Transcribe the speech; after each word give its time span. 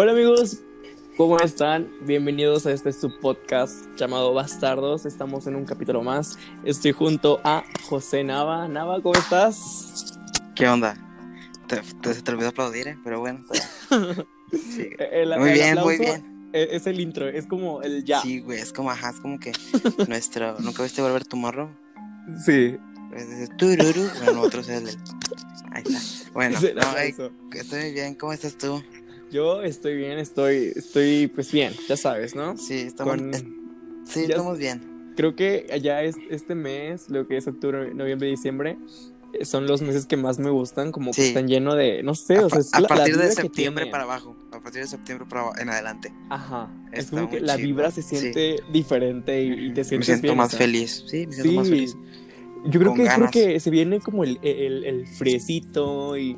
Hola 0.00 0.12
amigos, 0.12 0.58
¿cómo 1.16 1.40
están? 1.40 1.90
Bienvenidos 2.02 2.66
a 2.66 2.70
este 2.72 2.92
su 2.92 3.18
podcast 3.18 3.84
llamado 3.96 4.32
Bastardos. 4.32 5.04
Estamos 5.06 5.48
en 5.48 5.56
un 5.56 5.64
capítulo 5.64 6.04
más. 6.04 6.38
Estoy 6.62 6.92
junto 6.92 7.40
a 7.42 7.64
José 7.88 8.22
Nava. 8.22 8.68
Nava, 8.68 9.02
¿cómo 9.02 9.16
estás? 9.16 10.16
¿Qué 10.54 10.68
onda? 10.68 10.96
Te, 11.66 11.80
te, 12.00 12.14
se 12.14 12.22
te 12.22 12.30
olvidó 12.30 12.50
aplaudir, 12.50 12.86
¿eh? 12.86 12.98
pero 13.02 13.18
bueno. 13.18 13.44
Sí. 14.52 14.88
El- 14.98 15.36
Muy 15.36 15.48
el 15.48 15.54
bien, 15.54 15.78
muy 15.80 15.98
bien. 15.98 16.48
Es, 16.52 16.68
es 16.70 16.86
el 16.86 17.00
intro, 17.00 17.28
es 17.28 17.46
como 17.46 17.82
el 17.82 18.04
ya. 18.04 18.22
Sí, 18.22 18.38
güey, 18.38 18.60
es 18.60 18.72
como, 18.72 18.92
ajá, 18.92 19.10
es 19.10 19.18
como 19.18 19.40
que 19.40 19.50
nuestro... 20.08 20.58
¿Nunca 20.60 20.84
viste 20.84 21.02
volver 21.02 21.24
tu 21.26 21.36
morro? 21.36 21.68
Sí. 22.46 22.78
Es 23.16 23.28
de 23.40 23.48
tururu. 23.48 24.08
Bueno, 24.18 24.32
nosotros 24.34 24.68
es 24.68 24.82
el. 24.82 24.88
Ahí 25.72 25.82
está. 25.84 26.30
Bueno, 26.32 26.58
no, 26.74 26.80
aplauso. 26.82 27.32
estoy 27.52 27.80
muy 27.80 27.92
bien. 27.92 28.14
¿Cómo 28.14 28.32
estás 28.32 28.56
tú? 28.56 28.82
Yo 29.30 29.62
estoy 29.62 29.96
bien, 29.96 30.18
estoy, 30.18 30.72
estoy 30.74 31.26
pues 31.28 31.52
bien, 31.52 31.72
ya 31.88 31.96
sabes, 31.96 32.34
¿no? 32.34 32.56
Sí, 32.56 32.74
estamos, 32.80 33.16
Con- 33.16 33.34
es- 33.34 33.44
sí, 34.04 34.20
ya- 34.22 34.28
estamos 34.28 34.58
bien. 34.58 34.80
Creo 35.16 35.34
que 35.36 35.66
ya 35.82 36.02
es 36.02 36.16
este 36.30 36.54
mes, 36.54 37.10
lo 37.10 37.26
que 37.26 37.36
es 37.36 37.46
octubre, 37.48 37.92
noviembre, 37.92 38.28
diciembre, 38.28 38.78
eh, 39.34 39.44
son 39.44 39.66
los 39.66 39.82
meses 39.82 40.06
que 40.06 40.16
más 40.16 40.38
me 40.38 40.48
gustan, 40.48 40.92
como 40.92 41.10
que 41.10 41.20
Sí. 41.22 41.28
están 41.28 41.48
llenos 41.48 41.76
de, 41.76 42.02
no 42.04 42.14
sé, 42.14 42.36
A, 42.36 42.46
o 42.46 42.50
sea, 42.50 42.60
es 42.60 42.72
a 42.72 42.80
la- 42.80 42.88
la 42.88 42.94
partir 42.94 43.16
de 43.16 43.22
vibra 43.24 43.34
que 43.34 43.42
septiembre 43.42 43.86
para 43.86 44.04
abajo. 44.04 44.36
A 44.52 44.60
partir 44.60 44.80
de 44.82 44.86
septiembre 44.88 45.26
para 45.28 45.42
abajo, 45.42 45.58
en 45.58 45.68
adelante. 45.68 46.12
Ajá, 46.30 46.70
es 46.92 47.06
Está 47.06 47.20
como 47.20 47.30
que 47.30 47.40
la 47.40 47.56
chido, 47.56 47.66
vibra 47.66 47.90
se 47.90 48.02
sí. 48.02 48.16
siente 48.16 48.62
diferente 48.72 49.42
y, 49.42 49.48
y 49.66 49.70
te 49.74 49.80
Me 49.80 49.84
sientes 49.84 50.06
siento 50.06 50.22
bien, 50.28 50.36
más 50.38 50.56
feliz. 50.56 51.04
Sí, 51.06 51.26
me 51.26 51.32
siento 51.34 51.50
Sí, 51.50 51.56
más 51.56 51.68
feliz. 51.68 51.96
yo 52.64 52.80
creo 52.80 52.86
con 52.92 52.96
que 52.96 53.02
es 53.02 53.08
ganas. 53.08 53.26
porque 53.32 53.60
se 53.60 53.70
viene 53.70 54.00
como 54.00 54.24
el, 54.24 54.38
el, 54.42 54.84
el 54.84 55.06
friecito 55.08 56.16
y 56.16 56.36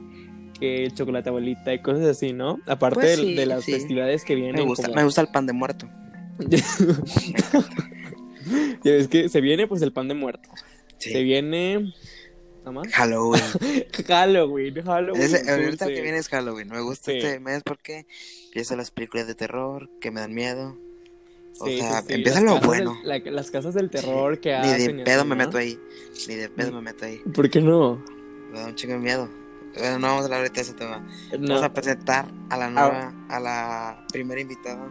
que 0.60 0.84
el 0.84 0.94
chocolate 0.94 1.28
abuelita 1.30 1.72
y 1.74 1.80
cosas 1.80 2.04
así, 2.04 2.32
¿no? 2.32 2.60
Aparte 2.66 2.94
Pues 3.00 3.16
sí, 3.18 3.34
de 3.34 3.46
las 3.46 3.64
sí. 3.64 3.72
festividades 3.72 4.24
que 4.24 4.34
vienen. 4.36 4.56
Me 4.56 4.62
gusta, 4.62 4.84
como- 4.84 4.96
me 4.96 5.04
gusta 5.04 5.20
el 5.22 5.28
pan 5.28 5.46
de 5.46 5.52
muerto. 5.54 5.88
ya 8.84 8.92
ves 8.92 9.08
que 9.08 9.28
se 9.28 9.40
viene 9.40 9.66
pues 9.66 9.82
el 9.82 9.92
pan 9.92 10.08
de 10.08 10.14
muerto. 10.14 10.48
Sí. 10.98 11.10
Se 11.12 11.22
viene... 11.22 11.92
¿Nada 12.60 12.72
más? 12.72 12.88
Halloween. 12.92 13.42
Halloween, 14.06 14.74
Halloween. 14.84 15.22
Ese, 15.22 15.50
ahorita 15.50 15.86
que 15.86 16.02
viene 16.02 16.18
es 16.18 16.28
Halloween. 16.28 16.68
Me 16.68 16.80
gusta 16.82 17.10
Sí. 17.10 17.16
este 17.18 17.40
mes 17.40 17.62
porque 17.64 18.06
empiezan 18.46 18.78
las 18.78 18.90
películas 18.90 19.26
de 19.26 19.34
terror 19.34 19.88
que 20.00 20.10
me 20.10 20.20
dan 20.20 20.34
miedo. 20.34 20.76
O 21.58 21.66
sea, 21.66 22.02
sí. 22.02 22.12
empieza 22.12 22.40
Las 22.42 22.60
lo 22.62 22.66
bueno. 22.66 22.98
del- 23.02 23.24
la- 23.24 23.30
las 23.30 23.50
casas 23.50 23.72
del 23.74 23.88
terror 23.90 24.40
que 24.40 24.50
Ni 24.50 24.56
hacen. 24.56 24.96
de 24.96 25.02
y 25.02 25.04
pedo 25.06 25.20
así, 25.20 25.28
me 25.28 25.36
¿no? 25.36 25.44
meto 25.46 25.56
ahí. 25.58 25.78
Ni 26.28 26.34
de 26.34 26.48
pedo 26.50 26.72
me 26.72 26.80
meto 26.82 27.04
ahí. 27.06 27.20
¿Por 27.34 27.48
qué 27.48 27.60
no? 27.62 28.02
Me 28.52 28.58
da 28.60 28.66
un 28.66 28.74
chingo 28.74 28.94
de 28.94 29.00
miedo. 29.00 29.28
Bueno, 29.78 29.98
no 29.98 30.06
vamos 30.08 30.22
a 30.22 30.24
hablar 30.24 30.38
ahorita 30.40 30.54
de 30.56 30.60
ese 30.62 30.74
tema. 30.74 31.06
No. 31.38 31.48
Vamos 31.48 31.62
a 31.62 31.72
presentar 31.72 32.26
a 32.48 32.56
la 32.56 32.70
nueva, 32.70 33.12
a 33.28 33.40
la 33.40 34.06
primera 34.12 34.40
invitada 34.40 34.88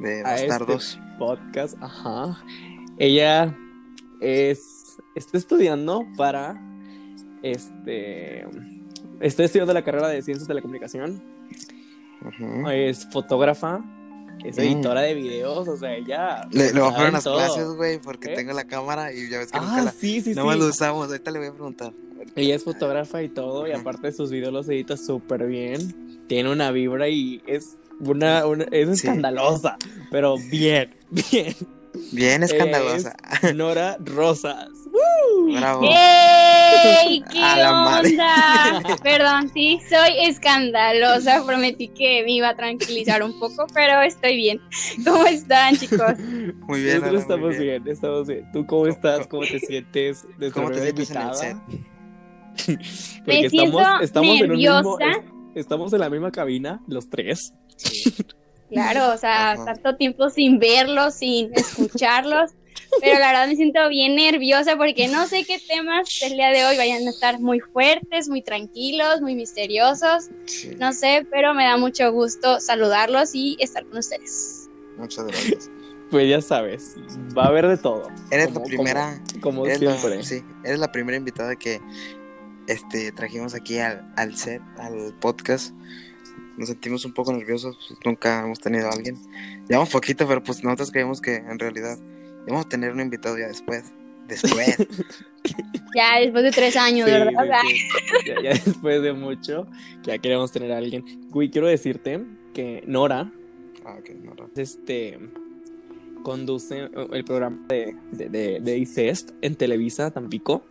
de 0.00 0.22
A 0.24 0.34
este 0.36 0.48
Bastardos. 0.48 0.98
podcast, 1.18 1.76
ajá. 1.82 2.38
Ella 2.98 3.54
es 4.20 4.96
está 5.14 5.36
estudiando 5.38 6.04
para 6.16 6.58
este 7.42 8.46
está 9.20 9.44
estudiando 9.44 9.72
la 9.74 9.82
carrera 9.84 10.08
de 10.08 10.22
Ciencias 10.22 10.46
de 10.48 10.54
la 10.54 10.62
Comunicación, 10.62 11.22
es 12.72 13.06
fotógrafa, 13.10 13.80
es 14.44 14.56
Mm. 14.56 14.60
editora 14.60 15.00
de 15.02 15.14
videos, 15.14 15.68
o 15.68 15.76
sea, 15.76 15.94
ella 15.94 16.46
Le, 16.50 16.72
le 16.72 16.80
voy 16.80 16.90
a 16.90 16.94
poner 16.94 17.10
unas 17.10 17.24
todo. 17.24 17.36
clases, 17.36 17.66
güey, 17.76 17.98
porque 18.00 18.32
¿Eh? 18.32 18.36
tengo 18.36 18.52
la 18.52 18.64
cámara 18.64 19.12
y 19.12 19.28
ya 19.28 19.38
ves 19.38 19.50
que 19.52 19.58
nunca 19.60 19.76
Ah, 19.76 19.82
la. 19.82 19.90
sí, 19.92 20.20
sí, 20.22 20.34
no 20.34 20.42
sí. 20.42 20.46
más 20.48 20.58
lo 20.58 20.66
usamos, 20.66 21.08
ahorita 21.08 21.30
le 21.30 21.38
voy 21.38 21.48
a 21.48 21.52
preguntar. 21.52 21.92
Ella 22.34 22.54
es 22.54 22.64
fotógrafa 22.64 23.22
y 23.22 23.28
todo, 23.28 23.66
y 23.66 23.72
aparte 23.72 24.12
sus 24.12 24.30
videos 24.30 24.52
los 24.52 24.68
edita 24.68 24.96
súper 24.96 25.46
bien. 25.46 26.24
Tiene 26.28 26.50
una 26.50 26.70
vibra 26.70 27.08
y 27.08 27.42
es 27.46 27.76
una, 28.00 28.44
una- 28.46 28.64
es 28.70 28.86
Sí. 29.00 29.06
escandalosa, 29.06 29.76
pero 30.10 30.36
bien, 30.50 30.90
bien. 31.10 31.54
Bien 32.12 32.42
escandalosa. 32.42 33.16
Es 33.42 33.54
Nora 33.54 33.96
Rosas. 34.04 34.68
¡Woo! 34.92 35.54
Bravo. 35.56 35.88
¡Ey! 35.88 37.22
¿Qué 37.32 37.38
A 37.42 37.56
la 37.56 37.72
madre. 37.72 38.10
onda? 38.10 38.96
Perdón, 39.02 39.50
sí, 39.54 39.80
soy 39.88 40.26
escandalosa. 40.28 41.42
Prometí 41.46 41.88
que 41.88 42.22
me 42.24 42.32
iba 42.32 42.50
a 42.50 42.56
tranquilizar 42.56 43.22
un 43.22 43.38
poco, 43.40 43.66
pero 43.72 44.02
estoy 44.02 44.36
bien. 44.36 44.60
¿Cómo 45.06 45.24
están, 45.26 45.74
chicos? 45.76 46.18
Muy 46.18 46.82
bien. 46.82 47.00
Nosotros 47.00 47.02
Ana, 47.02 47.10
muy 47.12 47.16
estamos 47.22 47.58
bien. 47.58 47.88
estamos 47.88 48.26
bien. 48.26 48.52
¿Tú 48.52 48.66
cómo 48.66 48.86
estás? 48.88 49.26
¿Cómo 49.26 49.42
te 49.44 49.58
sientes? 49.60 50.26
¿Cómo 50.52 50.70
te 50.70 50.82
sientes 50.82 51.10
en 51.10 51.16
el 51.16 51.22
invitada? 51.22 51.62
Me 53.26 53.48
siento 53.50 53.80
estamos 54.00 54.40
en 54.40 54.50
un 54.50 54.56
mismo, 54.56 54.98
nerviosa. 54.98 55.10
es- 55.54 55.56
estamos 55.56 55.92
en 55.92 56.00
la 56.00 56.10
misma 56.10 56.30
cabina, 56.30 56.80
los 56.88 57.08
tres. 57.10 57.52
Sí. 57.76 58.14
Claro, 58.68 59.14
o 59.14 59.16
sea, 59.16 59.52
Ajá. 59.52 59.64
tanto 59.64 59.94
tiempo 59.94 60.28
sin 60.28 60.58
verlos, 60.58 61.14
sin 61.14 61.52
escucharlos. 61.54 62.50
Pero 63.00 63.20
la 63.20 63.28
verdad 63.28 63.46
me 63.46 63.54
siento 63.54 63.88
bien 63.88 64.16
nerviosa 64.16 64.76
porque 64.76 65.06
no 65.06 65.28
sé 65.28 65.44
qué 65.44 65.58
temas 65.68 66.08
del 66.20 66.32
día 66.32 66.48
de 66.48 66.64
hoy 66.64 66.76
vayan 66.76 67.06
a 67.06 67.10
estar 67.10 67.38
muy 67.38 67.60
fuertes, 67.60 68.28
muy 68.28 68.42
tranquilos, 68.42 69.20
muy 69.20 69.36
misteriosos. 69.36 70.30
Sí. 70.46 70.70
No 70.80 70.92
sé, 70.92 71.24
pero 71.30 71.54
me 71.54 71.62
da 71.62 71.76
mucho 71.76 72.10
gusto 72.10 72.58
saludarlos 72.58 73.36
y 73.36 73.56
estar 73.60 73.86
con 73.86 73.98
ustedes. 73.98 74.68
Muchas 74.98 75.26
gracias. 75.26 75.70
Pues 76.10 76.28
ya 76.28 76.40
sabes, 76.40 76.96
va 77.38 77.44
a 77.44 77.48
haber 77.48 77.68
de 77.68 77.76
todo. 77.76 78.08
Eres 78.32 78.48
Como- 78.48 78.60
la 78.60 78.64
primera. 78.66 79.22
Como, 79.34 79.42
como 79.60 79.66
Eres 79.66 79.80
la, 79.80 79.96
siempre. 79.96 80.24
sí, 80.24 80.42
eres 80.64 80.80
la 80.80 80.90
primera 80.90 81.16
invitada 81.16 81.54
que 81.54 81.80
este, 82.68 83.12
trajimos 83.12 83.54
aquí 83.54 83.78
al, 83.78 84.12
al 84.16 84.36
set, 84.36 84.62
al 84.78 85.14
podcast. 85.20 85.74
Nos 86.56 86.68
sentimos 86.68 87.04
un 87.04 87.12
poco 87.12 87.32
nerviosos, 87.32 87.76
pues, 87.88 88.00
nunca 88.04 88.42
hemos 88.44 88.60
tenido 88.60 88.88
a 88.88 88.90
alguien. 88.92 89.16
Llevamos 89.68 89.90
poquito, 89.90 90.26
pero 90.26 90.42
pues 90.42 90.64
nosotros 90.64 90.90
creemos 90.90 91.20
que 91.20 91.36
en 91.36 91.58
realidad 91.58 91.98
íbamos 92.46 92.66
a 92.66 92.68
tener 92.68 92.92
un 92.92 93.00
invitado 93.00 93.38
ya 93.38 93.48
después. 93.48 93.92
Después. 94.26 94.76
Ya 95.94 96.18
después 96.18 96.42
de 96.42 96.50
tres 96.50 96.76
años, 96.76 97.08
Sí, 97.08 97.14
¿verdad? 97.14 97.60
sí, 97.62 97.76
sí. 97.78 97.86
Ya, 98.26 98.42
ya 98.42 98.50
después 98.50 99.00
de 99.00 99.12
mucho, 99.12 99.66
ya 100.02 100.18
queremos 100.18 100.50
tener 100.52 100.72
a 100.72 100.78
alguien. 100.78 101.04
Güey, 101.30 101.50
quiero 101.50 101.68
decirte 101.68 102.22
que 102.52 102.82
Nora, 102.86 103.32
ah, 103.84 103.96
este 104.56 105.18
conduce 106.24 106.90
el 107.12 107.24
programa 107.24 107.64
de, 107.68 107.96
de, 108.10 108.28
de, 108.28 108.60
de 108.60 108.78
ICEST 108.78 109.30
en 109.40 109.54
Televisa 109.54 110.10
Tampico. 110.10 110.66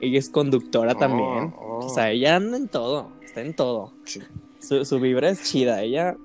Ella 0.00 0.18
es 0.18 0.28
conductora 0.28 0.92
Oh, 0.92 0.96
también. 0.96 1.54
oh. 1.58 1.78
O 1.84 1.88
sea, 1.88 2.10
ella 2.10 2.36
anda 2.36 2.56
en 2.56 2.68
todo, 2.68 3.12
está 3.24 3.40
en 3.40 3.54
todo. 3.54 3.92
Sí. 4.04 4.20
Su, 4.60 4.84
su 4.84 4.98
vibra 5.00 5.30
es 5.30 5.42
chida, 5.44 5.82
ella 5.82 6.16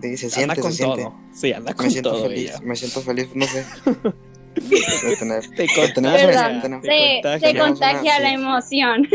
Sí, 0.00 0.16
se 0.16 0.26
anda 0.42 0.54
siente, 0.54 0.60
con 0.60 0.72
se 0.72 0.76
siente. 0.84 1.02
todo. 1.02 1.14
Sí, 1.32 1.52
anda 1.52 1.70
Me 1.70 1.76
con 1.76 1.90
siento 1.90 2.10
todo 2.12 2.22
feliz, 2.28 2.50
ella. 2.50 2.60
me 2.62 2.76
siento 2.76 3.00
feliz, 3.00 3.28
no 3.34 3.44
sé. 3.46 3.64
Tener- 5.18 5.50
Te 5.56 5.66
contagia, 5.94 6.28
una- 6.28 6.62
tenemos- 6.62 6.82
te 6.82 6.88
Se, 6.88 7.20
contagia. 7.22 7.38
se 7.38 7.46
Tenemos 7.46 7.68
contagia 7.70 8.00
una- 8.16 8.20
la 8.20 8.28
sí. 8.28 8.34
emoción. 8.80 9.08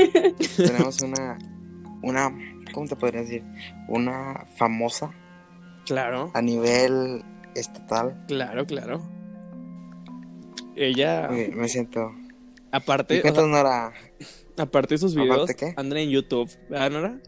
tenemos 0.58 1.02
una, 1.02 1.38
una, 2.02 2.38
¿cómo 2.74 2.88
te 2.88 2.96
podría 2.98 3.22
decir? 3.22 3.44
Una 3.88 4.46
famosa 4.58 5.12
Claro, 5.86 6.32
a 6.34 6.42
nivel 6.42 7.24
estatal. 7.56 8.24
claro, 8.28 8.66
claro. 8.66 9.02
Ella, 10.76 11.28
Me, 11.30 11.48
me 11.50 11.68
siento. 11.68 12.14
Aparte, 12.72 13.22
¿Y 13.24 13.28
o 13.28 13.34
sea, 13.36 13.46
Nora? 13.46 13.94
aparte 14.58 14.96
de 14.96 14.98
sus 14.98 15.16
¿Aparte 15.16 15.34
videos, 15.34 15.52
qué? 15.56 15.74
andan 15.78 16.00
en 16.00 16.10
YouTube. 16.10 16.50
¿Verdad, 16.70 16.92
Nora? 16.92 17.20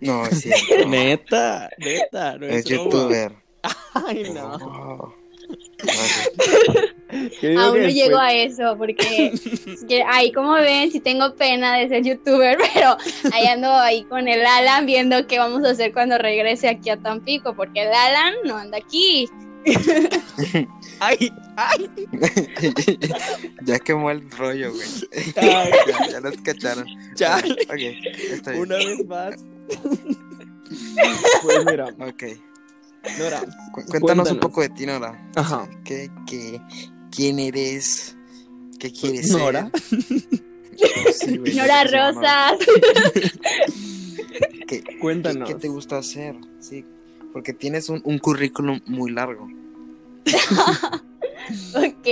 No, 0.00 0.26
es 0.26 0.40
cierto. 0.42 0.88
Neta, 0.88 1.70
neta, 1.78 2.38
no 2.38 2.46
es, 2.46 2.56
es 2.56 2.64
youtuber. 2.66 3.32
Ay, 3.94 4.30
no. 4.34 4.54
Oh. 4.56 5.14
Aún 7.58 7.82
no 7.82 7.88
llego 7.88 8.18
a 8.18 8.32
eso 8.32 8.74
porque 8.76 9.32
ahí 10.08 10.32
como 10.32 10.54
ven, 10.54 10.90
sí 10.90 10.98
tengo 11.00 11.34
pena 11.36 11.76
de 11.76 11.88
ser 11.88 12.02
youtuber, 12.02 12.58
pero 12.74 12.96
ahí 13.32 13.46
ando 13.46 13.70
ahí 13.72 14.02
con 14.04 14.26
el 14.26 14.44
Alan 14.44 14.86
viendo 14.86 15.26
qué 15.26 15.38
vamos 15.38 15.64
a 15.64 15.70
hacer 15.70 15.92
cuando 15.92 16.18
regrese 16.18 16.68
aquí 16.68 16.90
a 16.90 16.96
Tampico, 16.96 17.54
porque 17.54 17.82
el 17.82 17.92
Alan 17.92 18.34
no 18.44 18.56
anda 18.56 18.78
aquí. 18.78 19.28
Ay, 21.00 21.30
ay, 21.56 21.90
ya 23.64 23.78
quemó 23.78 24.10
el 24.10 24.30
rollo, 24.30 24.72
güey. 24.72 24.88
ya, 25.36 26.08
ya 26.10 26.20
los 26.20 26.36
cacharon. 26.38 26.86
ya. 27.16 27.38
Ok, 27.38 27.74
está 28.30 28.50
bien. 28.52 28.62
Una 28.62 28.76
vez 28.76 29.06
más. 29.06 29.34
Pues 31.42 31.64
mira, 31.66 31.86
Ok. 32.00 32.22
Nora. 33.18 33.40
Cu- 33.40 33.46
cuéntanos, 33.84 33.90
Cuéntanos. 34.00 34.30
un 34.32 34.40
poco 34.40 34.62
de 34.62 34.68
ti, 34.70 34.84
Nora. 34.86 35.30
Ajá. 35.36 35.68
¿Qué, 35.84 36.10
qué, 36.26 36.60
¿Quién 37.14 37.38
eres? 37.38 38.16
¿Qué 38.80 38.90
quieres 38.90 39.30
Nora. 39.30 39.70
ser? 39.72 40.02
Sí, 41.14 41.36
güey, 41.38 41.54
Nora. 41.54 41.84
Rosas. 41.84 42.58
¿Qué, 44.66 44.82
qué, 44.82 44.98
Cuéntanos. 44.98 45.48
qué 45.48 45.54
te 45.54 45.68
gusta 45.68 45.98
hacer? 45.98 46.34
Sí, 46.58 46.84
porque 47.32 47.52
tienes 47.52 47.88
un, 47.88 48.00
un 48.04 48.18
currículum 48.18 48.80
muy 48.86 49.12
largo. 49.12 49.48
ok, 51.74 52.08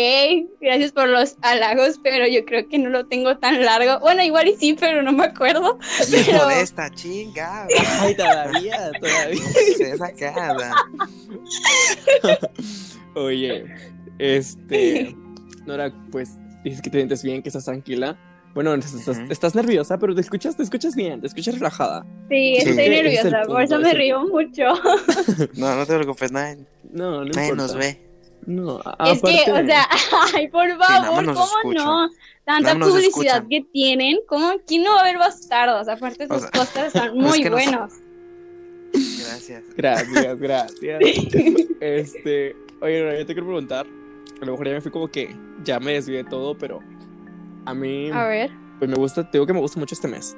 gracias 0.60 0.92
por 0.92 1.08
los 1.08 1.36
halagos, 1.42 1.98
pero 2.02 2.26
yo 2.28 2.44
creo 2.44 2.68
que 2.68 2.78
no 2.78 2.88
lo 2.90 3.06
tengo 3.06 3.36
tan 3.38 3.62
largo. 3.64 4.00
Bueno, 4.00 4.22
igual 4.22 4.48
y 4.48 4.56
sí, 4.56 4.76
pero 4.78 5.02
no 5.02 5.12
me 5.12 5.24
acuerdo. 5.24 5.78
Hijo 6.08 6.22
Pero- 6.26 6.48
de 6.48 6.60
esta 6.60 6.90
chinga. 6.90 7.66
Ay, 8.00 8.14
todavía, 8.14 8.90
todavía. 9.00 9.42
Esa 9.78 10.12
cara. 10.12 10.72
Oye, 13.14 13.64
este. 14.18 15.14
Nora, 15.66 15.92
pues 16.10 16.30
dices 16.64 16.82
que 16.82 16.90
te 16.90 16.98
sientes 16.98 17.22
bien, 17.22 17.42
que 17.42 17.48
estás 17.48 17.64
tranquila. 17.64 18.16
Bueno, 18.54 18.72
estás, 18.74 19.54
nerviosa, 19.56 19.98
pero 19.98 20.14
te 20.14 20.20
escuchas, 20.20 20.56
te 20.56 20.62
escuchas 20.62 20.94
bien, 20.94 21.20
te 21.20 21.26
escuchas 21.26 21.54
relajada. 21.54 22.06
Sí, 22.28 22.54
Sí. 22.60 22.68
estoy 22.68 22.84
Es 22.84 22.90
nerviosa, 23.02 23.22
punto, 23.40 23.52
por 23.52 23.62
eso 23.62 23.76
es 23.78 23.82
me 23.82 23.94
río 23.94 24.22
mucho. 24.28 24.62
No, 25.56 25.74
no 25.74 25.84
te 25.86 25.94
preocupes, 25.96 26.30
nadie, 26.30 26.64
No, 26.94 27.10
no 27.10 27.24
nadie 27.26 27.50
importa. 27.50 27.62
nos 27.62 27.76
ve. 27.76 28.00
No, 28.46 28.80
a- 28.84 29.10
Es 29.10 29.20
que, 29.22 29.50
o 29.52 29.66
sea, 29.66 29.86
ay, 30.34 30.48
por 30.48 30.68
favor, 30.78 31.24
¿cómo 31.34 31.72
no? 31.72 32.08
Tanta 32.44 32.74
Nada 32.74 32.90
publicidad 32.90 33.44
que 33.48 33.62
tienen, 33.72 34.18
¿cómo? 34.28 34.52
¿Quién 34.66 34.82
no 34.84 34.92
va 34.92 35.00
a 35.00 35.04
ver 35.04 35.16
bastardos? 35.18 35.88
Aparte, 35.88 36.26
O 36.28 36.34
sus 36.34 36.42
sea, 36.42 36.50
cosas 36.50 36.86
están 36.94 37.08
es 37.08 37.14
muy 37.14 37.40
nos- 37.42 37.50
buenos. 37.52 37.92
Gracias. 38.92 39.62
Gracias, 39.76 40.38
gracias. 40.38 41.00
Este, 41.80 42.56
oye, 42.80 43.18
yo 43.18 43.26
te 43.26 43.34
quiero 43.34 43.46
preguntar. 43.46 43.86
A 44.40 44.44
lo 44.44 44.52
mejor 44.52 44.66
ya 44.68 44.72
me 44.74 44.80
fui 44.80 44.90
como 44.90 45.08
que 45.08 45.34
ya 45.64 45.80
me 45.80 45.92
desvié 45.94 46.18
de 46.18 46.30
todo, 46.30 46.56
pero 46.56 46.80
a 47.66 47.74
mí, 47.74 48.10
A 48.10 48.26
ver. 48.26 48.50
pues 48.78 48.90
me 48.90 48.96
gusta, 48.96 49.22
te 49.30 49.36
digo 49.38 49.46
que 49.46 49.52
me 49.52 49.60
gusta 49.60 49.78
mucho 49.80 49.94
este 49.94 50.08
mes. 50.08 50.36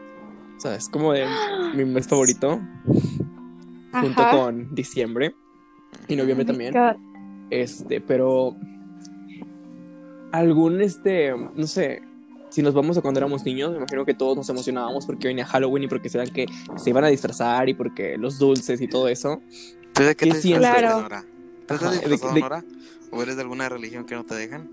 O 0.57 0.61
sea, 0.61 0.75
es 0.75 0.89
como 0.89 1.13
de 1.13 1.27
mi 1.75 1.85
mes 1.85 2.09
favorito, 2.09 2.61
junto 3.93 4.31
con 4.31 4.75
diciembre 4.75 5.35
y 6.09 6.17
noviembre 6.17 6.45
Oh 6.45 6.47
también. 6.49 6.75
Este, 7.51 8.01
pero 8.01 8.57
algún 10.33 10.81
este, 10.83 11.35
no 11.55 11.67
sé, 11.67 12.03
si 12.51 12.63
nos 12.63 12.75
vamos 12.75 12.97
a 12.99 13.03
cuando 13.03 13.19
éramos 13.21 13.45
niños, 13.45 13.71
me 13.73 13.79
imagino 13.79 14.05
que 14.05 14.15
todos 14.15 14.37
nos 14.37 14.49
emocionábamos 14.49 15.07
porque 15.07 15.29
venía 15.29 15.47
Halloween 15.47 15.85
y 15.85 15.89
porque 15.89 16.09
sabían 16.09 16.33
que 16.33 16.47
se 16.77 16.91
iban 16.91 17.05
a 17.05 17.09
disfrazar 17.09 17.69
y 17.69 17.75
porque 17.75 18.17
los 18.19 18.39
dulces 18.39 18.81
y 18.81 18.89
todo 18.89 19.09
eso. 19.09 19.41
¿Tú 19.93 20.03
de 20.03 20.15
qué 20.15 20.27
¿Qué 20.27 20.33
te 20.33 20.41
sientes? 20.41 20.63
disfrazaste, 20.71 20.87
Claro. 20.87 21.03
Nora? 21.03 21.25
¿Tú 21.67 21.75
de- 22.35 22.41
Nora? 22.41 22.65
¿O 23.11 23.23
eres 23.23 23.37
de 23.37 23.43
alguna 23.43 23.69
religión 23.69 24.05
que 24.05 24.15
no 24.15 24.25
te 24.25 24.35
dejan? 24.35 24.69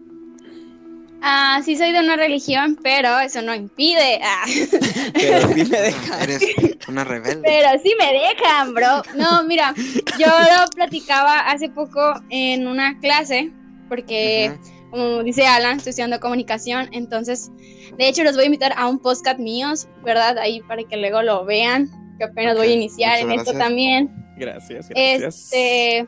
Ah, 1.25 1.62
sí 1.64 1.78
soy 1.78 1.94
de 1.94 2.02
una 2.02 2.18
religión, 2.18 2.78
pero 2.84 3.18
eso 3.18 3.42
no 3.42 3.56
impide. 3.56 4.20
Ah. 4.22 4.44
Pero 5.14 5.54
sí 5.54 5.64
me 5.64 5.81
dejan. 5.81 6.22
Eres 6.22 6.42
una 6.90 7.06
rebelde. 7.06 7.42
Pero 7.46 7.70
sí 7.81 7.94
me 7.98 8.12
dejan, 8.12 8.74
bro. 8.74 9.02
No, 9.16 9.44
mira, 9.46 9.74
yo 10.20 10.28
lo 10.28 10.70
platicaba 10.75 11.40
hace 11.50 11.70
poco 11.70 12.14
en 12.30 12.68
una 12.68 13.00
clase, 13.00 13.52
porque 13.88 14.52
como 14.92 15.24
dice 15.24 15.48
Alan, 15.48 15.78
estoy 15.78 15.92
estudiando 15.92 16.20
comunicación, 16.20 16.90
entonces, 16.92 17.52
de 17.98 18.10
hecho, 18.10 18.24
los 18.24 18.36
voy 18.36 18.44
a 18.44 18.46
invitar 18.48 18.74
a 18.78 18.88
un 18.88 19.00
podcast 19.00 19.40
míos, 19.40 19.88
¿verdad? 20.04 20.38
Ahí 20.38 20.62
para 20.62 20.84
que 20.84 20.98
luego 20.98 21.22
lo 21.22 21.46
vean, 21.46 21.90
que 22.18 22.25
apenas 22.25 22.58
voy 22.58 22.68
a 22.68 22.74
iniciar 22.74 23.20
en 23.20 23.31
esto 23.31 23.54
también. 23.54 24.14
Gracias, 24.38 24.90
gracias. 24.90 25.52
Este, 25.52 26.08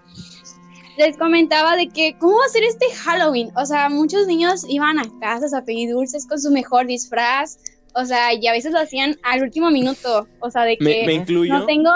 les 0.97 1.18
comentaba 1.18 1.75
de 1.75 1.89
que, 1.89 2.15
¿cómo 2.19 2.38
va 2.38 2.45
a 2.45 2.50
ser 2.50 2.63
este 2.63 2.86
Halloween? 2.95 3.51
O 3.56 3.65
sea, 3.65 3.89
muchos 3.89 4.27
niños 4.27 4.65
iban 4.69 5.00
a 5.00 5.03
casas 5.19 5.53
a 5.53 5.63
pedir 5.63 5.92
dulces 5.92 6.25
con 6.27 6.39
su 6.39 6.51
mejor 6.51 6.88
disfraz, 6.88 7.57
o 7.94 8.06
sea, 8.06 8.33
y 8.33 8.45
a 8.47 8.51
veces 8.51 8.71
lo 8.71 8.80
hacían 8.80 9.18
al 9.24 9.42
último 9.44 9.71
minuto, 9.71 10.27
o 10.39 10.51
sea, 10.51 10.63
de 10.63 10.77
que 10.77 10.83
me, 10.83 11.06
me 11.06 11.13
incluyo. 11.13 11.53
no 11.53 11.65
tengo, 11.65 11.92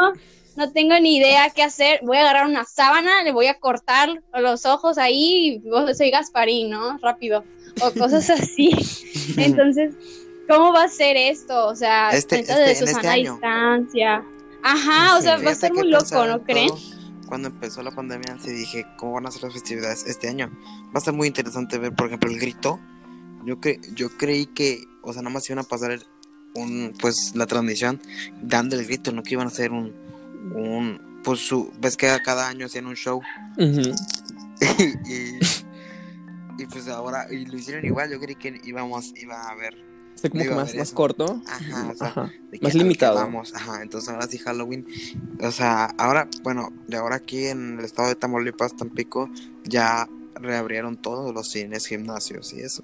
no 0.55 0.71
tengo 0.71 0.99
ni 0.99 1.17
idea 1.17 1.49
qué 1.49 1.63
hacer. 1.63 1.99
Voy 2.03 2.17
a 2.17 2.21
agarrar 2.21 2.45
una 2.47 2.65
sábana, 2.65 3.23
le 3.23 3.31
voy 3.31 3.47
a 3.47 3.53
cortar 3.59 4.21
los 4.33 4.65
ojos 4.65 4.97
ahí, 4.97 5.61
y 5.63 5.69
vos 5.69 5.97
soy 5.97 6.09
Gasparín, 6.11 6.69
¿no? 6.69 6.97
Rápido. 6.99 7.43
O 7.81 7.91
cosas 7.91 8.29
así. 8.29 8.69
Entonces, 9.37 9.93
¿cómo 10.47 10.73
va 10.73 10.83
a 10.83 10.89
ser 10.89 11.15
esto? 11.17 11.67
O 11.67 11.75
sea, 11.75 12.09
Este- 12.11 12.37
cuenta 12.37 12.53
este- 12.53 12.69
de 12.69 12.75
su 12.75 12.83
este 12.85 12.95
sana 12.95 13.11
año. 13.13 13.31
distancia. 13.33 14.23
Ajá, 14.63 15.17
o 15.17 15.21
sea, 15.21 15.37
va 15.37 15.51
a 15.51 15.55
que 15.57 15.71
muy 15.73 15.89
loco, 15.89 16.25
¿no 16.25 16.33
en 16.35 16.39
creen? 16.39 16.69
Cuando 17.29 17.47
empezó 17.49 17.83
la 17.83 17.91
pandemia, 17.91 18.37
sí 18.43 18.49
dije, 18.51 18.87
¿cómo 18.97 19.13
van 19.13 19.27
a 19.27 19.31
ser 19.31 19.43
las 19.43 19.53
festividades 19.53 20.03
este 20.07 20.27
año? 20.27 20.49
Va 20.87 20.97
a 20.97 20.99
ser 20.99 21.13
muy 21.13 21.27
interesante 21.27 21.77
ver, 21.77 21.93
por 21.93 22.07
ejemplo, 22.07 22.27
el 22.29 22.39
grito. 22.39 22.79
Yo, 23.45 23.59
cre 23.59 23.79
yo 23.93 24.09
creí 24.17 24.47
que, 24.47 24.83
o 25.03 25.13
sea, 25.13 25.21
nada 25.21 25.33
más 25.35 25.47
iban 25.47 25.59
a 25.59 25.63
pasar 25.67 25.91
el- 25.91 26.03
un, 26.55 26.91
pues, 26.99 27.33
la 27.35 27.45
transmisión 27.45 28.01
dando 28.41 28.75
el 28.75 28.85
grito, 28.85 29.11
no 29.11 29.21
que 29.21 29.35
iban 29.35 29.45
a 29.45 29.51
hacer 29.51 29.71
un, 29.71 29.93
un, 30.55 31.21
pues, 31.23 31.39
su, 31.39 31.71
ves 31.79 31.95
que 31.95 32.17
cada 32.25 32.49
año 32.49 32.65
hacían 32.65 32.87
un 32.87 32.95
show. 32.95 33.21
Y 36.57 36.65
pues 36.65 36.89
ahora, 36.89 37.27
y 37.31 37.45
lo 37.45 37.57
hicieron 37.57 37.85
igual, 37.85 38.11
yo 38.11 38.19
creí 38.19 38.35
que 38.35 38.59
íbamos, 38.65 39.13
iba 39.15 39.43
a 39.43 39.51
haber, 39.51 39.77
Está 40.23 40.29
como 40.29 40.43
que 40.43 40.49
más, 40.77 40.91
corto. 40.93 41.41
ajá, 41.47 41.89
o 41.91 41.95
sea, 41.95 42.07
Ajá. 42.07 42.31
Más 42.61 42.73
limitado. 42.75 43.15
vamos, 43.15 43.53
ajá, 43.55 43.81
entonces 43.81 44.09
ahora 44.09 44.27
sí 44.27 44.37
Halloween, 44.37 44.85
o 45.41 45.51
sea, 45.51 45.85
ahora, 45.97 46.27
bueno, 46.43 46.69
de 46.87 46.97
ahora 46.97 47.15
aquí 47.17 47.45
en 47.45 47.79
el 47.79 47.85
estado 47.85 48.09
de 48.09 48.15
Tamaulipas, 48.15 48.75
Tampico, 48.75 49.29
ya 49.63 50.07
reabrieron 50.35 50.97
todos 50.97 51.33
los 51.33 51.49
cines, 51.49 51.85
gimnasios 51.85 52.53
y 52.53 52.59
eso. 52.61 52.83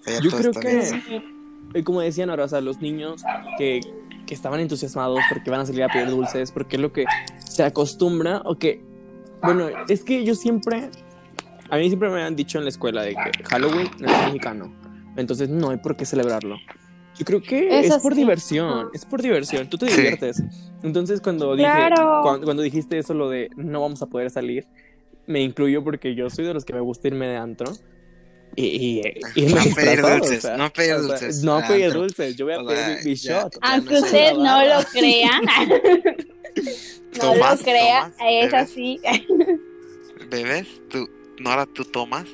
O 0.00 0.04
sea, 0.04 0.14
ya 0.14 0.20
Yo 0.20 0.30
creo 0.30 0.52
que- 0.52 0.68
bien. 1.08 1.34
Y 1.74 1.82
como 1.82 2.00
decían 2.00 2.30
ahora, 2.30 2.44
o 2.44 2.48
sea, 2.48 2.60
los 2.60 2.80
niños 2.80 3.22
que, 3.58 3.80
que 4.26 4.34
estaban 4.34 4.60
entusiasmados 4.60 5.18
porque 5.28 5.50
van 5.50 5.60
a 5.60 5.66
salir 5.66 5.82
a 5.82 5.88
pedir 5.88 6.08
dulces, 6.10 6.50
porque 6.52 6.76
es 6.76 6.82
lo 6.82 6.92
que 6.92 7.04
se 7.46 7.62
acostumbra, 7.64 8.42
o 8.44 8.58
que, 8.58 8.80
bueno, 9.42 9.68
es 9.88 10.04
que 10.04 10.24
yo 10.24 10.34
siempre, 10.34 10.90
a 11.70 11.76
mí 11.78 11.88
siempre 11.88 12.10
me 12.10 12.22
han 12.22 12.36
dicho 12.36 12.58
en 12.58 12.64
la 12.64 12.70
escuela 12.70 13.02
de 13.02 13.14
que 13.14 13.44
Halloween 13.44 13.88
no 13.98 14.08
es 14.10 14.18
mexicano, 14.26 14.72
entonces 15.16 15.48
no 15.48 15.70
hay 15.70 15.76
por 15.78 15.96
qué 15.96 16.04
celebrarlo. 16.06 16.56
Yo 17.16 17.24
creo 17.24 17.40
que 17.40 17.78
Eso 17.80 17.96
es 17.96 18.02
por 18.02 18.14
sí. 18.14 18.20
diversión, 18.20 18.88
es 18.92 19.04
por 19.04 19.22
diversión, 19.22 19.68
tú 19.70 19.78
te 19.78 19.88
Sí. 19.88 19.96
diviertes. 19.96 20.42
Entonces 20.82 21.20
cuando 21.20 21.54
dije, 21.54 21.68
Claro. 21.68 22.20
cuando, 22.22 22.44
cuando 22.44 22.62
dijiste 22.62 22.98
eso, 22.98 23.14
lo 23.14 23.30
de 23.30 23.50
no 23.56 23.80
vamos 23.82 24.02
a 24.02 24.06
poder 24.06 24.30
salir, 24.30 24.66
me 25.26 25.40
incluyo 25.40 25.84
porque 25.84 26.14
yo 26.16 26.28
soy 26.28 26.44
de 26.44 26.52
los 26.54 26.64
que 26.64 26.72
me 26.72 26.80
gusta 26.80 27.06
irme 27.08 27.26
de 27.28 27.36
antro. 27.36 27.72
Y, 28.56 28.66
y, 28.66 29.02
y 29.40 29.46
No 29.54 29.62
pedir 29.74 30.00
dulces, 30.02 30.38
o 30.38 30.40
sea, 30.48 30.56
no 30.56 30.72
pedir 30.72 30.94
o 30.94 30.98
sea, 30.98 31.08
dulces 31.08 31.42
No 31.44 31.60
pedir 31.66 31.92
dulces, 31.92 32.36
yo 32.36 32.44
voy 32.46 32.54
a 32.54 32.60
O 32.62 32.66
pedir 32.66 32.78
sea, 32.84 32.98
mi, 33.04 33.14
shot. 33.14 33.56
Aunque 33.62 33.94
no 33.94 34.00
sé. 34.00 34.06
usted 34.06 34.32
no 34.34 34.64
lo 34.64 34.84
crea, 34.92 35.40
no 37.22 37.34
lo 37.34 37.56
crea, 37.56 37.56
Tomás, 37.60 37.60
es 37.60 38.50
bebes. 38.50 38.54
así. 38.54 39.00
¿Bebes? 40.30 40.66
¿Tú, 40.88 41.08
Nora, 41.38 41.66
tú 41.66 41.84
tomas? 41.84 42.26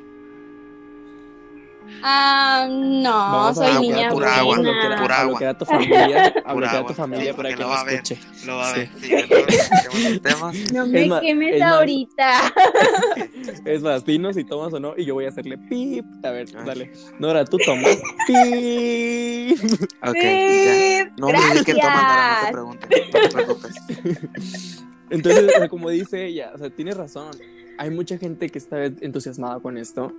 Ah, 2.02 2.66
no, 2.70 3.10
Vamos 3.10 3.50
a 3.50 3.54
soy 3.54 3.66
agua, 3.66 3.81
niña 3.81 4.10
pura 4.10 4.37
agua, 4.37 4.54
bloquear, 4.56 4.76
buena. 4.86 5.03
pura 5.03 5.17
a 5.17 5.20
agua. 5.20 5.48
a 5.50 5.58
tu 5.58 5.65
familia, 5.65 6.24
a 6.44 6.86
tu 6.86 6.94
familia 6.94 7.31
sí, 7.32 7.36
para 7.36 7.48
que 7.50 7.56
lo 7.56 7.72
a 7.72 7.84
ver. 7.84 7.94
escuche. 7.94 8.19
Lo 8.46 8.56
va 8.56 8.70
a 8.70 8.72
ver, 8.74 8.88
sí. 9.00 9.10
No 10.72 10.86
me 10.86 11.20
quemes 11.20 11.55
es 11.55 11.60
más- 11.60 11.72
ahorita. 11.72 12.53
Es 13.65 13.82
más, 13.82 14.05
dinos 14.05 14.36
si 14.36 14.44
tomas 14.44 14.72
o 14.72 14.81
no 14.81 14.94
y 14.96 15.05
yo 15.05 15.15
voy 15.15 15.24
a 15.24 15.29
hacerle 15.29 15.58
pip. 15.58 16.05
A 16.24 16.31
ver, 16.31 16.48
Ay. 16.56 16.65
dale. 16.67 16.93
Nora, 17.19 17.44
tú 17.44 17.58
tomas. 17.58 17.98
Pip. 18.26 19.58
Ok, 20.03 20.15
ya. 20.15 21.10
No 21.17 21.26
me 21.29 21.55
di 21.55 21.65
que 21.65 21.74
tomas, 21.74 21.94
Nora, 22.03 22.41
no 22.44 22.44
te 22.44 22.46
gracias. 22.46 22.53
preguntes, 22.53 22.91
no 22.91 23.20
te 23.20 23.29
preocupes. 23.29 24.84
Entonces, 25.10 25.44
o 25.44 25.58
sea, 25.58 25.69
como 25.69 25.91
dice 25.91 26.26
ella, 26.26 26.53
o 26.55 26.58
sea, 26.58 26.70
tiene 26.70 26.93
razón. 26.93 27.31
Hay 27.79 27.91
mucha 27.91 28.17
gente 28.19 28.48
que 28.48 28.58
está 28.58 28.84
entusiasmada 28.84 29.58
con 29.60 29.76
esto, 29.79 30.12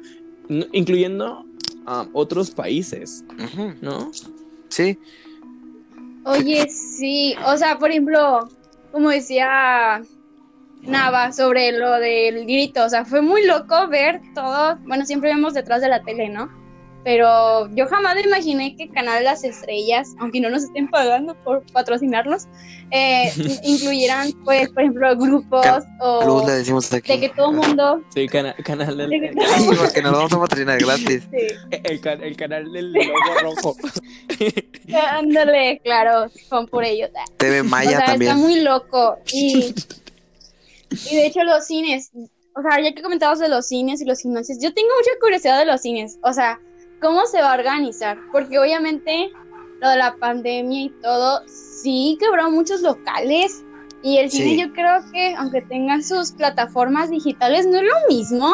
incluyendo 0.72 1.46
a 1.86 2.08
otros 2.14 2.52
países, 2.52 3.24
¿no? 3.82 4.12
Sí, 4.70 4.98
Oye, 6.24 6.70
sí, 6.70 7.36
o 7.48 7.58
sea, 7.58 7.80
por 7.80 7.90
ejemplo, 7.90 8.48
como 8.92 9.10
decía 9.10 10.02
Nava 10.84 11.32
sobre 11.32 11.72
lo 11.72 11.94
del 11.94 12.46
grito, 12.46 12.86
o 12.86 12.90
sea, 12.90 13.06
fue 13.06 13.22
muy 13.22 13.46
loco 13.46 13.88
ver 13.88 14.22
todo, 14.36 14.78
bueno, 14.86 15.06
siempre 15.06 15.34
vemos 15.34 15.54
detrás 15.56 15.82
de 15.82 15.90
la 15.90 16.04
tele, 16.04 16.30
¿no? 16.30 16.50
Pero 17.04 17.68
yo 17.76 17.88
jamás 17.88 18.14
me 18.16 18.22
imaginé 18.22 18.76
que 18.76 18.88
Canal 18.90 19.24
Las 19.24 19.44
Estrellas, 19.44 20.10
aunque 20.20 20.40
no 20.40 20.52
nos 20.52 20.64
estén 20.66 20.88
pagando 20.88 21.34
por 21.44 21.64
patrocinarlos, 21.72 22.44
eh, 22.92 23.32
incluyeran, 23.64 24.32
pues, 24.46 24.70
por 24.70 24.84
ejemplo, 24.84 25.18
grupos 25.18 25.66
o 26.00 26.24
Luz 26.26 26.46
le 26.46 26.52
decimos 26.54 26.94
aquí. 26.94 27.14
de 27.14 27.20
que 27.22 27.30
todo 27.30 27.50
el 27.50 27.58
mundo... 27.58 28.04
Sí, 28.14 28.28
cana- 28.28 28.56
canal 28.64 28.96
del, 28.98 29.10
de 29.10 29.34
Sí, 29.58 29.70
porque 29.80 30.02
nos 30.04 30.12
vamos 30.12 30.32
a 30.34 30.40
patrocinar 30.40 30.78
gratis. 30.80 31.24
Sí. 31.32 31.48
el, 31.84 32.02
ca- 32.02 32.14
el 32.14 32.36
canal 32.38 32.72
del 32.72 32.94
logo 32.94 33.10
rojo. 33.42 33.76
Ándale, 35.12 35.80
claro, 35.84 36.30
son 36.50 36.68
por 36.68 36.84
ellos. 36.84 37.10
TV 37.38 37.62
o 37.62 37.64
Maya 37.64 37.98
sea, 37.98 38.06
también. 38.06 38.32
está 38.34 38.42
muy 38.48 38.60
loco. 38.62 39.18
Y, 39.34 39.74
y 41.10 41.16
de 41.16 41.26
hecho 41.26 41.44
los 41.44 41.66
cines, 41.66 42.12
o 42.14 42.62
sea, 42.62 42.82
ya 42.84 42.94
que 42.94 43.02
comentabas 43.02 43.40
de 43.40 43.48
los 43.50 43.68
cines 43.68 44.02
y 44.02 44.06
los 44.06 44.20
gimnasios, 44.20 44.60
yo 44.62 44.74
tengo 44.74 44.90
mucha 45.00 45.12
curiosidad 45.22 45.58
de 45.60 45.66
los 45.66 45.82
cines. 45.82 46.18
O 46.24 46.34
sea, 46.34 46.60
¿cómo 47.02 47.26
se 47.26 47.42
va 47.42 47.52
a 47.54 47.58
organizar? 47.58 48.18
Porque 48.32 48.60
obviamente 48.60 49.32
lo 49.82 49.90
de 49.90 49.98
la 49.98 50.16
pandemia 50.16 50.84
y 50.84 50.90
todo, 51.02 51.42
sí 51.48 52.18
quebró 52.20 52.52
muchos 52.52 52.82
locales. 52.82 53.64
Y 54.04 54.18
el 54.18 54.32
cine 54.32 54.52
Sí. 54.56 54.62
yo 54.62 54.74
creo 54.74 55.00
que, 55.12 55.36
aunque 55.36 55.62
tenga 55.62 56.02
sus 56.02 56.32
plataformas 56.32 57.10
digitales, 57.10 57.68
no 57.68 57.78
es 57.78 57.84
lo 57.84 58.08
mismo. 58.10 58.54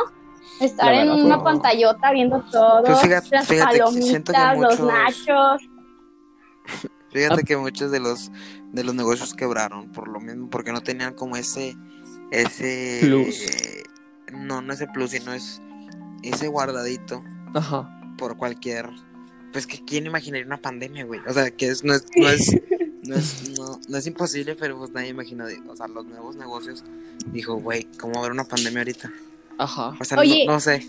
Estar 0.59 0.93
en 0.93 1.09
una 1.11 1.37
no. 1.37 1.43
pantallota 1.43 2.11
viendo 2.11 2.41
todo, 2.51 2.83
Pues 2.83 2.99
fíjate- 3.01 3.29
las 3.31 3.47
fíjate 3.47 3.79
que 3.79 4.01
siento 4.01 4.31
que 4.33 4.37
palomitas, 4.39 4.57
los 4.59 4.79
muchos- 4.79 4.93
nachos. 4.93 5.61
Fíjate 7.11 7.41
Ah. 7.41 7.45
que 7.45 7.57
muchos 7.57 7.91
de 7.91 7.99
los 7.99 8.31
de 8.73 8.83
los 8.83 8.93
negocios 8.93 9.33
quebraron 9.33 9.91
por 9.93 10.09
lo 10.09 10.19
mismo, 10.19 10.49
porque 10.49 10.73
no 10.73 10.81
tenían 10.81 11.13
como 11.13 11.37
ese 11.37 11.75
ese 12.31 12.99
Plus. 13.01 13.41
eh, 13.41 13.83
no, 14.33 14.61
no 14.61 14.73
ese 14.73 14.87
plus, 14.87 15.11
sino 15.11 15.31
es 15.31 15.61
ese 16.23 16.47
guardadito 16.49 17.23
Ajá. 17.53 17.96
Por 18.17 18.37
cualquier 18.37 18.89
pues 19.53 19.65
que 19.65 19.83
quién 19.85 20.05
imaginaría 20.05 20.45
una 20.45 20.57
pandemia, 20.61 21.05
güey. 21.05 21.21
O 21.27 21.33
sea, 21.33 21.49
que 21.51 21.67
es 21.67 21.83
no 21.83 21.93
es 21.93 22.05
no 22.15 22.29
es 22.29 22.51
no 23.03 23.15
es, 23.15 23.49
no, 23.57 23.79
no 23.87 23.97
es 23.97 24.05
imposible, 24.07 24.55
pero 24.55 24.77
pues 24.77 24.91
nadie 24.91 25.07
imagina, 25.09 25.45
de- 25.45 25.61
o 25.67 25.75
sea, 25.75 25.87
los 25.87 26.05
nuevos 26.05 26.35
negocios 26.35 26.83
dijo, 27.31 27.55
güey, 27.55 27.85
¿cómo 27.99 28.13
va 28.13 28.17
a 28.19 28.21
haber 28.23 28.31
una 28.33 28.43
pandemia 28.43 28.79
ahorita? 28.79 29.11
Ajá. 29.57 29.95
O 29.99 30.03
sea, 30.03 30.19
Oye. 30.19 30.45
no, 30.45 30.53
no 30.53 30.59
sé. 30.59 30.85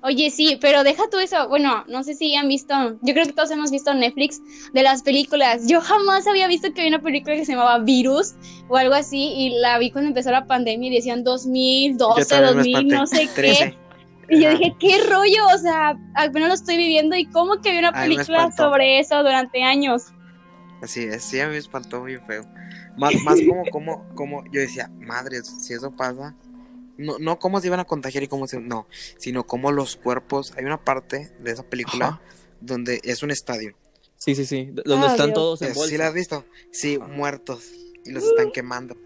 Oye, 0.00 0.30
sí, 0.30 0.56
pero 0.60 0.84
deja 0.84 1.02
tú 1.10 1.18
eso. 1.18 1.48
Bueno, 1.48 1.84
no 1.88 2.04
sé 2.04 2.14
si 2.14 2.34
han 2.36 2.48
visto, 2.48 2.72
yo 3.02 3.14
creo 3.14 3.26
que 3.26 3.32
todos 3.32 3.50
hemos 3.50 3.70
visto 3.72 3.92
Netflix 3.94 4.40
de 4.72 4.82
las 4.84 5.02
películas. 5.02 5.66
Yo 5.66 5.80
jamás 5.80 6.26
había 6.28 6.46
visto 6.46 6.72
que 6.72 6.82
había 6.82 6.96
una 6.96 7.02
película 7.02 7.34
que 7.34 7.44
se 7.44 7.52
llamaba 7.52 7.78
Virus 7.80 8.34
o 8.68 8.76
algo 8.76 8.94
así 8.94 9.18
y 9.36 9.58
la 9.58 9.76
vi 9.78 9.90
cuando 9.90 10.08
empezó 10.08 10.30
la 10.30 10.46
pandemia 10.46 10.88
y 10.90 10.94
decían 10.94 11.24
2012, 11.24 12.20
Yo 12.20 12.26
también 12.26 12.56
me 12.56 12.72
2000, 12.72 12.88
no 12.94 13.06
sé 13.08 13.28
13. 13.34 13.58
qué. 13.70 13.87
Y 14.30 14.42
yo 14.42 14.50
dije, 14.50 14.74
¿qué 14.78 14.98
rollo? 15.08 15.46
O 15.54 15.58
sea, 15.58 15.98
apenas 16.14 16.48
lo 16.48 16.54
estoy 16.54 16.76
viviendo 16.76 17.16
y 17.16 17.26
cómo 17.26 17.60
que 17.60 17.70
había 17.70 17.80
una 17.88 17.92
película 17.92 18.50
sobre 18.52 18.98
eso 19.00 19.16
durante 19.22 19.62
años. 19.62 20.06
Así 20.82 21.02
es, 21.04 21.24
sí, 21.24 21.40
a 21.40 21.46
mí 21.46 21.52
me 21.52 21.58
espantó 21.58 22.04
bien 22.04 22.20
feo. 22.26 22.44
Más, 22.96 23.14
más 23.24 23.38
como, 23.48 23.64
como, 23.70 24.08
como, 24.14 24.44
yo 24.52 24.60
decía, 24.60 24.90
madre, 24.98 25.42
si 25.42 25.72
eso 25.72 25.90
pasa, 25.92 26.36
no, 26.96 27.18
no 27.18 27.38
cómo 27.38 27.60
se 27.60 27.68
iban 27.68 27.80
a 27.80 27.84
contagiar 27.84 28.22
y 28.22 28.28
cómo 28.28 28.46
se, 28.46 28.60
no, 28.60 28.86
sino 29.18 29.44
cómo 29.46 29.72
los 29.72 29.96
cuerpos, 29.96 30.52
hay 30.56 30.64
una 30.64 30.84
parte 30.84 31.32
de 31.40 31.50
esa 31.52 31.62
película 31.62 32.06
Ajá. 32.06 32.20
donde 32.60 33.00
es 33.04 33.22
un 33.22 33.30
estadio. 33.30 33.74
Sí, 34.16 34.34
sí, 34.34 34.44
sí. 34.44 34.70
Donde 34.84 35.06
Ah, 35.06 35.10
están 35.12 35.26
Dios. 35.28 35.34
todos 35.34 35.62
en 35.62 35.68
Eh, 35.68 35.74
¿Sí 35.74 35.96
la 35.96 36.08
has 36.08 36.12
bolsa. 36.12 36.12
visto? 36.12 36.44
Sí, 36.72 36.98
muertos 36.98 37.70
y 38.04 38.10
los 38.10 38.24
están 38.24 38.50
quemando. 38.52 38.96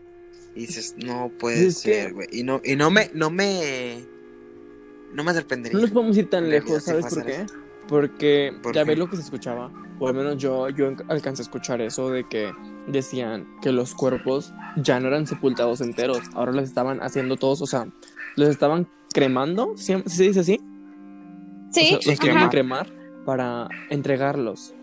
Y 0.55 0.67
dices, 0.67 0.95
no 0.99 1.31
puede 1.39 1.67
Es 1.69 1.79
ser, 1.81 2.13
güey. 2.15 2.29
Y 2.33 2.43
no, 2.43 2.61
y 2.65 2.77
no 2.77 2.91
me, 2.91 3.11
no 3.15 3.31
me, 3.31 4.05
no 5.13 5.25
me 5.25 5.33
sorprendería. 5.35 5.77
No 5.77 5.83
nos 5.83 5.91
podemos 5.91 6.17
ir 6.17 6.31
tan 6.31 6.49
lejos, 6.49 6.83
¿sabes 6.83 7.07
por 7.07 7.25
qué? 7.25 7.43
eso. 7.43 7.55
Porque 7.89 8.55
¿Por 8.63 8.75
ya 8.75 8.85
ves 8.85 8.99
lo 8.99 9.09
que 9.11 9.17
se 9.17 9.23
escuchaba. 9.23 9.71
O 9.99 10.09
al 10.09 10.15
menos 10.15 10.37
yo, 10.39 10.69
yo 10.71 10.91
alcancé 11.09 11.43
a 11.43 11.45
escuchar 11.45 11.81
eso 11.81 12.11
de 12.11 12.25
que 12.25 12.53
decían 12.87 13.47
que 13.61 13.73
los 13.73 13.95
cuerpos 13.95 14.53
ya 14.77 14.99
no 15.01 15.09
eran 15.09 15.27
sepultados 15.27 15.81
enteros. 15.81 16.21
Ahora 16.35 16.53
los 16.53 16.65
estaban 16.65 17.01
haciendo 17.03 17.37
todos, 17.37 17.63
o 17.63 17.67
sea, 17.67 17.87
los 18.37 18.49
estaban 18.49 18.89
cremando. 19.13 19.75
¿Sí 19.77 19.95
¿sí 20.07 20.17
se 20.17 20.23
dice 20.25 20.41
así? 20.41 20.61
Sí, 21.71 21.95
O 21.95 22.03
sea, 22.03 22.13
los 22.13 22.21
querían 22.21 22.49
cremar 22.51 22.89
para 23.25 23.69
entregarlos. 23.91 24.75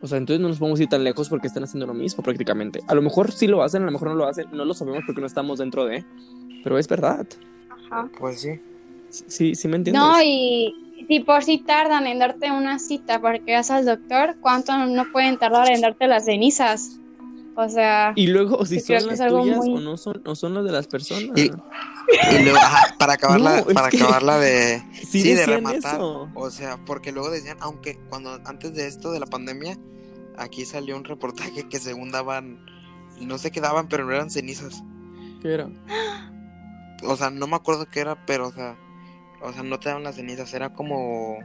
O 0.00 0.06
sea, 0.06 0.18
entonces 0.18 0.40
no 0.40 0.48
nos 0.48 0.58
podemos 0.58 0.80
ir 0.80 0.88
tan 0.88 1.02
lejos 1.02 1.28
porque 1.28 1.48
están 1.48 1.64
haciendo 1.64 1.86
lo 1.86 1.94
mismo 1.94 2.22
prácticamente. 2.22 2.80
A 2.86 2.94
lo 2.94 3.02
mejor 3.02 3.32
sí 3.32 3.46
lo 3.46 3.62
hacen, 3.62 3.82
a 3.82 3.86
lo 3.86 3.92
mejor 3.92 4.08
no 4.08 4.14
lo 4.14 4.26
hacen, 4.26 4.46
no 4.52 4.64
lo 4.64 4.74
sabemos 4.74 5.02
porque 5.06 5.20
no 5.20 5.26
estamos 5.26 5.58
dentro 5.58 5.86
de. 5.86 6.04
Pero 6.62 6.78
es 6.78 6.86
verdad. 6.88 7.26
Ajá. 7.70 8.08
Pues 8.18 8.40
sí. 8.40 8.60
Sí, 9.10 9.54
sí 9.54 9.68
me 9.68 9.76
entiendes. 9.76 10.02
No, 10.02 10.22
y 10.22 10.74
si 11.08 11.20
por 11.20 11.42
si 11.44 11.58
tardan 11.58 12.06
en 12.06 12.18
darte 12.18 12.50
una 12.50 12.78
cita 12.78 13.20
para 13.20 13.38
que 13.38 13.52
vayas 13.52 13.70
al 13.70 13.86
doctor, 13.86 14.36
¿cuánto 14.40 14.76
no 14.86 15.04
pueden 15.12 15.38
tardar 15.38 15.70
en 15.70 15.80
darte 15.80 16.06
las 16.06 16.24
cenizas? 16.26 16.98
O 17.56 17.68
sea, 17.68 18.12
Y 18.14 18.28
luego, 18.28 18.64
si 18.66 18.78
Sí, 18.80 18.94
son 19.00 19.08
las 19.08 19.18
tuyas 19.28 19.56
muy- 19.58 19.74
o 19.74 19.80
no 19.80 19.96
son, 19.96 20.22
o 20.24 20.34
son 20.36 20.54
las 20.54 20.64
de 20.64 20.70
las 20.72 20.86
personas. 20.86 21.24
Y- 21.36 21.50
Y 22.36 22.42
luego, 22.42 22.56
ajá, 22.58 22.94
para 22.98 23.14
acabarla, 23.14 23.56
No, 23.62 23.66
para 23.74 23.88
que- 23.90 23.96
acabarla 23.98 24.38
de, 24.38 24.82
sí, 24.94 25.20
sí, 25.22 25.34
de 25.34 25.44
rematar. 25.44 25.96
eso. 25.96 26.28
O 26.34 26.50
sea, 26.50 26.78
porque 26.86 27.10
luego 27.12 27.30
decían, 27.30 27.56
aunque 27.60 27.98
cuando 28.08 28.38
antes 28.46 28.74
de 28.74 28.86
esto 28.86 29.10
de 29.10 29.20
la 29.20 29.26
pandemia, 29.26 29.76
aquí 30.36 30.64
salió 30.64 30.96
un 30.96 31.04
reportaje 31.04 31.68
que 31.68 31.78
según 31.80 32.12
daban, 32.12 32.64
no 33.20 33.38
sé 33.38 33.50
qué 33.50 33.60
daban, 33.60 33.88
pero 33.88 34.04
no 34.04 34.12
eran 34.12 34.30
cenizas. 34.30 34.82
¿Qué 35.42 35.52
era? 35.54 35.68
O 37.04 37.16
sea, 37.16 37.30
no 37.30 37.46
me 37.46 37.56
acuerdo 37.56 37.86
qué 37.90 38.00
era, 38.00 38.24
pero 38.24 38.48
o 38.48 38.52
sea, 38.52 38.76
o 39.42 39.52
sea, 39.52 39.62
no 39.62 39.78
te 39.80 39.88
daban 39.88 40.04
las 40.04 40.16
cenizas, 40.16 40.52
era 40.54 40.72
como 40.72 41.38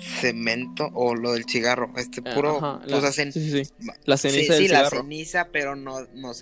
cemento 0.00 0.88
o 0.92 1.14
lo 1.14 1.32
del 1.32 1.44
cigarro, 1.44 1.90
este 1.96 2.20
Ah, 2.26 2.34
puro, 2.34 2.56
ajá, 2.58 2.80
pues 2.88 3.02
la, 3.02 3.08
hacen, 3.08 3.32
sí, 3.32 3.40
sí, 3.50 3.64
sí. 3.64 3.70
La 4.04 4.16
sí, 4.16 4.28
ceniza 4.28 4.54
sí, 4.56 4.62
del 4.64 4.72
la 4.72 4.78
cigarro. 4.78 4.96
ceniza, 5.02 5.48
pero 5.52 5.76
no, 5.76 6.00
no 6.14 6.32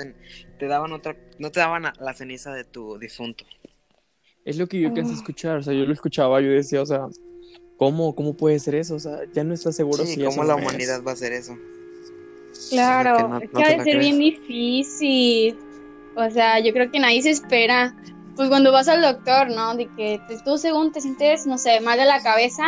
te 0.58 0.66
daban 0.66 0.92
otra, 0.92 1.16
no 1.38 1.50
te 1.52 1.60
daban 1.60 1.84
la 2.00 2.14
ceniza 2.14 2.52
de 2.52 2.64
tu 2.64 2.98
difunto. 2.98 3.44
Es 4.44 4.56
lo 4.56 4.66
que 4.66 4.80
yo 4.80 4.88
alcancé 4.88 5.12
a 5.12 5.14
Ah. 5.14 5.18
escuchar. 5.18 5.56
O 5.58 5.62
sea, 5.62 5.72
yo 5.72 5.84
lo 5.84 5.92
escuchaba, 5.92 6.40
yo 6.40 6.50
decía, 6.50 6.82
o 6.82 6.86
sea, 6.86 7.06
¿cómo, 7.76 8.14
cómo 8.16 8.36
puede 8.36 8.58
ser 8.58 8.74
eso? 8.74 8.96
O 8.96 8.98
sea, 8.98 9.20
ya 9.32 9.44
no 9.44 9.54
estás 9.54 9.76
seguro 9.76 10.04
Sí, 10.04 10.14
si 10.14 10.24
cómo 10.24 10.42
la 10.42 10.54
es. 10.56 10.62
humanidad 10.62 11.02
va 11.04 11.10
a 11.12 11.14
hacer 11.14 11.32
eso. 11.32 11.56
claro, 12.70 13.16
que 13.16 13.22
no- 13.22 13.38
es 13.38 13.50
que 13.50 13.64
ha 13.64 13.68
de 13.68 13.76
la 13.76 13.84
ser 13.84 13.96
crees. 13.98 14.16
bien 14.16 14.18
difícil. 14.18 15.58
O 16.16 16.28
sea, 16.30 16.58
yo 16.60 16.72
creo 16.72 16.90
que 16.90 16.98
nadie 16.98 17.22
se 17.22 17.30
espera. 17.30 17.94
Pues 18.36 18.48
cuando 18.48 18.72
vas 18.72 18.88
al 18.88 19.02
doctor, 19.02 19.50
¿no? 19.50 19.74
De 19.76 19.88
que 19.96 20.20
te- 20.28 20.38
tú 20.44 20.56
según 20.58 20.92
te 20.92 21.00
sientes, 21.00 21.46
no 21.46 21.58
sé, 21.58 21.80
mal 21.80 21.98
de 21.98 22.04
la 22.06 22.22
cabeza 22.22 22.64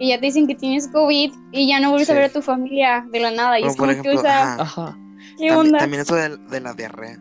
y 0.00 0.08
ya 0.08 0.18
te 0.18 0.26
dicen 0.26 0.46
que 0.46 0.54
tienes 0.54 0.88
COVID 0.88 1.32
y 1.52 1.68
ya 1.68 1.78
no 1.80 1.90
vuelves 1.90 2.10
a 2.10 2.14
ver 2.14 2.24
a 2.24 2.28
tu 2.30 2.40
familia 2.42 3.06
de 3.12 3.20
la 3.20 3.30
nada. 3.30 3.58
Y 3.60 3.64
es 3.64 3.68
por 3.68 3.76
como 3.76 3.90
ejemplo, 3.92 4.12
que, 4.12 4.18
o 4.18 4.22
sea, 4.22 4.54
ajá. 4.54 4.62
Ajá. 4.62 4.98
¿qué 5.38 5.48
También, 5.48 5.54
onda? 5.56 5.78
también 5.78 6.02
eso 6.02 6.14
de, 6.14 6.36
de 6.36 6.60
la 6.60 6.72
diarrea. 6.74 7.18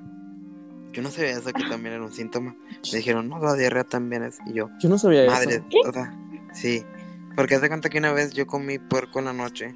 Yo 0.93 1.01
no 1.01 1.09
sabía 1.09 1.31
eso 1.31 1.51
que 1.51 1.63
también 1.63 1.95
era 1.95 2.03
un 2.03 2.13
síntoma. 2.13 2.55
Me 2.91 2.97
dijeron, 2.99 3.27
no, 3.27 3.39
la 3.39 3.55
diarrea 3.55 3.83
también 3.83 4.23
es. 4.23 4.37
Y 4.45 4.53
yo, 4.53 4.69
Yo 4.79 4.89
no 4.89 4.97
sabía 4.99 5.25
madre, 5.25 5.55
eso. 5.69 5.89
o 5.89 5.91
sea, 5.91 6.13
sí. 6.53 6.83
Porque 7.35 7.55
haz 7.55 7.61
de 7.61 7.67
cuenta 7.67 7.89
que 7.89 7.97
una 7.97 8.13
vez 8.13 8.31
yo 8.33 8.45
comí 8.45 8.77
puerco 8.77 9.17
en 9.17 9.25
la 9.25 9.33
noche, 9.33 9.73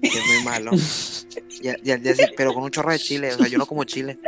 que 0.00 0.08
es 0.08 0.26
muy 0.26 0.42
malo. 0.44 0.70
y, 1.62 1.68
al- 1.68 1.80
y 1.84 1.90
al 1.90 2.02
día 2.02 2.12
siguiente- 2.12 2.34
pero 2.36 2.54
con 2.54 2.62
un 2.62 2.70
chorro 2.70 2.92
de 2.92 2.98
chile, 2.98 3.34
o 3.34 3.36
sea, 3.36 3.46
yo 3.46 3.58
no 3.58 3.66
como 3.66 3.84
chile. 3.84 4.18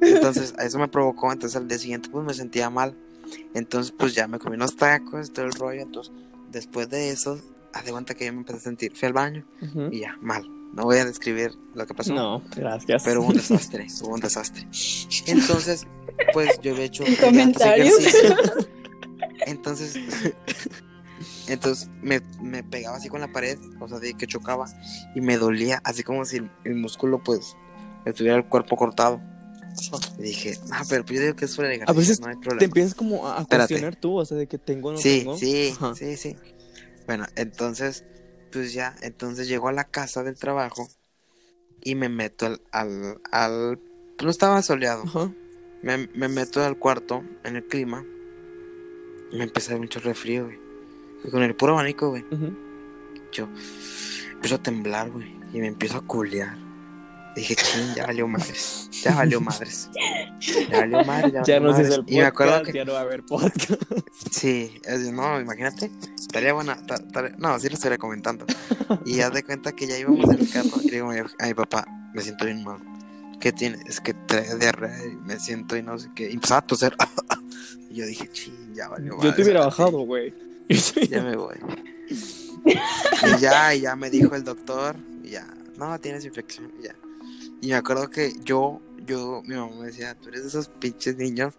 Entonces, 0.00 0.54
eso 0.58 0.78
me 0.78 0.88
provocó. 0.88 1.32
Entonces, 1.32 1.56
al 1.56 1.68
día 1.68 1.78
siguiente, 1.78 2.08
pues 2.10 2.24
me 2.24 2.34
sentía 2.34 2.70
mal. 2.70 2.96
Entonces, 3.54 3.92
pues 3.96 4.14
ya 4.14 4.26
me 4.26 4.38
comí 4.38 4.56
unos 4.56 4.76
tacos, 4.76 5.32
todo 5.32 5.46
el 5.46 5.52
rollo. 5.52 5.82
Entonces, 5.82 6.12
después 6.50 6.88
de 6.88 7.10
eso, 7.10 7.40
haz 7.72 7.84
de 7.84 7.92
cuenta 7.92 8.14
que 8.14 8.26
yo 8.26 8.32
me 8.32 8.38
empecé 8.38 8.58
a 8.58 8.62
sentir. 8.62 8.96
Fui 8.96 9.06
al 9.06 9.12
baño 9.12 9.44
y 9.90 10.00
ya, 10.00 10.16
mal. 10.20 10.44
No 10.72 10.84
voy 10.84 10.98
a 10.98 11.04
describir 11.04 11.52
lo 11.74 11.86
que 11.86 11.94
pasó. 11.94 12.14
No, 12.14 12.42
gracias. 12.54 13.02
Pero 13.04 13.22
hubo 13.22 13.28
un 13.28 13.36
desastre, 13.36 13.86
hubo 14.02 14.14
un 14.14 14.20
desastre. 14.20 14.66
Entonces, 15.26 15.86
pues 16.32 16.60
yo 16.62 16.72
había 16.72 16.84
hecho 16.84 17.04
comentarios. 17.20 17.98
ejercicio. 17.98 18.36
Entonces, 19.46 19.98
entonces 21.46 21.88
me, 22.02 22.20
me 22.42 22.62
pegaba 22.62 22.98
así 22.98 23.08
con 23.08 23.20
la 23.20 23.32
pared, 23.32 23.58
o 23.80 23.88
sea, 23.88 23.98
de 23.98 24.14
que 24.14 24.26
chocaba 24.26 24.66
y 25.14 25.22
me 25.22 25.38
dolía, 25.38 25.80
así 25.82 26.02
como 26.02 26.26
si 26.26 26.36
el, 26.36 26.50
el 26.64 26.74
músculo, 26.76 27.22
pues, 27.22 27.56
estuviera 28.04 28.36
el 28.36 28.44
cuerpo 28.44 28.76
cortado. 28.76 29.20
Y 30.18 30.22
dije, 30.22 30.58
ah, 30.72 30.84
pero 30.88 31.04
pues 31.04 31.18
yo 31.18 31.24
digo 31.26 31.36
que 31.36 31.44
es 31.46 31.54
fuera 31.56 31.70
de 31.70 31.82
A 31.86 31.92
veces 31.92 32.20
no 32.20 32.26
hay 32.28 32.36
Te 32.58 32.64
empiezas 32.66 32.94
como 32.94 33.28
a, 33.28 33.40
Espérate. 33.40 33.74
cuestionar 33.74 33.96
tú, 33.96 34.18
o 34.18 34.24
sea, 34.24 34.36
de 34.36 34.46
que 34.46 34.58
tengo 34.58 34.90
o 34.90 34.92
no 34.92 34.98
Sí, 34.98 35.20
tengo. 35.20 35.36
sí, 35.36 35.72
Ajá. 35.74 35.94
sí, 35.94 36.16
sí. 36.16 36.36
Bueno, 37.06 37.26
entonces, 37.36 38.04
pues 38.52 38.72
ya, 38.72 38.94
entonces 39.02 39.48
llego 39.48 39.68
a 39.68 39.72
la 39.72 39.84
casa 39.84 40.22
del 40.22 40.36
trabajo 40.36 40.88
y 41.82 41.94
me 41.94 42.08
meto 42.08 42.46
al, 42.46 42.60
al, 42.72 43.20
al 43.30 43.78
no 44.22 44.30
estaba 44.30 44.60
soleado. 44.62 45.04
Ajá. 45.04 45.32
Me, 45.82 45.96
me 46.14 46.28
meto 46.28 46.62
al 46.62 46.78
cuarto, 46.78 47.24
en 47.42 47.56
el 47.56 47.64
clima, 47.66 48.04
y 49.32 49.36
me 49.38 49.44
empecé 49.44 49.70
a 49.70 49.74
dar 49.74 49.80
un 49.80 49.88
chorro 49.88 50.08
de 50.10 50.14
frío, 50.14 50.44
güey. 50.44 50.58
Y 51.24 51.30
con 51.30 51.42
el 51.42 51.54
puro 51.56 51.72
abanico, 51.72 52.10
güey, 52.10 52.24
yo 53.32 53.48
empiezo 54.32 54.56
a 54.56 54.62
temblar, 54.62 55.10
güey, 55.10 55.34
y 55.54 55.58
me 55.60 55.68
empiezo 55.68 55.96
a 55.98 56.06
culear. 56.06 56.56
Dije, 57.36 57.54
ching, 57.54 57.94
ya 57.94 58.06
valió 58.06 58.26
madres, 58.26 58.88
ya 58.90 59.14
valió 59.14 59.40
madres. 59.40 59.88
Ya 60.70 60.80
valió 60.80 61.04
madres, 61.04 61.32
ya, 61.32 61.42
Ya 61.46 61.60
no 61.60 61.74
se 61.76 61.82
hizo 61.82 61.94
el 61.96 62.04
Y 62.08 62.16
me 62.16 62.24
acuerdo 62.24 62.52
podcast, 62.54 62.72
que, 62.72 62.78
ya 62.78 62.84
no 62.84 62.92
va 62.94 62.98
a 62.98 63.02
haber 63.02 63.22
podcast. 63.24 63.82
sí, 64.32 64.80
no, 65.12 65.40
imagínate, 65.40 65.90
estaría 66.18 66.52
buena, 66.52 66.76
ta- 66.86 66.96
estaría- 66.96 67.36
no, 67.38 67.58
sí 67.60 67.68
lo 67.68 67.74
estaría 67.74 67.98
comentando. 67.98 68.44
Y 69.04 69.16
ya 69.16 69.30
de 69.30 69.44
cuenta 69.44 69.72
que 69.72 69.86
ya 69.86 69.96
íbamos 69.96 70.28
en 70.30 70.40
el 70.40 70.50
carro, 70.50 70.70
y 70.82 70.86
le 70.86 70.92
digo 70.92 71.10
a 71.10 71.14
mi, 71.14 71.20
a 71.20 71.46
mi 71.46 71.54
papá, 71.54 71.86
me 72.12 72.22
siento 72.22 72.44
bien 72.46 72.64
mal. 72.64 72.78
¿Qué 73.40 73.52
tiene? 73.52 73.78
Es 73.86 74.00
que 74.00 74.12
trae 74.12 74.56
diarrea 74.56 74.98
y 75.06 75.14
me 75.16 75.38
siento 75.38 75.76
y 75.76 75.82
no 75.82 75.98
sé 75.98 76.10
qué. 76.14 76.28
Y 76.28 76.34
empezaba 76.34 76.58
a 76.58 76.66
toser. 76.66 76.94
y 77.90 77.94
yo 77.94 78.06
dije, 78.06 78.28
ching, 78.32 78.74
ya 78.74 78.88
valió 78.88 79.12
Yo 79.12 79.16
madres, 79.18 79.36
te 79.36 79.42
hubiera 79.42 79.60
ahora 79.60 79.74
sí". 79.76 79.82
bajado, 79.82 79.98
güey. 80.00 80.34
ya 81.08 81.22
me 81.22 81.36
voy. 81.36 81.56
y 82.64 83.40
ya, 83.40 83.74
y 83.74 83.80
ya 83.82 83.96
me 83.96 84.10
dijo 84.10 84.34
el 84.34 84.44
doctor, 84.44 84.96
y 85.24 85.30
ya, 85.30 85.46
no, 85.78 85.98
tienes 86.00 86.24
infección, 86.24 86.70
y 86.80 86.84
ya. 86.84 86.94
Y 87.60 87.68
me 87.68 87.74
acuerdo 87.74 88.08
que 88.10 88.34
yo, 88.42 88.80
yo, 89.06 89.42
mi 89.44 89.54
mamá 89.54 89.76
me 89.76 89.86
decía, 89.86 90.14
tú 90.14 90.28
eres 90.28 90.42
de 90.42 90.48
esos 90.48 90.68
pinches 90.68 91.16
niños 91.16 91.54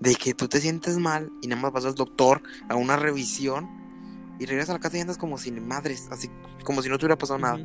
de 0.00 0.14
que 0.14 0.34
tú 0.34 0.48
te 0.48 0.60
sientes 0.60 0.98
mal 0.98 1.30
y 1.40 1.46
nada 1.46 1.62
más 1.62 1.72
vas 1.72 1.84
al 1.84 1.94
doctor 1.94 2.42
a 2.68 2.76
una 2.76 2.96
revisión 2.96 3.68
y 4.38 4.44
regresas 4.44 4.70
a 4.70 4.72
la 4.74 4.80
casa 4.80 4.98
y 4.98 5.00
andas 5.00 5.16
como 5.16 5.38
sin 5.38 5.66
madres, 5.66 6.08
así 6.10 6.28
como 6.64 6.82
si 6.82 6.88
no 6.88 6.98
te 6.98 7.06
hubiera 7.06 7.16
pasado 7.16 7.38
nada. 7.38 7.58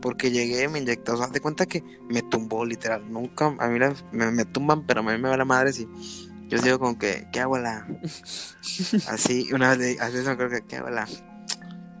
Porque 0.00 0.30
llegué, 0.30 0.68
me 0.68 0.78
inyecté, 0.78 1.12
o 1.12 1.16
sea, 1.16 1.26
de 1.26 1.40
cuenta 1.40 1.66
que 1.66 1.82
me 2.08 2.22
tumbó 2.22 2.64
literal. 2.64 3.10
Nunca, 3.10 3.54
a 3.58 3.68
mí 3.68 3.78
me, 4.12 4.30
me 4.30 4.44
tumban, 4.44 4.86
pero 4.86 5.00
a 5.00 5.02
mí 5.02 5.18
me 5.18 5.28
va 5.28 5.36
la 5.36 5.44
madre 5.44 5.70
y 5.78 6.48
Yo 6.48 6.58
digo 6.62 6.78
como 6.78 6.98
que, 6.98 7.28
¿qué 7.32 7.40
abuela? 7.40 7.86
Así, 9.08 9.52
una 9.52 9.74
vez, 9.74 10.00
así 10.00 10.16
me 10.18 10.30
acuerdo 10.30 10.56
que, 10.56 10.66
¿qué 10.66 10.76
abuela? 10.76 11.06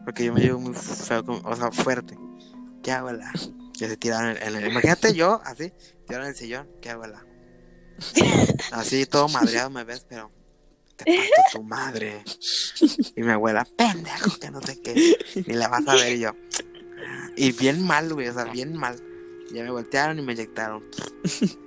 Porque 0.04 0.24
yo 0.24 0.34
me 0.34 0.40
llevo 0.40 0.60
muy 0.60 0.74
feo, 0.74 1.24
o 1.26 1.56
sea, 1.56 1.70
fuerte. 1.70 2.16
¿Qué 2.82 2.92
abuela? 2.92 3.32
Que 3.78 3.88
se 3.88 3.96
tiraron 3.96 4.36
en 4.36 4.54
el, 4.56 4.66
imagínate 4.68 5.14
yo, 5.14 5.40
así, 5.44 5.72
tiraron 6.06 6.26
en 6.26 6.32
el 6.32 6.36
sillón, 6.36 6.68
¿qué 6.80 6.90
abuela? 6.90 7.24
Así, 8.72 9.06
todo 9.06 9.28
madreado 9.28 9.70
me 9.70 9.84
ves, 9.84 10.06
pero 10.08 10.30
te 10.96 11.04
parto 11.04 11.42
tu 11.52 11.62
madre. 11.64 12.24
Y 13.16 13.22
mi 13.22 13.30
abuela, 13.32 13.66
pendejo, 13.76 14.38
que 14.38 14.50
no 14.50 14.60
sé 14.62 14.80
qué, 14.80 15.16
ni 15.46 15.54
la 15.54 15.68
vas 15.68 15.86
a 15.88 15.94
ver 15.94 16.14
y 16.16 16.20
yo. 16.20 16.30
Y 17.36 17.52
bien 17.52 17.84
mal, 17.84 18.12
güey, 18.12 18.28
o 18.28 18.34
sea, 18.34 18.44
bien 18.44 18.76
mal. 18.76 18.96
Ya 19.52 19.62
me 19.62 19.70
voltearon 19.70 20.18
y 20.18 20.22
me 20.22 20.32
inyectaron. 20.32 20.82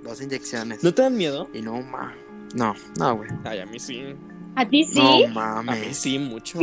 Dos 0.02 0.20
inyecciones. 0.20 0.82
¿No 0.82 0.92
te 0.92 1.02
dan 1.02 1.16
miedo? 1.16 1.48
Y 1.54 1.62
no, 1.62 1.80
ma. 1.82 2.14
No, 2.54 2.74
no, 2.98 3.16
güey. 3.16 3.30
Ay, 3.44 3.60
a 3.60 3.66
mí 3.66 3.78
sí. 3.78 4.02
¿A 4.56 4.68
ti 4.68 4.84
sí? 4.84 4.98
No 4.98 5.14
A 5.14 5.62
mí 5.62 5.68
mames. 5.68 5.96
sí, 5.96 6.18
mucho. 6.18 6.58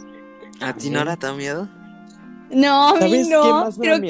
¿A 0.60 0.74
ti 0.74 0.90
no 0.90 1.04
te 1.16 1.26
da 1.26 1.32
miedo? 1.32 1.68
No, 2.50 2.90
a 2.90 2.94
mí 2.94 3.00
¿Sabes 3.00 3.28
no. 3.28 3.42
qué 3.42 3.48
más 3.50 3.78
me 3.78 3.84
creo 3.86 3.94
da 3.98 4.00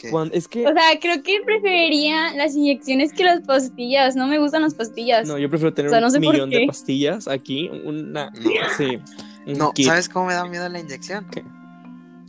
que, 0.00 0.06
miedo? 0.06 0.08
¿Qué? 0.08 0.10
Cuando- 0.10 0.34
es 0.34 0.48
que. 0.48 0.66
o 0.66 0.72
sea, 0.72 0.98
creo 1.00 1.22
que 1.22 1.40
preferiría 1.44 2.32
las 2.34 2.54
inyecciones 2.54 3.12
que 3.12 3.24
las 3.24 3.40
pastillas. 3.42 4.16
No 4.16 4.26
me 4.26 4.38
gustan 4.38 4.62
las 4.62 4.74
pastillas. 4.74 5.26
No, 5.28 5.38
yo 5.38 5.48
prefiero 5.50 5.72
tener 5.74 5.88
O 5.88 5.92
sea, 5.92 6.00
no 6.00 6.10
sé 6.10 6.18
un 6.18 6.22
millón 6.22 6.50
de 6.50 6.66
pastillas 6.66 7.28
aquí. 7.28 7.68
Una. 7.84 8.30
No. 8.30 8.50
Sí. 8.76 8.98
un 9.46 9.58
No, 9.58 9.72
kit. 9.72 9.86
¿sabes 9.86 10.08
cómo 10.08 10.26
me 10.26 10.34
da 10.34 10.44
miedo 10.46 10.68
la 10.68 10.78
inyección? 10.80 11.26
¿Qué? 11.30 11.42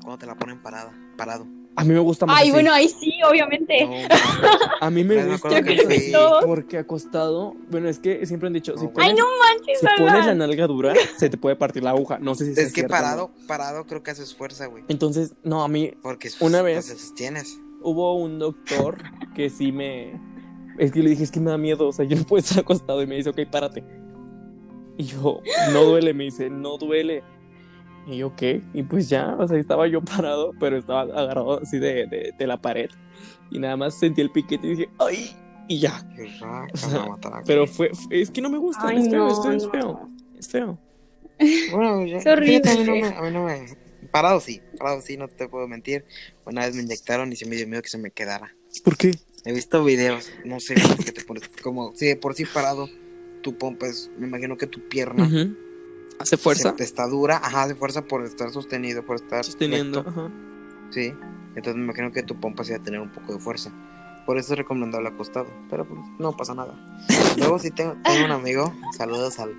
Cuando 0.02 0.18
te 0.18 0.26
la 0.26 0.36
ponen 0.36 0.60
parada, 0.62 0.92
parado. 1.18 1.46
A 1.76 1.84
mí 1.86 1.94
me 1.94 2.00
gusta 2.00 2.26
más. 2.26 2.38
Ay, 2.38 2.44
así. 2.44 2.52
bueno, 2.52 2.74
ahí 2.74 2.90
sí, 2.90 3.14
obviamente. 3.30 3.86
No. 3.86 3.94
A 4.82 4.90
mí 4.90 5.04
me 5.04 5.26
gusta 5.26 5.50
más 5.50 5.64
así, 5.88 6.12
porque 6.46 6.78
acostado. 6.78 7.56
Bueno, 7.70 7.88
es 7.88 8.00
que 8.00 8.26
siempre 8.26 8.48
han 8.48 8.54
dicho. 8.54 8.78
Si 8.78 8.88
pones, 8.88 9.10
Ay, 9.10 9.16
no 9.16 9.26
manches, 9.40 9.80
si 9.80 9.88
pones 9.98 10.26
la 10.26 10.36
nalga 10.36 10.68
dura, 10.68 10.94
se 11.18 11.30
te 11.30 11.38
puede 11.38 11.56
partir 11.56 11.84
la 11.84 11.92
aguja. 11.92 12.20
No 12.20 12.36
sé 12.36 12.46
si 12.46 12.52
es 12.52 12.56
sea 12.58 12.66
que 12.66 12.72
cierto 12.72 12.94
o 12.94 12.98
no. 12.98 13.02
parado, 13.04 13.32
parado 13.48 13.86
creo 13.86 14.04
que 14.04 14.12
haces 14.12 14.36
fuerza, 14.36 14.66
güey. 14.66 14.84
Entonces, 14.90 15.34
no, 15.44 15.64
a 15.64 15.68
mí 15.70 15.94
Porque 16.02 16.30
Una 16.42 16.62
vez- 16.62 16.86
sostienes. 16.86 17.58
hubo 17.82 18.16
un 18.16 18.38
doctor 18.40 18.98
que 19.34 19.50
sí 19.50 19.72
me. 19.72 20.20
Es 20.78 20.92
que 20.92 21.02
le 21.04 21.12
dije, 21.12 21.24
es 21.24 21.32
que 21.32 21.40
me 21.40 21.52
da 21.52 21.58
miedo, 21.58 21.88
o 21.88 21.94
sea, 21.94 22.06
yo 22.06 22.18
no 22.18 22.24
puedo 22.24 22.42
estar 22.44 22.60
acostado. 22.60 23.02
Y 23.02 23.08
me 23.08 23.16
dice, 23.16 23.30
ok, 23.30 23.40
párate. 23.50 23.84
Y 24.98 25.06
yo, 25.06 25.42
no 25.74 25.84
duele, 25.84 26.14
me 26.14 26.26
dice, 26.26 26.50
no 26.50 26.78
duele. 26.78 27.24
Y 28.08 28.18
yo, 28.18 28.36
¿qué? 28.36 28.62
Y 28.74 28.84
pues 28.84 29.10
ya, 29.10 29.36
o 29.38 29.48
sea, 29.48 29.58
estaba 29.60 29.88
yo 29.88 30.02
parado, 30.06 30.52
pero 30.60 30.78
estaba 30.78 31.02
agarrado 31.02 31.62
así 31.62 31.78
de, 31.80 32.08
de, 32.08 32.34
de 32.38 32.48
la 32.48 32.62
pared. 32.62 32.90
Y 33.52 33.60
nada 33.60 33.78
más 33.78 34.00
sentí 34.00 34.22
el 34.22 34.32
piquete 34.32 34.68
y 34.68 34.70
dije, 34.72 34.90
¡ay! 35.00 35.36
Y 35.68 35.80
ya. 35.80 36.02
Qué 36.16 36.28
raro, 36.40 36.68
O 36.74 36.78
sea, 36.78 36.90
me 36.90 36.98
va 36.98 37.04
a 37.04 37.10
matar. 37.10 37.44
Pero 37.46 37.68
fue, 37.68 37.92
fue- 37.94 38.22
es 38.22 38.32
que 38.32 38.42
no 38.42 38.50
me 38.50 38.58
gusta, 38.58 38.88
Ay, 38.88 38.98
es 38.98 39.10
feo, 39.10 39.20
no, 39.26 39.30
es 39.30 39.42
feo, 39.42 39.52
es 39.54 39.64
no. 39.66 39.72
feo. 39.72 40.10
Es 40.38 40.48
feo. 40.52 40.80
Bueno, 41.72 42.06
ya, 42.06 42.18
Es 42.18 42.28
horrible. 42.28 42.62
fíjate, 42.62 42.70
a 42.70 42.76
mí 42.76 42.84
no 42.84 42.96
me, 42.96 43.16
a 43.18 43.22
mí 43.22 43.32
no 43.32 43.46
me- 43.46 43.92
Parado 44.12 44.40
sí, 44.42 44.62
parado 44.78 45.00
sí, 45.02 45.16
no 45.16 45.28
te 45.28 45.48
puedo 45.48 45.68
mentir. 45.68 46.06
Una 46.46 46.66
vez 46.66 46.76
me 46.76 46.82
inyectaron 46.82 47.32
y 47.32 47.36
sí 47.36 47.46
me 47.46 47.56
dio 47.56 47.68
miedo 47.68 47.82
que 47.82 47.90
se 47.90 47.98
me 47.98 48.12
quedara. 48.12 48.54
¿Por 48.84 48.98
qué? 48.98 49.12
He 49.46 49.54
visto 49.54 49.84
videos, 49.84 50.32
no 50.44 50.60
sé 50.60 50.74
por 50.76 51.04
qué 51.06 51.12
te 51.12 51.24
pones 51.24 51.48
como 51.64 51.96
si 51.96 52.08
de 52.08 52.16
por 52.16 52.34
sí 52.36 52.46
parado 52.46 52.88
tu 53.42 53.58
pompa 53.58 53.88
es, 53.88 54.12
me 54.18 54.28
imagino 54.28 54.58
que 54.58 54.68
tu 54.68 54.88
pierna. 54.88 55.24
Hace 56.22 56.38
fuerza. 56.38 56.74
se- 56.78 56.84
está 56.84 57.08
dura, 57.08 57.38
ajá, 57.44 57.68
de 57.68 57.76
fuerza 57.76 58.04
por 58.04 58.24
estar 58.24 58.52
sostenido, 58.52 59.06
por 59.06 59.16
estar 59.18 59.44
Sosteniendo. 59.44 60.04
recto, 60.04 60.10
Ajá. 60.22 60.32
sí. 60.92 61.14
Entonces 61.56 61.76
me 61.76 61.84
imagino 61.84 62.12
que 62.12 62.24
tu 62.24 62.40
pompa 62.40 62.64
sí 62.64 62.72
va 62.72 62.78
a 62.78 62.84
tener 62.84 63.00
un 63.02 63.12
poco 63.12 63.34
de 63.34 63.40
fuerza. 63.40 63.72
Por 64.26 64.38
eso 64.38 64.54
es 64.54 64.58
recomendable 64.60 65.10
acostado, 65.10 65.48
pero 65.70 65.86
pues 65.86 66.00
no 66.20 66.36
pasa 66.38 66.54
nada. 66.54 66.74
Luego 67.38 67.60
sí 67.60 67.72
tengo, 67.72 67.96
tengo 68.04 68.26
un 68.26 68.32
amigo, 68.32 68.74
saludos 68.98 69.40
al 69.40 69.52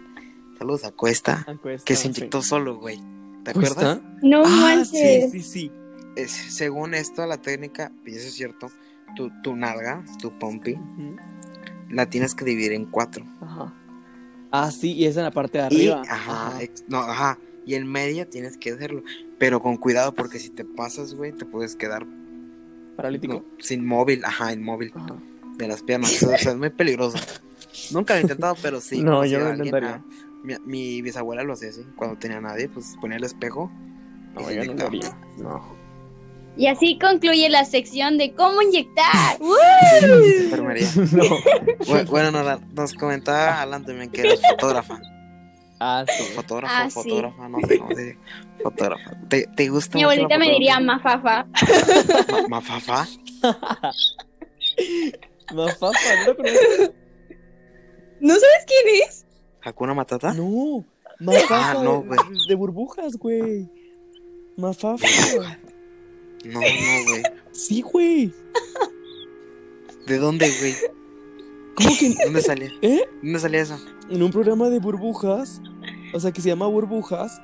saludos 0.59 0.85
a 0.85 0.92
Cuesta, 0.92 1.45
Acuesta, 1.49 1.85
que 1.85 1.97
se 1.97 2.02
sí. 2.02 2.09
inyectó 2.09 2.40
solo, 2.42 2.76
güey. 2.76 3.00
¿Te 3.45 3.50
acuerdas? 3.50 4.00
No 4.23 4.42
Ah, 4.45 4.85
sí, 4.85 4.97
manches. 5.02 5.31
sí, 5.33 5.40
sí. 5.42 5.73
Es- 6.14 6.31
según 6.31 6.95
esto, 6.95 7.26
la 7.26 7.38
técnica, 7.38 7.90
y 8.07 8.14
eso 8.14 8.28
es 8.28 8.35
cierto, 8.35 8.69
tu, 9.17 9.30
tu 9.43 9.56
nalga, 9.56 10.04
tu 10.21 10.30
pompi, 10.39 10.78
la 11.91 12.06
tienes 12.06 12.34
que 12.34 12.45
dividir 12.45 12.73
en 12.73 12.84
cuatro. 12.87 13.25
Ajá. 13.41 13.75
Ah, 14.52 14.71
sí, 14.71 14.93
y 14.93 15.06
es 15.06 15.17
en 15.17 15.25
la 15.25 15.30
parte 15.30 15.58
de 15.58 15.65
Y, 15.65 15.67
arriba. 15.88 16.02
ajá, 16.08 16.62
ex- 16.62 16.84
no, 16.86 16.99
ajá, 16.99 17.38
y 17.67 17.75
en 17.75 17.86
medio 17.91 18.28
tienes 18.28 18.56
que 18.58 18.73
hacerlo, 18.73 19.02
pero 19.38 19.60
con 19.62 19.76
cuidado 19.78 20.12
porque 20.15 20.38
si 20.38 20.50
te 20.50 20.65
pasas, 20.65 21.15
güey, 21.15 21.32
te 21.32 21.45
puedes 21.47 21.75
quedar 21.75 22.06
Paralítico. 22.97 23.34
no, 23.34 23.45
sin 23.58 23.84
móvil, 23.86 24.25
ajá, 24.25 24.52
inmóvil 24.52 24.93
Ajá. 24.95 25.17
de 25.56 25.69
las 25.69 25.82
piernas, 25.82 26.23
o 26.23 26.26
sea, 26.28 26.36
es 26.52 26.56
muy 26.56 26.71
peligroso. 26.71 27.17
Nunca 27.93 28.15
lo 28.15 28.19
he 28.19 28.23
intentado, 28.23 28.54
pero 28.62 28.80
sí. 28.80 29.00
No, 29.02 29.25
yo 29.25 29.38
alguien, 29.38 29.67
intentaría. 29.67 29.95
ah, 29.97 30.04
mi, 30.45 30.54
mi 30.67 31.02
bisabuela 31.02 31.43
lo 31.45 31.54
hacía 31.54 31.71
así, 31.71 31.86
cuando 31.97 32.19
tenía 32.19 32.38
a 32.38 32.43
nadie, 32.43 32.69
pues 32.69 32.95
ponía 33.00 33.17
el 33.17 33.25
espejo. 33.25 33.71
No, 34.34 34.50
yo 34.50 34.65
no 34.65 34.75
lo. 34.75 34.91
No. 35.38 35.81
Y 36.56 36.67
así 36.67 36.99
concluye 36.99 37.49
la 37.49 37.65
sección 37.65 38.19
de 38.19 38.34
cómo 38.34 38.60
inyectar. 38.62 39.38
No. 39.41 40.19
Bu- 41.86 42.06
Bueno, 42.10 42.30
Nora, 42.30 42.58
nos 42.75 42.93
comentaba 42.95 43.62
Alan 43.62 43.84
también 43.84 44.10
que 44.10 44.21
eres 44.21 44.41
fotógrafa. 44.47 45.00
Ah, 45.80 46.04
sí. 46.06 46.12
Ah, 46.62 46.88
sí. 46.88 47.00
fotógrafa, 47.00 47.49
no 47.49 47.58
sé 47.67 47.78
cómo 47.78 47.95
se 47.95 48.02
dice. 48.04 48.19
Fotógrafa. 48.62 49.10
¿Te, 49.28 49.47
te 49.56 49.69
gusta 49.69 49.99
Mi 49.99 50.04
abuelita 50.04 50.38
me 50.38 50.50
diría 50.50 50.78
mafafa. 50.80 51.47
Ma- 52.30 52.49
¿Mafafa? 52.49 53.06
Mafafa, 55.54 56.17
¿no 56.21 56.26
lo 56.26 56.36
conoces? 56.36 56.91
¿No 58.21 58.34
sabes 58.34 58.65
quién 58.67 59.02
es? 59.08 59.26
¿Hakuna 59.62 59.95
Matata? 59.95 60.32
No. 60.34 60.84
Mafafa 61.21 61.71
Ah, 61.73 61.75
no, 61.82 62.02
de- 62.02 62.08
güey. 62.08 62.19
de, 62.49 62.54
burbujas, 62.54 63.17
güey. 63.17 63.69
Mafafa. 64.56 65.06
No, 66.45 66.61
no, 66.61 67.05
güey. 67.09 67.23
Sí, 67.52 67.83
güey. 67.83 68.33
¿De 70.07 70.19
dónde, 70.19 70.50
güey? 70.61 70.75
¿Cómo 71.76 71.91
que 71.99 72.15
¿Dónde 72.25 72.43
salía? 72.43 72.71
¿Eh? 72.83 73.09
¿Dónde 73.23 73.39
salía 73.39 73.61
eso? 73.63 73.78
en 74.11 74.23
un 74.23 74.31
programa 74.31 74.69
de 74.69 74.78
burbujas? 74.78 75.61
O 76.13 76.21
sea, 76.21 76.33
que 76.33 76.43
se 76.43 76.49
llama 76.50 76.67
Burbujas. 76.67 77.41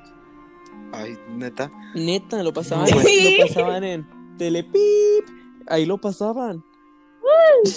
Ay, 0.93 1.17
neta. 1.35 1.71
Neta, 1.95 2.43
lo 2.43 2.53
pasaban, 2.53 2.89
No, 2.91 2.97
lo 2.97 3.47
pasaban 3.47 3.85
en 3.85 4.07
Telepip. 4.37 5.25
Ahí 5.67 5.87
lo 5.87 5.99
pasaban. 5.99 6.63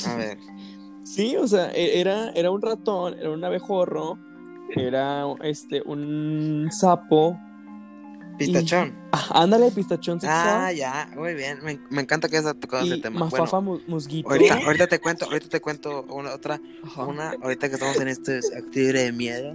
A 0.07 0.15
ver. 0.15 0.37
Sí, 1.03 1.35
o 1.37 1.47
sea, 1.47 1.71
e- 1.71 1.99
era, 1.99 2.31
era 2.31 2.51
un 2.51 2.61
ratón, 2.61 3.15
era 3.17 3.31
un 3.31 3.43
abejorro, 3.43 4.17
era 4.75 5.25
este 5.43 5.81
un 5.85 6.69
sapo. 6.71 7.37
Pistachón. 8.45 8.93
Ah, 9.11 9.43
ándale, 9.43 9.71
pistachón 9.71 10.19
sexual. 10.21 10.47
Ah, 10.49 10.71
ya. 10.71 11.09
Muy 11.15 11.33
bien. 11.33 11.59
Me, 11.63 11.79
me 11.89 12.01
encanta 12.01 12.27
que 12.29 12.37
hayas 12.37 12.55
tocado 12.59 12.85
ese 12.85 12.97
tema. 12.97 13.19
mafafa 13.21 13.59
Bueno, 13.59 13.83
mu- 13.85 13.93
musguito. 13.93 14.29
ahorita, 14.29 14.55
ahorita 14.65 14.87
te 14.87 14.99
cuento, 14.99 15.25
ahorita 15.25 15.49
te 15.49 15.59
cuento 15.61 16.03
una, 16.09 16.33
otra. 16.33 16.59
Ajá. 16.83 17.05
Una, 17.05 17.31
ahorita 17.41 17.67
que 17.69 17.75
estamos 17.75 17.99
en 17.99 18.07
este 18.07 18.39
octubre 18.39 19.03
de 19.03 19.11
miedo. 19.11 19.51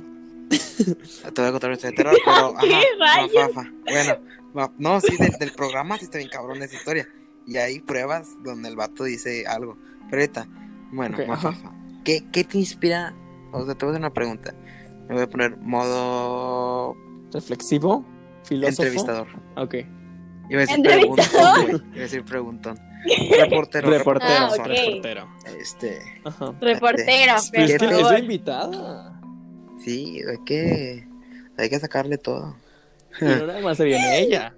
Te 0.77 1.41
voy 1.43 1.47
a 1.49 1.51
contar 1.51 1.71
una 1.71 1.75
historia 1.77 1.91
de 1.91 1.97
terror, 1.97 2.17
pero. 2.25 2.55
Ajá, 3.05 3.23
mafafa. 3.27 3.71
Bueno, 3.91 4.13
ma- 4.55 4.73
no, 4.79 5.01
sí, 5.01 5.17
del, 5.17 5.33
del 5.33 5.53
programa 5.53 5.99
sí 5.99 6.05
está 6.05 6.19
bien 6.19 6.31
cabrón 6.31 6.63
esa 6.63 6.77
historia. 6.77 7.09
Y 7.47 7.57
hay 7.57 7.81
pruebas 7.81 8.29
donde 8.45 8.69
el 8.69 8.77
vato 8.77 9.05
dice 9.05 9.45
algo. 9.47 9.77
Pero 10.11 10.23
ahorita, 10.23 10.47
bueno, 10.93 11.17
Ok, 11.17 11.23
ajá. 11.25 11.31
mafafa. 11.51 11.73
¿Qué, 12.05 12.25
¿Qué 12.33 12.45
te 12.45 12.59
inspira? 12.59 13.15
O 13.53 13.65
sea, 13.65 13.75
te 13.75 13.85
voy 13.87 13.93
a 13.93 13.97
hacer 13.97 14.01
una 14.03 14.13
pregunta. 14.15 14.55
Me 15.09 15.15
voy 15.15 15.23
a 15.25 15.29
poner 15.29 15.57
modo 15.57 16.97
Reflexivo, 17.33 18.05
filósofo. 18.47 18.83
entrevistador. 18.83 19.27
Ok. 19.57 19.75
Iba 20.49 20.59
a 20.59 20.61
decir 20.61 20.77
¿Entrevistador? 20.77 21.55
preguntón. 21.65 21.87
Iba 21.93 21.97
a 21.97 22.03
decir 22.03 22.25
preguntón. 22.25 22.79
Reportero. 23.39 23.91
Reportero, 23.91 24.33
Ah, 24.33 24.51
reportero. 24.57 25.29
Este, 25.61 25.99
Ajá. 26.25 26.55
Reportero, 26.61 27.07
Pero 27.07 27.37
es 27.37 27.51
¿Qué 27.51 27.59
que 27.67 27.67
te- 27.79 27.85
es 27.85 27.93
perdón. 27.93 28.13
la 28.13 28.19
invitada. 28.19 29.21
sí, 29.85 30.21
hay 30.29 30.45
que, 30.45 31.09
hay 31.57 31.69
que 31.71 31.79
sacarle 31.79 32.19
todo. 32.19 32.57
Nada 33.21 33.61
más 33.61 33.77
se 33.77 33.85
viene 33.85 34.19
ella. 34.21 34.55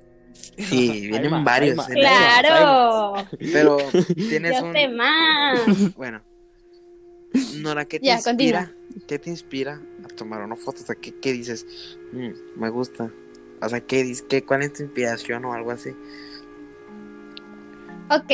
Sí, 0.56 1.08
vienen 1.08 1.32
va, 1.32 1.42
varios. 1.42 1.84
Claro. 1.86 3.26
Pero 3.52 3.76
tienes 4.16 4.60
un, 4.62 4.96
más. 4.96 5.94
bueno. 5.96 6.22
Nora, 7.58 7.84
¿qué 7.84 8.00
te 8.00 8.06
Ya, 8.06 8.14
inspira? 8.16 8.72
¿Qué 9.06 9.18
te 9.18 9.30
inspira 9.30 9.80
a 10.04 10.08
tomar 10.08 10.42
una 10.42 10.56
foto? 10.56 10.80
O 10.82 10.86
sea, 10.86 10.94
¿qué, 10.94 11.14
qué 11.20 11.32
dices? 11.32 11.66
"Mm, 12.12 12.60
me 12.60 12.70
gusta. 12.70 13.10
O 13.60 13.68
sea, 13.68 13.80
¿qué, 13.80 14.14
qué, 14.28 14.44
¿cuál 14.44 14.62
es 14.62 14.72
tu 14.74 14.82
inspiración 14.82 15.44
o 15.44 15.52
algo 15.54 15.70
así? 15.70 15.90
Ok, 18.10 18.32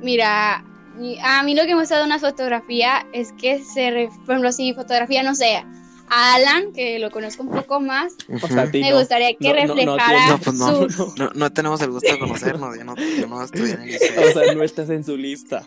mira, 0.00 0.64
mi- 0.96 1.18
a 1.22 1.42
mí 1.42 1.54
lo 1.54 1.62
que 1.62 1.74
me 1.74 1.80
gusta 1.80 1.98
de 1.98 2.04
una 2.04 2.18
fotografía 2.18 3.06
es 3.12 3.32
que 3.32 3.62
se, 3.62 3.90
re- 3.90 4.08
por 4.24 4.30
ejemplo, 4.32 4.52
si 4.52 4.74
fotografía, 4.74 5.22
no 5.22 5.34
sé, 5.34 5.64
a 6.10 6.34
Alan, 6.34 6.72
que 6.74 6.98
lo 6.98 7.10
conozco 7.10 7.42
un 7.44 7.50
poco 7.50 7.80
más, 7.80 8.14
sea, 8.48 8.66
me 8.72 8.90
no. 8.90 8.98
gustaría 8.98 9.28
que 9.38 9.48
No, 9.48 9.54
no, 9.54 9.74
no 9.74 9.96
reflejara 9.96 10.26
No, 10.28 10.38
pues 10.38 10.56
no. 10.56 10.88
su... 10.88 11.14
No, 11.16 11.30
no 11.34 11.52
tenemos 11.52 11.80
el 11.80 11.90
gusto 11.92 12.12
de 12.12 12.18
conocernos. 12.18 12.76
Yo 12.76 12.84
no, 12.84 12.94
yo 12.96 13.26
no 13.26 13.42
estudié 13.42 13.72
en 13.74 13.80
el 13.82 13.88
liceo. 13.88 14.20
O 14.28 14.32
sea, 14.32 14.54
no 14.54 14.62
estás 14.62 14.90
en 14.90 15.02
su 15.04 15.16
lista. 15.16 15.66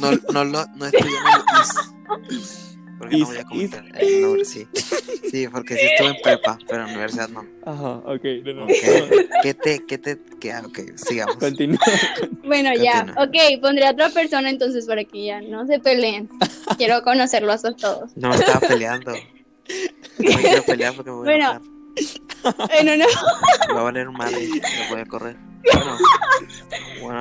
No, 0.00 0.12
no, 0.32 0.44
lo- 0.44 0.66
no 0.76 0.86
estudié 0.86 1.16
en 1.18 1.26
el 1.26 1.42
liceo. 1.58 2.69
Porque 3.00 3.16
Is- 3.16 3.22
no 3.22 3.26
voy 3.28 3.36
a 3.38 3.44
comentar 3.44 3.84
el 3.98 4.20
nombre, 4.20 4.44
sí. 4.44 4.68
Sí, 5.30 5.48
porque 5.48 5.74
sí 5.74 5.86
estuve 5.86 6.08
en 6.10 6.16
prepa, 6.22 6.58
pero 6.68 6.82
en 6.82 6.90
universidad 6.90 7.28
no. 7.30 7.46
Ajá, 7.64 7.92
ok, 8.04 8.24
no, 8.44 8.52
no. 8.52 8.64
Ok. 8.64 8.70
¿Qué 9.42 9.54
te, 9.54 9.86
qué 9.86 9.96
te, 9.96 10.18
qué, 10.38 10.52
ah, 10.52 10.62
ok, 10.66 10.78
sigamos. 10.96 11.36
Continúa. 11.36 11.78
Bueno, 12.44 12.70
ya, 12.74 13.06
Continúa. 13.06 13.24
ok, 13.24 13.60
pondré 13.62 13.86
a 13.86 13.92
otra 13.92 14.10
persona 14.10 14.50
entonces 14.50 14.84
para 14.86 15.04
que 15.04 15.24
ya 15.24 15.40
no 15.40 15.66
se 15.66 15.78
peleen. 15.78 16.28
Quiero 16.76 17.00
conocerlos 17.02 17.64
a 17.64 17.72
todos. 17.74 18.10
No 18.16 18.28
me 18.28 18.34
estaba 18.36 18.60
peleando. 18.60 19.12
No 20.18 20.30
me 20.36 20.42
quiero 20.42 20.62
pelear 20.64 20.92
porque 20.94 21.10
me 21.10 21.16
voy 21.16 21.24
Bueno. 21.26 21.46
a 21.48 21.60
enojar. 22.44 22.70
En 22.78 22.88
una, 22.88 23.06
Me 23.68 23.74
va 23.74 23.80
a 23.80 23.84
valer 23.84 24.10
madre. 24.10 24.48
Me 24.48 24.90
voy 24.90 25.00
a 25.00 25.06
correr. 25.06 25.36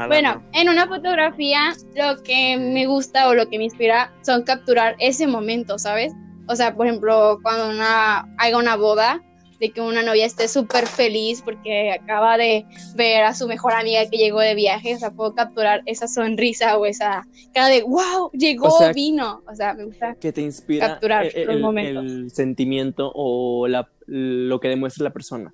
Bueno, 0.08 0.43
en 0.54 0.69
una 0.69 0.88
fotografía 0.88 1.73
lo 1.95 2.21
que 2.23 2.58
me 2.58 2.86
gusta 2.86 3.28
o 3.30 3.34
lo 3.34 3.49
que 3.49 3.58
me 3.58 3.65
inspira 3.65 4.13
son 4.21 4.43
capturar 4.43 4.95
ese 4.99 5.28
momento, 5.28 5.78
¿sabes? 5.80 6.13
O 6.47 6.56
sea, 6.56 6.75
por 6.75 6.88
ejemplo, 6.88 7.39
cuando 7.43 7.69
una, 7.69 8.19
haga 8.38 8.58
una 8.58 8.75
boda, 8.75 9.21
de 9.60 9.71
que 9.71 9.82
una 9.82 10.02
novia 10.04 10.25
esté 10.25 10.47
súper 10.47 10.88
feliz 10.88 11.41
porque 11.41 11.91
acaba 11.91 12.38
de 12.38 12.65
ver 12.95 13.23
a 13.25 13.34
su 13.34 13.45
mejor 13.45 13.73
amiga 13.73 14.10
que 14.10 14.15
llegó 14.17 14.39
de 14.39 14.56
viaje, 14.56 14.95
o 14.95 14.97
sea, 14.99 15.12
puedo 15.12 15.36
capturar 15.36 15.82
esa 15.86 16.08
sonrisa 16.08 16.78
o 16.78 16.86
esa 16.86 17.28
cara 17.54 17.67
de, 17.67 17.84
wow, 17.84 18.32
llegó, 18.32 18.67
O 18.67 18.78
sea, 18.78 18.93
vino. 18.93 19.41
O 19.52 19.54
sea, 19.56 19.73
me 19.73 19.84
gusta. 19.84 20.15
Que 20.15 20.32
te 20.32 20.41
inspira 20.41 20.88
Capturar 20.88 21.25
el, 21.34 21.45
los 21.45 21.56
el- 21.56 21.62
momentos. 21.62 22.06
el 22.06 22.32
sentimiento 22.32 23.12
o 23.13 23.67
la, 23.67 23.89
lo 24.08 24.60
que 24.62 24.69
demuestra 24.69 25.04
la 25.04 25.12
persona. 25.12 25.54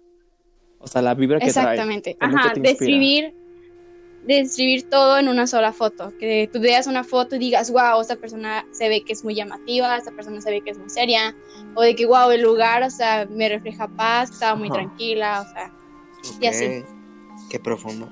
O 0.86 0.88
sea, 0.88 1.02
la 1.02 1.16
vibra 1.16 1.40
que 1.40 1.52
trae. 1.52 1.74
Exactamente. 1.74 2.12
es 2.12 2.18
lo 2.32 2.38
Ajá, 2.38 2.54
describir, 2.56 3.34
describir 4.24 4.88
todo 4.88 5.18
en 5.18 5.28
una 5.28 5.48
sola 5.48 5.74
foto. 5.74 6.14
Que 6.20 6.48
tú 6.54 6.60
veas 6.60 6.86
una 6.86 7.04
foto 7.04 7.36
y 7.36 7.40
digas, 7.40 7.72
wow, 7.72 8.00
esta 8.00 8.16
persona 8.16 8.66
se 8.72 8.88
ve 8.88 9.02
que 9.02 9.14
es 9.14 9.24
muy 9.24 9.34
llamativa, 9.34 9.98
esta 9.98 10.12
persona 10.12 10.40
se 10.42 10.52
ve 10.52 10.62
que 10.62 10.70
es 10.70 10.78
muy 10.78 10.92
seria. 10.92 11.36
O 11.74 11.82
de 11.82 11.96
que, 11.96 12.06
wow, 12.06 12.30
el 12.30 12.44
lugar, 12.44 12.84
o 12.84 12.90
sea, 12.92 13.28
me 13.30 13.50
refleja 13.50 13.88
paz, 13.88 14.30
estaba 14.30 14.56
muy 14.56 14.68
Ajá. 14.68 14.76
tranquila, 14.76 15.42
o 15.42 15.52
sea, 15.52 15.74
y 16.40 16.46
así. 16.46 16.84
Qué 17.50 17.60
profundo. 17.60 18.08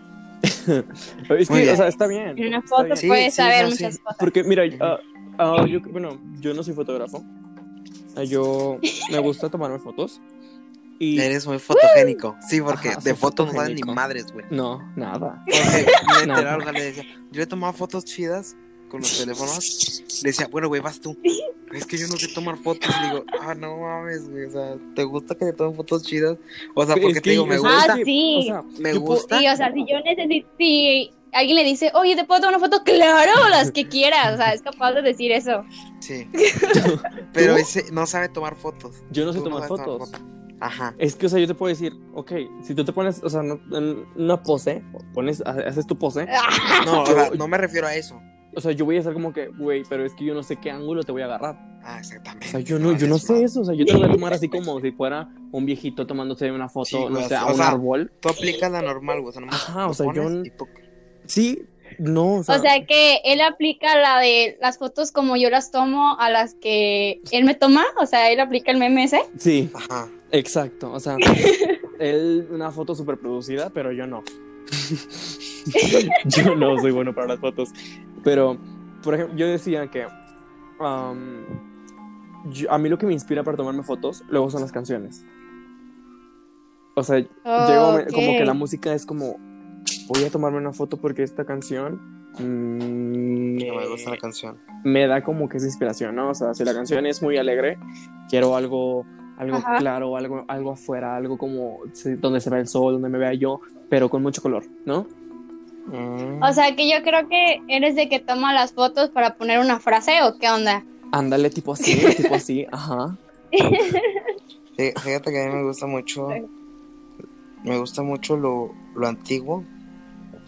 Pero 0.66 0.86
es 1.40 1.50
Muy 1.50 1.60
que, 1.60 1.64
bien. 1.66 1.74
o 1.76 1.78
sea, 1.78 1.88
está 1.88 2.08
bien. 2.08 2.38
en 2.38 2.48
una 2.48 2.62
foto 2.64 2.96
puedes 3.08 3.34
sí, 3.34 3.38
saber 3.38 3.66
no, 3.66 3.70
muchas 3.70 3.94
sí. 3.94 4.00
cosas. 4.02 4.18
Porque, 4.20 4.44
mira, 4.44 4.64
ah, 4.82 5.00
ah, 5.38 5.66
yo, 5.68 5.80
bueno, 5.82 6.20
yo 6.40 6.54
no 6.54 6.64
soy 6.64 6.74
fotógrafo. 6.74 7.24
Ah, 8.16 8.24
Yo 8.24 8.80
me 9.12 9.20
gusta 9.20 9.50
tomarme 9.50 9.80
fotos. 9.80 10.22
Y 11.00 11.20
Eres 11.20 11.46
muy 11.48 11.60
fotogénico. 11.60 12.36
Sí, 12.48 12.62
porque 12.62 12.90
Ajá, 12.90 13.00
de 13.02 13.16
fotos 13.16 13.48
no 13.48 13.54
salen 13.60 13.76
ni 13.76 13.82
madres, 13.84 14.32
güey. 14.32 14.46
no, 14.50 14.80
nada. 14.96 15.44
Porque 15.46 15.86
literal, 16.28 16.64
sea, 16.64 16.72
le 16.72 16.84
decía, 16.84 17.04
yo 17.32 17.40
le 17.42 17.48
tomaba 17.48 17.74
fotos 17.74 18.06
chidas 18.06 18.56
con 18.90 19.02
los 19.02 19.18
teléfonos. 19.18 20.04
Le 20.24 20.30
decía, 20.30 20.48
bueno, 20.48 20.68
güey, 20.68 20.80
vas 20.82 21.00
tú. 21.02 21.18
Es 21.74 21.86
que 21.88 21.98
yo 21.98 22.08
no 22.08 22.16
sé 22.18 22.28
tomar 22.28 22.58
fotos. 22.58 22.90
Y 23.02 23.10
digo, 23.10 23.26
ah, 23.42 23.56
no 23.56 23.78
mames, 23.78 24.30
güey. 24.30 24.46
O 24.46 24.52
sea, 24.52 24.76
¿te 24.96 25.04
gusta 25.04 25.34
que 25.36 25.46
te 25.46 25.54
tomen 25.54 25.76
fotos 25.76 26.04
chidas? 26.04 26.38
O 26.76 26.86
sea, 26.86 26.96
Es 26.96 27.02
porque 27.02 27.16
que 27.16 27.22
te 27.22 27.30
digo, 27.32 27.46
me 27.48 27.58
gusta. 27.58 27.94
Ah, 27.94 27.98
sí. 28.06 28.38
O 28.40 28.44
sea, 28.44 28.64
Me 28.80 28.94
gusta. 28.94 29.40
Sí, 29.40 29.48
o 29.48 29.56
sea, 29.58 29.74
si 29.74 29.86
yo 29.90 30.00
necesito, 30.06 30.48
si 30.60 31.12
alguien 31.32 31.56
le 31.58 31.64
dice, 31.64 31.92
oye, 31.96 32.16
¿te 32.16 32.24
puedo 32.26 32.42
tomar 32.42 32.56
una 32.58 32.64
foto? 32.70 32.84
Claro, 32.84 33.50
las 33.50 33.72
que 33.72 33.88
quieras, 33.88 34.36
o 34.36 34.38
sea, 34.38 34.54
es 34.54 34.62
capaz 34.62 34.92
de 34.94 35.02
decir 35.02 35.32
eso. 35.32 35.66
Sí. 36.00 36.30
Pero 37.34 37.56
¿Tú? 37.56 37.60
ese 37.62 37.92
no 37.92 38.06
sabe 38.06 38.30
tomar 38.30 38.56
fotos. 38.56 38.98
yo 39.10 39.26
no 39.26 39.34
sé 39.34 39.40
no 39.40 39.46
tomar 39.46 39.68
fotos. 39.68 40.12
Ajá. 40.66 40.96
Es 40.98 41.16
que, 41.16 41.26
o 41.26 41.30
sea, 41.30 41.40
yo 41.40 41.48
te 41.48 41.54
puedo 41.56 41.70
decir, 41.70 41.94
ok, 42.14 42.32
si 42.64 42.74
tú 42.76 42.86
te 42.86 42.94
pones, 42.94 43.22
o 43.24 43.30
sea, 43.30 43.42
no- 43.44 43.60
en 43.78 44.06
una 44.16 44.42
pose, 44.42 44.84
pones, 45.14 45.42
haces 45.42 45.86
tu 45.88 45.98
pose, 45.98 46.26
No, 46.86 47.04
o 47.04 47.06
Yo- 47.06 47.14
sea, 47.14 47.30
no 47.38 47.48
me 47.48 47.58
refiero 47.58 47.88
a 47.88 47.96
eso. 47.96 48.20
o 48.56 48.62
sea, 48.62 48.72
yo 48.72 48.86
voy 48.86 48.98
a 48.98 49.00
hacer 49.02 49.14
como 49.14 49.34
que, 49.34 49.48
güey, 49.48 49.84
pero 49.90 50.06
es 50.06 50.14
que 50.14 50.26
yo 50.26 50.34
no 50.34 50.44
sé 50.44 50.58
qué 50.58 50.70
ángulo 50.72 51.04
te 51.04 51.12
voy 51.12 51.22
a 51.24 51.26
agarrar. 51.26 51.58
Ah, 51.84 51.98
exactamente. 52.00 52.48
O 52.48 52.52
sea, 52.52 52.60
yo 52.62 52.80
no, 52.80 52.96
yo 52.96 53.08
no 53.08 53.18
sé 53.18 53.44
eso, 53.44 53.62
o 53.62 53.66
sea, 53.66 53.74
yo 53.76 53.84
te 53.86 53.94
voy 53.94 54.04
a 54.04 54.12
tomar 54.12 54.32
así 54.34 54.48
como 54.48 54.80
si 54.80 54.92
fuera 54.92 55.28
un 55.52 55.66
viejito 55.66 56.06
tomándose 56.08 56.50
una 56.52 56.70
foto, 56.70 56.86
Sí, 56.86 56.96
no 56.98 57.10
güey, 57.10 57.28
sé, 57.28 57.36
a 57.36 57.46
un 57.48 57.56
sea, 57.56 57.68
árbol. 57.70 58.12
Tú 58.22 58.30
aplicas 58.30 58.72
la 58.72 58.82
normal, 58.82 59.20
güey. 59.22 59.30
O 59.30 59.32
sea, 59.34 59.42
nomás 59.42 59.56
Ajá, 59.70 59.88
o 59.88 59.94
sea, 59.94 60.06
yo- 60.14 60.30
Sí, 61.26 61.60
no, 62.00 62.36
o 62.36 62.44
sea, 62.44 62.56
O 62.56 62.60
sea 62.60 62.86
que 62.86 63.18
él 63.26 63.42
aplica 63.42 63.98
la 63.98 64.20
de 64.20 64.58
las 64.62 64.78
fotos 64.78 65.12
como 65.12 65.36
yo 65.36 65.50
las 65.50 65.72
tomo 65.72 66.18
a 66.20 66.30
las 66.30 66.54
que 66.56 67.22
él 67.32 67.44
me 67.46 67.56
toma, 67.56 67.84
o 68.00 68.06
sea, 68.06 68.32
él 68.32 68.40
aplica 68.40 68.72
el 68.72 68.78
meme 68.78 69.04
ese. 69.04 69.22
sí, 69.38 69.70
Ajá. 69.74 70.08
Exacto, 70.34 70.92
o 70.92 71.00
sea, 71.00 71.16
él 72.00 72.48
una 72.52 72.72
foto 72.72 72.94
súper 72.96 73.18
producida, 73.18 73.70
pero 73.70 73.92
yo 73.94 74.06
no. 74.06 74.24
yo 76.26 76.56
no 76.56 76.78
soy 76.80 76.92
bueno 76.92 77.14
para 77.14 77.28
las 77.28 77.40
fotos, 77.40 77.70
pero, 78.24 78.58
por 79.04 79.14
ejemplo, 79.16 79.36
yo 79.38 79.48
decía 79.48 79.88
que 79.90 80.08
yo- 82.52 82.72
a 82.72 82.78
mí 82.78 82.90
lo 82.90 82.98
que 82.98 83.06
me 83.06 83.14
inspira 83.14 83.44
para 83.44 83.56
tomarme 83.58 83.84
fotos 83.84 84.24
luego 84.30 84.50
son 84.50 84.62
las 84.62 84.72
canciones. 84.72 85.24
O 86.96 87.04
sea, 87.04 87.18
momen- 87.46 88.12
como 88.14 88.34
que 88.38 88.46
la 88.46 88.54
música 88.54 88.94
es 88.94 89.06
como, 89.06 89.38
voy 90.08 90.24
a 90.26 90.30
tomarme 90.30 90.58
una 90.58 90.74
foto 90.74 90.98
porque 90.98 91.24
esta 91.24 91.44
canción 91.46 92.00
mm, 92.38 93.58
No 93.68 93.76
me 93.76 93.88
gusta 93.88 94.10
la 94.12 94.18
canción. 94.18 94.58
me 94.84 95.08
da 95.08 95.24
como 95.24 95.50
que 95.50 95.58
esa 95.58 95.66
inspiración, 95.66 96.16
¿no? 96.16 96.30
O 96.30 96.34
sea, 96.36 96.54
si 96.54 96.64
la 96.64 96.74
canción 96.74 97.06
es 97.06 97.22
muy 97.24 97.38
alegre, 97.38 97.78
quiero 98.30 98.56
algo, 98.56 99.06
algo 99.38 99.58
Ajá. 99.58 99.78
claro, 99.78 100.16
algo, 100.18 100.46
algo 100.48 100.72
afuera, 100.72 101.16
algo 101.16 101.38
como 101.38 101.78
sí, 101.94 102.14
donde 102.16 102.40
se 102.42 102.50
ve 102.50 102.60
el 102.60 102.68
sol, 102.68 102.94
donde 102.94 103.10
me 103.10 103.18
vea 103.18 103.34
yo, 103.34 103.62
pero 103.90 104.10
con 104.10 104.22
mucho 104.22 104.42
color, 104.42 104.64
¿no? 104.86 105.08
Mm. 105.88 106.42
O 106.42 106.54
sea 106.54 106.76
que 106.76 106.90
yo 106.90 107.04
creo 107.04 107.28
que 107.28 107.62
eres 107.68 107.96
de 107.96 108.08
que 108.10 108.20
toma 108.20 108.54
las 108.54 108.74
fotos 108.74 109.10
para 109.10 109.36
poner 109.36 109.60
una 109.60 109.80
frase 109.80 110.22
o 110.24 110.38
qué 110.38 110.50
onda. 110.50 110.84
Ándale, 111.12 111.50
tipo 111.50 111.74
así, 111.74 111.96
tipo 112.18 112.34
así, 112.36 112.66
ajá. 112.72 113.18
Fí- 114.78 115.00
Fíjate 115.00 115.32
que 115.32 115.44
a 115.44 115.48
mí 115.48 115.54
me 115.56 115.64
gusta 115.64 115.86
mucho. 115.88 116.30
Me 117.64 117.78
gusta 117.78 118.02
mucho 118.02 118.36
lo, 118.38 118.72
lo 118.96 119.08
antiguo. 119.08 119.64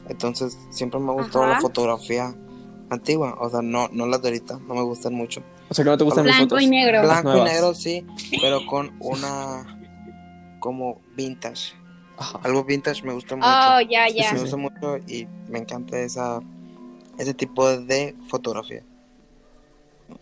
Entonces, 0.10 0.58
siempre 0.69 1.00
me 1.00 1.12
ha 1.12 1.13
gustado 1.13 1.48
la 1.48 1.60
fotografía 1.62 2.34
antigua. 2.89 3.38
O 3.39 3.50
sea, 3.50 3.62
no, 3.62 3.88
no 3.91 4.06
las 4.08 4.21
de 4.21 4.30
ahorita. 4.30 4.60
No 4.67 4.76
me 4.76 4.82
gustan 4.82 5.13
mucho. 5.13 5.41
O 5.69 5.73
sea, 5.73 5.84
que 5.84 5.91
no 5.91 5.97
te 5.97 6.04
gustan 6.04 6.25
mis 6.25 6.36
Blanco 6.36 6.56
fotos. 6.56 6.63
y 6.63 6.67
negro. 6.67 7.04
Las 7.04 7.23
Blanco 7.23 7.38
y 7.39 7.43
negro, 7.43 7.73
sí. 7.73 8.06
Pero 8.41 8.65
con 8.65 8.95
una. 8.99 9.80
Como 10.60 11.01
vintage. 11.15 11.73
Algo 12.43 12.63
vintage 12.63 13.04
me 13.04 13.13
gusta 13.13 13.36
mucho. 13.36 13.47
Oh, 13.47 13.82
ya, 13.82 14.08
ya. 14.08 14.34
me 14.34 14.39
gusta 14.39 14.58
mucho 14.58 14.97
y 15.08 15.28
me 15.49 15.60
encanta 15.60 15.99
esa 15.99 16.39
ese 17.17 17.34
tipo 17.34 17.78
de 17.78 18.15
fotografía. 18.28 18.84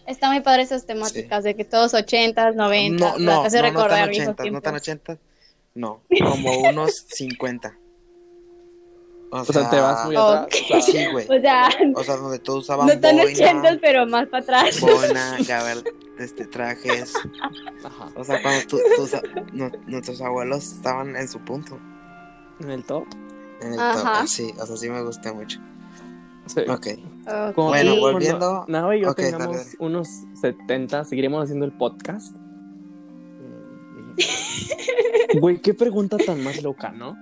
Está 0.08 0.30
muy 0.30 0.40
padre 0.42 0.64
esas 0.64 0.86
temáticas 0.86 1.44
de 1.44 1.56
que 1.56 1.66
todos 1.66 1.94
80s, 1.94 2.56
90 2.56 3.06
No, 3.06 3.18
no, 3.18 3.44
no, 3.44 3.44
no 3.44 3.62
recordar 3.62 4.02
tan 4.02 4.10
viejos 4.10 4.36
80, 4.40 4.52
no 4.52 4.62
tan 4.62 4.82
tiempos. 4.82 5.16
80. 5.16 5.18
No, 5.76 6.02
como 6.24 6.70
unos 6.70 7.06
50. 7.10 7.78
O 9.36 9.42
O 9.42 9.46
sea, 9.46 9.68
te 9.70 9.80
vas 9.80 10.06
muy 10.06 10.16
atrás. 10.16 10.46
Ok. 10.46 10.54
o 10.54 10.68
sea, 10.68 10.82
Sí, 10.82 11.12
güey. 11.12 11.26
O 11.26 11.42
sea, 11.42 11.70
O 11.96 12.04
sea, 12.04 12.16
donde 12.18 12.38
todos 12.40 12.60
usaban 12.66 12.86
no 12.88 13.00
tan 13.00 13.18
80s, 13.18 13.80
pero 13.82 14.06
más 14.06 14.28
para 14.28 14.44
atrás. 14.44 14.80
boina, 14.80 15.38
gaber, 15.48 15.78
este, 16.20 16.46
trajes. 16.46 17.14
ajá. 17.84 18.10
O 18.16 18.24
sea, 18.24 18.42
cuando 18.44 18.68
tú- 18.68 18.80
nuestros 19.88 20.22
abuelos 20.22 20.72
estaban 20.74 21.16
en 21.16 21.28
su 21.28 21.40
punto. 21.40 21.80
En 22.60 22.70
el 22.70 22.84
top. 22.84 23.06
En 23.62 23.74
el 23.74 23.80
Ajá. 23.80 24.20
top, 24.20 24.28
sí, 24.28 24.54
o 24.60 24.66
sea, 24.68 24.78
sí 24.78 24.90
me 24.90 25.02
gusta 25.04 25.34
mucho. 25.34 25.60
Sí. 26.46 26.62
Ok. 26.70 26.88
Bueno, 27.56 27.96
volviendo- 28.00 28.66
Nava 28.68 28.96
y 28.96 29.02
yo 29.02 29.10
Ok, 29.12 29.18
dale, 29.18 29.32
tengamos 29.32 29.58
dale. 29.58 29.70
unos 29.80 30.08
70, 30.42 31.06
seguiremos 31.06 31.44
haciendo 31.44 31.66
el 31.66 31.72
podcast. 31.72 32.36
Güey, 35.40 35.60
qué 35.62 35.74
pregunta 35.74 36.18
tan 36.18 36.44
más 36.44 36.62
loca, 36.62 36.92
¿no? 36.92 37.16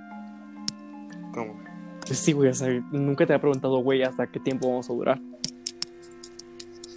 Sí, 2.13 2.34
güey, 2.34 2.50
o 2.50 2.54
sea, 2.54 2.67
nunca 2.91 3.26
te 3.26 3.34
había 3.34 3.41
preguntado, 3.41 3.78
güey, 3.80 4.04
hasta 4.04 4.28
qué 4.28 4.39
tiempo 4.39 4.67
vamos 4.69 4.89
a 4.89 4.93
durar. 4.93 5.19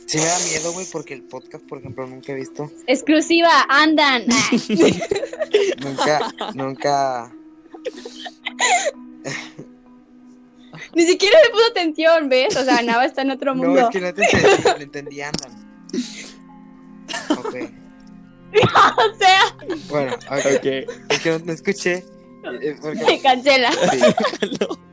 Sí 0.07 0.19
me 0.19 0.25
da 0.27 0.39
miedo, 0.39 0.73
güey, 0.73 0.87
porque 0.93 1.15
el 1.15 1.23
podcast, 1.23 1.67
por 1.67 1.79
ejemplo, 1.79 2.07
nunca 2.07 2.33
he 2.33 2.37
visto. 2.37 2.71
Exclusiva, 2.87 3.67
andan. 3.69 4.23
Nunca, 5.83 6.33
nunca. 6.55 7.33
Ni 10.95 11.03
siquiera 11.07 11.37
le 11.45 11.51
puso 11.51 11.67
atención, 11.71 12.29
¿ves? 12.29 12.57
O 12.57 12.65
sea, 12.65 12.83
Nava 12.83 13.05
está 13.05 13.23
en 13.23 13.31
otro 13.31 13.55
mundo. 13.55 13.81
No, 13.81 13.87
es 13.89 13.93
que 13.93 14.01
no 14.01 14.13
te 14.15 14.23
entendí, 14.25 14.63
no 14.65 14.77
entendí, 14.83 15.21
andan. 15.21 15.53
Ok. 17.39 17.55
O 18.57 19.19
sea, 19.19 19.41
Bueno, 19.91 20.13
ok. 20.15 20.47
Ok. 20.59 20.65
Es 21.11 21.21
que 21.21 21.31
no, 21.31 21.39
no 21.41 21.53
escuché. 21.53 22.05
eh, 22.63 22.77
porque- 22.81 23.05
se 23.05 23.21
cancela. 23.21 23.73
sí, 23.73 23.99
No. 24.61 24.84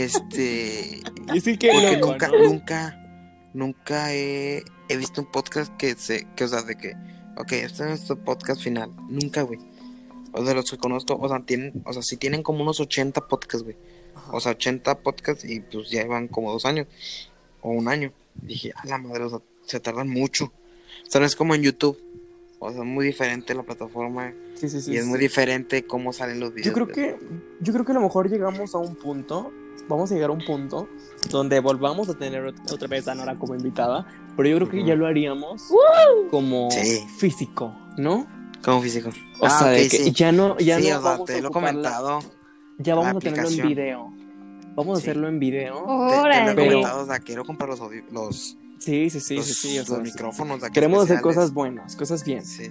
Este. 0.00 1.00
Y 1.34 1.40
sí 1.40 1.56
que 1.56 1.70
Porque 1.70 1.96
loco, 1.96 2.12
nunca, 2.12 2.28
¿no? 2.28 2.38
nunca, 2.38 3.50
nunca 3.54 4.14
he, 4.14 4.64
he 4.88 4.96
visto 4.96 5.20
un 5.20 5.30
podcast 5.30 5.76
que 5.76 5.94
se, 5.94 6.26
que, 6.36 6.44
o 6.44 6.48
sea, 6.48 6.62
de 6.62 6.76
que, 6.76 6.94
ok, 7.36 7.52
este 7.52 7.82
es 7.82 7.88
nuestro 7.88 8.16
podcast 8.18 8.62
final. 8.62 8.90
Nunca, 9.08 9.42
güey. 9.42 9.58
O 10.32 10.44
sea, 10.44 10.54
los 10.54 10.70
que 10.70 10.78
conozco, 10.78 11.16
o 11.20 11.28
sea, 11.28 11.40
tienen, 11.40 11.82
o 11.84 11.92
sea, 11.92 12.02
sí 12.02 12.16
tienen 12.16 12.42
como 12.42 12.62
unos 12.62 12.80
80 12.80 13.28
podcasts, 13.28 13.64
güey. 13.64 13.76
O 14.30 14.40
sea, 14.40 14.52
80 14.52 15.00
podcasts 15.00 15.44
y 15.44 15.60
pues 15.60 15.90
ya 15.90 16.02
llevan 16.02 16.28
como 16.28 16.52
dos 16.52 16.64
años 16.64 16.86
o 17.60 17.70
un 17.70 17.88
año. 17.88 18.12
Dije, 18.34 18.72
a 18.74 18.86
la 18.86 18.98
madre, 18.98 19.24
o 19.24 19.30
sea, 19.30 19.40
se 19.64 19.80
tardan 19.80 20.08
mucho. 20.08 20.46
O 20.46 21.10
sea, 21.10 21.20
no 21.20 21.26
es 21.26 21.36
como 21.36 21.54
en 21.54 21.62
YouTube. 21.62 21.98
O 22.58 22.70
sea, 22.70 22.80
es 22.80 22.86
muy 22.86 23.04
diferente 23.04 23.54
la 23.54 23.64
plataforma 23.64 24.32
Sí, 24.54 24.68
sí, 24.68 24.80
sí. 24.80 24.92
y 24.92 24.96
es 24.96 25.04
sí. 25.04 25.10
muy 25.10 25.18
diferente 25.18 25.84
cómo 25.84 26.12
salen 26.12 26.38
los 26.38 26.54
videos. 26.54 26.66
Yo 26.66 26.72
creo 26.72 26.88
que, 26.88 27.18
yo 27.60 27.72
creo 27.72 27.84
que 27.84 27.92
a 27.92 27.96
lo 27.96 28.00
mejor 28.00 28.30
llegamos 28.30 28.74
a 28.74 28.78
un 28.78 28.94
punto, 28.94 29.52
vamos 29.88 30.10
a 30.10 30.14
llegar 30.14 30.30
a 30.30 30.32
un 30.32 30.44
punto 30.44 30.88
donde 31.30 31.60
volvamos 31.60 32.08
a 32.08 32.14
tener 32.14 32.42
ot- 32.44 32.72
otra 32.72 32.88
vez 32.88 33.06
a 33.08 33.14
Nora 33.14 33.36
como 33.38 33.54
invitada, 33.54 34.06
pero 34.36 34.48
yo 34.48 34.56
creo 34.56 34.68
que 34.68 34.78
Ujú. 34.78 34.86
ya 34.86 34.94
lo 34.94 35.06
haríamos 35.06 35.62
como 36.30 36.70
Sí. 36.70 37.00
físico, 37.18 37.74
¿no? 37.96 38.26
Como 38.64 38.80
físico. 38.82 39.10
O 39.40 39.46
Ah, 39.46 39.50
sea, 39.50 39.68
de 39.68 39.84
ok, 39.84 39.90
que 39.90 39.96
sí. 39.98 40.12
ya 40.12 40.32
no, 40.32 40.56
ya 40.58 40.78
sí, 40.80 40.88
no 40.90 40.98
o 40.98 41.02
sea, 41.02 41.10
vamos 41.12 41.26
te 41.26 41.34
a 41.36 41.40
lo 41.40 41.48
he 41.48 41.50
comentado. 41.52 42.20
ya 42.78 42.94
vamos 42.94 43.16
a 43.16 43.18
tenerlo 43.20 43.48
en 43.50 43.68
video. 43.68 44.12
Vamos 44.74 44.98
a 44.98 45.02
hacerlo 45.02 45.28
en 45.28 45.38
video. 45.38 45.74
Te, 45.74 45.80
te 45.82 45.86
lo 45.86 46.14
he 46.14 46.18
Órale. 46.20 46.54
Pero- 46.54 46.70
comentado, 46.70 47.02
o 47.02 47.06
sea, 47.06 47.18
quiero 47.18 47.44
comprar 47.44 47.68
los, 47.68 47.80
los, 48.10 48.56
Sí, 48.78 49.10
sí, 49.10 49.20
sí, 49.20 49.36
los, 49.36 49.46
sí, 49.46 49.52
sí. 49.54 49.76
o 49.76 49.80
los 49.80 49.88
sea, 49.88 49.98
micrófonos. 49.98 50.62
aquí 50.62 50.72
queremos 50.72 51.02
hacer 51.04 51.16
especiales. 51.16 51.36
cosas 51.36 51.52
buenas, 51.54 51.96
cosas 51.96 52.24
bien. 52.24 52.44
Sí, 52.44 52.70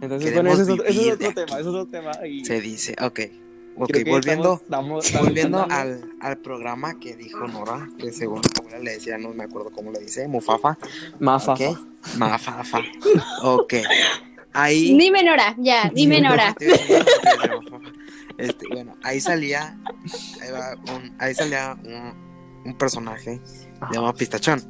Entonces, 0.00 0.30
Queremos 0.30 0.58
bueno, 0.58 0.62
ese 0.62 0.62
es, 0.62 0.68
otro- 0.68 0.84
ese 0.84 1.00
es 1.08 1.14
otro 1.14 1.28
de 1.28 1.34
tema, 1.34 1.52
ese 1.52 1.60
es 1.60 1.66
otro 1.66 1.86
tema. 1.86 2.26
Y 2.26 2.44
se 2.44 2.60
dice. 2.60 2.96
Ok. 3.02 3.20
Ok, 3.78 3.90
volviendo, 4.06 4.54
estamos- 4.62 5.04
estamos- 5.04 5.06
estamos 5.06 5.26
volviendo 5.28 5.66
al, 5.70 6.10
al 6.20 6.38
programa 6.38 6.98
que 6.98 7.14
dijo 7.16 7.46
Nora, 7.46 7.88
que 7.98 8.12
según 8.12 8.40
la 8.42 8.50
abuela 8.60 8.78
le 8.78 8.92
decía, 8.92 9.18
no 9.18 9.30
me 9.30 9.44
acuerdo 9.44 9.70
cómo 9.70 9.90
le 9.92 9.98
dice, 10.00 10.26
Mufafa. 10.28 10.78
Mafafa. 11.20 11.70
Ok. 11.70 11.78
Mafafa. 12.16 12.80
Ok. 13.42 13.74
Ahí. 14.52 14.96
Dime 14.96 15.22
Nora, 15.22 15.54
ya, 15.58 15.90
dime 15.94 16.20
Nora. 16.20 16.54
Este, 18.38 18.66
bueno, 18.68 18.94
ahí 19.02 19.18
salía, 19.18 19.78
ahí, 20.42 20.50
va 20.52 20.74
un- 20.94 21.16
ahí 21.18 21.34
salía 21.34 21.74
un, 21.82 22.62
un 22.66 22.76
personaje 22.76 23.40
llamado 23.90 24.12
Pistachón. 24.14 24.62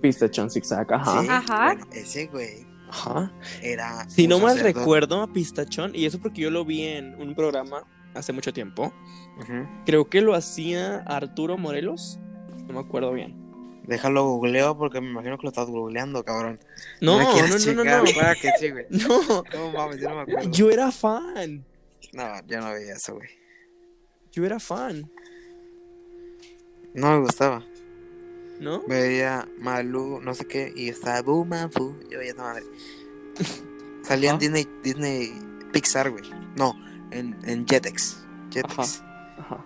Pistachón 0.00 0.50
zigzag, 0.50 0.90
ajá. 0.94 1.20
Sí, 1.20 1.28
Ajá. 1.28 1.66
Bueno, 1.74 1.86
ese 1.92 2.26
güey 2.28 2.66
Ajá. 2.88 3.30
era. 3.62 4.08
Si 4.08 4.26
no 4.26 4.38
mal 4.38 4.58
recuerdo 4.58 5.20
a 5.20 5.30
Pistachón, 5.30 5.92
y 5.94 6.06
eso 6.06 6.20
porque 6.20 6.40
yo 6.40 6.50
lo 6.50 6.64
vi 6.64 6.84
en 6.84 7.14
un 7.20 7.34
programa 7.34 7.84
hace 8.14 8.32
mucho 8.32 8.52
tiempo, 8.52 8.92
Ujú. 9.40 9.66
creo 9.86 10.08
que 10.08 10.20
lo 10.20 10.34
hacía 10.34 10.98
Arturo 11.06 11.56
Morelos, 11.58 12.18
no 12.66 12.74
me 12.74 12.80
acuerdo 12.80 13.12
bien. 13.12 13.40
Déjalo 13.86 14.24
googleo 14.24 14.78
porque 14.78 15.00
me 15.00 15.10
imagino 15.10 15.36
que 15.38 15.42
lo 15.42 15.48
estás 15.48 15.66
googleando, 15.66 16.22
cabrón. 16.24 16.60
No, 17.00 17.18
no, 17.18 17.36
no, 17.36 17.48
no, 17.48 17.58
chingar, 17.58 18.04
no. 18.04 18.14
Para 18.14 18.34
que 18.36 18.50
sí, 18.58 18.70
güey. 18.70 18.86
No, 18.90 19.42
No 19.52 19.72
mames, 19.72 20.00
yo 20.00 20.08
no 20.08 20.16
me 20.16 20.22
acuerdo. 20.22 20.50
yo 20.50 20.70
era 20.70 20.92
fan, 20.92 21.64
No, 22.12 22.46
yo 22.46 22.60
no 22.60 22.70
veía 22.72 22.92
eso, 22.94 23.14
güey. 23.14 23.28
yo 24.30 24.44
era 24.44 24.60
fan, 24.60 25.10
No 26.94 27.10
me 27.12 27.18
gustaba. 27.20 27.64
¿no? 28.60 28.82
Veía 28.86 29.48
Malú, 29.58 30.20
no 30.20 30.34
sé 30.34 30.44
qué, 30.46 30.72
y 30.76 30.88
estaba 30.88 31.20
Bumanfu. 31.22 31.96
Yo 32.08 32.18
veía 32.20 32.30
esa 32.32 32.42
madre. 32.42 32.62
Salía 34.02 34.30
en 34.30 34.36
Ajá. 34.36 34.40
Disney, 34.40 34.68
Disney 34.84 35.32
Pixar, 35.72 36.10
güey. 36.10 36.24
No, 36.54 36.74
en, 37.12 37.36
en 37.44 37.66
Jetix. 37.66 38.18
Jetix. 38.50 39.02
Ajá. 39.38 39.64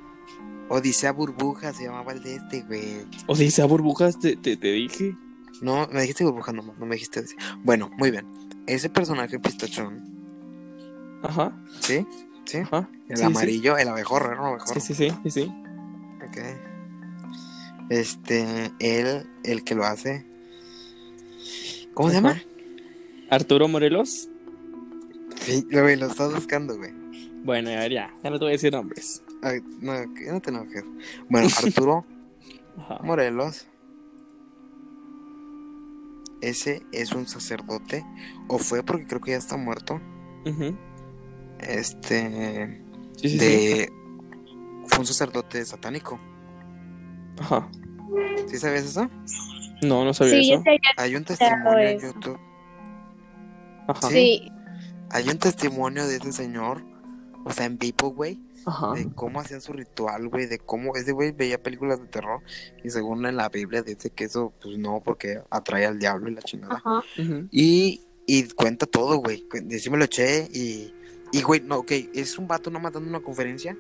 Odisea 0.69 1.13
Burbuja 1.13 1.73
se 1.73 1.85
llamaba 1.85 2.13
el 2.13 2.23
de 2.23 2.37
este, 2.37 2.63
güey. 2.63 3.07
O 3.27 3.37
sea, 3.37 3.51
sea 3.51 3.65
burbujas, 3.67 4.19
te, 4.19 4.37
te, 4.37 4.57
te 4.57 4.73
dije. 4.73 5.17
No, 5.63 5.87
me 5.93 6.03
dijiste 6.03 6.25
Burbuja, 6.25 6.53
no, 6.53 6.63
no 6.79 6.87
me 6.87 6.97
dijiste 6.97 7.21
Odisea. 7.21 7.39
Bueno, 7.65 7.89
muy 7.97 8.11
bien. 8.11 8.27
Ese 8.67 8.91
personaje 8.91 9.39
pistachón, 9.39 10.03
Ajá, 11.23 11.57
¿sí? 11.81 12.05
¿Sí? 12.45 12.59
ajá. 12.59 12.89
El 13.09 13.17
Sí, 13.17 13.23
sí. 13.23 13.27
amarillo, 13.27 13.79
el 13.79 13.89
abejorro, 13.89 14.33
era 14.33 14.41
un 14.41 14.47
abejorro. 14.49 14.81
Sí, 14.81 14.93
sí, 14.95 15.09
sí, 15.09 15.17
sí, 15.25 15.31
sí. 15.31 15.53
Ok. 16.27 16.39
Este, 17.91 18.73
él, 18.81 19.27
el 19.45 19.63
que 19.65 19.75
lo 19.77 19.85
hace. 19.85 20.27
¿Cómo 21.95 22.11
se 22.11 22.17
Ajá. 22.19 22.29
llama? 22.29 22.43
Arturo 23.31 23.69
Morelos. 23.69 24.29
Sí, 25.41 25.65
güey, 25.71 25.97
lo 25.97 26.07
estás 26.07 26.35
buscando, 26.35 26.77
güey. 26.77 26.93
Bueno, 27.47 27.71
a 27.71 27.75
ver, 27.77 27.93
ya, 27.93 28.13
ya 28.23 28.31
no 28.31 28.39
te 28.39 28.45
voy 28.45 28.49
a 28.51 28.53
decir 28.53 28.73
nombres. 28.73 29.23
Ay, 29.43 29.61
no, 29.81 29.93
que 30.15 30.33
no 30.33 30.41
te 30.41 30.51
enojes. 30.51 30.85
Bueno, 31.29 31.49
Arturo. 31.65 32.05
Morelos. 33.03 33.69
Ese 36.43 36.83
es 36.93 37.13
un 37.13 37.27
sacerdote. 37.27 38.05
O 38.49 38.59
fue 38.59 38.83
porque 38.83 39.07
creo 39.07 39.21
que 39.21 39.31
ya 39.31 39.37
está 39.39 39.57
muerto. 39.57 40.01
Este. 41.61 42.83
Sí, 43.17 43.29
sí, 43.29 43.29
sí. 43.31 43.39
de. 43.39 43.93
Fue 44.89 44.99
un 45.01 45.07
sacerdote 45.07 45.65
satánico. 45.65 46.21
Ajá. 47.41 47.69
¿Sí 48.49 48.59
sabías 48.59 48.85
eso? 48.85 49.09
No, 49.83 50.05
no 50.05 50.13
sabía 50.15 50.35
Sí, 50.35 50.49
yo 50.51 50.55
eso. 50.57 50.65
sé 50.65 50.79
Hay 50.97 51.15
un 51.17 51.25
testimonio 51.25 51.79
en. 51.79 52.01
YouTube. 52.01 52.39
Ajá. 53.89 54.09
Sí. 54.09 54.15
Sí, 54.15 54.53
Hay 55.11 55.29
un 55.29 55.39
testimonio 55.39 56.07
de 56.07 56.17
ese 56.17 56.33
señor. 56.33 56.83
O 57.47 57.53
sea, 57.53 57.67
en 57.67 57.79
vivo, 57.79 58.11
güey. 58.11 58.41
Ajá. 58.67 58.95
De 58.95 59.09
cómo 59.15 59.41
hacían 59.41 59.61
su 59.61 59.73
ritual, 59.73 60.29
güey. 60.29 60.47
De 60.47 60.59
cómo 60.59 60.97
ese 60.97 61.13
güey 61.13 61.31
veía 61.31 61.63
películas 61.63 62.01
de 62.01 62.09
terror. 62.09 62.43
Y 62.83 62.91
según 62.91 63.25
en 63.25 63.37
la 63.37 63.49
Biblia 63.49 63.83
dice 63.83 64.11
que 64.11 64.25
eso, 64.25 64.53
pues 64.61 64.77
no, 64.79 65.01
porque 65.05 65.41
atrae 65.49 65.87
al 65.87 66.01
diablo 66.01 66.29
y 66.29 66.35
la 66.35 66.43
chingada. 66.43 66.83
ajá. 66.85 67.05
Y, 67.53 68.03
y 68.27 68.49
cuenta 68.49 68.87
todo, 68.87 69.19
güey. 69.19 69.47
Sí 69.79 69.91
me 69.91 69.97
lo 69.97 70.05
eché 70.05 70.49
y... 70.53 70.93
Y, 71.31 71.43
güey, 71.43 71.61
no, 71.61 71.79
ok, 71.79 71.93
es 72.15 72.37
un 72.37 72.49
vato 72.49 72.71
nomás 72.71 72.93
dando 72.93 73.09
una 73.09 73.21
conferencia, 73.21 73.77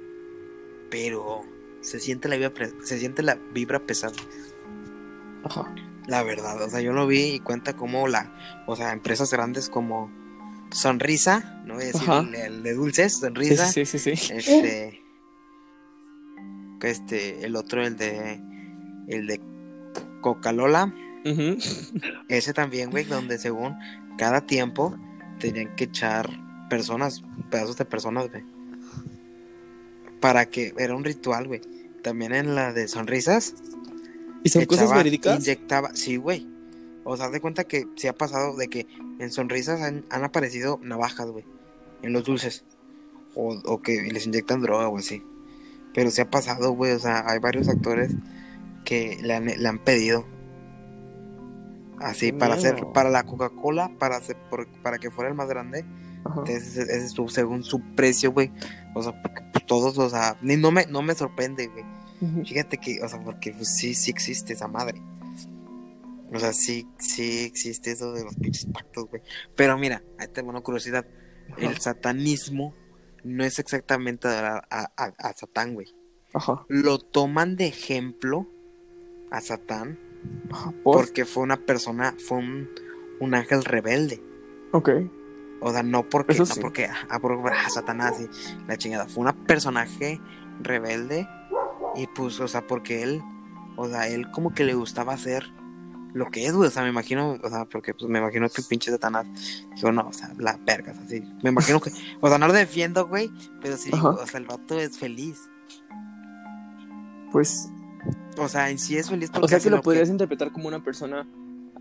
pero 0.90 1.42
se 1.80 1.98
siente 2.00 2.28
la 2.28 2.36
vibra, 2.36 2.68
se 2.84 2.98
siente 2.98 3.22
la 3.22 3.34
vibra 3.34 3.80
pesada. 3.80 4.16
Ajá. 5.44 5.74
La 6.06 6.22
verdad, 6.22 6.62
o 6.62 6.68
sea, 6.68 6.80
yo 6.80 6.92
lo 6.92 7.06
vi 7.06 7.34
y 7.34 7.40
cuenta 7.40 7.74
como 7.74 8.06
la... 8.06 8.64
O 8.68 8.76
sea, 8.76 8.92
empresas 8.92 9.30
grandes 9.32 9.68
como 9.68 10.10
Sonrisa, 10.70 11.62
no 11.64 11.74
voy 11.74 11.84
a 11.84 11.86
decir 11.86 12.08
el, 12.10 12.34
el 12.34 12.62
de 12.62 12.74
dulces, 12.74 13.14
Sonrisa. 13.18 13.66
sí, 13.68 13.84
sí, 13.86 13.98
sí, 13.98 14.16
sí. 14.16 14.32
Este... 14.34 15.00
Este, 16.82 17.44
el 17.44 17.56
otro, 17.56 17.84
el 17.84 17.96
de... 17.96 18.40
El 19.08 19.26
de 19.26 19.40
Coca-Cola. 20.20 20.92
Ujú. 21.24 21.58
Ese 22.28 22.52
también, 22.52 22.90
güey, 22.90 23.04
donde 23.04 23.38
según 23.38 23.76
cada 24.18 24.42
tiempo 24.46 24.96
tenían 25.40 25.74
que 25.76 25.84
echar 25.84 26.28
personas, 26.68 27.22
pedazos 27.50 27.76
de 27.76 27.84
personas, 27.84 28.30
güey. 28.30 28.44
Para 30.20 30.46
que 30.46 30.74
era 30.78 30.94
un 30.94 31.04
ritual, 31.04 31.46
güey. 31.48 31.60
También 32.02 32.32
en 32.34 32.54
la 32.54 32.72
de 32.72 32.86
sonrisas. 32.88 33.54
¿Y 34.44 34.48
son 34.50 34.64
cosas 34.66 34.84
echaba- 34.84 34.98
verídicas? 34.98 35.40
Inyectaba, 35.40 35.90
sí, 35.94 36.16
güey. 36.16 36.46
O 37.08 37.16
sea, 37.16 37.26
haz 37.26 37.32
de 37.32 37.40
cuenta 37.40 37.64
que 37.64 37.86
se 37.96 38.08
ha 38.08 38.12
pasado 38.12 38.56
de 38.56 38.68
que 38.68 38.86
en 39.20 39.30
sonrisas 39.30 39.80
han, 39.80 40.04
han 40.10 40.24
aparecido 40.24 40.78
navajas, 40.82 41.28
güey. 41.30 41.44
En 42.02 42.12
los 42.12 42.24
dulces. 42.24 42.64
O, 43.34 43.54
o 43.64 43.80
que 43.80 44.02
les 44.12 44.26
inyectan 44.26 44.60
droga 44.60 44.88
o 44.88 44.98
así. 44.98 45.22
Pero 45.94 46.10
se 46.10 46.22
ha 46.22 46.30
pasado, 46.30 46.72
güey. 46.72 46.92
O 46.92 46.98
sea, 46.98 47.24
hay 47.28 47.38
varios 47.38 47.68
actores 47.68 48.12
que 48.84 49.18
le 49.22 49.34
han, 49.34 49.46
le 49.46 49.68
han 49.68 49.78
pedido. 49.78 50.26
Así, 51.98 52.32
para 52.32 52.54
hacer, 52.54 52.76
para 52.92 53.08
la 53.08 53.22
Coca-Cola, 53.24 53.90
para 53.98 54.16
hacer, 54.16 54.36
por- 54.50 54.68
para 54.82 54.98
que 54.98 55.10
fuera 55.10 55.30
el 55.30 55.36
más 55.36 55.48
grande. 55.48 55.84
Ajá. 56.24 56.42
Ese, 56.46 56.82
ese 56.82 57.04
es 57.06 57.12
su, 57.12 57.28
según 57.28 57.62
su 57.62 57.80
precio, 57.94 58.32
güey. 58.32 58.52
O 58.94 59.02
sea, 59.02 59.20
porque 59.22 59.42
pues, 59.52 59.64
todos, 59.64 59.96
o 59.96 60.10
sea, 60.10 60.36
ni, 60.42 60.56
no, 60.56 60.70
me, 60.70 60.86
no 60.86 61.02
me 61.02 61.14
sorprende, 61.14 61.68
güey. 61.68 61.84
Fíjate 62.46 62.78
que, 62.78 63.00
o 63.02 63.08
sea, 63.08 63.20
porque 63.22 63.52
pues, 63.52 63.76
sí, 63.76 63.94
sí 63.94 64.10
existe 64.10 64.54
esa 64.54 64.68
madre. 64.68 65.00
O 66.32 66.38
sea, 66.38 66.52
sí, 66.52 66.86
sí 66.98 67.44
existe 67.44 67.92
eso 67.92 68.12
de 68.12 68.24
los 68.24 68.34
pinches 68.36 68.66
pactos, 68.66 69.06
güey. 69.08 69.22
Pero 69.54 69.78
mira, 69.78 70.02
ahí 70.18 70.28
tengo 70.28 70.50
una 70.50 70.60
curiosidad. 70.60 71.06
El 71.56 71.78
satanismo 71.78 72.74
no 73.22 73.44
es 73.44 73.58
exactamente 73.58 74.26
adorar 74.28 74.66
a, 74.70 74.90
a, 74.96 75.04
a 75.18 75.32
Satán, 75.32 75.74
güey. 75.74 75.94
Ajá. 76.34 76.64
Lo 76.68 76.98
toman 76.98 77.56
de 77.56 77.66
ejemplo 77.68 78.46
a 79.30 79.40
Satán 79.40 79.98
Ajá. 80.50 80.72
¿Por? 80.82 80.96
porque 80.96 81.24
fue 81.24 81.42
una 81.44 81.56
persona, 81.56 82.14
fue 82.18 82.38
un, 82.38 82.68
un 83.20 83.34
ángel 83.34 83.64
rebelde. 83.64 84.20
Ok. 84.72 84.90
O 85.60 85.72
sea, 85.72 85.82
no 85.82 86.08
porque, 86.08 86.32
Eso 86.34 86.42
no 86.42 86.54
sí. 86.54 86.60
porque 86.60 86.88
por- 87.22 87.50
ah, 87.52 87.70
Satanás 87.70 88.20
y 88.20 88.28
la 88.66 88.76
chingada. 88.76 89.06
Fue 89.06 89.24
un 89.24 89.32
personaje 89.46 90.20
rebelde. 90.60 91.28
Y 91.94 92.06
pues, 92.08 92.40
o 92.40 92.48
sea, 92.48 92.66
porque 92.66 93.02
él, 93.02 93.22
o 93.76 93.88
sea, 93.88 94.08
él 94.08 94.30
como 94.32 94.52
que 94.52 94.64
le 94.64 94.74
gustaba 94.74 95.14
hacer 95.14 95.44
lo 96.16 96.30
que 96.30 96.46
es, 96.46 96.52
güey. 96.54 96.68
O 96.68 96.70
sea, 96.70 96.82
me 96.82 96.88
imagino, 96.88 97.38
o 97.42 97.48
sea, 97.50 97.64
porque 97.66 97.92
pues 97.94 98.10
me 98.10 98.18
imagino 98.18 98.48
que 98.48 98.60
el 98.62 98.66
pinche 98.66 98.90
Satanás 98.90 99.26
dijo, 99.74 99.92
no, 99.92 100.08
o 100.08 100.12
sea, 100.12 100.32
la 100.38 100.58
verga, 100.64 100.94
así. 101.04 101.22
Me 101.42 101.50
imagino 101.50 101.80
que, 101.80 101.90
o 102.20 102.28
sea, 102.28 102.38
no 102.38 102.46
lo 102.46 102.52
defiendo, 102.52 103.06
güey, 103.06 103.30
pero 103.60 103.76
sí, 103.76 103.90
Ajá. 103.92 104.08
o 104.10 104.26
sea, 104.26 104.40
el 104.40 104.46
vato 104.46 104.78
es 104.80 104.98
feliz. 104.98 105.38
Pues, 107.32 107.68
O 108.38 108.48
sea, 108.48 108.70
en 108.70 108.78
sí 108.78 108.96
es 108.96 109.10
feliz 109.10 109.30
porque 109.30 109.44
o 109.46 109.48
sea 109.48 109.60
que 109.60 109.70
lo 109.70 109.82
podrías 109.82 110.08
interpretar 110.08 110.52
como 110.52 110.68
una 110.68 110.82
persona 110.82 111.26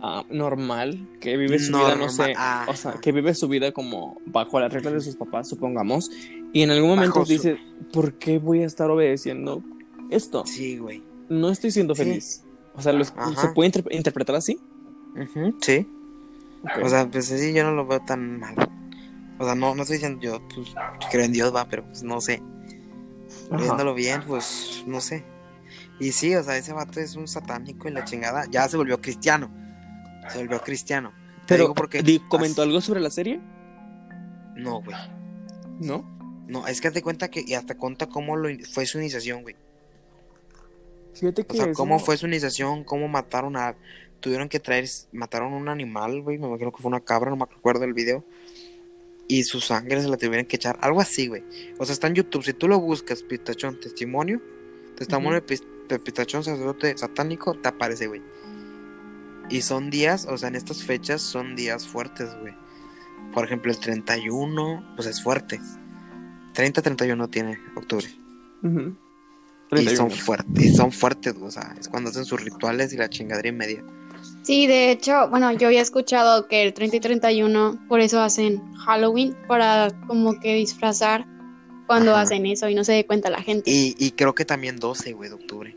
ah, 0.01 0.23
normal, 0.29 1.07
que 1.21 1.37
vive 1.37 1.59
su 1.59 1.71
vida, 1.71 1.95
no 1.95 2.09
sé, 2.09 2.33
ajá. 2.35 2.69
o 2.69 2.75
sea, 2.75 2.93
que 2.93 3.11
vive 3.11 3.33
su 3.35 3.47
vida 3.47 3.71
como 3.71 4.19
bajo 4.25 4.59
las 4.59 4.71
reglas 4.73 4.93
de 4.93 5.01
sus 5.01 5.15
papás, 5.15 5.47
supongamos, 5.47 6.09
y 6.51 6.61
en 6.63 6.71
algún 6.71 6.89
momento 6.89 7.15
Bajo 7.15 7.25
su- 7.25 7.31
dice, 7.33 7.57
¿por 7.93 8.13
qué 8.15 8.39
voy 8.39 8.63
a 8.63 8.65
estar 8.65 8.89
obedeciendo 8.89 9.63
esto? 10.09 10.45
Sí, 10.45 10.77
güey. 10.77 11.03
No 11.29 11.49
estoy 11.49 11.71
siendo 11.71 11.95
Sí. 11.95 12.03
O 12.75 12.81
sea. 12.81 12.93
¿se 13.03 13.47
puede 13.49 13.67
inter- 13.67 13.85
interpretar 13.91 14.35
así? 14.35 14.59
Sí. 15.61 15.87
O 16.81 16.89
sea, 16.89 17.09
pues 17.09 17.25
sí, 17.27 17.53
yo 17.53 17.63
no 17.63 17.71
lo 17.71 17.85
veo 17.85 17.99
tan 18.01 18.39
mal. 18.39 18.55
O 19.37 19.45
sea, 19.45 19.55
no, 19.55 19.75
no 19.75 19.81
estoy 19.83 19.97
diciendo 19.97 20.21
yo, 20.21 20.41
pues, 20.47 20.73
creo 21.11 21.25
en 21.25 21.33
Dios, 21.33 21.53
va, 21.53 21.65
pero 21.65 21.83
pues 21.85 22.03
no 22.03 22.21
sé. 22.21 22.41
Ajá. 23.51 23.61
Viéndolo 23.61 23.93
bien, 23.93 24.23
pues, 24.25 24.83
no 24.87 25.01
sé. 25.01 25.23
Y 25.99 26.11
sí, 26.11 26.35
o 26.35 26.43
sea, 26.43 26.57
ese 26.57 26.73
vato 26.73 26.99
es 26.99 27.15
un 27.15 27.27
satánico 27.27 27.87
y 27.87 27.91
la 27.91 28.03
chingada. 28.03 28.45
Ya 28.49 28.67
se 28.67 28.77
volvió 28.77 28.99
cristiano. 29.01 29.49
Se 30.31 30.39
volvió 30.39 30.59
cristiano. 30.61 31.11
Te 31.45 31.49
Pero, 31.49 31.63
digo 31.65 31.73
porque... 31.75 32.21
¿comentó 32.27 32.61
algo 32.63 32.81
sobre 32.81 32.99
la 32.99 33.09
serie? 33.09 33.39
No, 34.55 34.81
güey. 34.81 34.97
¿No? 35.79 36.17
No, 36.47 36.67
es 36.67 36.81
que 36.81 36.91
te 36.91 37.01
cuenta 37.01 37.29
que... 37.29 37.43
Y 37.45 37.53
hasta 37.53 37.77
cuenta 37.77 38.07
cómo 38.07 38.35
lo, 38.35 38.49
fue 38.71 38.85
su 38.85 38.99
iniciación, 38.99 39.43
güey. 39.43 39.55
Fíjate 41.15 41.45
O 41.49 41.53
sea, 41.53 41.65
eso- 41.65 41.73
cómo 41.73 41.99
fue 41.99 42.17
su 42.17 42.27
iniciación, 42.27 42.83
cómo 42.83 43.07
mataron 43.07 43.55
a... 43.57 43.75
Tuvieron 44.19 44.49
que 44.49 44.59
traer... 44.59 44.85
Mataron 45.11 45.53
un 45.53 45.69
animal, 45.69 46.21
güey. 46.21 46.37
Me 46.37 46.47
imagino 46.47 46.71
que 46.71 46.81
fue 46.81 46.89
una 46.89 46.99
cabra, 47.01 47.29
no 47.29 47.35
me 47.37 47.43
acuerdo 47.43 47.81
del 47.81 47.93
video. 47.93 48.23
Y 49.27 49.43
su 49.43 49.59
sangre 49.59 50.01
se 50.01 50.07
la 50.07 50.17
tuvieron 50.17 50.45
que 50.45 50.55
echar. 50.55 50.77
Algo 50.81 51.01
así, 51.01 51.27
güey. 51.27 51.43
O 51.79 51.85
sea, 51.85 51.93
está 51.93 52.07
en 52.07 52.15
YouTube. 52.15 52.43
Si 52.43 52.53
tú 52.53 52.67
lo 52.67 52.79
buscas, 52.79 53.23
Pistachón 53.23 53.79
Testimonio. 53.79 54.41
Testimonio 54.95 55.33
de 55.33 55.41
Pis- 55.41 55.63
de 55.89 55.99
Pistachón 55.99 56.43
Sacerdote 56.43 56.97
Satánico, 56.97 57.53
te 57.55 57.67
aparece, 57.69 58.07
güey. 58.07 58.21
Y 59.49 59.61
son 59.61 59.89
días, 59.91 60.25
o 60.25 60.37
sea, 60.37 60.49
en 60.49 60.55
estas 60.55 60.83
fechas 60.83 61.21
son 61.21 61.55
días 61.55 61.87
fuertes, 61.87 62.29
güey. 62.41 62.53
Por 63.33 63.45
ejemplo, 63.45 63.71
el 63.71 63.79
31, 63.79 64.93
pues 64.95 65.07
es 65.07 65.21
fuerte. 65.21 65.59
30-31 66.53 67.29
tiene 67.29 67.59
octubre. 67.75 68.07
Y 68.63 68.67
31. 69.83 70.09
son 70.09 70.11
fuertes, 70.19 70.63
y 70.65 70.73
son 70.75 70.91
fuertes, 70.91 71.35
o 71.41 71.51
sea, 71.51 71.75
es 71.79 71.87
cuando 71.89 72.09
hacen 72.09 72.25
sus 72.25 72.41
rituales 72.41 72.93
y 72.93 72.97
la 72.97 73.09
chingadera 73.09 73.47
y 73.47 73.51
media. 73.51 73.83
Sí, 74.43 74.67
de 74.67 74.91
hecho, 74.91 75.27
bueno, 75.29 75.51
yo 75.53 75.67
había 75.67 75.81
escuchado 75.81 76.47
que 76.47 76.63
el 76.63 76.73
30 76.73 76.97
y 76.97 76.99
31 76.99 77.85
por 77.87 77.99
eso 77.99 78.21
hacen 78.21 78.61
Halloween, 78.75 79.35
para 79.47 79.89
como 80.07 80.39
que 80.39 80.53
disfrazar 80.55 81.25
cuando 81.87 82.11
Ajá. 82.13 82.21
hacen 82.21 82.45
eso 82.45 82.67
y 82.69 82.75
no 82.75 82.83
se 82.83 82.93
dé 82.93 83.05
cuenta 83.05 83.29
la 83.29 83.41
gente. 83.41 83.69
Y, 83.69 83.95
y 83.97 84.11
creo 84.11 84.33
que 84.33 84.45
también 84.45 84.77
12, 84.77 85.13
güey, 85.13 85.29
de 85.29 85.35
octubre. 85.35 85.75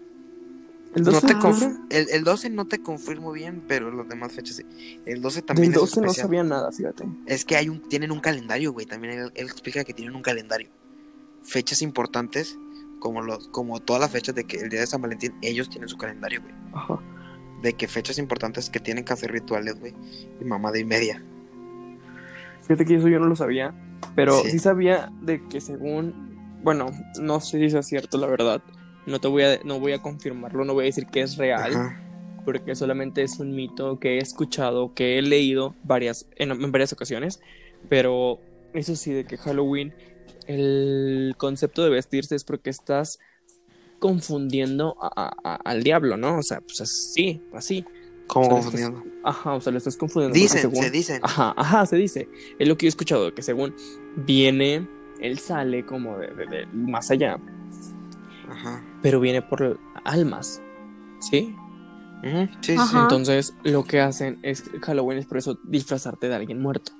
¿El 0.95 1.03
No 1.03 1.11
12 1.13 1.27
te 1.27 1.35
de 1.35 1.41
conf- 1.41 1.63
octubre? 1.63 1.77
el, 1.91 2.09
el 2.11 2.25
12 2.25 2.51
no 2.51 2.67
te 2.67 2.79
confirmo 2.81 3.33
bien, 3.33 3.63
pero 3.69 3.91
las 3.93 4.09
demás 4.09 4.33
fechas 4.33 4.57
sí. 4.57 4.65
El 5.05 5.21
12 5.21 5.43
también 5.43 5.71
Del 5.73 5.83
es 5.85 5.91
12 5.91 6.01
no 6.01 6.15
sabía 6.15 6.43
nada, 6.43 6.73
fíjate. 6.73 7.05
Es 7.27 7.45
que 7.45 7.57
hay 7.57 7.69
un, 7.69 7.87
tienen 7.89 8.11
un 8.11 8.21
calendario, 8.21 8.73
güey. 8.73 8.87
También 8.87 9.19
él, 9.19 9.33
él 9.35 9.47
explica 9.47 9.85
que 9.85 9.93
tienen 9.93 10.15
un 10.17 10.23
calendario. 10.23 10.69
Fechas 11.43 11.83
importantes, 11.83 12.57
como 12.99 13.23
los, 13.23 13.49
como 13.49 13.81
todas 13.81 14.01
las 14.01 14.11
fechas 14.11 14.35
de 14.35 14.45
que 14.45 14.57
el 14.59 14.69
día 14.69 14.81
de 14.81 14.87
San 14.87 15.01
Valentín, 15.03 15.35
ellos 15.43 15.69
tienen 15.71 15.89
su 15.89 15.97
calendario, 15.97 16.41
güey. 16.43 16.55
Ajá. 16.73 16.99
De 17.63 17.73
que 17.73 17.89
fechas 17.89 18.19
importantes 18.19 18.71
que 18.71 18.79
tienen 18.81 19.05
que 19.05 19.13
hacer 19.13 19.33
rituales, 19.33 19.79
güey. 19.81 19.95
Y 20.41 20.45
mamada 20.45 20.79
y 20.79 20.85
media. 20.85 21.23
Fíjate 22.63 22.85
que 22.85 22.97
eso 22.97 23.09
yo 23.09 23.19
no 23.19 23.27
lo 23.27 23.37
sabía, 23.37 23.75
pero 24.15 24.43
Sí. 24.43 24.51
sí, 24.53 24.59
sabía 24.59 25.11
de 25.23 25.43
que 25.49 25.61
según, 25.61 26.59
bueno, 26.63 26.87
no 27.21 27.41
sé 27.41 27.59
si 27.71 27.77
es 27.77 27.87
cierto 27.87 28.19
la 28.19 28.27
verdad, 28.27 28.63
no 29.07 29.21
te 29.21 29.29
voy 29.29 29.43
a, 29.45 29.59
no 29.65 29.81
voy 29.81 29.93
a 29.93 30.03
confirmarlo, 30.03 30.65
no 30.65 30.75
voy 30.75 30.85
a 30.85 30.87
decir 30.87 31.07
que 31.07 31.23
es 31.23 31.37
real, 31.39 31.73
Ajá. 31.75 32.01
porque 32.45 32.75
solamente 32.75 33.23
es 33.23 33.39
un 33.39 33.55
mito 33.55 33.99
que 33.99 34.17
he 34.17 34.19
escuchado, 34.19 34.93
que 34.95 35.19
he 35.19 35.23
leído 35.23 35.75
varias, 35.83 36.29
en, 36.37 36.51
en 36.51 36.71
varias 36.73 36.93
ocasiones, 36.93 37.41
pero 37.89 38.39
eso 38.75 38.95
sí, 38.97 39.13
de 39.13 39.25
que 39.25 39.39
Halloween, 39.39 39.95
el 40.49 41.35
concepto 41.39 41.85
de 41.85 41.91
vestirse 41.91 42.35
es 42.35 42.43
porque 42.43 42.71
estás 42.71 43.19
confundiendo 44.01 44.97
a- 45.01 45.13
a- 45.15 45.37
a- 45.45 45.57
al 45.57 45.83
diablo, 45.83 46.17
¿no? 46.17 46.39
O 46.39 46.43
sea, 46.43 46.61
pues 46.61 46.81
así, 46.81 47.41
así. 47.55 47.85
Como 48.27 48.47
O 48.47 48.49
sea, 48.51 48.61
confundiendo. 48.63 49.05
Ajá, 49.25 49.55
o 49.55 49.61
sea, 49.61 49.73
lo 49.73 49.79
estás 49.79 49.97
confundiendo. 49.97 50.35
Dicen, 50.35 50.61
según- 50.61 50.83
se 50.83 50.91
dicen. 50.91 51.21
Ajá, 51.23 51.55
ajá, 51.57 51.87
se 51.87 51.97
dice. 51.97 52.29
Es 52.59 52.69
lo 52.69 52.77
que 52.77 52.85
yo 52.85 52.89
he 52.89 52.91
escuchado, 52.91 53.35
que 53.35 53.43
según 53.43 53.75
viene, 54.17 54.87
él 55.21 55.39
sale 55.39 55.85
como 55.87 56.19
de, 56.19 56.29
de- 56.29 56.47
de 56.47 56.67
más 56.67 57.11
allá, 57.11 57.41
Ajá. 58.49 58.85
pero 59.03 59.19
viene 59.21 59.43
por 59.43 59.79
almas, 60.05 60.61
¿sí? 61.21 61.55
Sí, 62.23 62.49
sí, 62.63 62.73
Ajá. 62.77 62.87
sí. 62.91 62.97
Entonces, 63.01 63.55
lo 63.65 63.85
que 63.85 64.01
hacen 64.01 64.39
es 64.43 64.65
Halloween 64.83 65.19
es 65.19 65.27
por 65.27 65.39
eso 65.39 65.59
disfrazarte 65.65 66.29
de 66.29 66.35
alguien 66.35 66.61
muerto, 66.61 66.93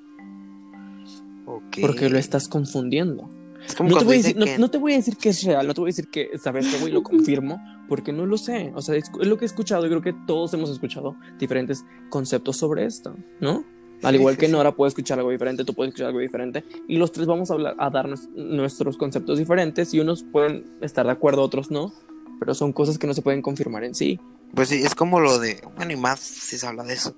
Ok. 1.47 1.79
porque 1.81 2.09
lo 2.09 2.19
estás 2.19 2.49
confundiendo. 2.49 3.29
Es 3.69 3.75
como 3.75 3.91
No 3.91 3.99
te, 3.99 4.05
voy 4.07 4.17
decir, 4.17 4.37
que... 4.37 4.59
no 4.59 4.71
te 4.71 4.79
voy 4.79 4.95
a 4.95 4.97
decir 4.97 5.17
que 5.19 5.29
es 5.29 5.43
real, 5.45 5.67
no 5.67 5.75
te 5.75 5.81
voy 5.83 5.89
a 5.89 5.93
decir 5.93 6.09
que, 6.09 6.31
¿sabes 6.43 6.67
qué, 6.67 6.79
güey? 6.81 6.93
Lo 6.93 7.03
confirmo, 7.03 7.61
porque 7.89 8.13
no 8.13 8.25
lo 8.25 8.39
sé. 8.39 8.73
O 8.75 8.81
sea, 8.81 8.97
es, 8.97 9.11
es 9.21 9.27
lo 9.27 9.37
que 9.37 9.45
he 9.45 9.47
escuchado 9.47 9.85
y 9.85 9.91
creo 9.91 10.01
que 10.01 10.15
todos 10.27 10.55
hemos 10.55 10.71
escuchado 10.71 11.17
diferentes 11.39 11.85
conceptos 12.09 12.57
sobre 12.57 12.87
esto, 12.87 13.15
¿no? 13.41 13.65
Al 14.03 14.15
Sí, 14.15 14.21
igual 14.21 14.35
sí, 14.35 14.41
que 14.41 14.47
sí. 14.47 14.53
Nora 14.53 14.73
puede 14.75 14.89
escuchar 14.89 15.19
algo 15.19 15.31
diferente, 15.31 15.65
tú 15.65 15.75
puedes 15.75 15.91
escuchar 15.91 16.07
algo 16.09 16.21
diferente, 16.21 16.65
y 16.87 16.97
los 16.97 17.13
tres 17.13 17.27
vamos 17.27 17.51
a, 17.51 17.55
hablar, 17.55 17.75
a 17.79 17.91
dar 17.91 18.07
nues- 18.09 18.29
nuestros 18.35 18.97
conceptos 18.97 19.39
diferentes, 19.39 19.93
y 19.93 20.01
unos 20.01 20.23
pueden 20.23 20.65
estar 20.81 21.05
de 21.05 21.13
acuerdo, 21.13 21.43
otros 21.43 21.71
no, 21.71 21.93
pero 22.39 22.55
son 22.55 22.73
cosas 22.73 22.97
que 22.97 23.07
no 23.09 23.13
se 23.15 23.23
pueden 23.23 23.43
confirmar 23.43 23.83
en 23.85 23.95
sí. 23.97 24.21
Pues 24.55 24.69
sí, 24.69 24.77
es 24.83 24.95
como 24.95 25.19
lo 25.21 25.39
de... 25.41 25.61
Bueno, 25.77 25.93
y 25.93 25.97
más 25.97 26.21
si 26.21 26.57
se 26.57 26.67
habla 26.67 26.85
de 26.85 26.95
eso. 26.95 27.15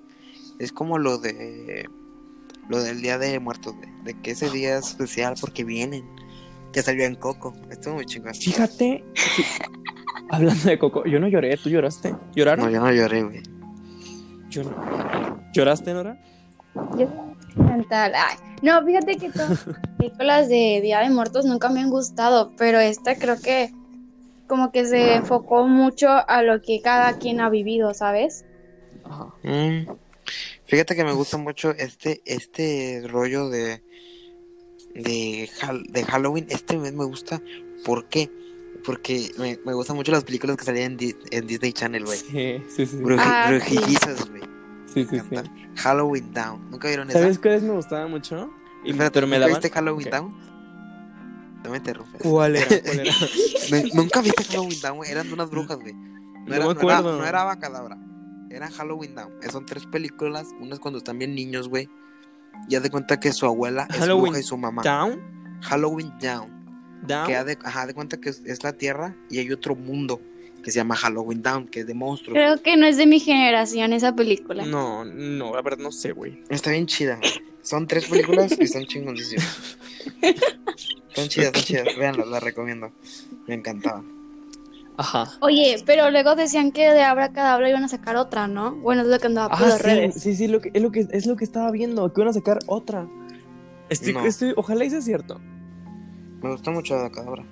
Es 0.59 0.73
como 0.73 0.99
lo 0.99 1.19
de... 1.19 1.87
Lo 2.71 2.83
del 2.83 3.03
Día 3.03 3.19
de 3.19 3.39
Muertos, 3.41 3.75
de, 3.81 3.89
de 4.15 4.21
que 4.23 4.31
ese 4.31 4.49
día 4.49 4.79
es 4.79 4.89
especial 4.91 5.35
porque 5.41 5.65
vienen. 5.65 6.05
Ya 6.73 6.83
salió 6.83 7.05
en 7.05 7.17
Coco. 7.17 7.55
Estuvo 7.71 7.95
muy 7.95 8.07
chingón. 8.07 8.35
Fíjate, 8.35 9.05
sí, 9.15 9.45
hablando 10.31 10.69
de 10.69 10.79
Coco, 10.79 11.05
yo 11.05 11.19
no 11.19 11.29
lloré, 11.29 11.57
¿tú 11.57 11.69
lloraste? 11.69 12.15
¿Lloraron? 12.35 12.67
No, 12.67 12.71
yo 12.71 12.81
no 12.81 12.93
lloré, 12.93 13.23
güey. 13.23 13.43
Yo 14.49 14.65
no. 14.65 15.41
¿Lloraste, 15.53 15.93
Nora? 15.93 16.21
Mental. 17.57 18.13
Ay, 18.15 18.37
No, 18.63 18.85
fíjate 18.85 19.17
que 19.17 19.31
todas 19.31 19.67
las 19.67 19.79
películas 19.99 20.49
de 20.49 20.81
Día 20.83 21.01
de 21.01 21.11
Muertos 21.11 21.45
nunca 21.45 21.69
me 21.69 21.81
han 21.81 21.91
gustado, 21.91 22.53
pero 22.57 22.79
esta 22.79 23.17
creo 23.17 23.41
que 23.41 23.73
como 24.47 24.73
que 24.73 24.85
se 24.85 25.15
enfocó 25.15 25.67
mucho 25.67 26.09
a 26.09 26.43
lo 26.43 26.61
que 26.61 26.81
cada 26.83 27.19
quien 27.19 27.41
ha 27.41 27.51
vivido, 27.51 27.95
¿sabes? 27.95 28.45
Ajá. 29.05 29.33
Mm. 29.43 29.87
Fíjate 30.65 30.95
que 30.95 31.05
me 31.05 31.13
gusta 31.13 31.37
mucho 31.37 31.71
este, 31.73 32.23
este 32.25 33.03
rollo 33.07 33.49
de, 33.49 33.83
de, 34.95 35.49
de 35.89 36.05
Halloween. 36.05 36.47
Este 36.49 36.77
mes 36.79 36.93
me 36.95 37.05
gusta. 37.05 37.43
¿Por 37.85 38.07
qué? 38.07 38.31
Porque 38.85 39.31
me, 39.39 39.59
me 39.67 39.75
gustan 39.75 39.97
mucho 39.97 40.11
las 40.13 40.25
películas 40.25 40.57
que 40.57 40.65
salían 40.65 40.93
en, 40.93 40.97
Di- 40.97 41.17
en 41.31 41.47
Disney 41.47 41.73
Channel, 41.73 42.05
güey. 42.05 42.19
Sí, 42.19 42.63
sí, 42.69 42.87
sí. 42.87 42.99
Ah, 43.19 43.59
sí. 43.67 43.77
Güey. 43.77 44.43
Sí, 44.93 45.05
sí, 45.09 45.21
sí. 45.21 45.37
Halloween 45.77 46.33
Down. 46.33 46.71
¿Nunca 46.71 46.89
vieron 46.89 47.09
esa? 47.11 47.21
¿Sabes 47.21 47.39
cuáles 47.39 47.63
me 47.63 47.73
gustaban 47.73 48.11
mucho? 48.11 48.51
Y, 48.85 48.91
Espérate, 48.91 49.13
pero 49.15 49.27
me 49.27 49.37
¿nunca 49.37 49.47
daban... 49.49 49.61
viste 49.63 49.75
Halloween. 49.75 50.11
Down? 50.11 50.35
No 51.63 51.71
me 51.71 51.77
interrumpes. 51.77 52.23
¿Cuál 52.23 52.57
era? 52.57 52.67
¿Cuál 52.83 53.01
era? 53.01 53.15
Nu- 53.71 53.89
Nunca 53.95 54.21
viste 54.23 54.45
Halloween 54.45 54.81
Down, 54.81 54.97
güey. 54.97 55.11
Eran 55.11 55.29
de 55.29 55.35
unas 55.35 55.51
brujas, 55.51 55.79
güey. 55.79 55.93
No, 55.93 56.47
No 56.47 56.55
era, 56.55 56.67
me 56.67 56.75
no 56.75 56.81
era- 56.91 57.03
no 57.03 57.27
era 57.27 57.43
Abacadabra. 57.43 57.99
Era 58.51 58.69
Halloween 58.71 59.15
Down. 59.15 59.31
Son 59.53 59.67
tres 59.67 59.87
películas. 59.87 60.49
Una 60.59 60.75
es 60.75 60.81
cuando 60.81 60.99
están 60.99 61.19
bien 61.19 61.35
niños, 61.35 61.69
güey. 61.69 61.89
Ya 62.69 62.81
de 62.81 62.91
cuenta 62.91 63.19
que 63.19 63.33
su 63.33 63.47
abuela 63.47 63.87
es 63.91 63.97
Halloween 63.97 64.33
bruja 64.33 64.41
y 64.41 64.43
su 64.43 64.57
mamá. 64.57 64.83
¿Down? 64.83 65.21
Halloween 65.63 66.13
Down. 66.21 67.01
¿Down? 67.03 67.27
Que 67.27 67.37
ha 67.37 67.45
de, 67.45 67.59
ajá, 67.65 67.87
de 67.87 67.95
cuenta 67.95 68.19
que 68.19 68.31
es, 68.31 68.43
es 68.45 68.63
la 68.63 68.73
tierra 68.73 69.17
y 69.29 69.39
hay 69.39 69.51
otro 69.51 69.75
mundo 69.75 70.21
que 70.63 70.71
se 70.71 70.77
llama 70.79 70.95
Halloween 70.97 71.43
Down, 71.43 71.69
que 71.69 71.81
es 71.81 71.87
de 71.87 71.95
monstruos. 71.95 72.35
Creo 72.35 72.63
que 72.63 72.77
no 72.77 72.87
es 72.87 72.97
de 72.97 73.07
mi 73.07 73.19
generación 73.19 73.93
esa 73.93 74.15
película. 74.15 74.65
No, 74.65 75.05
no, 75.05 75.55
la 75.55 75.63
verdad 75.63 75.79
no 75.79 75.91
sé, 75.93 76.13
güey. 76.13 76.43
Está 76.49 76.71
bien 76.71 76.87
chida. 76.87 77.19
Son 77.63 77.87
tres 77.87 78.07
películas 78.07 78.57
y 78.59 78.67
son 78.67 78.85
chingoncísimas. 78.85 79.77
Son 81.13 81.29
chidas, 81.29 81.51
son 81.53 81.65
chidas. 81.65 81.97
Veanlas, 81.99 82.29
las 82.29 82.43
recomiendo. 82.43 82.93
Me 83.49 83.55
encantaba. 83.55 84.05
Ajá. 85.01 85.29
Oye, 85.41 85.83
pero 85.87 86.11
luego 86.11 86.35
decían 86.37 86.73
que 86.73 86.93
de 86.93 87.03
Abracadabra 87.03 87.69
iban 87.71 87.85
a 87.85 87.89
sacar 87.89 88.17
otra, 88.17 88.47
¿no? 88.49 88.77
Bueno, 88.77 89.01
es 89.01 89.09
lo 89.09 89.19
que 89.19 89.29
andaba 89.29 89.49
por 89.49 89.65
Ah, 89.67 89.69
las 89.71 89.79
sí, 89.79 89.83
redes. 89.85 90.15
sí, 90.23 90.35
sí, 90.37 90.47
lo 90.47 90.61
que, 90.61 90.71
es, 90.75 90.83
lo 90.83 90.93
que, 90.93 91.07
es 91.11 91.25
lo 91.27 91.37
que 91.37 91.45
estaba 91.45 91.71
viendo, 91.71 92.13
que 92.13 92.21
van 92.21 92.29
a 92.29 92.33
sacar 92.35 92.59
otra. 92.67 93.09
Estoy, 93.89 94.13
No. 94.13 94.25
estoy, 94.27 94.53
ojalá 94.57 94.85
y 94.85 94.91
sea 94.91 95.01
cierto. 95.01 95.41
Me 96.43 96.51
gustó 96.51 96.71
mucho 96.71 96.97
la 96.97 97.09
cadabra. 97.11 97.45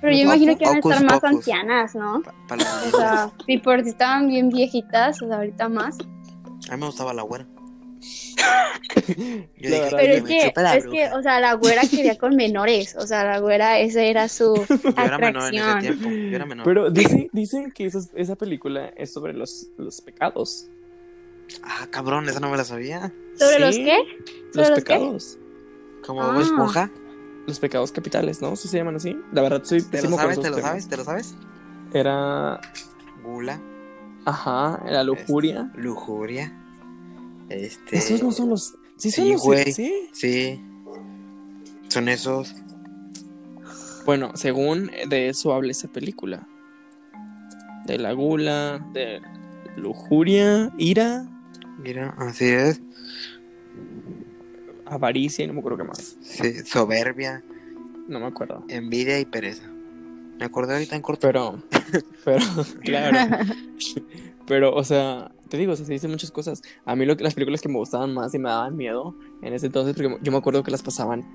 Pero 0.00 0.14
yo 0.16 0.22
imagino 0.22 0.56
que 0.56 0.64
van 0.64 0.76
a 0.76 0.78
estar 0.78 1.04
más 1.04 1.22
ancianas, 1.22 1.94
¿no? 1.94 2.22
Pa- 2.48 2.56
O 2.56 2.96
sea, 2.96 3.30
si 3.46 3.58
por 3.58 3.82
si 3.82 3.90
estaban 3.90 4.28
bien 4.28 4.48
viejitas, 4.48 5.20
o 5.20 5.26
sea, 5.26 5.36
ahorita 5.36 5.68
más. 5.68 5.98
A 6.70 6.74
mí 6.76 6.80
me 6.80 6.86
gustaba 6.86 7.12
la 7.12 7.22
güera. 7.22 7.46
Yo 9.58 9.70
La 9.70 9.76
dije, 9.76 9.80
verdad, 9.80 9.98
Pero 9.98 10.12
es 10.14 10.22
que, 10.24 10.52
es 10.78 10.86
que, 10.86 11.08
o 11.16 11.22
sea, 11.22 11.40
la 11.40 11.54
güera 11.54 11.82
quería 11.82 12.16
con 12.18 12.36
menores. 12.36 12.96
O 12.96 13.06
sea, 13.06 13.24
la 13.24 13.38
güera, 13.40 13.78
esa 13.78 14.02
era 14.02 14.28
su 14.28 14.54
Yo 14.84 14.92
era 14.96 15.18
menor 15.18 15.48
en 15.48 15.54
ese 15.54 15.64
atracción. 15.64 15.98
tiempo. 15.98 16.08
Yo 16.30 16.36
era 16.36 16.46
menor. 16.46 16.64
Pero 16.64 16.90
dicen, 16.90 17.28
dicen 17.32 17.70
que 17.72 17.86
esa, 17.86 18.00
esa 18.14 18.36
película 18.36 18.92
es 18.96 19.12
sobre 19.12 19.32
los, 19.32 19.68
los 19.76 20.00
pecados. 20.00 20.66
Ah, 21.62 21.86
cabrón, 21.90 22.28
esa 22.28 22.40
no 22.40 22.50
me 22.50 22.56
la 22.56 22.64
sabía. 22.64 23.12
¿Sobre 23.38 23.54
Sí, 23.56 23.60
los 23.60 23.76
qué? 23.76 23.98
¿Sobre 24.52 24.54
Los 24.54 24.68
los 24.70 24.78
qué? 24.78 24.82
pecados. 24.84 25.38
Como 26.06 26.22
Ah. 26.22 26.38
Esponja. 26.40 26.90
Los 27.46 27.58
pecados 27.58 27.90
capitales, 27.90 28.40
¿no? 28.42 28.54
¿Sí 28.54 28.68
se 28.68 28.76
llaman 28.76 28.96
así? 28.96 29.16
La 29.32 29.42
verdad, 29.42 29.62
soy 29.64 29.82
¿Te 29.82 30.02
lo 30.02 30.10
sabes? 30.10 30.40
¿Te 30.40 30.50
lo 30.50 30.56
temas. 30.56 30.70
sabes? 30.70 30.88
¿Te 30.88 30.96
lo 30.96 31.04
sabes? 31.04 31.34
Era. 31.92 32.60
Gula, 33.24 33.60
Ajá, 34.24 34.82
la 34.86 35.02
lujuria. 35.02 35.70
lujuria, 35.74 36.52
Este. 37.50 37.96
Esos 37.98 38.22
no 38.22 38.32
son 38.32 38.48
los. 38.50 38.74
Sí, 38.96 39.10
son 39.10 39.24
Sí, 39.26 39.32
los. 39.32 39.42
güey. 39.42 39.72
Sí. 39.72 40.08
Sí. 40.12 40.60
Son 41.88 42.08
esos. 42.08 42.54
Bueno, 44.06 44.32
según 44.36 44.90
de 45.08 45.28
eso 45.28 45.52
habla 45.52 45.72
esa 45.72 45.88
película. 45.88 46.46
De 47.86 47.98
la 47.98 48.12
gula, 48.12 48.86
de 48.92 49.20
lujuria, 49.76 50.70
ira, 50.78 51.26
Mira, 51.82 52.14
así 52.18 52.44
es. 52.44 52.80
avaricia 54.86 55.44
y 55.44 55.48
no 55.48 55.54
me 55.54 55.60
acuerdo 55.60 55.78
qué 55.78 55.84
más. 55.84 56.16
Sí, 56.20 56.58
soberbia, 56.64 57.42
No 58.08 58.20
me 58.20 58.26
acuerdo. 58.26 58.64
envidia 58.68 59.18
y 59.18 59.24
pereza. 59.24 59.64
Me 60.38 60.44
acordé 60.44 60.74
ahorita 60.74 60.96
en 60.96 61.02
corto. 61.02 61.20
Pero, 61.26 61.62
pero, 62.24 62.44
claro. 62.82 63.36
Pero, 64.46 64.74
o 64.74 64.82
sea, 64.82 65.30
te 65.50 65.58
digo, 65.58 65.72
o 65.72 65.76
sea, 65.76 65.84
se 65.84 65.92
dicen 65.92 66.10
muchas 66.10 66.30
cosas. 66.30 66.62
A 66.86 66.96
mí 66.96 67.04
lo 67.04 67.16
que 67.16 67.24
las 67.24 67.34
películas 67.34 67.60
que 67.60 67.68
me 67.68 67.76
gustaban 67.76 68.14
más 68.14 68.32
y 68.34 68.38
me 68.38 68.48
daban 68.48 68.76
miedo 68.76 69.14
en 69.42 69.52
ese 69.52 69.66
entonces, 69.66 69.94
porque 69.94 70.16
yo 70.22 70.32
me 70.32 70.38
acuerdo 70.38 70.62
que 70.62 70.70
las 70.70 70.82
pasaban 70.82 71.26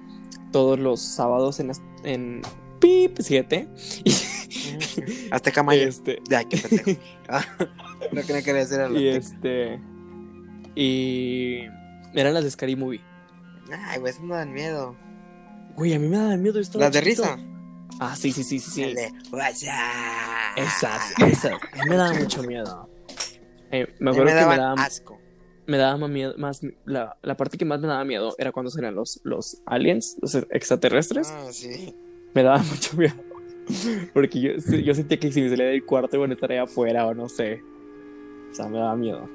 todos 0.51 0.79
los 0.79 1.01
sábados 1.01 1.59
en, 1.59 1.71
en 2.03 2.41
Pip 2.79 3.17
7. 3.19 3.67
Azteca 5.31 5.63
Maya. 5.63 5.83
Este, 5.83 6.19
Ay, 6.35 6.45
qué 6.45 6.57
pendejo. 6.57 7.01
Ah, 7.27 7.43
Lo 8.11 8.21
que 8.21 8.33
no 8.33 8.39
quería 8.43 8.53
decir 8.55 8.79
era 8.79 8.89
y 8.89 9.07
este. 9.09 9.79
Y. 10.75 11.61
Eran 12.13 12.33
las 12.33 12.43
de 12.43 12.51
Scary 12.51 12.75
Movie. 12.75 13.01
Ay, 13.71 13.99
güey, 13.99 14.13
eso 14.13 14.23
no 14.23 14.35
dan 14.35 14.53
miedo. 14.53 14.95
Güey, 15.75 15.93
a 15.93 15.99
mí 15.99 16.07
me 16.07 16.17
daban 16.17 16.41
miedo. 16.41 16.59
estaba 16.59 16.85
Las 16.85 16.93
de 16.93 17.01
chiquito. 17.01 17.23
risa. 17.23 17.37
Ah, 17.99 18.15
sí, 18.15 18.31
sí, 18.31 18.43
sí, 18.43 18.59
sí. 18.59 18.71
sí. 18.71 18.81
Esas, 20.55 21.13
esas. 21.19 21.53
A 21.53 21.85
me 21.89 21.95
daban 21.95 22.17
mucho 22.19 22.43
miedo. 22.43 22.89
Eh, 23.71 23.93
me 23.99 24.11
acuerdo 24.11 24.33
me 24.33 24.39
que 24.39 24.45
me 24.45 24.57
daban 24.57 24.79
asco. 24.79 25.19
me 25.67 25.77
daba 25.77 25.97
más 25.97 26.09
miedo, 26.09 26.33
más 26.37 26.61
la, 26.85 27.17
la 27.21 27.35
parte 27.37 27.57
que 27.57 27.65
más 27.65 27.79
me 27.81 27.87
daba 27.87 28.03
miedo 28.05 28.35
era 28.37 28.51
cuando 28.51 28.69
salían 28.71 28.95
los, 28.95 29.19
los 29.23 29.57
aliens, 29.65 30.17
los 30.21 30.35
extraterrestres. 30.35 31.29
Ah, 31.31 31.47
sí. 31.51 31.95
Me 32.33 32.43
daba 32.43 32.57
mucho 32.63 32.95
miedo. 32.97 33.15
Porque 34.13 34.39
yo, 34.39 34.51
yo 34.77 34.93
sentía 34.93 35.19
que 35.19 35.31
si 35.31 35.41
me 35.41 35.49
salía 35.49 35.65
del 35.65 35.83
cuarto 35.85 36.15
iban 36.17 36.29
a 36.29 36.33
estar 36.35 36.51
ahí 36.51 36.57
afuera 36.59 37.07
o 37.07 37.13
no 37.15 37.27
sé. 37.29 37.61
O 38.51 38.53
sea, 38.55 38.67
me 38.67 38.77
daba 38.77 38.95
miedo. 38.95 39.27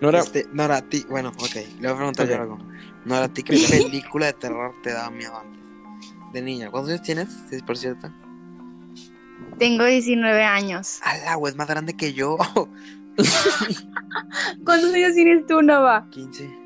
No 0.00 0.08
era. 0.08 0.18
Este, 0.18 0.46
Nora, 0.52 0.78
a 0.78 0.82
ti, 0.82 1.04
bueno, 1.08 1.28
ok, 1.30 1.54
le 1.80 1.86
voy 1.86 1.92
a 1.92 1.96
preguntar 1.96 2.26
yo 2.26 2.34
Ok. 2.34 2.40
algo. 2.40 2.58
Nora, 3.04 3.24
¿a 3.26 3.28
ti 3.28 3.42
qué 3.44 3.56
película 3.70 4.26
de 4.26 4.32
terror 4.32 4.74
te 4.82 4.92
daba 4.92 5.10
miedo 5.10 5.36
antes? 5.36 5.62
De 6.32 6.42
niña, 6.42 6.70
¿cuántos 6.70 6.90
años 6.90 7.02
tienes? 7.02 7.28
Sí, 7.50 7.60
por 7.62 7.76
cierto. 7.78 8.10
Tengo 9.58 9.84
19 9.84 10.42
años. 10.42 10.98
Ala, 11.02 11.36
güey, 11.36 11.52
es 11.52 11.56
más 11.56 11.68
grande 11.68 11.94
que 11.94 12.12
yo. 12.14 12.36
¿Cuántos 14.64 14.92
años 14.94 15.14
tienes 15.14 15.46
tú, 15.46 15.62
Nova? 15.62 16.06
15. 16.10 16.62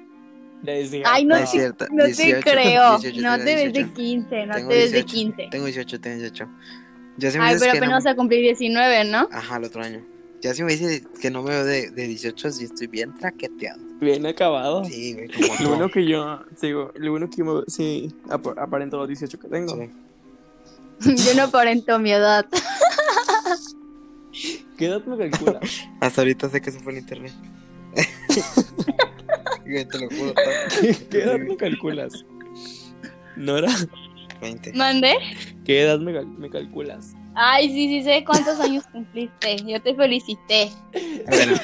Ay, 1.04 1.24
no, 1.24 1.36
No 1.36 1.42
es 1.42 1.50
te, 1.52 1.58
cierto, 1.58 1.86
no 1.92 2.04
18, 2.06 2.36
te 2.36 2.42
creo. 2.50 2.98
18, 2.98 3.20
no 3.22 3.36
te 3.38 3.44
ves 3.54 3.72
de 3.72 3.84
18. 3.84 3.94
15, 3.94 4.46
no 4.46 4.54
Tengo 4.54 4.68
te 4.70 4.74
ves 4.76 4.90
de 4.90 4.96
18, 5.02 5.06
15. 5.14 5.48
Tengo 5.50 5.64
18, 5.66 6.00
tengo 6.00 6.16
18. 6.20 6.48
Ya 7.18 7.30
si 7.30 7.38
me 7.38 7.44
Ay, 7.44 7.54
pero 7.58 7.66
no 7.66 7.70
apenas 7.78 7.88
me- 7.88 7.94
vas 7.94 8.06
a 8.06 8.16
cumplir 8.16 8.40
19, 8.40 9.04
¿no? 9.04 9.28
Ajá, 9.30 9.56
el 9.58 9.64
otro 9.64 9.82
año. 9.82 10.04
Ya 10.42 10.54
si 10.54 10.62
me 10.64 10.72
dices 10.72 11.02
que 11.20 11.30
no 11.30 11.42
me 11.42 11.50
veo 11.50 11.64
de, 11.64 11.90
de 11.90 12.06
18, 12.08 12.50
sí 12.50 12.64
estoy 12.64 12.88
bien 12.88 13.14
traqueteado. 13.14 13.80
Bien 14.00 14.26
acabado. 14.26 14.84
Sí, 14.84 15.14
güey, 15.14 15.28
como 15.48 15.54
Lo 15.60 15.68
bueno 15.70 15.88
que 15.90 16.04
yo 16.06 16.40
sigo, 16.56 16.92
lo 16.96 17.10
bueno 17.12 17.30
que 17.30 17.36
yo 17.38 17.44
me, 17.44 17.62
sí 17.68 18.12
ap- 18.28 18.58
aparento 18.58 18.96
los 18.98 19.08
18 19.08 19.38
que 19.38 19.48
tengo. 19.48 19.74
Sí. 19.76 19.90
Yo 21.28 21.34
no 21.34 21.42
aparento 21.44 21.98
mi 21.98 22.10
edad. 22.10 22.46
¿Qué 24.78 24.86
edad 24.86 25.04
me 25.04 25.16
calculas? 25.30 25.84
Hasta 26.00 26.20
ahorita 26.20 26.48
sé 26.50 26.60
que 26.60 26.70
eso 26.70 26.80
fue 26.80 26.92
en 26.92 26.98
internet. 26.98 27.32
Te 29.64 29.98
lo 29.98 30.08
juro. 30.10 30.34
¿Qué, 30.80 30.96
qué 31.10 31.22
edad 31.22 31.38
me 31.38 31.56
calculas? 31.56 32.24
Nora, 33.36 33.68
20. 34.40 34.72
¿Mande? 34.74 35.12
¿qué 35.64 35.82
edad 35.82 35.98
me, 35.98 36.12
cal- 36.12 36.26
me 36.26 36.48
calculas? 36.48 37.14
Ay, 37.34 37.68
sí, 37.68 37.88
sí 37.88 38.02
sé 38.02 38.24
cuántos 38.24 38.58
años 38.60 38.84
cumpliste. 38.92 39.56
Yo 39.66 39.82
te 39.82 39.94
felicité. 39.94 40.70
Bueno, 41.26 41.56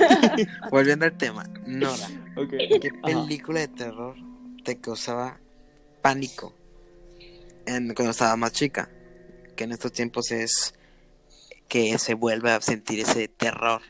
volviendo 0.70 1.04
al 1.06 1.16
tema. 1.16 1.44
Nora. 1.66 2.08
¿qué 2.50 2.90
Ajá. 3.02 3.22
película 3.24 3.60
de 3.60 3.68
terror 3.68 4.16
te 4.64 4.78
causaba 4.78 5.38
pánico 6.02 6.54
en, 7.66 7.94
cuando 7.94 8.10
estaba 8.10 8.36
más 8.36 8.52
chica? 8.52 8.90
Que 9.56 9.64
en 9.64 9.72
estos 9.72 9.92
tiempos 9.92 10.30
es 10.32 10.74
que 11.68 11.98
se 11.98 12.14
vuelve 12.14 12.50
a 12.50 12.60
sentir 12.60 13.00
ese 13.00 13.28
terror. 13.28 13.80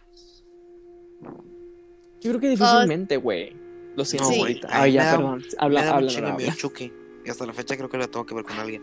Yo 2.21 2.31
creo 2.31 2.41
que 2.41 2.49
difícilmente, 2.51 3.17
güey. 3.17 3.57
Lo 3.97 4.05
siento 4.05 4.29
Sí. 4.31 4.39
ahorita. 4.41 4.69
Ay, 4.71 4.81
Ay, 4.83 4.91
me 4.91 4.95
ya, 4.97 5.05
da- 5.05 5.17
perdón. 5.17 5.39
Me 5.39 5.47
Habla, 5.59 5.81
da 5.85 5.91
un 5.91 5.97
habla, 5.97 6.19
habla. 6.19 6.37
miedo 6.37 6.53
Chucky. 6.57 6.93
Y 7.25 7.31
hasta 7.31 7.47
la 7.47 7.53
fecha 7.53 7.77
creo 7.77 7.89
que 7.89 7.99
lo 7.99 8.09
tengo 8.09 8.25
que 8.27 8.35
ver 8.35 8.45
con 8.45 8.59
alguien. 8.59 8.83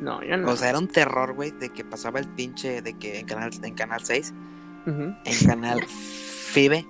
No, 0.00 0.22
ya 0.22 0.36
no. 0.36 0.50
O 0.52 0.56
sea, 0.56 0.68
era 0.68 0.78
un 0.78 0.86
terror, 0.88 1.34
güey, 1.34 1.50
de 1.50 1.70
que 1.70 1.84
pasaba 1.84 2.20
el 2.20 2.28
pinche 2.28 2.82
de 2.82 2.96
que 2.98 3.18
en 3.20 3.26
canal, 3.26 3.50
en 3.62 3.74
canal 3.74 4.00
6, 4.04 4.32
Ujú, 4.86 5.12
en 5.24 5.46
canal 5.46 5.84
FIBE, 5.86 6.86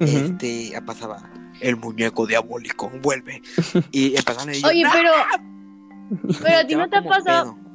este, 0.00 0.68
ya 0.70 0.80
pasaba 0.82 1.28
el 1.60 1.76
muñeco 1.76 2.26
diabólico, 2.26 2.90
vuelve. 3.02 3.42
Y 3.90 4.16
empezaron 4.16 4.48
a 4.50 4.52
decir, 4.52 4.66
Oye, 4.66 4.84
pero. 4.92 5.10
Pero 6.40 6.58
a 6.58 6.64
ti 6.64 6.76
no 6.76 6.88
te 6.88 6.96
ha 6.98 7.02
pasado. 7.02 7.56
pedo. 7.56 7.65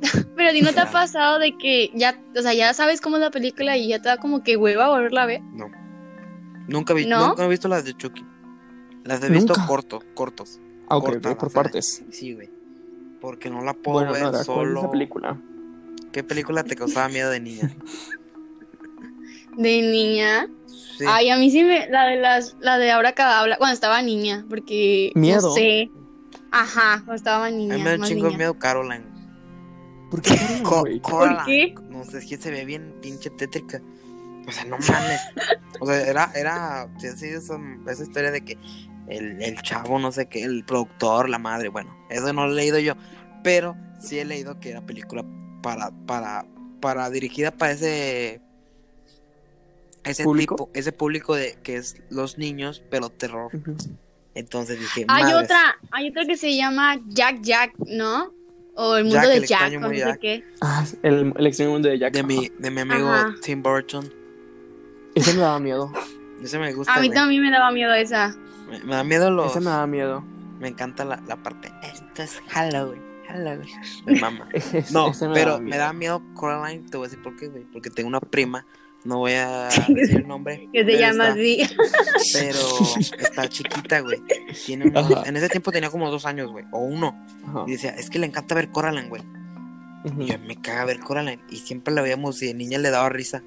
Pero 0.36 0.48
a 0.48 0.52
ti 0.52 0.62
no 0.62 0.72
te 0.72 0.80
ha 0.80 0.90
pasado 0.90 1.38
de 1.38 1.56
que 1.58 1.90
ya. 1.94 2.18
O 2.36 2.42
sea, 2.42 2.54
ya 2.54 2.72
sabes 2.74 3.00
cómo 3.00 3.16
es 3.16 3.20
la 3.22 3.30
película 3.30 3.76
y 3.76 3.88
ya 3.88 4.00
te 4.00 4.08
da 4.08 4.16
como 4.16 4.42
que 4.42 4.56
hueva 4.56 4.88
volverla 4.88 5.22
a 5.24 5.26
ver. 5.26 5.42
No. 5.52 5.70
Nunca, 6.68 6.94
vi, 6.94 7.06
¿No? 7.06 7.28
nunca 7.28 7.44
he 7.44 7.48
visto 7.48 7.68
las 7.68 7.84
de 7.84 7.94
Chucky. 7.96 8.24
Las 9.04 9.22
he 9.22 9.28
visto 9.28 9.54
¿Nunca? 9.54 9.66
corto, 9.66 10.02
cortos. 10.14 10.60
Ah, 10.88 10.96
ok, 10.96 11.04
cortadas, 11.06 11.34
ok, 11.34 11.40
por 11.40 11.48
¿eh? 11.48 11.52
partes. 11.54 12.04
Sí, 12.10 12.34
güey. 12.34 12.50
Porque 13.20 13.50
no 13.50 13.62
la 13.62 13.74
puedo 13.74 13.98
Bueno, 14.06 14.12
ver 14.12 14.22
¿cuál 14.32 14.44
solo. 14.44 14.82
la 14.82 14.90
película? 14.90 15.36
¿Qué 16.12 16.22
película 16.24 16.64
te 16.64 16.76
causaba 16.76 17.08
miedo 17.08 17.30
de 17.30 17.40
niña? 17.40 17.70
De 19.56 19.82
niña. 19.82 20.48
Sí. 20.66 21.04
Ay, 21.08 21.30
a 21.30 21.36
mí 21.36 21.50
sí 21.50 21.64
me. 21.64 21.88
La 21.88 22.06
de 22.06 22.16
las. 22.16 22.56
La 22.60 22.78
de 22.78 22.90
ahora 22.90 23.12
cada 23.12 23.40
habla. 23.40 23.56
Cuando 23.58 23.74
estaba 23.74 24.00
niña. 24.02 24.44
Porque. 24.48 25.12
¿Miedo? 25.14 25.48
No 25.48 25.54
sé. 25.54 25.90
Ajá, 26.52 26.96
cuando 27.04 27.14
estaba 27.14 27.46
a 27.46 27.50
niña. 27.50 27.76
mí 27.76 27.82
me 27.82 27.90
da 27.90 27.96
un 27.96 28.02
chingo 28.04 28.28
de 28.30 28.36
miedo 28.36 28.58
Caroline. 28.58 29.04
¿Por 30.10 30.22
qué 30.22 30.60
Co- 30.62 30.84
qué? 31.46 31.74
No 31.88 32.04
sé, 32.04 32.18
es 32.18 32.26
que 32.26 32.36
se 32.36 32.50
ve 32.50 32.64
bien 32.64 32.94
pinche 33.00 33.30
tétrica. 33.30 33.80
O 34.46 34.52
sea, 34.52 34.64
no 34.64 34.76
mames. 34.78 35.20
O 35.80 35.86
sea, 35.86 36.00
era, 36.08 36.32
era, 36.34 36.88
sí, 36.98 37.08
sí, 37.16 37.26
esa, 37.26 37.58
esa 37.88 38.02
historia 38.02 38.30
de 38.30 38.40
que 38.40 38.58
el, 39.06 39.40
el 39.42 39.62
chavo, 39.62 39.98
no 39.98 40.10
sé 40.12 40.26
qué, 40.26 40.42
el 40.42 40.64
productor, 40.64 41.28
la 41.28 41.38
madre, 41.38 41.68
bueno, 41.68 41.96
eso 42.10 42.32
no 42.32 42.46
lo 42.46 42.52
he 42.52 42.56
leído 42.56 42.78
yo, 42.78 42.94
pero 43.44 43.76
sí 44.00 44.18
he 44.18 44.24
leído 44.24 44.58
que 44.60 44.70
era 44.70 44.80
película 44.80 45.24
para, 45.62 45.90
para, 46.06 46.46
para, 46.80 47.10
dirigida 47.10 47.50
para 47.50 47.72
ese, 47.72 48.40
ese 50.04 50.24
¿Público? 50.24 50.56
tipo, 50.56 50.70
ese 50.74 50.92
público 50.92 51.34
de 51.34 51.58
que 51.62 51.76
es 51.76 51.96
los 52.08 52.38
niños, 52.38 52.82
pero 52.90 53.10
terror. 53.10 53.50
Entonces 54.34 54.78
dije, 54.80 55.04
Hay 55.08 55.24
madres, 55.24 55.44
otra. 55.44 55.78
Hay 55.90 56.08
otra 56.08 56.24
que 56.24 56.36
se 56.36 56.56
llama 56.56 57.00
Jack 57.08 57.40
Jack, 57.42 57.74
¿no? 57.86 58.32
O 58.74 58.96
el 58.96 59.04
mundo 59.04 59.18
Jack, 59.20 59.28
de 59.28 59.36
el 59.36 59.46
Jack, 59.46 59.50
extraño 59.62 59.78
o 59.78 59.80
no 59.82 59.88
sé 59.90 59.98
Jack. 59.98 60.20
qué. 60.20 60.44
Ah, 60.60 60.84
el, 61.02 61.32
el 61.36 61.46
extraño 61.46 61.70
mundo 61.72 61.88
de 61.88 61.98
Jack. 61.98 62.12
de 62.14 62.22
mi, 62.22 62.48
de 62.58 62.70
mi 62.70 62.80
amigo 62.80 63.08
Ajá. 63.10 63.34
Tim 63.42 63.62
Burton. 63.62 64.10
Ese 65.14 65.34
me 65.34 65.40
daba 65.40 65.58
miedo. 65.58 65.92
Ese 66.42 66.58
me 66.58 66.72
gusta. 66.72 66.94
A 66.94 67.00
mí 67.00 67.10
también 67.10 67.42
me 67.42 67.50
daba 67.50 67.70
miedo 67.72 67.92
esa. 67.94 68.34
Me, 68.70 68.78
me 68.80 68.94
da 68.94 69.04
miedo 69.04 69.30
los. 69.30 69.50
Ese 69.50 69.60
me 69.60 69.66
daba 69.66 69.86
miedo. 69.86 70.24
Me 70.58 70.68
encanta 70.68 71.04
la, 71.04 71.20
la 71.26 71.36
parte. 71.36 71.72
Esto 71.82 72.22
es 72.22 72.40
Halloween. 72.48 73.02
Halloween. 73.28 73.68
Me 74.06 74.20
mama. 74.20 74.48
No, 74.92 75.10
ese 75.10 75.28
me 75.28 75.34
pero 75.34 75.52
daba 75.52 75.60
me 75.62 75.76
da 75.76 75.92
miedo 75.92 76.22
Coraline. 76.34 76.84
Te 76.90 76.96
voy 76.96 77.06
a 77.06 77.08
decir 77.08 77.22
por 77.22 77.36
qué, 77.36 77.48
güey. 77.48 77.64
Porque 77.72 77.88
tengo 77.90 78.08
una 78.08 78.20
prima. 78.20 78.66
No 79.04 79.18
voy 79.18 79.32
a 79.32 79.68
decir 79.88 80.16
el 80.18 80.28
nombre. 80.28 80.68
Que 80.72 80.80
se 80.80 80.84
pero 80.86 80.98
llama 80.98 81.28
está- 81.28 81.40
así. 81.40 81.76
Pero 82.34 82.58
está 83.18 83.48
chiquita, 83.48 84.00
güey. 84.00 84.18
Tiene 84.66 84.86
unos- 84.88 85.26
en 85.26 85.36
ese 85.36 85.48
tiempo 85.48 85.72
tenía 85.72 85.90
como 85.90 86.10
dos 86.10 86.26
años, 86.26 86.50
güey. 86.50 86.64
O 86.70 86.80
uno. 86.80 87.18
Ajá. 87.46 87.64
Y 87.66 87.72
decía, 87.72 87.90
es 87.90 88.10
que 88.10 88.18
le 88.18 88.26
encanta 88.26 88.54
ver 88.54 88.70
Coraline, 88.70 89.08
güey. 89.08 89.22
Y 90.18 90.26
yo 90.26 90.38
me 90.38 90.56
caga 90.56 90.84
ver 90.86 91.00
Coraline. 91.00 91.40
Y 91.50 91.56
siempre 91.58 91.94
la 91.94 92.02
veíamos 92.02 92.42
y 92.42 92.46
de 92.46 92.54
niña 92.54 92.78
le 92.78 92.90
daba 92.90 93.08
risa. 93.08 93.42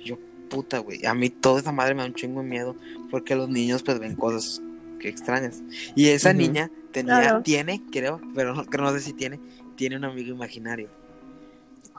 Y 0.00 0.04
yo, 0.10 0.18
puta, 0.48 0.78
güey. 0.78 1.04
A 1.06 1.14
mí 1.14 1.30
toda 1.30 1.60
esa 1.60 1.72
madre 1.72 1.94
me 1.94 2.02
da 2.02 2.06
un 2.08 2.14
chingo 2.14 2.40
de 2.42 2.46
miedo. 2.48 2.76
Porque 3.10 3.34
los 3.34 3.48
niños, 3.48 3.82
pues, 3.82 3.98
ven 3.98 4.14
cosas 4.16 4.60
que 5.00 5.08
extrañas. 5.08 5.62
Y 5.96 6.08
esa 6.08 6.32
niña 6.32 6.70
tenía, 6.92 7.20
Claro. 7.20 7.42
tiene, 7.42 7.82
creo, 7.90 8.20
pero 8.34 8.54
no, 8.54 8.64
creo, 8.66 8.84
no 8.84 8.92
sé 8.92 9.00
si 9.00 9.12
tiene, 9.14 9.40
tiene 9.76 9.96
un 9.96 10.04
amigo 10.04 10.34
imaginario. 10.34 10.88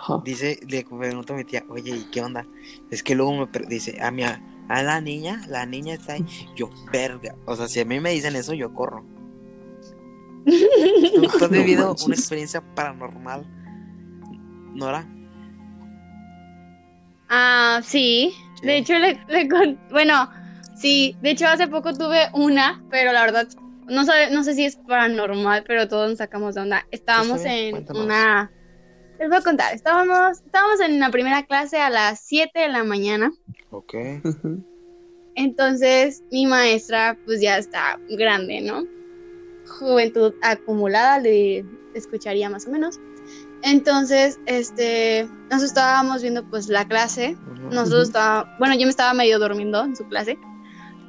Ajá. 0.02 0.22
Dice, 0.26 0.60
le 0.68 0.84
pregunto 0.84 1.34
a 1.34 1.38
mi 1.38 1.44
tía, 1.44 1.64
oye, 1.70 1.92
¿y 1.92 2.04
qué 2.12 2.22
onda? 2.22 2.46
Es 2.90 3.04
que 3.04 3.14
luego 3.14 3.34
me 3.36 3.48
dice, 3.68 4.02
a 4.02 4.10
mi, 4.10 4.24
a 4.24 4.40
la 4.84 5.00
niña, 5.00 5.42
la 5.48 5.66
niña 5.66 5.94
está 5.94 6.14
ahí. 6.14 6.26
Yo, 6.56 6.70
verga. 6.92 7.36
O 7.46 7.56
sea, 7.56 7.68
si 7.68 7.80
a 7.80 7.86
mí 7.86 8.00
me 8.00 8.12
dicen 8.12 8.36
eso, 8.36 8.54
yo 8.54 8.74
corro. 8.74 9.06
¿Tú, 10.46 11.22
tú 11.22 11.28
has 11.28 11.42
No 11.42 11.50
vivido 11.50 11.88
manches. 11.90 12.06
una 12.08 12.16
experiencia 12.16 12.62
paranormal, 12.74 13.46
Nora? 14.74 15.08
Ah, 17.30 17.82
sí. 17.84 18.34
Sí. 18.60 18.66
De 18.66 18.78
hecho, 18.78 18.94
le, 18.98 19.20
le 19.28 19.48
con- 19.48 19.80
bueno, 19.92 20.30
Sí, 20.74 21.16
de 21.22 21.32
hecho 21.32 21.48
hace 21.48 21.68
poco 21.68 21.94
tuve 21.94 22.30
una, 22.34 22.84
pero 22.90 23.12
la 23.14 23.22
verdad 23.22 23.48
no 23.88 24.04
sé, 24.04 24.32
no 24.32 24.44
sé 24.44 24.56
si 24.56 24.66
es 24.66 24.78
paranormal, 24.78 25.64
pero 25.68 25.88
todos 25.88 26.10
nos 26.10 26.18
sacamos 26.18 26.56
de 26.56 26.62
onda. 26.62 26.88
Estábamos 26.90 27.42
Sí, 27.42 27.48
sí, 27.50 27.54
en 27.54 27.72
cuéntanos. 27.72 28.04
una... 28.06 28.52
Les 29.22 29.30
voy 29.30 29.38
a 29.38 29.42
contar, 29.42 29.76
estábamos, 29.76 30.40
estábamos 30.44 30.80
en 30.80 31.00
la 31.00 31.12
primera 31.12 31.46
clase 31.46 31.80
a 31.80 31.92
las 31.92 32.22
7 32.22 32.58
de 32.58 32.70
la 32.70 32.84
mañana. 32.84 33.32
Ok. 33.70 33.94
Entonces 35.36 36.24
mi 36.32 36.48
maestra 36.48 37.16
pues 37.26 37.40
ya 37.40 37.60
está 37.60 38.00
grande, 38.10 38.62
¿no? 38.62 38.84
Juventud 39.78 40.34
acumulada, 40.42 41.20
le 41.20 41.64
escucharía 41.94 42.50
más 42.50 42.66
o 42.66 42.72
menos. 42.72 43.00
Entonces, 43.62 44.40
este, 44.48 45.26
nosotros 45.52 45.66
estábamos 45.66 46.24
viendo 46.24 46.44
pues 46.50 46.68
la 46.68 46.88
clase. 46.88 47.38
Nosotros 47.70 48.08
estábamos, 48.08 48.50
bueno, 48.58 48.74
yo 48.74 48.86
me 48.86 48.90
estaba 48.90 49.14
medio 49.14 49.38
durmiendo 49.38 49.84
en 49.84 49.96
su 49.96 50.04
clase, 50.08 50.40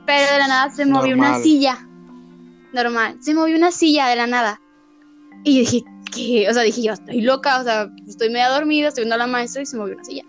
pero 0.05 0.31
de 0.31 0.39
la 0.39 0.49
nada 0.49 0.71
se 0.71 0.85
movió 0.85 1.17
una 1.17 1.39
silla. 1.39 1.89
Normal, 2.75 3.17
se 3.23 3.33
movió 3.33 3.57
una 3.57 3.73
silla 3.73 4.09
de 4.09 4.17
la 4.17 4.27
nada. 4.27 4.61
Y 5.45 5.55
yo 5.55 5.61
dije, 5.61 5.85
¿qué? 6.15 6.47
O 6.49 6.55
sea, 6.55 6.63
dije, 6.63 6.83
yo 6.83 6.93
estoy 6.93 7.21
loca, 7.21 7.61
o 7.61 7.65
sea, 7.65 7.91
estoy 8.07 8.29
media 8.31 8.49
dormida, 8.51 8.89
estoy 8.89 9.03
viendo 9.03 9.15
a 9.17 9.19
la 9.19 9.27
maestra 9.27 9.63
y 9.63 9.67
se 9.67 9.77
movió 9.77 9.95
una 9.95 10.05
silla. 10.05 10.25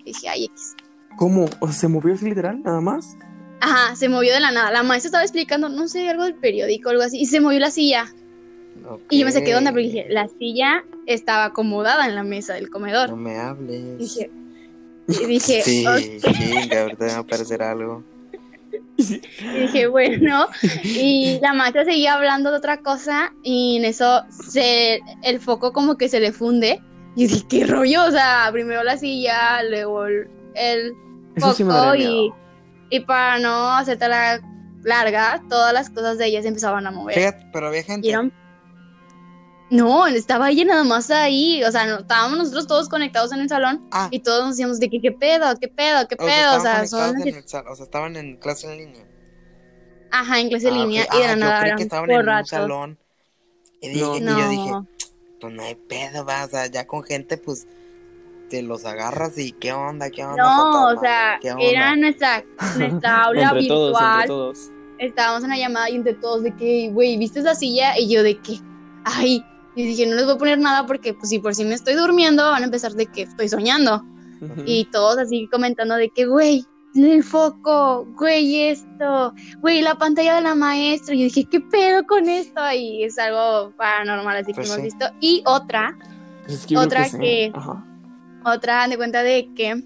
Y 0.00 0.04
dije, 0.12 0.28
ay, 0.28 0.44
X. 0.46 0.74
¿Cómo? 1.16 1.46
O 1.60 1.66
sea, 1.66 1.74
¿se 1.74 1.88
movió 1.88 2.14
así 2.14 2.24
literal, 2.24 2.62
nada 2.62 2.80
más? 2.80 3.16
Ajá, 3.60 3.96
se 3.96 4.08
movió 4.08 4.32
de 4.32 4.40
la 4.40 4.52
nada. 4.52 4.70
La 4.70 4.82
maestra 4.82 5.08
estaba 5.08 5.24
explicando, 5.24 5.68
no 5.68 5.88
sé, 5.88 6.08
algo 6.08 6.22
del 6.24 6.34
periódico, 6.34 6.90
algo 6.90 7.02
así, 7.02 7.18
y 7.20 7.26
se 7.26 7.40
movió 7.40 7.58
la 7.58 7.70
silla. 7.70 8.06
Y 9.10 9.18
yo 9.18 9.26
me 9.26 9.32
saqué 9.32 9.46
de 9.50 9.56
onda 9.56 9.72
porque 9.72 9.86
dije, 9.86 10.06
la 10.08 10.28
silla 10.28 10.84
estaba 11.06 11.46
acomodada 11.46 12.06
en 12.06 12.14
la 12.14 12.22
mesa 12.22 12.54
del 12.54 12.70
comedor. 12.70 13.10
No 13.10 13.16
me 13.16 13.34
Y 13.34 13.36
hables. 13.36 13.98
dije, 13.98 14.30
y 15.08 15.26
dije, 15.26 15.62
Sí, 15.62 15.84
chinga, 16.20 16.82
ahorita 16.82 17.04
me 17.04 17.10
va 17.10 17.16
a 17.16 17.20
aparecer 17.20 17.62
algo. 17.62 18.04
Y 18.98 19.60
dije, 19.60 19.86
bueno, 19.86 20.48
y 20.84 21.38
la 21.40 21.52
maestra 21.54 21.84
seguía 21.84 22.14
hablando 22.14 22.50
de 22.50 22.56
otra 22.58 22.78
cosa 22.82 23.32
y 23.42 23.76
en 23.76 23.84
eso 23.84 24.24
se, 24.30 25.00
el 25.22 25.38
foco 25.40 25.72
como 25.72 25.96
que 25.96 26.08
se 26.08 26.20
le 26.20 26.32
funde. 26.32 26.80
Y 27.16 27.26
dije, 27.26 27.46
qué 27.48 27.66
rollo, 27.66 28.04
o 28.06 28.10
sea, 28.10 28.48
primero 28.52 28.82
la 28.84 28.96
silla, 28.96 29.62
luego 29.62 30.06
el, 30.06 30.28
el 30.54 30.92
sí 31.36 31.64
foco 31.64 31.94
y, 31.94 32.32
y 32.90 33.00
para 33.00 33.38
no 33.38 33.70
hacerte 33.76 34.08
la 34.08 34.40
larga, 34.84 35.42
todas 35.48 35.72
las 35.72 35.90
cosas 35.90 36.18
de 36.18 36.26
ella 36.26 36.42
se 36.42 36.48
empezaban 36.48 36.86
a 36.86 36.90
mover. 36.90 37.14
Fíjate, 37.16 37.46
pero 37.52 37.68
había 37.68 37.82
gente. 37.82 38.08
Eran- 38.08 38.32
No, 39.70 40.06
estaba 40.06 40.50
ella 40.50 40.64
nada 40.64 40.84
más 40.84 41.10
ahí, 41.10 41.62
o 41.62 41.70
sea, 41.70 41.86
no, 41.86 41.98
estábamos 41.98 42.38
nosotros 42.38 42.66
todos 42.66 42.88
conectados 42.88 43.32
en 43.32 43.40
el 43.40 43.48
salón 43.50 43.86
Ah, 43.90 44.08
y 44.10 44.20
todos 44.20 44.40
nos 44.46 44.50
decíamos 44.56 44.80
de 44.80 44.88
que 44.88 45.00
qué 45.00 45.12
pedo, 45.12 45.46
qué 45.60 45.68
pedo, 45.68 46.08
qué 46.08 46.16
o 46.18 46.24
sea, 46.26 46.36
pedo, 46.50 46.56
o 46.58 46.60
sea, 46.62 46.86
son... 46.86 47.00
conectados 47.16 47.26
en 47.26 47.34
el 47.42 47.48
sal- 47.48 47.64
o 47.68 47.76
sea, 47.76 47.84
estaban 47.84 48.16
en 48.16 48.36
clase 48.38 48.72
en 48.72 48.78
línea. 48.78 49.04
Ajá, 50.10 50.40
en 50.40 50.48
clase 50.48 50.68
en 50.68 50.74
Ah, 50.74 50.76
ok. 50.78 50.82
línea 50.86 51.06
Ah, 51.10 51.14
y 51.16 51.20
de 51.20 51.26
la 51.26 51.32
yo 51.34 51.38
nada 51.40 51.58
creí 51.58 51.66
eran 51.68 51.76
que 51.76 51.82
estaban 51.82 52.04
por 52.06 52.14
en 52.14 52.20
un 52.20 52.26
ratos. 52.26 52.48
salón. 52.48 52.98
Y, 53.82 53.88
dije- 53.90 54.00
No. 54.00 54.16
y 54.16 54.20
No. 54.20 54.38
yo 54.38 54.48
dije, 54.48 54.72
pues 55.40 55.52
no 55.54 55.62
hay 55.62 55.74
pedo, 55.74 56.24
va, 56.24 56.44
o 56.44 56.48
sea, 56.48 56.66
ya 56.66 56.86
con 56.86 57.02
gente, 57.04 57.36
pues, 57.36 57.66
te 58.48 58.62
los 58.62 58.86
agarras 58.86 59.36
y 59.36 59.52
qué 59.52 59.74
onda, 59.74 60.08
qué 60.10 60.24
onda, 60.24 60.42
No, 60.42 60.48
fantasma? 60.48 60.94
o 60.94 61.00
sea, 61.00 61.38
era 61.60 61.94
nuestra, 61.96 62.42
nuestra 62.78 63.22
aula 63.24 63.42
entre 63.50 63.68
todos, 63.68 63.90
virtual. 63.90 64.14
entre 64.14 64.26
todos. 64.28 64.58
Estábamos 64.98 65.44
en 65.44 65.50
la 65.50 65.56
llamada 65.58 65.90
y 65.90 65.96
entre 65.96 66.14
todos 66.14 66.42
de 66.42 66.56
que, 66.56 66.88
güey, 66.90 67.18
¿viste 67.18 67.40
esa 67.40 67.54
silla? 67.54 67.98
Y 67.98 68.08
yo 68.08 68.22
de 68.22 68.38
que, 68.38 68.58
ay, 69.04 69.44
y 69.74 69.86
dije, 69.86 70.06
no 70.06 70.16
les 70.16 70.24
voy 70.24 70.34
a 70.34 70.38
poner 70.38 70.58
nada 70.58 70.86
porque, 70.86 71.14
pues, 71.14 71.28
si 71.30 71.38
por 71.38 71.54
si 71.54 71.64
me 71.64 71.74
estoy 71.74 71.94
durmiendo, 71.94 72.42
van 72.44 72.62
a 72.62 72.66
empezar 72.66 72.92
de 72.92 73.06
que 73.06 73.22
estoy 73.22 73.48
soñando. 73.48 74.02
Ujú. 74.40 74.62
Y 74.66 74.84
todos 74.92 75.18
así 75.18 75.48
comentando 75.50 75.94
de 75.96 76.10
que, 76.10 76.26
güey, 76.26 76.64
el 76.94 77.22
foco, 77.22 78.06
güey, 78.16 78.62
esto, 78.70 79.32
güey, 79.60 79.82
la 79.82 79.94
pantalla 79.96 80.36
de 80.36 80.40
la 80.42 80.54
maestra. 80.54 81.14
Y 81.14 81.18
yo 81.18 81.24
dije, 81.24 81.44
¿qué 81.44 81.60
pedo 81.60 82.04
con 82.06 82.28
esto? 82.28 82.60
Y 82.74 83.04
es 83.04 83.18
algo 83.18 83.72
paranormal, 83.76 84.36
así 84.38 84.52
Pues 84.52 84.66
que 84.68 84.74
hemos 84.74 84.76
sí. 84.76 84.82
visto. 84.96 85.06
Y 85.20 85.42
otra, 85.46 85.96
Pues 86.46 86.60
es 86.60 86.66
que 86.66 86.76
otra 86.76 87.04
sí. 87.04 87.18
que- 87.18 87.52
otra 88.44 88.88
de 88.88 88.96
cuenta 88.96 89.22
de 89.22 89.48
que 89.54 89.82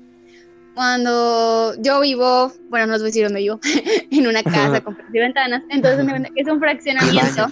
cuando 0.74 1.74
yo 1.78 2.00
vivo, 2.00 2.52
bueno, 2.70 2.86
no 2.86 2.92
les 2.92 3.02
voy 3.02 3.06
a 3.06 3.10
decir 3.10 3.24
dónde 3.24 3.40
vivo, 3.40 3.60
en 4.10 4.26
una 4.26 4.42
casa 4.42 4.80
con 4.84 4.96
y 5.12 5.18
ventanas, 5.18 5.62
entonces 5.68 6.06
de 6.06 6.30
es 6.36 6.48
un 6.48 6.58
fraccionamiento 6.60 7.48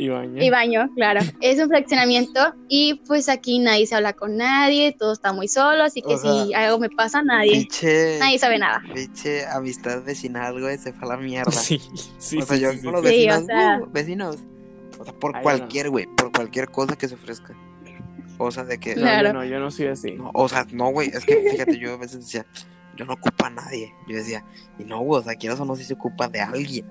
Y 0.00 0.08
baño. 0.08 0.40
y 0.42 0.48
baño, 0.50 0.88
claro, 0.94 1.20
es 1.40 1.58
un 1.60 1.68
fraccionamiento 1.68 2.54
y 2.68 2.94
pues 3.06 3.28
aquí 3.28 3.58
nadie 3.58 3.84
se 3.86 3.96
habla 3.96 4.12
con 4.12 4.36
nadie, 4.36 4.94
todo 4.96 5.12
está 5.12 5.32
muy 5.32 5.48
solo, 5.48 5.82
así 5.82 6.02
que 6.02 6.14
O 6.14 6.18
sea, 6.18 6.30
si 6.44 6.54
algo 6.54 6.78
me 6.78 6.88
pasa, 6.88 7.20
nadie, 7.22 7.50
Pinche, 7.52 8.16
nadie 8.20 8.38
sabe 8.38 8.58
nada. 8.58 8.80
pinche 8.94 9.44
amistad 9.46 10.02
vecinal, 10.04 10.60
güey, 10.60 10.78
se 10.78 10.92
fue 10.92 11.08
a 11.08 11.16
la 11.16 11.20
mierda. 11.20 11.50
Sí, 11.50 11.80
sí, 12.18 12.38
o 12.38 12.42
sea, 12.46 12.56
sí, 12.56 12.62
yo 12.62 12.72
sí, 12.72 12.82
con 12.82 12.92
los 12.92 13.02
sí. 13.02 13.08
Sí, 13.08 13.14
vecinos, 13.26 13.42
o 13.42 13.46
sea- 13.46 13.80
uh, 13.82 13.90
vecinos. 13.90 14.38
O 15.00 15.04
sea, 15.04 15.12
por 15.14 15.40
cualquier, 15.42 15.90
güey, 15.90 16.06
por 16.06 16.30
cualquier 16.32 16.68
cosa 16.70 16.96
que 16.96 17.08
se 17.08 17.14
ofrezca. 17.16 17.54
O 18.38 18.52
sea, 18.52 18.62
de 18.64 18.78
que. 18.78 18.94
No, 18.94 19.02
Claro. 19.02 19.26
yo 19.28 19.32
no, 19.32 19.44
yo 19.44 19.58
no 19.58 19.70
soy 19.72 19.86
así. 19.88 20.12
no, 20.12 20.30
o 20.32 20.48
sea, 20.48 20.64
no, 20.70 20.90
güey, 20.90 21.08
es 21.08 21.24
que 21.24 21.48
fíjate, 21.50 21.76
yo 21.78 21.94
a 21.94 21.96
veces 21.96 22.20
decía, 22.20 22.46
yo 22.96 23.04
no 23.04 23.14
ocupo 23.14 23.44
a 23.46 23.50
nadie. 23.50 23.92
Yo 24.08 24.16
decía, 24.16 24.44
y 24.78 24.84
no, 24.84 25.00
güey, 25.00 25.20
o 25.20 25.24
sea, 25.24 25.34
quieras 25.34 25.58
o 25.58 25.64
no, 25.64 25.74
si 25.74 25.82
se 25.82 25.94
ocupa 25.94 26.28
de 26.28 26.40
alguien. 26.40 26.86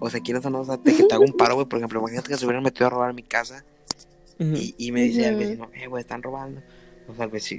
O 0.00 0.10
sea, 0.10 0.20
quieras 0.20 0.44
o 0.46 0.50
no, 0.50 0.60
o 0.60 0.64
sea, 0.64 0.76
de 0.76 0.94
que 0.94 1.04
te 1.04 1.14
haga 1.14 1.24
un 1.24 1.32
paro, 1.32 1.54
güey. 1.54 1.66
Por 1.66 1.78
ejemplo, 1.78 2.00
imagínate 2.00 2.28
que 2.28 2.36
se 2.36 2.44
hubieran 2.44 2.62
metido 2.62 2.86
a 2.86 2.90
robar 2.90 3.14
mi 3.14 3.22
casa 3.22 3.64
y, 4.38 4.74
y 4.78 4.92
me 4.92 5.02
dice 5.02 5.28
el 5.28 5.36
vecino, 5.36 5.70
eh, 5.74 5.86
güey, 5.86 6.00
están 6.02 6.22
robando. 6.22 6.60
O 7.06 7.14
sea, 7.14 7.26
o 7.26 7.30
pues, 7.30 7.54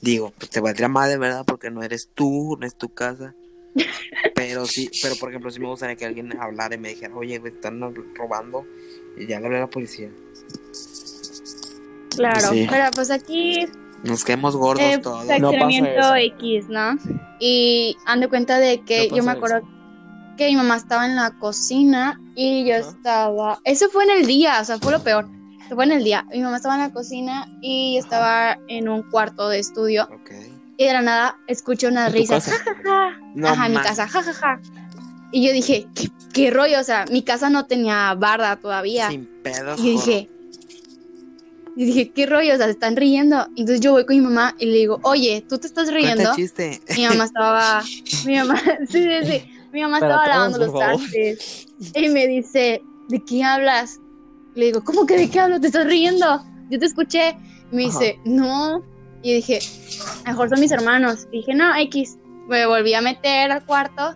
digo, 0.00 0.32
pues 0.38 0.50
te 0.50 0.60
valdría 0.60 0.88
madre, 0.88 1.16
¿verdad? 1.18 1.44
Porque 1.46 1.70
no 1.70 1.82
eres 1.82 2.10
tú, 2.14 2.56
no 2.60 2.66
es 2.66 2.74
tu 2.76 2.92
casa. 2.92 3.34
Pero 4.34 4.66
sí, 4.66 4.90
pero 5.02 5.14
por 5.16 5.30
ejemplo, 5.30 5.50
sí 5.50 5.60
me 5.60 5.66
gustaría 5.68 5.96
que 5.96 6.04
alguien 6.04 6.36
hablara 6.38 6.74
y 6.74 6.78
me 6.78 6.90
dijera, 6.90 7.14
oye, 7.16 7.38
güey, 7.38 7.52
están 7.54 7.80
robando. 8.14 8.66
Y 9.16 9.26
ya 9.26 9.40
le 9.40 9.46
hablé 9.46 9.58
a 9.58 9.62
la 9.62 9.70
policía. 9.70 10.10
Claro, 12.16 12.50
Sí. 12.50 12.66
pero 12.68 12.90
pues 12.94 13.10
aquí 13.10 13.66
Nos 14.04 14.24
quedemos 14.24 14.56
gordos 14.56 14.84
eh, 14.84 14.98
todos. 14.98 15.24
fraccionamiento 15.24 15.90
No 15.92 15.96
pasa 15.96 16.20
X, 16.20 16.68
¿no? 16.68 16.98
Y 17.40 17.96
han 18.04 18.20
de 18.20 18.28
cuenta 18.28 18.58
de 18.58 18.82
que 18.82 19.08
No 19.08 19.16
yo 19.16 19.22
me 19.22 19.30
acuerdo 19.30 19.62
que 20.46 20.50
mi 20.50 20.56
mamá 20.56 20.76
estaba 20.76 21.06
en 21.06 21.16
la 21.16 21.30
cocina 21.38 22.20
y 22.34 22.64
yo 22.64 22.74
estaba, 22.74 23.58
eso 23.64 23.88
fue 23.90 24.04
en 24.04 24.10
el 24.10 24.26
día, 24.26 24.58
o 24.60 24.64
sea, 24.64 24.78
fue 24.78 24.92
lo 24.92 25.02
peor. 25.02 25.28
Eso 25.66 25.74
fue 25.76 25.84
en 25.84 25.92
el 25.92 26.04
día. 26.04 26.26
Mi 26.30 26.40
mamá 26.40 26.56
estaba 26.56 26.74
en 26.74 26.80
la 26.82 26.92
cocina 26.92 27.46
y 27.60 27.94
yo 27.94 28.00
Ajá. 28.00 28.06
estaba 28.06 28.58
en 28.68 28.88
un 28.88 29.02
cuarto 29.10 29.48
de 29.48 29.58
estudio 29.60 30.04
Ok. 30.12 30.30
y 30.76 30.84
de 30.84 30.92
la 30.92 31.02
nada 31.02 31.36
escuché 31.46 31.86
unas 31.88 32.08
¿En 32.08 32.12
tu 32.12 32.18
risas. 32.18 32.44
casa? 32.44 32.58
Ja, 32.58 32.74
ja, 32.74 32.82
ja. 32.82 33.20
No 33.34 33.48
Ajá, 33.48 33.66
en 33.66 33.72
mi 33.72 33.78
casa, 33.78 34.08
ja, 34.08 34.22
ja, 34.22 34.32
ja. 34.34 34.60
Y 35.30 35.46
yo 35.46 35.52
dije, 35.52 35.86
¿qué, 35.94 36.10
qué 36.34 36.50
rollo? 36.50 36.78
O 36.80 36.84
sea, 36.84 37.06
mi 37.10 37.22
casa 37.22 37.48
no 37.48 37.64
tenía 37.66 38.12
barda 38.14 38.56
todavía. 38.56 39.08
Sin 39.08 39.24
pedos. 39.42 39.80
Y 39.80 39.90
dije, 39.92 40.28
y 41.74 41.84
dije, 41.86 42.10
¿qué 42.10 42.26
rollo? 42.26 42.52
O 42.52 42.56
sea, 42.58 42.66
se 42.66 42.72
están 42.72 42.96
riendo. 42.96 43.46
Entonces 43.56 43.80
yo 43.80 43.92
voy 43.92 44.04
con 44.04 44.16
mi 44.16 44.22
mamá 44.22 44.54
y 44.58 44.66
le 44.66 44.72
digo, 44.74 45.00
oye, 45.04 45.42
¿tú 45.48 45.56
te 45.58 45.66
estás 45.66 45.90
riendo? 45.90 46.34
chiste. 46.34 46.80
Mi 46.96 47.06
mamá 47.06 47.24
estaba, 47.24 47.82
mi 48.26 48.36
mamá, 48.36 48.60
sí, 48.90 49.02
sí, 49.02 49.26
sí. 49.26 49.51
Mi 49.72 49.80
mamá 49.80 50.00
Para 50.00 50.14
estaba 50.14 50.28
lavando 50.28 50.58
los 50.58 50.74
trastes. 50.74 51.66
Y 51.94 52.08
me 52.08 52.26
dice, 52.26 52.82
¿de 53.08 53.24
qué 53.24 53.42
hablas? 53.42 54.00
Le 54.54 54.66
digo, 54.66 54.84
¿cómo 54.84 55.06
que 55.06 55.16
de 55.16 55.30
qué 55.30 55.40
hablo? 55.40 55.60
¿Te 55.60 55.68
estás 55.68 55.86
riendo? 55.86 56.44
Yo 56.70 56.78
te 56.78 56.86
escuché. 56.86 57.36
Me 57.70 57.86
Ajá. 57.86 57.98
dice, 57.98 58.18
no. 58.24 58.82
Y 59.22 59.34
dije, 59.34 59.60
mejor 60.26 60.50
son 60.50 60.60
mis 60.60 60.72
hermanos. 60.72 61.26
Y 61.32 61.38
dije, 61.38 61.54
no, 61.54 61.74
X. 61.76 62.18
Me 62.48 62.66
volví 62.66 62.92
a 62.92 63.00
meter 63.00 63.50
al 63.50 63.64
cuarto 63.64 64.14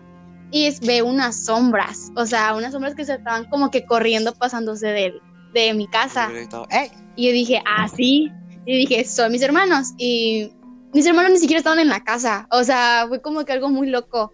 y 0.51 0.69
veo 0.85 1.05
unas 1.05 1.45
sombras. 1.45 2.11
O 2.15 2.25
sea, 2.25 2.55
unas 2.55 2.73
sombras 2.73 2.93
que 2.93 3.05
se 3.05 3.15
estaban 3.15 3.45
como 3.45 3.71
que 3.71 3.85
corriendo 3.85 4.33
pasándose 4.33 4.87
de, 4.87 5.13
de 5.53 5.73
mi 5.73 5.87
casa. 5.87 6.29
Y 7.15 7.27
yo 7.27 7.31
dije, 7.31 7.61
ah, 7.65 7.87
sí. 7.87 8.31
Y 8.65 8.77
dije, 8.77 9.05
son 9.05 9.31
mis 9.31 9.41
hermanos. 9.41 9.93
Y 9.97 10.51
mis 10.93 11.05
hermanos 11.05 11.31
ni 11.31 11.39
siquiera 11.39 11.59
estaban 11.59 11.79
en 11.79 11.89
la 11.89 12.03
casa. 12.03 12.47
O 12.51 12.63
sea, 12.63 13.05
fue 13.07 13.21
como 13.21 13.43
que 13.43 13.53
algo 13.53 13.69
muy 13.69 13.89
loco. 13.89 14.31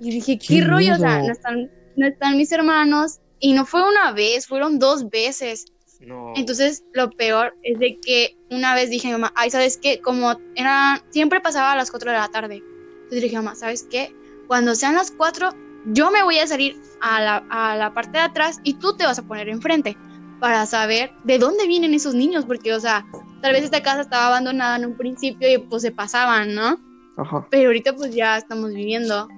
Y 0.00 0.10
dije, 0.10 0.38
¿qué, 0.38 0.46
¡Qué 0.46 0.60
rollo? 0.64 0.94
O 0.94 0.98
sea, 0.98 1.22
no 1.22 1.32
están, 1.32 1.70
no 1.96 2.06
están 2.06 2.36
mis 2.36 2.52
hermanos. 2.52 3.20
Y 3.38 3.52
no 3.52 3.66
fue 3.66 3.86
una 3.86 4.12
vez, 4.12 4.46
fueron 4.46 4.78
dos 4.78 5.10
veces. 5.10 5.66
No. 6.00 6.32
Entonces, 6.36 6.84
lo 6.92 7.10
peor 7.10 7.54
es 7.62 7.78
de 7.78 7.98
que 8.00 8.36
una 8.50 8.74
vez 8.74 8.90
dije 8.90 9.08
a 9.08 9.10
mi 9.10 9.20
mamá, 9.20 9.32
ay, 9.36 9.50
¿sabes 9.50 9.76
qué? 9.76 10.00
Como 10.00 10.38
era, 10.54 11.02
siempre 11.10 11.40
pasaba 11.40 11.72
a 11.72 11.76
las 11.76 11.90
4 11.90 12.10
de 12.10 12.16
la 12.16 12.28
tarde. 12.28 12.62
Entonces 13.04 13.22
dije, 13.22 13.36
mamá, 13.36 13.54
¿sabes 13.54 13.86
qué? 13.90 14.14
Cuando 14.46 14.74
sean 14.74 14.94
las 14.94 15.10
4, 15.10 15.50
yo 15.86 16.10
me 16.10 16.22
voy 16.22 16.38
a 16.38 16.46
salir 16.46 16.76
a 17.00 17.20
la, 17.20 17.44
a 17.50 17.76
la 17.76 17.94
parte 17.94 18.18
de 18.18 18.24
atrás 18.24 18.60
y 18.64 18.74
tú 18.74 18.96
te 18.96 19.04
vas 19.04 19.18
a 19.18 19.22
poner 19.22 19.48
enfrente 19.48 19.96
para 20.40 20.66
saber 20.66 21.12
de 21.24 21.38
dónde 21.38 21.66
vienen 21.66 21.94
esos 21.94 22.14
niños, 22.14 22.44
porque, 22.44 22.74
o 22.74 22.80
sea, 22.80 23.06
tal 23.40 23.52
vez 23.52 23.64
esta 23.64 23.82
casa 23.82 24.02
estaba 24.02 24.26
abandonada 24.28 24.76
en 24.76 24.86
un 24.86 24.96
principio 24.96 25.50
y 25.50 25.58
pues 25.58 25.82
se 25.82 25.92
pasaban, 25.92 26.54
¿no? 26.54 26.78
Ajá. 27.16 27.46
Pero 27.50 27.68
ahorita 27.68 27.94
pues 27.94 28.14
ya 28.14 28.36
estamos 28.36 28.72
viviendo. 28.72 29.28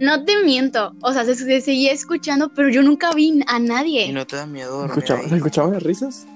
No 0.00 0.24
te 0.24 0.42
miento, 0.44 0.92
o 1.02 1.12
sea, 1.12 1.24
se, 1.24 1.34
se 1.34 1.60
seguía 1.60 1.92
escuchando, 1.92 2.50
pero 2.54 2.68
yo 2.68 2.82
nunca 2.82 3.12
vi 3.12 3.40
a 3.48 3.58
nadie. 3.58 4.06
¿Y 4.06 4.12
no 4.12 4.26
te 4.26 4.36
da 4.36 4.46
miedo 4.46 4.70
¿Se 4.82 4.86
dormir 4.88 4.98
escuchaba-? 5.04 5.28
¿Se 5.28 5.36
escuchaban 5.36 5.72
las 5.72 5.82
risas? 5.82 6.26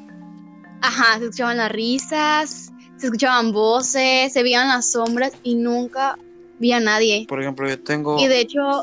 Ajá, 0.80 1.18
se 1.18 1.24
escuchaban 1.26 1.56
las 1.58 1.70
risas, 1.70 2.72
se 2.96 3.06
escuchaban 3.06 3.52
voces, 3.52 4.32
se 4.32 4.42
veían 4.42 4.68
las 4.68 4.90
sombras 4.92 5.32
y 5.44 5.54
nunca 5.54 6.18
vi 6.58 6.72
a 6.72 6.80
nadie. 6.80 7.24
Por 7.28 7.40
ejemplo, 7.40 7.68
yo 7.68 7.78
tengo. 7.80 8.18
Y 8.18 8.26
de 8.26 8.40
hecho, 8.40 8.82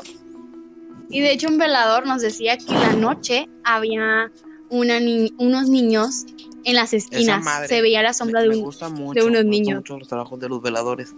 y 1.10 1.20
de 1.20 1.32
hecho 1.32 1.48
un 1.48 1.58
velador 1.58 2.06
nos 2.06 2.22
decía 2.22 2.56
que 2.56 2.72
en 2.72 2.80
la 2.80 2.92
noche 2.94 3.48
había 3.64 4.30
una 4.70 4.98
ni- 5.00 5.34
unos 5.38 5.68
niños 5.68 6.24
en 6.64 6.74
las 6.74 6.92
esquinas. 6.94 7.44
madre 7.44 7.68
Se 7.68 7.82
veía 7.82 8.02
la 8.02 8.14
sombra 8.14 8.40
me, 8.40 8.44
de 8.44 8.48
me 8.50 8.56
un... 8.58 8.62
gusta 8.62 8.88
mucho, 8.88 9.20
de 9.20 9.26
unos 9.26 9.44
me 9.44 9.50
niños. 9.50 9.76
mucho 9.76 9.98
los 9.98 10.08
trabajos 10.08 10.40
de 10.40 10.48
los 10.48 10.62
veladores. 10.62 11.12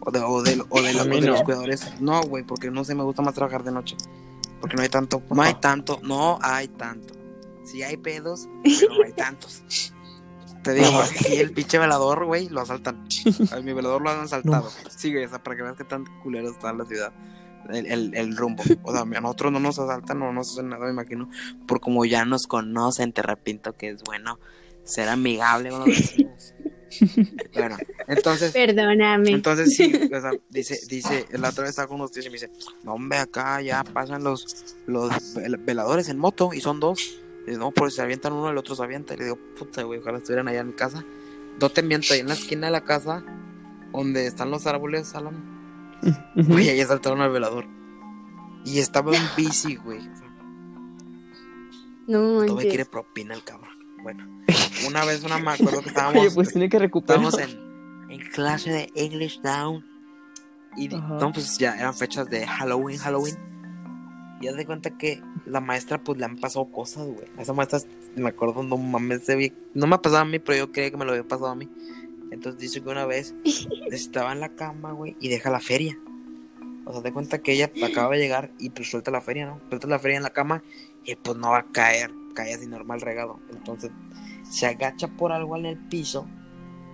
O 0.00 0.10
de, 0.10 0.20
o 0.20 0.42
de, 0.42 0.62
o 0.68 0.82
de, 0.82 1.04
mí 1.04 1.20
de 1.20 1.26
los 1.28 1.40
no. 1.40 1.44
cuidadores. 1.44 2.00
No, 2.00 2.22
güey, 2.22 2.42
porque 2.44 2.70
no 2.70 2.84
sé, 2.84 2.94
me 2.94 3.02
gusta 3.02 3.22
más 3.22 3.34
trabajar 3.34 3.62
de 3.62 3.72
noche. 3.72 3.96
Porque 4.60 4.76
no 4.76 4.82
hay 4.82 4.88
tanto. 4.88 5.22
No 5.30 5.42
hay 5.42 5.54
tanto. 5.54 6.00
No 6.02 6.38
hay 6.42 6.68
tanto. 6.68 7.14
Sí 7.64 7.82
hay 7.82 7.96
pedos, 7.96 8.48
pero 8.62 8.94
no 8.94 9.04
hay 9.04 9.12
tantos. 9.12 9.62
Te 10.62 10.74
digo, 10.74 10.88
Ajá. 10.88 11.04
aquí 11.04 11.36
el 11.36 11.52
pinche 11.52 11.78
velador, 11.78 12.26
güey, 12.26 12.48
lo 12.48 12.60
asaltan. 12.60 13.06
A 13.52 13.60
mi 13.60 13.72
velador 13.72 14.02
lo 14.02 14.10
han 14.10 14.20
asaltado. 14.20 14.70
Sí, 14.94 15.12
güey, 15.12 15.24
o 15.24 15.28
sea, 15.28 15.42
para 15.42 15.56
que 15.56 15.62
veas 15.62 15.76
que 15.76 15.84
tan 15.84 16.04
culero 16.22 16.50
está 16.50 16.72
la 16.72 16.84
ciudad. 16.84 17.12
El, 17.68 17.86
el, 17.86 18.14
el 18.14 18.36
rumbo. 18.36 18.62
O 18.82 18.92
sea, 18.92 19.02
a 19.02 19.04
nosotros 19.04 19.52
no 19.52 19.60
nos 19.60 19.78
asaltan, 19.78 20.18
no 20.18 20.32
nos 20.32 20.52
hacen 20.52 20.70
nada, 20.70 20.86
me 20.86 20.92
imagino. 20.92 21.28
Por 21.66 21.80
como 21.80 22.04
ya 22.04 22.24
nos 22.24 22.46
conocen, 22.46 23.12
te 23.12 23.22
repito 23.22 23.74
que 23.74 23.90
es 23.90 24.02
bueno 24.02 24.38
ser 24.82 25.08
amigable 25.08 25.70
con 25.70 25.80
los. 25.80 26.14
Bueno, 27.54 27.76
entonces, 28.08 28.52
Perdóname. 28.52 29.30
entonces 29.30 29.76
sí, 29.76 29.92
o 30.14 30.20
sea, 30.20 30.32
dice, 30.48 30.78
dice, 30.88 31.26
la 31.32 31.50
otra 31.50 31.62
vez 31.62 31.70
estaba 31.70 31.88
con 31.88 31.96
unos 31.98 32.10
tíos 32.12 32.26
y 32.26 32.28
me 32.30 32.34
dice, 32.34 32.50
no 32.84 32.94
hombre, 32.94 33.18
acá 33.18 33.60
ya 33.62 33.84
pasan 33.84 34.24
los, 34.24 34.76
los 34.86 35.10
vel- 35.36 35.64
veladores 35.64 36.08
en 36.08 36.18
moto 36.18 36.50
y 36.52 36.60
son 36.60 36.80
dos. 36.80 37.20
Y 37.46 37.52
no, 37.52 37.70
pues 37.70 37.94
se 37.94 38.02
avientan 38.02 38.32
uno, 38.32 38.50
el 38.50 38.58
otro 38.58 38.74
se 38.74 38.82
avienta. 38.82 39.14
Y 39.14 39.18
le 39.18 39.24
digo, 39.24 39.38
puta, 39.58 39.82
güey, 39.82 40.00
ojalá 40.00 40.18
estuvieran 40.18 40.48
allá 40.48 40.60
en 40.60 40.68
mi 40.68 40.72
casa. 40.74 41.04
No 41.60 41.68
te 41.70 41.82
miento, 41.82 42.12
ahí 42.14 42.20
en 42.20 42.28
la 42.28 42.34
esquina 42.34 42.66
de 42.66 42.72
la 42.72 42.84
casa, 42.84 43.24
donde 43.92 44.26
están 44.26 44.50
los 44.50 44.66
árboles, 44.66 45.14
Alan, 45.14 45.98
güey, 46.34 46.68
ahí 46.68 46.82
saltaron 46.84 47.20
al 47.22 47.30
velador. 47.30 47.66
Y 48.64 48.78
estaba 48.78 49.14
en 49.16 49.22
bici, 49.36 49.76
güey. 49.76 49.98
O 49.98 50.16
sea, 50.16 50.28
No 52.06 52.18
Todavía 52.18 52.46
manches. 52.54 52.68
quiere 52.68 52.84
propina 52.84 53.34
el 53.34 53.42
cabrón. 53.44 53.70
Bueno, 54.02 54.26
una 54.86 55.04
vez 55.04 55.22
una 55.24 55.38
me 55.38 55.50
acuerdo 55.52 55.82
que 55.82 55.88
estábamos, 55.90 56.20
Oye, 56.22 56.30
pues 56.34 56.50
tiene 56.52 56.68
que 56.68 56.78
recuperar. 56.78 57.22
estábamos 57.24 57.56
en, 58.08 58.10
en 58.10 58.30
clase 58.30 58.70
de 58.70 58.90
English 58.94 59.40
Down. 59.42 59.84
Y 60.76 60.94
Ajá. 60.94 61.18
no, 61.20 61.32
pues 61.32 61.58
ya 61.58 61.74
eran 61.76 61.94
fechas 61.94 62.28
de 62.30 62.46
Halloween, 62.46 62.98
Halloween. 62.98 63.36
Y 64.40 64.48
haz 64.48 64.56
de 64.56 64.64
cuenta 64.64 64.96
que 64.96 65.20
la 65.44 65.60
maestra, 65.60 66.02
pues 66.02 66.18
le 66.18 66.24
han 66.24 66.38
pasado 66.38 66.70
cosas, 66.70 67.06
güey. 67.06 67.26
A 67.36 67.42
esa 67.42 67.52
maestra, 67.52 67.80
me 68.16 68.28
acuerdo, 68.30 68.62
no 68.62 68.76
mames, 68.78 69.24
se 69.26 69.36
vi- 69.36 69.52
no 69.74 69.86
me 69.86 69.96
ha 69.96 70.02
pasado 70.02 70.22
a 70.22 70.24
mí, 70.24 70.38
pero 70.38 70.56
yo 70.56 70.72
creía 70.72 70.90
que 70.90 70.96
me 70.96 71.04
lo 71.04 71.10
había 71.10 71.24
pasado 71.28 71.48
a 71.48 71.54
mí. 71.54 71.68
Entonces 72.30 72.58
dice 72.60 72.80
que 72.82 72.88
una 72.88 73.04
vez 73.04 73.34
estaba 73.90 74.32
en 74.32 74.40
la 74.40 74.50
cama, 74.50 74.92
güey, 74.92 75.16
y 75.20 75.28
deja 75.28 75.50
la 75.50 75.60
feria. 75.60 75.98
O 76.86 76.92
sea, 76.92 77.02
te 77.02 77.12
cuenta 77.12 77.38
que 77.40 77.52
ella 77.52 77.70
acaba 77.84 78.14
de 78.14 78.18
llegar 78.20 78.50
y 78.58 78.70
pues 78.70 78.90
suelta 78.90 79.10
la 79.10 79.20
feria, 79.20 79.46
¿no? 79.46 79.60
Suelta 79.68 79.86
la 79.88 79.98
feria 79.98 80.16
en 80.16 80.22
la 80.22 80.30
cama 80.30 80.62
y 81.04 81.14
pues 81.16 81.36
no 81.36 81.50
va 81.50 81.58
a 81.58 81.66
caer, 81.66 82.10
cae 82.34 82.54
así 82.54 82.66
normal 82.66 83.00
regado. 83.00 83.40
Entonces 83.50 83.90
se 84.48 84.66
agacha 84.66 85.08
por 85.08 85.32
algo 85.32 85.56
en 85.56 85.66
el 85.66 85.78
piso, 85.78 86.26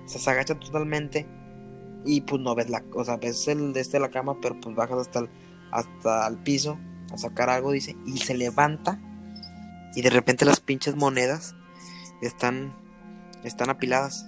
o 0.04 0.08
sea, 0.08 0.20
se 0.20 0.30
agacha 0.30 0.58
totalmente 0.58 1.26
y 2.04 2.20
pues 2.20 2.40
no 2.40 2.54
ves 2.54 2.70
la, 2.70 2.84
o 2.94 3.04
sea, 3.04 3.16
ves 3.16 3.48
el 3.48 3.72
de 3.72 3.80
este 3.80 3.96
de 3.96 4.02
la 4.02 4.10
cama, 4.10 4.38
pero 4.40 4.60
pues 4.60 4.74
bajas 4.76 4.98
hasta 4.98 5.20
el, 5.20 5.30
hasta 5.72 6.26
el 6.28 6.38
piso 6.38 6.78
a 7.12 7.18
sacar 7.18 7.50
algo, 7.50 7.72
dice, 7.72 7.96
y 8.06 8.18
se 8.18 8.36
levanta 8.36 9.00
y 9.94 10.02
de 10.02 10.10
repente 10.10 10.44
las 10.44 10.60
pinches 10.60 10.94
monedas 10.94 11.54
están, 12.20 12.72
están 13.44 13.70
apiladas. 13.70 14.26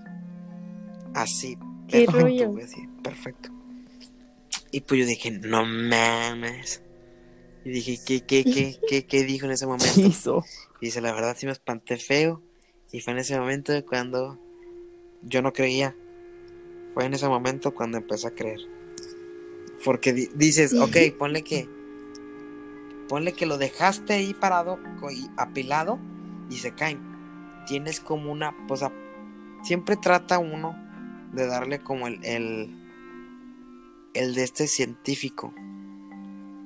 Así, 1.14 1.58
Qué 1.88 2.06
perfecto, 2.06 2.54
perfecto. 3.02 3.50
Y 4.70 4.80
pues 4.80 5.00
yo 5.00 5.06
dije, 5.06 5.30
no 5.30 5.64
mames. 5.64 6.82
Y 7.64 7.70
dije, 7.70 7.98
¿qué, 8.04 8.22
qué, 8.22 8.44
qué, 8.44 8.78
qué, 8.88 9.06
qué 9.06 9.24
dijo 9.24 9.46
en 9.46 9.52
ese 9.52 9.64
¿Qué 9.66 9.70
momento? 9.70 10.00
hizo? 10.00 10.44
Y 10.80 10.86
dice, 10.86 11.00
la 11.00 11.12
verdad 11.12 11.36
sí 11.38 11.46
me 11.46 11.52
espanté 11.52 11.96
feo. 11.96 12.42
Y 12.92 13.00
fue 13.00 13.12
en 13.12 13.18
ese 13.18 13.38
momento 13.38 13.72
cuando 13.86 14.38
yo 15.22 15.42
no 15.42 15.52
creía. 15.52 15.94
Fue 16.94 17.04
en 17.04 17.14
ese 17.14 17.28
momento 17.28 17.74
cuando 17.74 17.98
empecé 17.98 18.28
a 18.28 18.34
creer. 18.34 18.60
Porque 19.84 20.12
di- 20.12 20.30
dices, 20.34 20.74
ok, 20.74 20.96
ponle 21.18 21.42
que. 21.42 21.68
Ponle 23.08 23.32
que 23.32 23.46
lo 23.46 23.56
dejaste 23.58 24.12
ahí 24.14 24.34
parado 24.34 24.78
y 25.10 25.28
apilado 25.36 25.98
y 26.50 26.56
se 26.56 26.72
caen. 26.74 27.00
Tienes 27.66 28.00
como 28.00 28.30
una. 28.32 28.54
Pues 28.66 28.82
a- 28.82 28.92
siempre 29.62 29.96
trata 29.96 30.38
uno 30.38 30.76
de 31.32 31.46
darle 31.46 31.80
como 31.80 32.06
el. 32.06 32.24
El, 32.24 32.74
el 34.14 34.34
de 34.34 34.42
este 34.44 34.66
científico. 34.66 35.52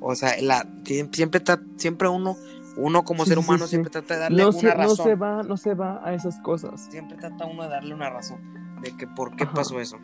O 0.00 0.14
sea, 0.14 0.40
la, 0.40 0.64
sie- 0.84 1.08
siempre, 1.14 1.40
siempre 1.76 2.08
uno. 2.08 2.36
Uno 2.76 3.04
como 3.04 3.24
Sí, 3.24 3.30
ser 3.30 3.38
humano 3.38 3.64
sí. 3.64 3.70
siempre 3.70 3.90
trata 3.90 4.14
de 4.14 4.20
darle 4.20 4.42
No 4.42 4.48
una 4.50 4.58
se, 4.58 4.66
no 4.66 4.74
razón 4.74 5.06
se 5.06 5.14
va, 5.14 5.42
no 5.42 5.56
se 5.56 5.74
va 5.74 6.00
a 6.06 6.14
esas 6.14 6.38
cosas. 6.40 6.86
siempre 6.90 7.16
trata 7.18 7.44
uno 7.46 7.64
de 7.64 7.68
darle 7.68 7.94
una 7.94 8.08
razón 8.10 8.38
de 8.80 8.96
que 8.96 9.06
por 9.06 9.36
qué 9.36 9.44
Ajá. 9.44 9.54
pasó 9.54 9.80
eso. 9.80 9.98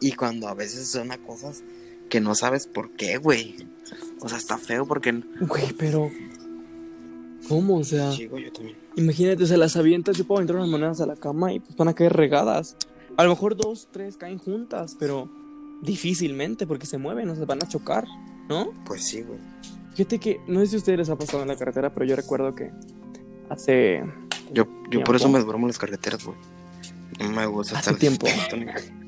Y 0.00 0.12
cuando 0.12 0.48
a 0.48 0.54
veces 0.54 0.88
son 0.88 1.08
cosas 1.26 1.62
que 2.08 2.20
no 2.20 2.34
sabes 2.34 2.66
por 2.66 2.92
qué, 2.92 3.16
güey. 3.18 3.56
O 4.20 4.28
sea, 4.28 4.38
está 4.38 4.56
feo 4.58 4.86
porque 4.86 5.12
Güey, 5.40 5.72
pero. 5.76 6.10
¿Cómo? 7.48 7.78
O 7.78 7.84
sea, 7.84 8.10
chico 8.10 8.38
yo 8.38 8.52
también. 8.52 8.76
imagínate, 8.96 9.42
o 9.44 9.46
sea, 9.46 9.56
las 9.56 9.76
avientas, 9.76 10.16
yo 10.16 10.26
puedo 10.26 10.38
aventar 10.38 10.56
unas 10.56 10.68
monedas 10.68 11.00
a 11.00 11.06
la 11.06 11.16
cama 11.16 11.52
y 11.52 11.60
pues 11.60 11.76
van 11.76 11.88
a 11.88 11.94
caer 11.94 12.12
regadas. 12.12 12.76
A 13.16 13.24
lo 13.24 13.30
mejor 13.30 13.56
dos, 13.56 13.88
tres 13.90 14.16
caen 14.16 14.38
juntas, 14.38 14.96
pero 14.98 15.28
difícilmente 15.82 16.66
porque 16.66 16.86
se 16.86 16.98
mueven, 16.98 17.28
o 17.30 17.34
sea, 17.36 17.44
van 17.46 17.62
a 17.62 17.68
chocar, 17.68 18.06
¿no? 18.48 18.72
Pues 18.84 19.04
sí, 19.06 19.22
güey. 19.22 19.38
Fíjate 19.98 20.20
que, 20.20 20.40
no 20.46 20.60
sé 20.60 20.68
si 20.68 20.74
a 20.76 20.78
ustedes 20.78 20.98
les 21.00 21.10
ha 21.10 21.16
pasado 21.16 21.42
en 21.42 21.48
la 21.48 21.56
carretera, 21.56 21.92
pero 21.92 22.06
yo 22.06 22.14
recuerdo 22.14 22.54
que 22.54 22.70
hace, 23.48 24.04
Yo, 24.52 24.64
yo 24.90 25.02
por 25.02 25.16
eso 25.16 25.28
me 25.28 25.40
duermo 25.40 25.66
en 25.66 25.70
las 25.70 25.78
carreteras, 25.78 26.24
güey. 26.24 26.38
No 27.18 27.30
me 27.32 27.44
gusta 27.46 27.76
Hace 27.76 27.90
estar 27.90 27.98
tiempo. 27.98 28.28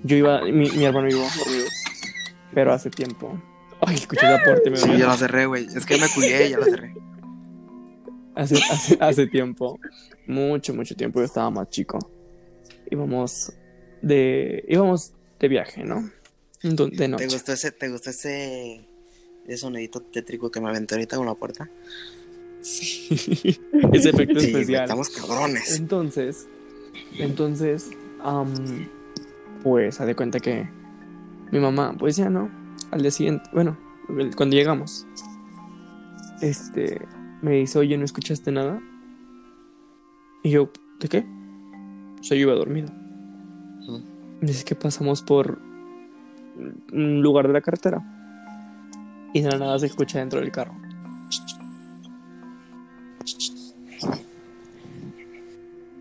yo 0.03 0.17
iba, 0.17 0.43
mi, 0.43 0.69
mi 0.69 0.85
hermano 0.85 1.09
iba 1.09 1.25
pero 2.53 2.73
hace 2.73 2.91
tiempo. 2.91 3.41
Ay, 3.81 3.95
escuché 3.95 4.27
la 4.27 4.43
puerta, 4.43 4.69
me 4.69 4.77
Sí, 4.77 4.89
ya 4.99 5.07
la 5.07 5.17
cerré, 5.17 5.47
güey. 5.47 5.67
Es 5.73 5.87
que 5.87 5.97
me 5.97 6.09
culié 6.09 6.49
y 6.49 6.51
ya 6.51 6.59
la 6.59 6.65
cerré. 6.65 6.93
Hace, 8.35 8.57
hace, 8.73 8.99
hace 9.01 9.27
tiempo, 9.29 9.79
mucho, 10.27 10.75
mucho 10.75 10.97
tiempo, 10.97 11.21
yo 11.21 11.25
estaba 11.25 11.51
más 11.51 11.69
chico. 11.69 12.01
Íbamos 12.91 13.53
de, 14.03 14.65
íbamos 14.67 15.13
de 15.39 15.47
viaje, 15.47 15.85
¿no? 15.85 16.11
De 16.65 16.91
¿Te 16.91 17.07
noche. 17.07 17.27
gustó 17.27 17.53
ese, 17.53 17.71
te 17.71 17.89
gustó 17.89 18.11
ese, 18.11 18.90
ese 19.55 19.59
sonidito 19.63 20.01
tétrico 20.01 20.51
que 20.51 20.61
me 20.61 20.69
aventé 20.69 20.95
ahorita 20.95 21.17
con 21.17 21.27
la 21.27 21.35
puerta? 21.35 21.69
Sí. 22.61 23.59
Ese 23.93 24.11
efecto 24.11 24.39
Sí, 24.41 24.49
especial. 24.49 24.83
estamos 24.85 25.09
cabrones. 25.11 25.79
Entonces, 25.79 26.47
entonces, 27.19 27.91
pues, 29.63 30.01
haz 30.01 30.07
de 30.07 30.15
cuenta 30.15 30.41
que 30.41 30.69
mi 31.51 31.59
mamá, 31.59 31.95
pues 31.99 32.17
ya 32.17 32.29
no, 32.29 32.51
al 32.91 33.01
día 33.03 33.11
siguiente, 33.11 33.49
bueno, 33.53 33.77
el- 34.19 34.37
cuando 34.37 34.57
llegamos, 34.57 35.07
este, 36.43 37.01
me 37.43 37.53
dice, 37.53 37.79
oye, 37.79 37.97
¿no 37.97 38.05
escuchaste 38.05 38.53
nada? 38.53 38.81
Y 40.43 40.51
yo, 40.51 40.71
¿de 41.01 41.09
qué? 41.09 41.27
O 42.21 42.23
sea, 42.23 42.37
yo 42.37 42.43
iba 42.43 42.53
dormido. 42.55 42.89
Dice 44.43 44.65
que 44.65 44.75
pasamos 44.75 45.23
por 45.23 45.59
un 46.93 47.23
lugar 47.23 47.47
de 47.47 47.53
la 47.55 47.61
carretera 47.63 48.03
y 49.33 49.41
de 49.41 49.51
la 49.51 49.59
nada 49.59 49.79
se 49.79 49.87
escucha 49.87 50.19
dentro 50.19 50.41
del 50.41 50.51
carro. 50.51 50.75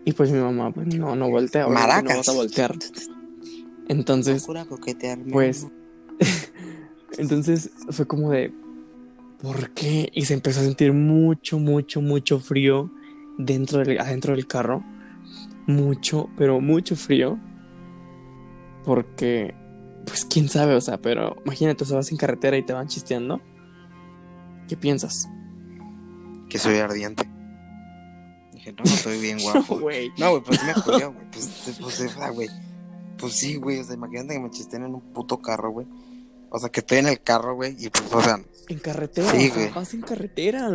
Y 0.04 0.12
pues 0.12 0.30
mi 0.30 0.38
mamá, 0.38 0.72
pues 0.72 0.94
no, 0.94 1.14
no 1.14 1.30
voltea. 1.30 1.66
obviamente 1.66 1.86
No 1.86 1.94
Maracas. 1.94 2.16
vas 2.16 2.28
a 2.28 2.32
voltear. 2.32 2.74
Entonces, 3.88 4.46
pues, 5.30 5.66
entonces 7.18 7.70
fue 7.90 8.06
como 8.06 8.30
de, 8.30 8.52
¿por 9.42 9.70
qué? 9.70 10.10
Y 10.14 10.24
se 10.24 10.34
empezó 10.34 10.60
a 10.60 10.64
sentir 10.64 10.92
mucho, 10.92 11.58
mucho, 11.58 12.00
mucho 12.00 12.40
frío 12.40 12.90
dentro 13.38 13.80
del, 13.80 13.98
adentro 14.00 14.34
del 14.34 14.46
carro. 14.46 14.82
Mucho, 15.66 16.28
pero 16.36 16.60
mucho 16.60 16.96
frío. 16.96 17.38
Porque, 18.84 19.54
pues 20.06 20.24
quién 20.24 20.48
sabe, 20.48 20.74
o 20.74 20.80
sea, 20.80 20.98
pero 20.98 21.36
imagínate, 21.44 21.84
o 21.84 21.86
sea, 21.86 21.96
vas 21.96 22.10
en 22.10 22.16
carretera 22.18 22.56
y 22.56 22.62
te 22.64 22.72
van 22.72 22.88
chisteando. 22.88 23.40
¿Qué 24.68 24.76
piensas? 24.76 25.28
Que 26.48 26.58
soy 26.58 26.76
ardiente. 26.78 27.28
Dije, 28.52 28.72
no, 28.72 28.78
no 28.84 28.90
estoy 28.90 29.20
bien 29.20 29.38
guapo. 29.42 29.78
güey. 29.80 30.10
No, 30.18 30.30
güey, 30.30 30.42
pues 30.42 30.60
sí 30.60 30.66
me 30.66 30.74
culió, 30.82 31.12
güey. 31.12 31.30
Pues, 31.30 31.78
pues, 31.80 32.34
güey. 32.34 32.48
Pues 33.18 33.32
sí, 33.38 33.56
güey. 33.56 33.78
O 33.80 33.84
sea, 33.84 33.94
imagínate 33.94 34.34
que 34.34 34.40
me 34.40 34.50
chisten 34.50 34.84
en 34.84 34.94
un 34.94 35.00
puto 35.12 35.38
carro, 35.38 35.70
güey. 35.70 35.86
O 36.50 36.58
sea, 36.58 36.68
que 36.70 36.80
estoy 36.80 36.98
en 36.98 37.08
el 37.08 37.20
carro, 37.20 37.54
güey. 37.54 37.76
Y 37.78 37.90
pues, 37.90 38.12
o 38.12 38.20
sea, 38.22 38.40
En 38.68 38.78
carretera, 38.78 39.30
Sí, 39.30 39.48
güey. 39.50 39.70
vas 39.70 39.94
en 39.94 40.00
carretera. 40.02 40.70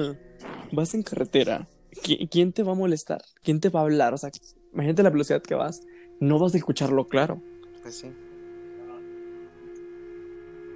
Vas 0.71 0.93
en 0.93 1.03
carretera. 1.03 1.67
¿Qui- 2.03 2.29
¿Quién 2.29 2.51
te 2.53 2.63
va 2.63 2.73
a 2.73 2.75
molestar? 2.75 3.21
¿Quién 3.43 3.59
te 3.59 3.69
va 3.69 3.79
a 3.81 3.83
hablar? 3.83 4.13
O 4.13 4.17
sea, 4.17 4.29
imagínate 4.73 5.03
la 5.03 5.09
velocidad 5.09 5.41
que 5.41 5.55
vas. 5.55 5.81
No 6.19 6.39
vas 6.39 6.53
a 6.53 6.57
escucharlo 6.57 7.07
claro. 7.07 7.41
pues 7.81 7.99
sí. 7.99 8.07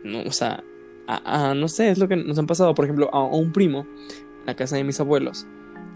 No, 0.03 0.21
o 0.23 0.31
sea, 0.31 0.63
a- 1.07 1.49
a- 1.49 1.53
no 1.55 1.67
sé, 1.67 1.89
es 1.89 1.97
lo 1.97 2.07
que 2.07 2.15
nos 2.15 2.37
han 2.39 2.47
pasado. 2.47 2.73
Por 2.75 2.85
ejemplo, 2.85 3.09
a, 3.13 3.17
a 3.19 3.23
un 3.25 3.51
primo, 3.51 3.85
en 4.41 4.45
la 4.45 4.55
casa 4.55 4.75
de 4.75 4.83
mis 4.83 4.99
abuelos, 4.99 5.45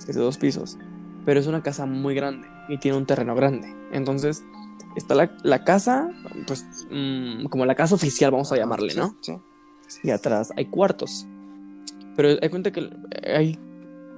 que 0.05 0.11
es 0.11 0.17
de 0.17 0.23
dos 0.23 0.37
pisos, 0.37 0.77
pero 1.25 1.39
es 1.39 1.47
una 1.47 1.63
casa 1.63 1.85
muy 1.85 2.15
grande 2.15 2.47
y 2.69 2.77
tiene 2.77 2.97
un 2.97 3.05
terreno 3.05 3.35
grande. 3.35 3.73
Entonces, 3.91 4.43
está 4.95 5.15
la, 5.15 5.31
la 5.43 5.63
casa, 5.63 6.09
pues, 6.47 6.65
mm, 6.91 7.45
como 7.45 7.65
la 7.65 7.75
casa 7.75 7.95
oficial, 7.95 8.31
vamos 8.31 8.51
a 8.51 8.57
llamarle, 8.57 8.93
¿no? 8.95 9.15
Sí. 9.21 9.33
Y 10.03 10.09
atrás 10.11 10.51
hay 10.57 10.65
cuartos. 10.65 11.25
Pero 12.15 12.29
hay 12.41 12.49
cuenta 12.49 12.71
que 12.71 12.89
hay 13.35 13.57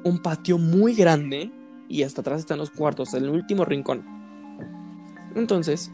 un 0.04 0.22
patio 0.22 0.58
muy 0.58 0.94
grande 0.96 1.52
y 1.88 2.04
hasta 2.04 2.22
atrás 2.22 2.40
están 2.40 2.58
los 2.58 2.72
cuartos, 2.72 3.14
el 3.14 3.30
último 3.30 3.64
rincón. 3.66 4.04
Entonces, 5.36 5.92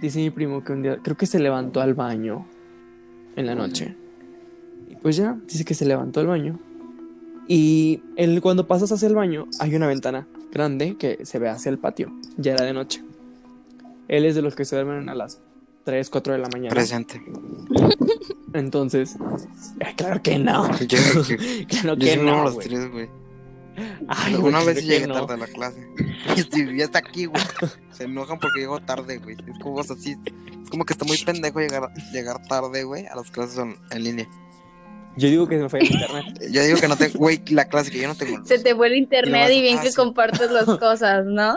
dice 0.00 0.18
mi 0.20 0.30
primo 0.30 0.62
que 0.64 0.72
un 0.72 0.82
día, 0.82 0.98
creo 1.02 1.16
que 1.16 1.26
se 1.26 1.38
levantó 1.38 1.80
al 1.80 1.94
baño 1.94 2.46
en 3.36 3.46
la 3.46 3.54
noche. 3.54 3.94
Y 4.88 4.96
pues 4.96 5.16
ya, 5.16 5.38
dice 5.46 5.64
que 5.64 5.74
se 5.74 5.86
levantó 5.86 6.20
al 6.20 6.26
baño. 6.26 6.58
Y 7.48 8.02
él, 8.16 8.40
cuando 8.40 8.66
pasas 8.66 8.90
hacia 8.90 9.06
el 9.06 9.14
baño, 9.14 9.46
hay 9.60 9.74
una 9.74 9.86
ventana 9.86 10.26
grande 10.52 10.96
que 10.96 11.24
se 11.24 11.38
ve 11.38 11.48
hacia 11.48 11.70
el 11.70 11.78
patio. 11.78 12.12
Ya 12.36 12.54
era 12.54 12.64
de 12.64 12.72
noche. 12.72 13.04
Él 14.08 14.24
es 14.24 14.34
de 14.34 14.42
los 14.42 14.54
que 14.56 14.64
se 14.64 14.76
duermen 14.76 15.08
a 15.08 15.14
las 15.14 15.40
3, 15.84 16.10
4 16.10 16.32
de 16.32 16.38
la 16.38 16.48
mañana. 16.48 16.70
Presente. 16.70 17.22
Entonces, 18.52 19.16
claro 19.96 20.22
que 20.22 20.38
no. 20.38 20.68
Yo, 20.80 20.98
yo, 20.98 21.36
Claro 21.68 21.94
yo 21.94 21.98
que 21.98 22.12
a 22.12 22.16
no, 22.16 22.52
güey. 22.52 23.08
Güey. 23.76 24.06
Ay, 24.08 24.34
Una 24.36 24.62
vez 24.64 24.84
llegué 24.84 25.06
no. 25.06 25.14
tarde 25.14 25.34
a 25.34 25.36
la 25.36 25.46
clase. 25.46 25.86
Y 26.56 26.76
ya 26.76 26.84
está 26.84 26.98
aquí, 26.98 27.26
güey. 27.26 27.42
Se 27.92 28.04
enojan 28.04 28.38
porque 28.38 28.60
llego 28.60 28.80
tarde, 28.80 29.18
güey. 29.18 29.36
Es 29.46 29.58
como, 29.60 29.76
o 29.76 29.82
sea, 29.84 29.96
sí, 29.96 30.16
es 30.62 30.70
como 30.70 30.84
que 30.84 30.92
está 30.92 31.04
muy 31.04 31.16
pendejo 31.18 31.60
llegar, 31.60 31.88
llegar 32.12 32.42
tarde, 32.48 32.82
güey, 32.84 33.06
a 33.06 33.14
las 33.14 33.30
clases 33.30 33.58
en, 33.58 33.76
en 33.90 34.04
línea. 34.04 34.28
Yo 35.16 35.28
digo 35.30 35.48
que 35.48 35.56
se 35.56 35.62
me 35.62 35.68
fue 35.70 35.78
el 35.80 35.86
internet. 35.90 36.24
Yo 36.52 36.62
digo 36.62 36.78
que 36.78 36.88
no 36.88 36.96
tengo, 36.96 37.18
güey, 37.18 37.40
la 37.48 37.66
clase 37.68 37.90
que 37.90 38.00
yo 38.02 38.08
no 38.08 38.14
tengo. 38.16 38.36
luz. 38.38 38.48
Se 38.48 38.58
te 38.58 38.74
fue 38.74 38.88
el 38.88 38.96
internet 38.96 39.50
y 39.50 39.62
bien 39.62 39.78
Ah, 39.78 39.82
que 39.82 39.88
sí. 39.90 39.96
compartes 39.96 40.50
las 40.50 40.64
cosas, 40.78 41.24
¿no? 41.24 41.56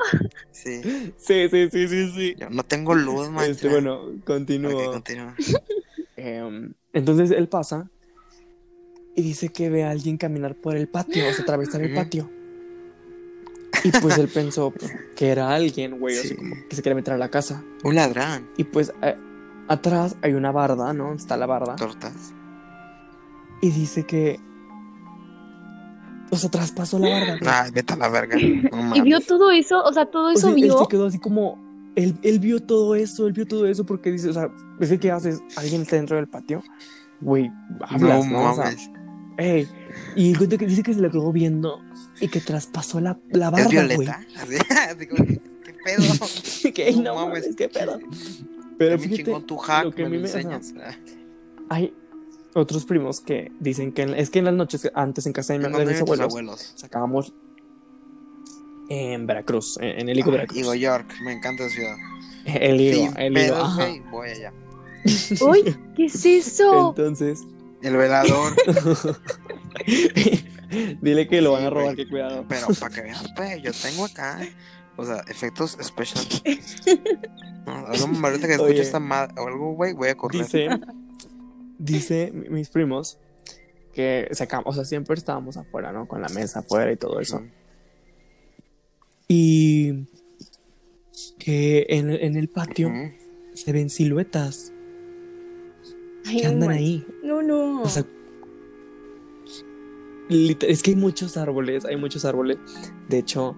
Sí. 0.52 0.82
Sí, 1.18 1.50
sí, 1.50 1.70
sí, 1.70 1.88
sí, 1.90 2.12
sí. 2.16 2.36
Yo 2.40 2.50
no 2.50 2.64
tengo 2.64 2.96
luz, 2.96 3.30
man. 3.30 3.50
Este, 3.52 3.68
bueno, 3.68 4.02
continúo. 4.26 4.78
Ok, 4.88 4.94
continúa. 4.94 5.36
Em, 6.16 6.74
entonces 6.94 7.32
él 7.32 7.50
pasa 7.50 7.90
y 9.20 9.22
dice 9.22 9.50
que 9.50 9.70
ve 9.70 9.84
a 9.84 9.90
alguien 9.92 10.18
caminar 10.18 10.56
por 10.56 10.76
el 10.78 10.88
patio, 10.88 11.28
o 11.30 11.34
sea, 11.34 11.44
atravesar 11.44 11.82
el 11.82 11.94
patio. 11.94 12.30
Y 13.84 13.92
pues 13.92 14.18
él 14.18 14.28
pensó 14.28 14.74
que 15.16 15.28
era 15.28 15.54
alguien, 15.54 16.00
güey, 16.00 16.18
así 16.18 16.30
Sí. 16.30 16.36
como 16.36 16.56
que 16.70 16.76
se 16.76 16.82
quiere 16.82 16.96
meter 16.96 17.14
a 17.14 17.18
la 17.18 17.30
casa. 17.30 17.64
Un 17.84 17.96
ladrón. 17.96 18.48
Y 18.58 18.64
pues 18.64 18.94
eh, 19.02 19.16
atrás 19.68 20.16
hay 20.22 20.34
una 20.34 20.52
barda, 20.52 20.94
¿no? 20.94 21.14
Está 21.14 21.38
la 21.38 21.46
barda. 21.46 21.76
Tortas. 21.76 22.34
Y 23.62 23.72
dice 23.72 24.06
que. 24.06 24.40
O 26.32 26.38
sea, 26.38 26.50
traspasó 26.50 27.00
la 27.00 27.10
barda. 27.10 27.64
Ay, 27.64 27.72
vete 27.72 27.94
a 27.94 27.98
la 27.98 28.10
verga. 28.10 28.38
No 28.72 28.96
Y 28.96 29.02
vio 29.02 29.20
todo 29.20 29.52
eso, 29.52 29.82
o 29.84 29.92
sea, 29.94 30.06
todo 30.06 30.28
O 30.28 30.32
eso 30.32 30.48
sea, 30.48 30.50
él 30.52 30.56
vio. 30.56 30.78
se 30.80 30.88
quedó 30.88 31.08
así 31.08 31.20
como. 31.20 31.58
Él, 31.96 32.16
él 32.22 32.40
vio 32.40 32.62
todo 32.62 32.96
eso, 32.96 33.28
él 33.28 33.34
vio 33.34 33.46
todo 33.46 33.66
eso 33.68 33.86
porque 33.86 34.12
dice, 34.12 34.30
o 34.30 34.34
sea, 34.34 34.50
¿ves 34.80 34.98
que 35.00 35.12
haces? 35.12 35.42
¿Alguien 35.58 35.82
está 35.82 35.96
dentro 35.98 36.16
del 36.18 36.28
patio? 36.28 36.64
Güey, 37.22 37.52
hablas, 37.82 38.26
no 38.28 38.32
¿no? 38.44 38.52
O 38.52 38.56
sea. 38.56 38.72
Ey. 39.40 39.68
Y 40.16 40.36
cuenta 40.36 40.58
que 40.58 40.68
dice 40.68 40.84
que 40.84 40.94
se 40.94 41.02
le 41.02 41.10
quedó 41.10 41.32
viendo 41.32 41.82
y 42.22 42.28
que 42.28 42.40
traspasó 42.42 43.00
la, 43.00 43.18
la 43.32 43.48
¿Es 43.48 43.52
barda, 43.52 43.66
güey. 43.68 43.88
violeta? 43.88 44.26
Así, 44.38 44.56
así 44.90 45.08
como 45.08 45.26
que, 45.26 45.40
¿qué 45.66 45.74
pedo? 45.84 46.74
que 46.74 46.92
No 46.94 47.02
no, 47.04 47.16
mames. 47.16 47.42
mames, 47.44 47.56
qué 47.56 47.70
pedo. 47.70 48.00
Pero 48.78 49.00
fíjate, 49.00 49.24
chingón 49.24 49.46
tu 49.46 49.58
hack, 49.58 49.86
lo 49.86 49.92
que 49.92 50.06
a 50.06 50.10
me 50.10 50.18
me- 50.18 50.24
enseñas. 50.24 50.74
hay 51.70 51.94
otros 52.54 52.86
primos 52.86 53.20
que 53.22 53.52
dicen 53.60 53.92
que 53.92 54.04
en- 54.04 54.14
es 54.16 54.30
que 54.30 54.40
en 54.40 54.46
las 54.46 54.54
noches, 54.54 54.90
antes 54.96 55.26
en 55.26 55.34
casa 55.34 55.54
de, 55.54 55.60
mi- 55.60 55.66
¿En 55.66 55.72
de 55.74 55.86
mis 55.86 56.02
abuelos, 56.02 56.26
abuelos? 56.32 56.74
sacábamos 56.76 57.34
en 58.90 59.28
Veracruz, 59.28 59.78
en, 59.82 60.00
en 60.02 60.10
el 60.10 60.18
Higo, 60.20 60.30
Ah, 60.30 60.34
Veracruz. 60.34 60.58
Higo 60.58 60.74
York, 60.76 61.14
me 61.24 61.34
encanta 61.34 61.66
esa 61.66 61.76
ciudad. 61.76 61.96
El 62.46 62.82
Higo, 62.82 63.14
el 63.18 63.38
Higo, 63.38 63.56
voy 64.12 64.30
allá. 64.30 64.54
Uy, 65.42 65.76
¿qué 65.96 66.06
es 66.06 66.26
eso? 66.26 66.90
Entonces, 66.90 67.44
El 67.82 67.98
velador, 67.98 68.54
dile 71.02 71.28
que 71.28 71.42
lo 71.42 71.54
van 71.54 71.66
a 71.66 71.70
robar, 71.70 71.96
que 71.96 72.08
cuidado. 72.08 72.46
pero 72.48 72.68
para 72.80 72.94
que 72.96 73.02
veas, 73.02 73.24
pues, 73.36 73.62
yo 73.62 73.72
tengo 73.72 74.06
acá, 74.06 74.40
o 74.98 75.06
sea, 75.06 75.24
efectos 75.30 75.78
especial. 75.80 76.26
No, 77.66 77.88
algo- 77.88 78.26
ahorita 78.28 78.48
que 78.48 78.54
escucho 78.54 78.82
esta 78.82 79.00
madre 79.00 79.36
o 79.40 79.48
algo, 79.48 79.74
güey, 79.74 79.94
voy 79.94 80.10
a 80.10 80.16
correr. 80.16 80.44
Dice, 80.44 80.70
dice 81.78 82.32
mi- 82.34 82.50
mis 82.50 82.70
primos 82.70 83.18
que 83.94 84.28
sacamos, 84.32 84.66
o 84.68 84.74
sea, 84.74 84.86
siempre 84.86 85.16
estábamos 85.16 85.58
afuera, 85.58 85.92
¿no? 85.92 86.08
Con 86.08 86.22
la 86.22 86.30
mesa 86.30 86.60
afuera 86.60 86.92
y 86.92 86.98
todo 86.98 87.20
eso. 87.20 87.42
Y 89.28 90.08
que 91.38 91.86
en, 91.90 92.10
en 92.10 92.36
el 92.36 92.50
patio 92.50 92.92
se 93.54 93.72
ven 93.72 93.90
siluetas 93.90 94.74
Ay, 96.30 96.42
que 96.42 96.48
andan 96.48 96.70
ahí. 96.72 97.06
No, 97.24 97.42
no. 97.42 97.82
O 97.82 97.90
sea, 97.90 98.04
es 100.30 100.84
que 100.84 100.92
hay 100.92 100.96
muchos 100.98 101.38
árboles, 101.38 101.86
hay 101.86 101.96
muchos 101.98 102.24
árboles. 102.26 102.58
De 103.08 103.18
hecho, 103.18 103.58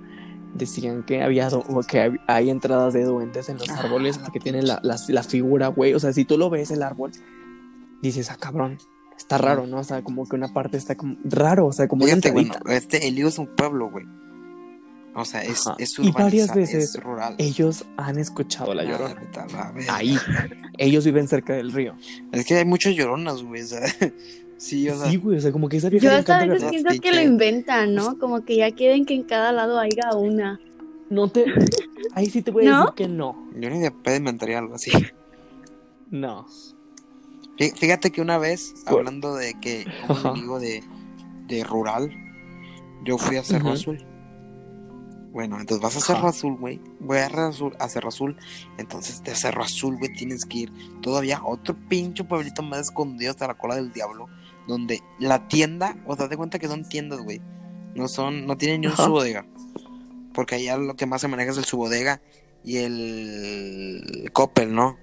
decían 0.54 1.04
que 1.04 1.22
había 1.22 1.50
o 1.50 1.82
que 1.84 2.18
hay 2.28 2.50
entradas 2.50 2.94
de 2.94 3.04
duendes 3.04 3.50
en 3.50 3.58
los 3.58 3.70
Ah, 3.70 3.82
árboles 3.84 4.18
porque 4.18 4.40
tienen 4.40 4.68
la, 4.68 4.80
la, 4.84 4.96
la 5.10 5.24
figura, 5.24 5.68
güey. 5.68 5.94
O 5.94 6.00
sea, 6.00 6.14
si 6.14 6.24
tú 6.26 6.38
lo 6.38 6.50
ves 6.50 6.72
el 6.72 6.82
árbol, 6.84 7.12
dices, 8.02 8.32
ah, 8.32 8.38
cabrón, 8.40 8.78
está 9.18 9.38
raro, 9.38 9.68
¿no? 9.68 9.80
O 9.80 9.84
sea, 9.84 10.02
como 10.02 10.28
que 10.28 10.36
una 10.36 10.54
parte 10.54 10.78
está 10.78 10.96
como 10.96 11.18
raro, 11.26 11.68
o 11.68 11.74
sea, 11.74 11.88
como 11.88 12.04
una 12.06 12.14
Fíjate, 12.14 12.32
bueno, 12.32 12.54
este, 12.70 13.08
el 13.08 13.16
Lío 13.16 13.28
es 13.28 13.38
un 13.38 13.48
pueblo, 13.48 13.90
güey. 13.90 14.06
O 15.14 15.26
sea, 15.26 15.44
es, 15.44 15.68
Ajá. 15.68 15.76
es 15.78 16.00
Y 16.00 16.10
varias 16.12 16.56
veces 16.56 16.96
es 16.96 17.04
rural. 17.04 17.36
Ellos 17.38 17.84
han 17.98 18.18
escuchado 18.18 18.74
la 18.74 18.84
Ah, 18.84 18.86
llorona. 18.86 19.16
vete 19.16 19.40
a 19.42 19.46
la 19.48 19.72
verga. 19.74 19.94
Ahí. 19.98 20.18
Ellos 20.78 21.06
viven 21.06 21.28
cerca 21.28 21.54
del 21.54 21.72
río. 21.72 21.96
Es 22.32 22.46
que 22.46 22.56
hay 22.56 22.66
muchas 22.66 22.96
lloronas, 22.96 23.44
güey, 23.44 23.62
o 23.62 23.66
sea, 23.66 23.82
sí, 24.58 24.90
o 24.90 24.98
sea, 24.98 25.10
Sí, 25.12 25.18
güey, 25.18 25.38
o 25.38 25.42
sea, 25.42 25.52
como 25.52 25.68
que 25.70 25.78
esa 25.78 25.90
vieja 25.90 26.06
Yo 26.06 26.12
hasta 26.16 26.40
a 26.40 26.46
veces 26.46 26.70
pienso 26.70 27.02
que 27.02 27.12
lo 27.12 27.22
inventan, 27.22 27.94
¿no? 27.94 28.18
Como 28.18 28.44
que 28.46 28.56
ya 28.58 28.72
quieren 28.72 29.06
que 29.06 29.14
en 29.14 29.24
cada 29.24 29.52
lado 29.52 29.80
haya 29.80 30.16
una. 30.16 30.60
No 31.10 31.28
te. 31.28 31.46
Ahí 32.16 32.28
sí 32.30 32.42
te 32.42 32.52
voy 32.52 32.66
a 32.68 32.72
¿No? 32.72 32.80
decir 32.82 32.94
que 32.96 33.08
no. 33.10 33.50
yo 33.60 33.70
ni 33.70 33.80
de 33.80 33.92
pedo 33.92 34.16
inventaría 34.16 34.60
algo 34.60 34.76
así. 34.76 34.92
No. 36.10 36.46
Fí- 37.58 37.76
Fíjate 37.78 38.12
que 38.12 38.22
una 38.22 38.38
vez, 38.38 38.74
Por- 38.86 39.00
hablando 39.00 39.36
de 39.36 39.54
que, 39.60 39.86
le 39.86 40.34
digo, 40.40 40.60
de, 40.60 40.84
de 41.48 41.64
rural, 41.64 42.12
yo 43.04 43.18
fui 43.18 43.36
a 43.38 43.44
Cerro. 43.44 43.72
Azul. 43.72 44.04
Bueno, 45.32 45.60
entonces 45.60 45.82
vas 45.82 45.96
a 45.96 46.02
Cerro. 46.02 46.28
Azul, 46.28 46.58
güey. 46.58 46.82
Voy 47.00 47.18
a 47.18 47.30
Cerro 47.30 47.48
Azul, 47.48 47.76
a 47.80 47.88
Cerro 47.88 48.10
Azul. 48.10 48.38
Entonces 48.78 49.24
de 49.24 49.36
Cerro 49.36 49.64
Azul, 49.64 49.98
güey, 49.98 50.14
tienes 50.14 50.46
que 50.46 50.60
ir 50.60 50.72
todavía 51.02 51.38
a 51.38 51.46
otro 51.46 51.76
pincho 51.88 52.28
pueblito 52.28 52.62
más 52.62 52.82
escondido 52.82 53.32
hasta 53.32 53.48
la 53.48 53.58
cola 53.58 53.76
del 53.76 53.92
diablo. 53.94 54.28
Donde 54.68 55.02
la 55.20 55.48
tienda, 55.48 55.98
o 56.06 56.16
sea, 56.16 56.30
te 56.30 56.38
cuenta 56.38 56.60
que 56.60 56.68
son 56.68 56.88
tiendas, 56.88 57.20
güey. 57.22 57.42
No 57.96 58.08
son, 58.08 58.46
no 58.46 58.58
tienen 58.58 58.82
ni 58.82 58.88
un 58.88 58.94
Ajá. 58.94 59.06
su 59.06 59.12
bodega. 59.12 59.46
Porque 60.34 60.56
allá 60.56 60.78
lo 60.78 60.96
que 60.96 61.06
más 61.06 61.22
se 61.22 61.28
maneja 61.28 61.52
es 61.52 61.58
el 61.58 61.66
su 61.66 61.78
bodega 61.78 62.22
y 62.64 62.78
el 62.78 64.30
Coppel, 64.34 64.74
¿no? 64.74 64.98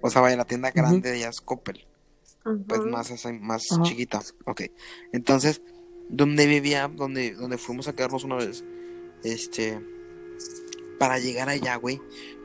O 0.00 0.10
sea, 0.10 0.22
vaya, 0.22 0.36
la 0.36 0.44
tienda 0.44 0.70
grande 0.70 1.10
de 1.10 1.16
allá 1.16 1.28
es 1.28 1.40
Coppel 1.40 1.88
pues 2.66 2.80
más, 2.84 3.10
más 3.40 3.66
chiquita. 3.82 4.22
Ok. 4.46 4.62
Entonces, 5.12 5.60
donde 6.08 6.46
vivía, 6.46 6.88
donde, 6.88 7.34
donde 7.34 7.58
fuimos 7.58 7.88
a 7.88 7.92
quedarnos 7.92 8.24
una 8.24 8.36
vez, 8.36 8.64
este, 9.22 9.80
para 10.98 11.18
llegar 11.18 11.48
allá, 11.48 11.76
güey, 11.76 12.00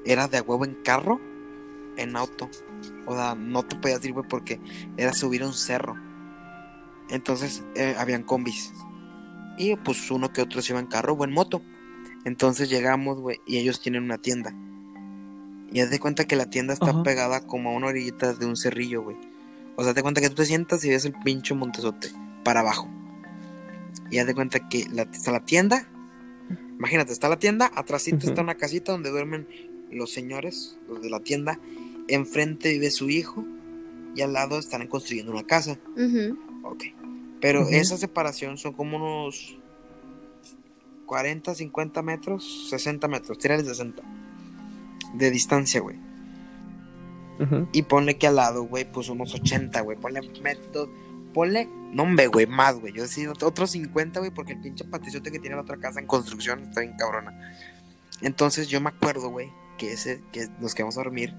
era 0.06 0.28
de 0.28 0.42
huevo 0.42 0.66
en 0.66 0.76
carro, 0.76 1.20
en 1.98 2.16
auto. 2.16 2.50
O 3.06 3.16
sea, 3.16 3.36
no 3.36 3.64
te 3.64 3.76
podías 3.76 4.04
ir, 4.06 4.14
güey, 4.14 4.28
porque 4.28 4.60
era 4.98 5.14
subir 5.14 5.44
un 5.44 5.54
cerro. 5.54 5.96
Entonces, 7.10 7.64
eh, 7.76 7.96
habían 7.98 8.24
combis. 8.24 8.72
Y 9.58 9.76
pues 9.76 10.10
uno 10.10 10.32
que 10.34 10.42
otro 10.42 10.62
se 10.62 10.74
iba 10.74 10.80
en 10.80 10.88
carro 10.88 11.14
o 11.14 11.24
en 11.24 11.32
moto. 11.32 11.62
Entonces 12.26 12.70
llegamos, 12.70 13.20
güey, 13.20 13.40
y 13.46 13.58
ellos 13.58 13.82
tienen 13.82 14.04
una 14.04 14.18
tienda. 14.18 14.56
Y 15.72 15.82
haz 15.82 15.90
de 15.90 16.00
cuenta 16.00 16.26
que 16.26 16.36
la 16.36 16.50
tienda 16.50 16.74
está 16.74 16.92
Ajá. 16.92 17.04
pegada 17.04 17.46
como 17.46 17.70
a 17.70 17.74
una 17.74 17.88
orillita 17.88 18.34
de 18.34 18.46
un 18.46 18.56
cerrillo, 18.56 19.02
güey. 19.02 19.18
O 19.76 19.84
sea, 19.84 19.94
te 19.94 20.02
cuenta 20.02 20.22
que 20.22 20.30
tú 20.30 20.36
te 20.36 20.46
sientas 20.46 20.84
y 20.86 20.90
ves 20.90 21.06
el 21.06 21.14
pinche 21.14 21.54
montezote 21.54 22.10
para 22.44 22.60
abajo. 22.60 22.90
Y 24.12 24.20
haz 24.20 24.28
de 24.28 24.36
cuenta 24.36 24.70
que 24.70 24.88
la, 24.92 25.04
está 25.04 25.32
la 25.32 25.44
tienda. 25.44 25.88
Imagínate, 26.78 27.14
está 27.14 27.30
la 27.30 27.40
tienda, 27.40 27.72
atrásito 27.76 28.28
está 28.28 28.42
una 28.42 28.56
casita 28.56 28.92
donde 28.92 29.10
duermen 29.10 29.48
los 29.92 30.12
señores, 30.12 30.78
los 30.88 31.02
de 31.02 31.10
la 31.10 31.20
tienda. 31.20 31.60
Enfrente 32.08 32.70
vive 32.70 32.92
su 32.92 33.10
hijo. 33.10 33.46
Y 34.16 34.22
al 34.22 34.34
lado 34.34 34.60
están 34.60 34.86
construyendo 34.88 35.32
una 35.32 35.44
casa. 35.44 35.80
Ujú. 35.96 36.38
Ok. 36.64 36.84
Pero 37.42 37.68
esa 37.68 37.98
separación 37.98 38.58
son 38.58 38.74
como 38.74 38.98
unos 38.98 39.58
40, 41.08 41.56
50 41.56 42.02
metros, 42.02 42.68
60 42.70 43.08
metros, 43.08 43.38
tírale 43.38 43.64
60 43.64 44.02
de 45.16 45.32
distancia, 45.32 45.82
güey. 45.82 45.98
Y 47.74 47.82
ponle 47.82 48.18
que 48.18 48.28
al 48.28 48.38
lado, 48.38 48.64
güey, 48.64 48.90
pues 48.90 49.10
unos 49.10 49.34
80, 49.34 49.82
güey. 49.82 49.98
Ponle 49.98 50.22
método. 50.42 50.90
Ponle. 51.34 51.68
No, 51.92 52.04
hombre, 52.04 52.28
güey, 52.28 52.46
más, 52.46 52.80
güey. 52.80 52.94
Yo 52.94 53.08
sí, 53.08 53.28
otros 53.28 53.72
50, 53.72 54.20
güey, 54.20 54.32
porque 54.32 54.54
el 54.54 54.62
pinche 54.62 54.86
patizote 54.86 55.32
que 55.32 55.40
tiene 55.40 55.56
la 55.56 55.62
otra 55.62 55.78
casa 55.78 56.00
en 56.00 56.08
construcción 56.08 56.64
está 56.64 56.82
bien 56.82 56.96
cabrona. 56.98 57.34
Entonces 58.22 58.68
yo 58.68 58.80
me 58.82 58.90
acuerdo, 58.90 59.30
güey, 59.30 59.52
que 59.78 59.94
ese, 59.94 60.24
que 60.32 60.48
nos 60.60 60.74
quedamos 60.74 60.98
a 60.98 61.02
dormir. 61.02 61.34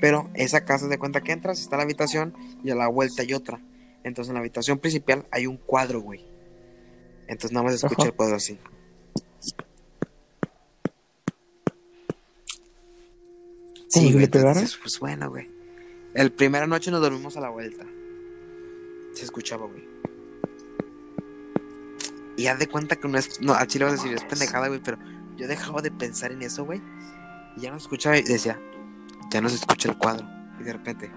Pero 0.00 0.30
esa 0.34 0.64
casa 0.64 0.88
de 0.88 0.98
cuenta 0.98 1.20
que 1.20 1.32
entras, 1.32 1.60
está 1.60 1.76
la 1.76 1.82
habitación 1.82 2.34
y 2.64 2.70
a 2.70 2.74
la 2.74 2.88
vuelta 2.88 3.22
hay 3.22 3.34
otra. 3.34 3.60
Entonces 4.02 4.30
en 4.30 4.34
la 4.34 4.40
habitación 4.40 4.78
principal 4.78 5.26
hay 5.30 5.46
un 5.46 5.56
cuadro, 5.56 6.00
güey. 6.00 6.24
Entonces 7.28 7.52
nada 7.52 7.64
más 7.64 7.74
escucha 7.74 7.94
Ajá. 8.02 8.08
el 8.08 8.14
cuadro 8.14 8.36
así. 8.36 8.58
le 13.96 14.12
güey, 14.12 14.24
entonces, 14.24 14.78
pues 14.80 14.98
bueno, 15.00 15.30
güey. 15.30 15.48
El 16.14 16.32
primera 16.32 16.66
noche 16.66 16.90
nos 16.90 17.00
dormimos 17.00 17.36
a 17.36 17.40
la 17.40 17.50
vuelta. 17.50 17.84
Se 19.12 19.24
escuchaba, 19.24 19.66
güey. 19.66 19.88
Y 22.36 22.46
haz 22.46 22.58
de 22.58 22.68
cuenta 22.68 22.96
que 22.96 23.06
no 23.06 23.18
es. 23.18 23.40
No, 23.40 23.52
a 23.52 23.66
Chile 23.66 23.84
vas 23.84 23.94
a 23.94 23.96
decir, 23.96 24.14
es 24.14 24.24
pendejada, 24.24 24.68
güey, 24.68 24.80
pero 24.82 24.98
yo 25.36 25.46
dejaba 25.46 25.82
de 25.82 25.90
pensar 25.90 26.32
en 26.32 26.42
eso, 26.42 26.64
güey. 26.64 26.80
Y 27.56 27.60
ya 27.60 27.70
no 27.70 27.76
escuchaba 27.76 28.16
y 28.16 28.22
decía, 28.22 28.58
ya 29.30 29.40
no 29.40 29.48
se 29.48 29.56
escucha 29.56 29.90
el 29.90 29.98
cuadro. 29.98 30.26
Y 30.58 30.62
de 30.62 30.72
repente. 30.72 31.12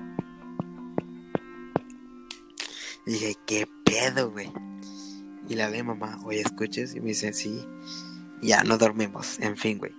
Y 3.06 3.12
dije, 3.14 3.38
¿qué 3.46 3.70
pedo, 3.86 4.32
güey? 4.32 4.52
Y 5.48 5.56
la 5.56 5.70
ve 5.70 5.84
mamá, 5.84 6.20
oye, 6.26 6.42
¿escuches? 6.42 6.96
Y 6.96 7.00
me 7.00 7.08
dice, 7.08 7.34
sí. 7.34 7.66
Ya 8.42 8.64
no 8.64 8.78
dormimos. 8.78 9.40
En 9.40 9.56
fin, 9.56 9.78
güey. 9.78 9.94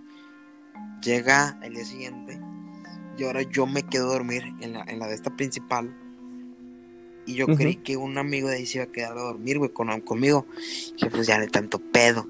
Llega 1.03 1.59
el 1.63 1.75
día 1.75 1.85
siguiente. 1.85 2.41
Y 3.17 3.25
ahora 3.25 3.43
yo 3.43 3.67
me 3.67 3.83
quedo 3.83 4.11
a 4.11 4.13
dormir 4.15 4.43
en 4.61 4.75
la, 4.75 4.83
en 4.83 4.99
la 4.99 5.07
de 5.07 5.15
esta 5.15 5.35
principal. 5.35 5.97
Y 7.27 7.35
yo 7.35 7.47
creí 7.47 7.77
que 7.77 7.97
un 7.97 8.19
amigo 8.19 8.49
de 8.49 8.57
ahí 8.57 8.67
se 8.67 8.79
iba 8.79 8.85
a 8.85 8.93
quedar 8.93 9.13
a 9.13 9.23
dormir, 9.23 9.59
güey, 9.59 9.71
con, 9.71 9.99
conmigo. 10.03 10.47
Y 10.97 11.07
pues 11.09 11.27
ya 11.27 11.37
no 11.37 11.43
hay 11.43 11.49
tanto 11.49 11.79
pedo. 11.79 12.27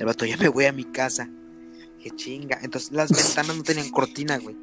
El 0.00 0.06
vato, 0.06 0.24
ya 0.26 0.36
me 0.36 0.48
voy 0.48 0.64
a 0.64 0.72
mi 0.72 0.84
casa. 0.84 1.28
Qué 2.02 2.10
chinga. 2.10 2.58
Entonces 2.62 2.90
las 2.92 3.10
ventanas 3.10 3.56
no 3.56 3.62
tenían 3.62 3.90
cortina, 3.90 4.38
güey. 4.38 4.56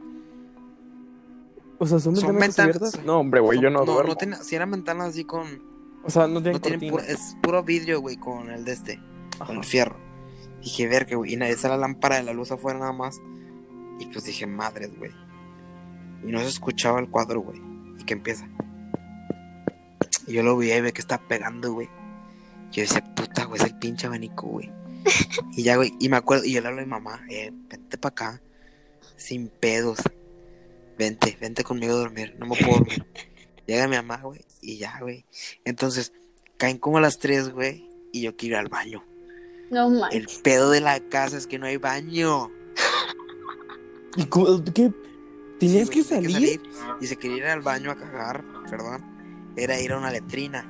O 1.77 1.87
sea, 1.87 1.99
¿son 1.99 2.15
Son 2.17 2.31
ventanas 2.37 2.59
abiertas? 2.59 3.05
No, 3.05 3.19
hombre, 3.19 3.39
güey, 3.39 3.61
yo 3.61 3.69
no, 3.69 3.79
no, 3.79 3.93
duermo. 3.93 4.09
no 4.11 4.15
tenía- 4.17 4.43
si 4.43 4.55
eran 4.55 4.71
ventanas 4.71 5.09
así 5.09 5.23
con. 5.23 5.47
O 6.03 6.09
sea, 6.09 6.27
no 6.27 6.41
tienen 6.41 6.53
No 6.53 6.59
tienen 6.61 6.79
cortina. 6.79 6.91
puro, 6.91 7.03
es 7.03 7.37
puro 7.41 7.63
vidrio, 7.63 8.01
güey, 8.01 8.17
con 8.17 8.49
el 8.49 8.65
de 8.65 8.73
este, 8.73 8.99
con 9.45 9.57
el 9.57 9.63
fierro. 9.63 9.95
Dije, 10.61 10.87
ver 10.89 11.05
que, 11.05 11.15
güey, 11.15 11.33
y 11.33 11.35
nadie 11.37 11.53
está 11.53 11.69
la 11.69 11.77
lámpara 11.77 12.17
de 12.17 12.23
la 12.23 12.33
luz 12.33 12.51
afuera 12.51 12.79
nada 12.79 12.91
más. 12.91 13.21
Y 13.99 14.07
pues 14.07 14.25
dije, 14.25 14.45
madres, 14.45 14.89
güey. 14.97 15.11
Y 16.25 16.31
no 16.31 16.39
se 16.41 16.47
escuchaba 16.47 16.99
el 16.99 17.09
cuadro, 17.09 17.39
güey. 17.41 17.61
Y 17.97 18.03
que 18.03 18.13
empieza. 18.13 18.49
Y 20.29 20.33
yo 20.33 20.43
lo 20.43 20.55
vi 20.55 20.71
y 20.71 20.79
ve 20.79 20.93
que 20.93 21.01
está 21.01 21.17
pegando, 21.17 21.73
güey. 21.73 21.89
Yo 22.71 22.83
decía, 22.83 23.03
puta, 23.15 23.45
güey, 23.45 23.59
es 23.59 23.67
el 23.67 23.79
pinche 23.79 24.05
abanico, 24.05 24.45
güey. 24.47 24.71
y 25.53 25.63
ya, 25.63 25.75
güey, 25.75 25.93
y 25.99 26.07
me 26.07 26.17
acuerdo, 26.17 26.45
y 26.45 26.53
yo 26.53 26.61
le 26.61 26.67
hablo 26.67 26.81
a 26.81 26.83
mi 26.85 26.89
mamá, 26.89 27.25
eh, 27.29 27.51
vente 27.67 27.97
para 27.97 28.11
acá, 28.11 28.41
sin 29.17 29.47
pedos. 29.49 29.97
Vente, 30.99 31.35
vente 31.41 31.63
conmigo 31.63 31.93
a 31.93 31.97
dormir, 31.97 32.35
no 32.37 32.45
me 32.45 32.55
puedo 32.55 32.77
dormir. 32.77 33.05
Llega 33.67 33.87
mi 33.87 33.95
mamá, 33.95 34.17
güey, 34.21 34.45
y 34.61 34.77
ya, 34.77 34.99
güey. 35.01 35.25
Entonces, 35.65 36.13
caen 36.57 36.77
como 36.77 36.99
las 36.99 37.17
tres, 37.17 37.49
güey, 37.49 37.89
y 38.11 38.21
yo 38.21 38.35
quiero 38.35 38.55
ir 38.55 38.59
al 38.59 38.69
baño. 38.69 39.03
No 39.71 40.09
El 40.09 40.27
pedo 40.43 40.69
de 40.69 40.81
la 40.81 40.99
casa 40.99 41.37
es 41.37 41.47
que 41.47 41.57
no 41.57 41.65
hay 41.65 41.77
baño. 41.77 42.51
¿Y 44.15 44.25
cómo- 44.25 44.63
qué? 44.73 44.91
¿Tenías 45.59 45.87
Sí, 45.87 45.93
que 45.93 46.01
güey, 46.01 46.21
tenía 46.21 46.31
salir? 46.31 46.61
Y 47.01 47.07
se 47.07 47.17
quería 47.17 47.37
ir 47.37 47.45
al 47.45 47.61
baño 47.61 47.91
a 47.91 47.95
cagar, 47.95 48.43
perdón. 48.69 49.18
Era 49.59 49.79
ir 49.79 49.91
a 49.91 49.97
una 49.97 50.11
letrina. 50.11 50.65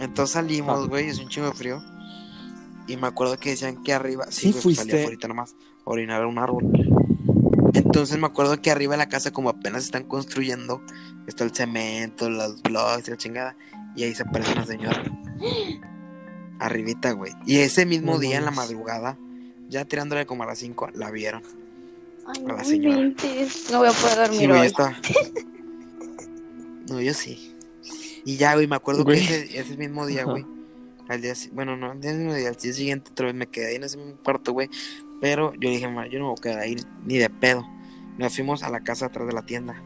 Entonces 0.00 0.32
salimos, 0.34 0.84
Ah. 0.84 0.86
güey, 0.88 1.08
es 1.08 1.18
un 1.18 1.28
chingo 1.28 1.48
de 1.48 1.54
frío. 1.54 1.82
Y 2.86 2.96
me 2.96 3.06
acuerdo 3.06 3.38
que 3.38 3.50
decían 3.50 3.82
que 3.82 3.92
arriba. 3.92 4.26
Sí 4.30 4.40
Sí, 4.40 4.50
güey, 4.52 4.62
pues 4.62 4.76
salía 4.76 4.92
fuiste. 4.92 5.04
ahorita 5.04 5.28
nomás. 5.28 5.54
Orinar 5.84 6.22
a 6.22 6.26
un 6.26 6.38
árbol. 6.38 6.64
Entonces 7.74 8.18
me 8.18 8.26
acuerdo 8.26 8.60
que 8.60 8.70
arriba 8.70 8.92
de 8.92 8.98
la 8.98 9.08
casa, 9.08 9.30
como 9.30 9.48
apenas 9.48 9.84
están 9.84 10.04
construyendo, 10.04 10.82
está 11.26 11.44
el 11.44 11.52
cemento, 11.54 12.28
los 12.28 12.60
blogs 12.62 13.08
y 13.08 13.10
la 13.12 13.16
chingada. 13.16 13.56
Y 13.96 14.02
ahí 14.04 14.14
se 14.14 14.22
aparece 14.24 14.52
una 14.52 14.66
señora. 14.66 15.02
Arribita, 16.58 17.12
güey. 17.12 17.32
Y 17.46 17.58
ese 17.58 17.86
mismo 17.86 18.12
No 18.14 18.18
día, 18.18 18.38
en 18.38 18.44
la 18.44 18.50
madrugada, 18.50 19.16
ya 19.68 19.84
tirándole 19.84 20.26
como 20.26 20.42
a 20.44 20.46
las 20.46 20.58
5, 20.58 20.90
la 20.94 21.10
vieron. 21.10 21.42
Ay, 22.26 22.44
a 22.44 22.48
la 22.48 22.56
no 22.58 22.64
señora. 22.64 23.12
No 23.70 23.78
voy 23.78 23.88
a 23.88 23.92
poder 23.92 24.16
dormir 24.16 24.38
Sí, 24.40 24.46
güey, 24.46 24.60
hoy. 24.60 24.66
está. 24.66 24.96
No, 26.88 27.00
yo 27.00 27.14
sí. 27.14 27.54
Y 28.24 28.36
ya, 28.36 28.54
güey, 28.54 28.66
me 28.66 28.76
acuerdo 28.76 29.04
Güey. 29.04 29.26
que 29.26 29.40
ese, 29.40 29.58
ese 29.60 29.76
mismo 29.76 30.06
día, 30.06 30.22
Ajá. 30.22 30.30
güey. 30.32 30.46
Al 31.08 31.20
día, 31.20 31.34
bueno, 31.52 31.76
no, 31.76 31.90
al 31.90 32.00
día, 32.00 32.12
mismo 32.14 32.32
día, 32.34 32.48
al 32.48 32.56
día 32.56 32.72
siguiente 32.72 33.10
otra 33.10 33.26
vez 33.26 33.34
me 33.34 33.46
quedé 33.48 33.68
ahí 33.70 33.74
en 33.76 33.84
ese 33.84 33.96
mismo 33.98 34.14
cuarto, 34.22 34.52
güey. 34.52 34.68
Pero 35.20 35.52
yo 35.54 35.68
dije, 35.68 35.88
"Ma, 35.88 36.06
yo 36.06 36.18
no 36.18 36.26
me 36.26 36.30
voy 36.30 36.38
a 36.38 36.42
quedar 36.42 36.58
ahí 36.60 36.76
ni 37.04 37.18
de 37.18 37.28
pedo. 37.30 37.64
Nos 38.18 38.34
fuimos 38.34 38.62
a 38.62 38.70
la 38.70 38.80
casa 38.80 39.06
atrás 39.06 39.26
de 39.26 39.32
la 39.32 39.42
tienda. 39.44 39.82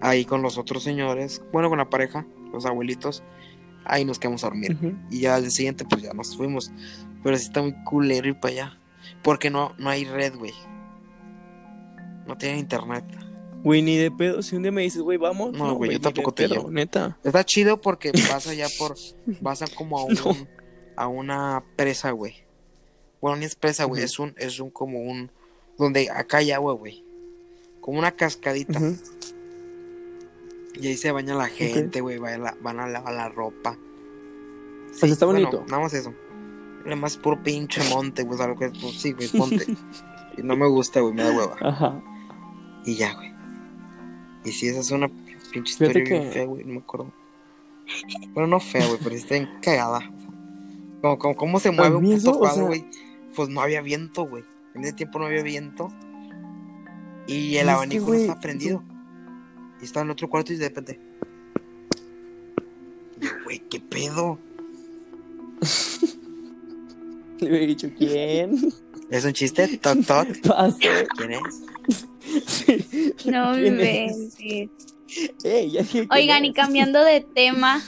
Ahí 0.00 0.24
con 0.24 0.42
los 0.42 0.58
otros 0.58 0.82
señores, 0.82 1.42
bueno, 1.52 1.68
con 1.68 1.78
la 1.78 1.88
pareja, 1.90 2.26
los 2.52 2.66
abuelitos. 2.66 3.22
Ahí 3.84 4.04
nos 4.04 4.18
quedamos 4.18 4.44
a 4.44 4.48
dormir. 4.48 4.76
Y 5.10 5.20
ya 5.20 5.36
al 5.36 5.42
día 5.42 5.50
siguiente, 5.50 5.84
pues 5.88 6.02
ya 6.02 6.12
nos 6.12 6.36
fuimos. 6.36 6.70
Pero 7.22 7.36
sí 7.36 7.44
está 7.44 7.62
muy 7.62 7.74
culero 7.84 8.28
ir 8.28 8.38
para 8.38 8.52
allá. 8.52 8.78
Porque 9.22 9.48
no, 9.50 9.72
no 9.78 9.90
hay 9.90 10.04
red, 10.04 10.34
güey. 10.36 10.52
No 12.26 12.36
tienen 12.36 12.58
internet. 12.58 13.04
Güey, 13.66 13.82
ni 13.82 13.96
de 13.96 14.12
pedo. 14.12 14.42
Si 14.42 14.54
un 14.54 14.62
día 14.62 14.70
me 14.70 14.82
dices, 14.82 15.02
güey, 15.02 15.18
vamos. 15.18 15.52
No, 15.52 15.74
güey, 15.74 15.90
yo 15.94 16.00
tampoco 16.00 16.32
te 16.32 16.46
llevo. 16.46 16.70
Neta. 16.70 17.18
Está 17.24 17.42
chido 17.44 17.80
porque 17.80 18.12
vas 18.30 18.46
allá 18.46 18.68
por. 18.78 18.94
Vas 19.40 19.60
a 19.62 19.66
como 19.66 19.98
a 19.98 20.04
un. 20.06 20.14
No. 20.14 20.36
A 20.94 21.08
una 21.08 21.64
presa, 21.74 22.12
güey. 22.12 22.44
Bueno, 23.20 23.38
ni 23.38 23.44
es 23.44 23.56
presa, 23.56 23.82
güey. 23.84 24.04
Es 24.04 24.20
un. 24.20 24.34
Es 24.38 24.60
un 24.60 24.70
como 24.70 25.00
un. 25.00 25.32
Donde 25.78 26.08
acá 26.10 26.36
hay 26.36 26.52
agua, 26.52 26.74
güey. 26.74 27.02
Como 27.80 27.98
una 27.98 28.12
cascadita. 28.12 28.78
Y 30.80 30.86
ahí 30.86 30.96
se 30.96 31.10
baña 31.10 31.34
la 31.34 31.48
gente, 31.48 32.00
güey. 32.02 32.18
Van, 32.18 32.34
a 32.34 32.38
la- 32.38 32.56
van 32.62 32.78
a 32.78 32.86
lavar 32.86 33.14
la 33.14 33.28
ropa. 33.30 33.76
sea, 34.92 35.08
está 35.08 35.26
bueno, 35.26 35.40
bonito. 35.40 35.64
nada 35.68 35.82
más 35.82 35.92
eso. 35.92 36.14
Además, 36.84 37.12
es 37.14 37.18
puro 37.18 37.42
pinche 37.42 37.82
monte, 37.90 38.22
güey. 38.22 38.40
Algo 38.40 38.56
que 38.58 38.66
es. 38.66 38.72
Pues, 38.80 39.00
sí, 39.00 39.10
güey, 39.10 39.28
monte. 39.34 39.66
y 40.38 40.42
no 40.44 40.54
me 40.56 40.68
gusta, 40.68 41.00
güey. 41.00 41.14
Me 41.14 41.24
da 41.24 41.32
hueva. 41.36 41.56
Ajá. 41.60 42.00
Y 42.84 42.94
ya, 42.94 43.12
güey. 43.14 43.34
Y 44.46 44.52
si 44.52 44.68
esa 44.68 44.80
es 44.80 44.90
una 44.92 45.08
pinche 45.52 45.72
historia 45.72 45.92
bien 46.04 46.22
que- 46.22 46.30
fea, 46.30 46.44
güey, 46.46 46.64
no 46.64 46.72
me 46.74 46.78
acuerdo. 46.78 47.12
Bueno, 48.32 48.46
no 48.48 48.60
fea, 48.60 48.86
güey, 48.86 48.98
pero 49.02 49.14
está 49.14 49.34
bien 49.34 49.50
cagada. 49.60 50.00
Como, 51.02 51.18
como, 51.18 51.36
¿Cómo 51.36 51.60
se 51.60 51.70
mueve 51.70 51.96
un 51.96 52.04
puto 52.04 52.16
eso, 52.16 52.30
o 52.32 52.38
cuadro, 52.38 52.54
sea- 52.56 52.64
güey? 52.66 52.84
Pues 53.34 53.48
no 53.50 53.60
había 53.60 53.82
viento, 53.82 54.24
güey. 54.26 54.44
En 54.74 54.84
ese 54.84 54.92
tiempo 54.94 55.18
no 55.18 55.26
había 55.26 55.42
viento. 55.42 55.92
Y 57.26 57.56
el 57.56 57.68
abanico 57.68 58.06
que, 58.06 58.12
no 58.12 58.16
está 58.18 58.40
prendido. 58.40 58.82
Y 59.82 59.84
estaba 59.84 60.04
en 60.04 60.10
otro 60.10 60.30
cuarto 60.30 60.52
y 60.52 60.56
de 60.56 60.68
repente. 60.68 61.00
Güey, 63.44 63.58
¿qué 63.68 63.80
pedo? 63.80 64.38
Le 67.40 67.48
hubiera 67.50 67.66
dicho, 67.66 67.90
¿quién? 67.98 68.72
¿Es 69.10 69.24
un 69.24 69.32
chiste? 69.32 69.68
Toc, 69.78 70.04
toc. 70.04 70.26
Pasó. 70.46 70.78
¿Quién 71.16 71.32
es? 71.32 72.06
No 73.26 73.52
¿Quién 73.54 73.80
es? 73.80 74.38
inventes. 74.38 74.86
Ey, 75.44 75.70
ya 75.70 75.80
dije 75.82 75.92
quién 75.92 76.08
Oigan, 76.10 76.44
y 76.44 76.52
cambiando 76.52 77.02
de 77.04 77.20
tema, 77.20 77.80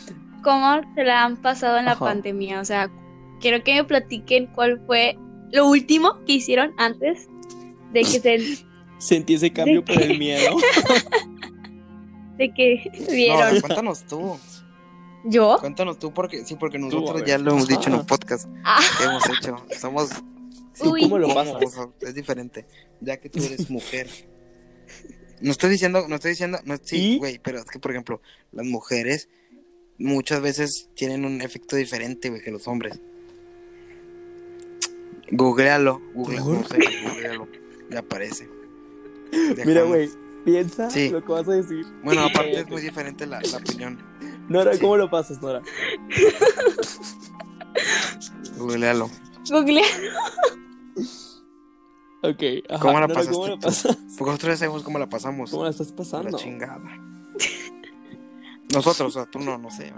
¿cómo 0.44 0.80
se 0.94 1.02
la 1.04 1.24
han 1.24 1.36
pasado 1.36 1.78
en 1.78 1.86
la 1.86 1.92
Ajá. 1.92 2.04
pandemia? 2.06 2.60
O 2.60 2.64
sea, 2.64 2.90
quiero 3.40 3.62
que 3.64 3.74
me 3.74 3.84
platiquen 3.84 4.46
cuál 4.54 4.80
fue 4.86 5.18
lo 5.50 5.66
último 5.66 6.24
que 6.26 6.34
hicieron 6.34 6.72
antes 6.78 7.26
de 7.92 8.00
que 8.02 8.20
se 8.20 8.64
Sentí 8.98 9.34
ese 9.34 9.52
cambio 9.52 9.82
¿De 9.82 9.94
por 9.94 10.02
el 10.02 10.18
miedo. 10.18 10.56
de 12.36 12.52
que 12.52 12.90
No, 13.00 13.12
vieron. 13.12 13.60
cuéntanos 13.60 14.04
tú. 14.04 14.36
¿Yo? 15.24 15.58
Cuéntanos 15.60 15.98
tú, 15.98 16.12
porque 16.12 16.44
sí, 16.44 16.54
porque 16.56 16.78
nosotros 16.78 17.22
ya 17.26 17.38
lo 17.38 17.52
hemos 17.52 17.68
dicho 17.68 17.88
en 17.90 17.94
un 17.96 18.06
podcast. 18.06 18.48
Ah, 18.64 18.80
que 18.98 19.04
hemos 19.04 19.22
hecho. 19.28 19.56
Somos 19.78 20.10
¿Tú 20.78 20.92
Uy. 20.92 21.02
cómo 21.02 21.18
lo 21.18 21.32
pasas? 21.34 21.56
Es 22.00 22.14
diferente. 22.14 22.66
Ya 23.00 23.16
que 23.18 23.28
tú 23.28 23.42
eres 23.42 23.68
mujer. 23.70 24.08
No 25.40 25.50
estoy 25.52 25.70
diciendo, 25.70 26.06
no 26.08 26.16
estoy 26.16 26.30
diciendo, 26.32 26.58
no, 26.64 26.76
sí, 26.82 27.18
güey, 27.18 27.38
pero 27.38 27.58
es 27.58 27.64
que, 27.66 27.78
por 27.78 27.92
ejemplo, 27.92 28.20
las 28.52 28.66
mujeres 28.66 29.28
muchas 29.98 30.40
veces 30.40 30.88
tienen 30.94 31.24
un 31.24 31.40
efecto 31.42 31.76
diferente, 31.76 32.28
güey, 32.30 32.42
que 32.42 32.50
los 32.50 32.66
hombres. 32.66 32.98
Googlealo, 35.30 36.00
google, 36.14 36.38
no 36.38 36.64
sé, 36.66 36.78
googlealo, 37.04 37.46
le 37.90 37.98
aparece. 37.98 38.48
Mira, 39.66 39.82
güey, 39.82 40.08
piensa 40.44 40.90
Sí. 40.90 41.10
lo 41.10 41.22
que 41.24 41.30
vas 41.32 41.46
a 41.48 41.52
decir. 41.52 41.84
Bueno, 42.02 42.22
aparte 42.24 42.60
es 42.60 42.66
muy 42.70 42.80
diferente 42.82 43.26
la, 43.26 43.40
la 43.40 43.58
opinión. 43.58 43.98
Nora, 44.48 44.72
Sí. 44.74 44.80
¿cómo 44.80 44.96
lo 44.96 45.10
pasas, 45.10 45.40
Nora? 45.42 45.62
Googlealo. 48.56 49.10
Google. 49.50 49.82
Ok, 52.22 52.42
ajá. 52.68 52.80
¿Cómo 52.80 52.98
la 53.00 53.06
no, 53.06 53.14
pasaste 53.14 53.32
¿Cómo 53.32 53.46
la 53.48 53.56
pasas? 53.58 53.96
Porque 54.18 54.30
nosotros 54.32 54.52
ya 54.54 54.56
sabemos 54.56 54.82
cómo 54.82 54.98
la 54.98 55.08
pasamos. 55.08 55.50
¿Cómo 55.50 55.64
la 55.64 55.70
estás 55.70 55.90
La 55.90 55.96
pasando? 55.96 56.36
chingada. 56.38 56.80
Nosotros, 58.74 59.00
o 59.00 59.10
sea, 59.10 59.30
tú 59.30 59.38
no, 59.38 59.56
no 59.58 59.70
sé. 59.70 59.92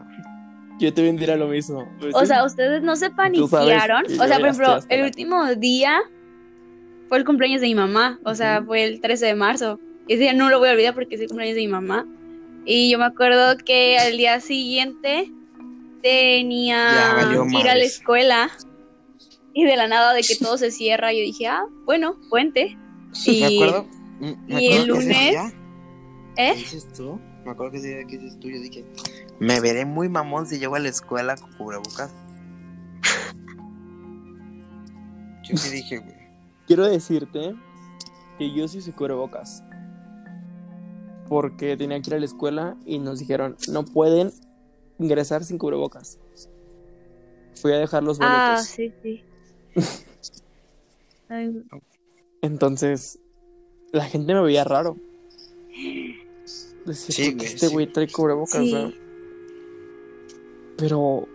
Yo 0.78 0.92
te 0.94 1.02
vendría 1.02 1.36
lo 1.36 1.48
mismo. 1.48 1.88
Pues 1.98 2.14
O 2.14 2.20
sí. 2.20 2.26
sea, 2.26 2.44
ustedes 2.44 2.82
no 2.82 2.96
se 2.96 3.10
paniquearon. 3.10 4.04
que 4.06 4.14
O 4.14 4.26
sea, 4.26 4.38
por 4.38 4.48
ejemplo, 4.48 4.78
el 4.88 5.00
la- 5.00 5.06
último 5.06 5.54
día 5.56 6.00
fue 7.08 7.18
el 7.18 7.24
cumpleaños 7.24 7.60
de 7.60 7.66
mi 7.68 7.74
mamá. 7.74 8.18
O 8.24 8.34
sea, 8.34 8.62
fue 8.64 8.84
el 8.84 9.00
13 9.00 9.26
de 9.26 9.34
marzo. 9.34 9.78
Ese 10.08 10.22
día 10.22 10.32
no 10.32 10.48
lo 10.48 10.58
voy 10.58 10.68
a 10.68 10.72
olvidar 10.72 10.94
porque 10.94 11.16
es 11.16 11.20
el 11.20 11.28
cumpleaños 11.28 11.56
de 11.56 11.62
mi 11.62 11.68
mamá. 11.68 12.06
Y 12.64 12.90
yo 12.90 12.98
me 12.98 13.04
acuerdo 13.06 13.56
que 13.64 13.98
al 13.98 14.16
día 14.16 14.40
siguiente 14.40 15.30
tenía 16.02 17.16
que 17.50 17.58
ir 17.58 17.68
a 17.68 17.74
la 17.74 17.84
escuela. 17.84 18.50
Y 19.52 19.64
de 19.64 19.76
la 19.76 19.88
nada 19.88 20.12
de 20.14 20.22
que 20.22 20.36
todo 20.40 20.56
se 20.58 20.70
cierra, 20.70 21.12
yo 21.12 21.20
dije, 21.20 21.46
ah, 21.46 21.64
bueno, 21.84 22.16
puente. 22.28 22.76
Y, 23.26 23.40
¿Me 23.40 23.46
acuerdo? 23.64 23.86
Me 24.20 24.62
y 24.62 24.72
el 24.72 24.86
lunes- 24.86 25.52
¿Eh? 26.36 26.52
¿Qué 26.54 26.54
dices 26.54 26.92
tú? 26.92 27.18
Me 27.44 27.52
acuerdo 27.52 27.72
que 27.72 27.78
ese 27.78 27.88
día 27.88 28.04
que 28.06 28.18
dices 28.18 28.38
tú, 28.38 28.48
yo 28.50 28.60
dije, 28.60 28.84
me 29.40 29.60
veré 29.60 29.84
muy 29.84 30.08
mamón 30.08 30.46
si 30.46 30.58
llego 30.58 30.76
a 30.76 30.78
la 30.78 30.88
escuela 30.90 31.36
con 31.36 31.52
cubrebocas. 31.54 32.14
Yo 35.48 35.56
sí 35.56 35.70
dije, 35.70 35.98
güey. 35.98 36.14
Quiero 36.66 36.86
decirte 36.86 37.54
que 38.38 38.54
yo 38.54 38.68
sí 38.68 38.78
usé 38.78 38.92
cubrebocas. 38.92 39.64
Porque 41.28 41.76
tenía 41.76 42.00
que 42.00 42.10
ir 42.10 42.14
a 42.14 42.18
la 42.20 42.26
escuela 42.26 42.76
y 42.86 42.98
nos 43.00 43.18
dijeron, 43.18 43.56
no 43.68 43.84
pueden 43.84 44.30
ingresar 44.98 45.42
sin 45.44 45.58
cubrebocas. 45.58 46.20
Fui 47.60 47.72
a 47.72 47.78
dejar 47.78 48.04
los 48.04 48.18
boletos. 48.18 48.38
Ah, 48.38 48.62
sí, 48.62 48.92
sí. 49.02 49.24
Ay, 51.28 51.62
Entonces, 52.42 53.18
la 53.92 54.04
gente 54.04 54.34
me 54.34 54.42
veía 54.42 54.64
raro. 54.64 54.96
Decía, 56.86 57.14
Sí, 57.14 57.30
"¿Por 57.30 57.32
qué 57.32 57.36
güey, 57.36 57.46
este 57.46 57.66
sí. 57.68 57.72
güey 57.72 57.86
trae 57.92 58.08
cubrebocas? 58.08 58.62
Sí. 58.62 58.72
no?". 58.72 58.92
Pero 60.76 61.28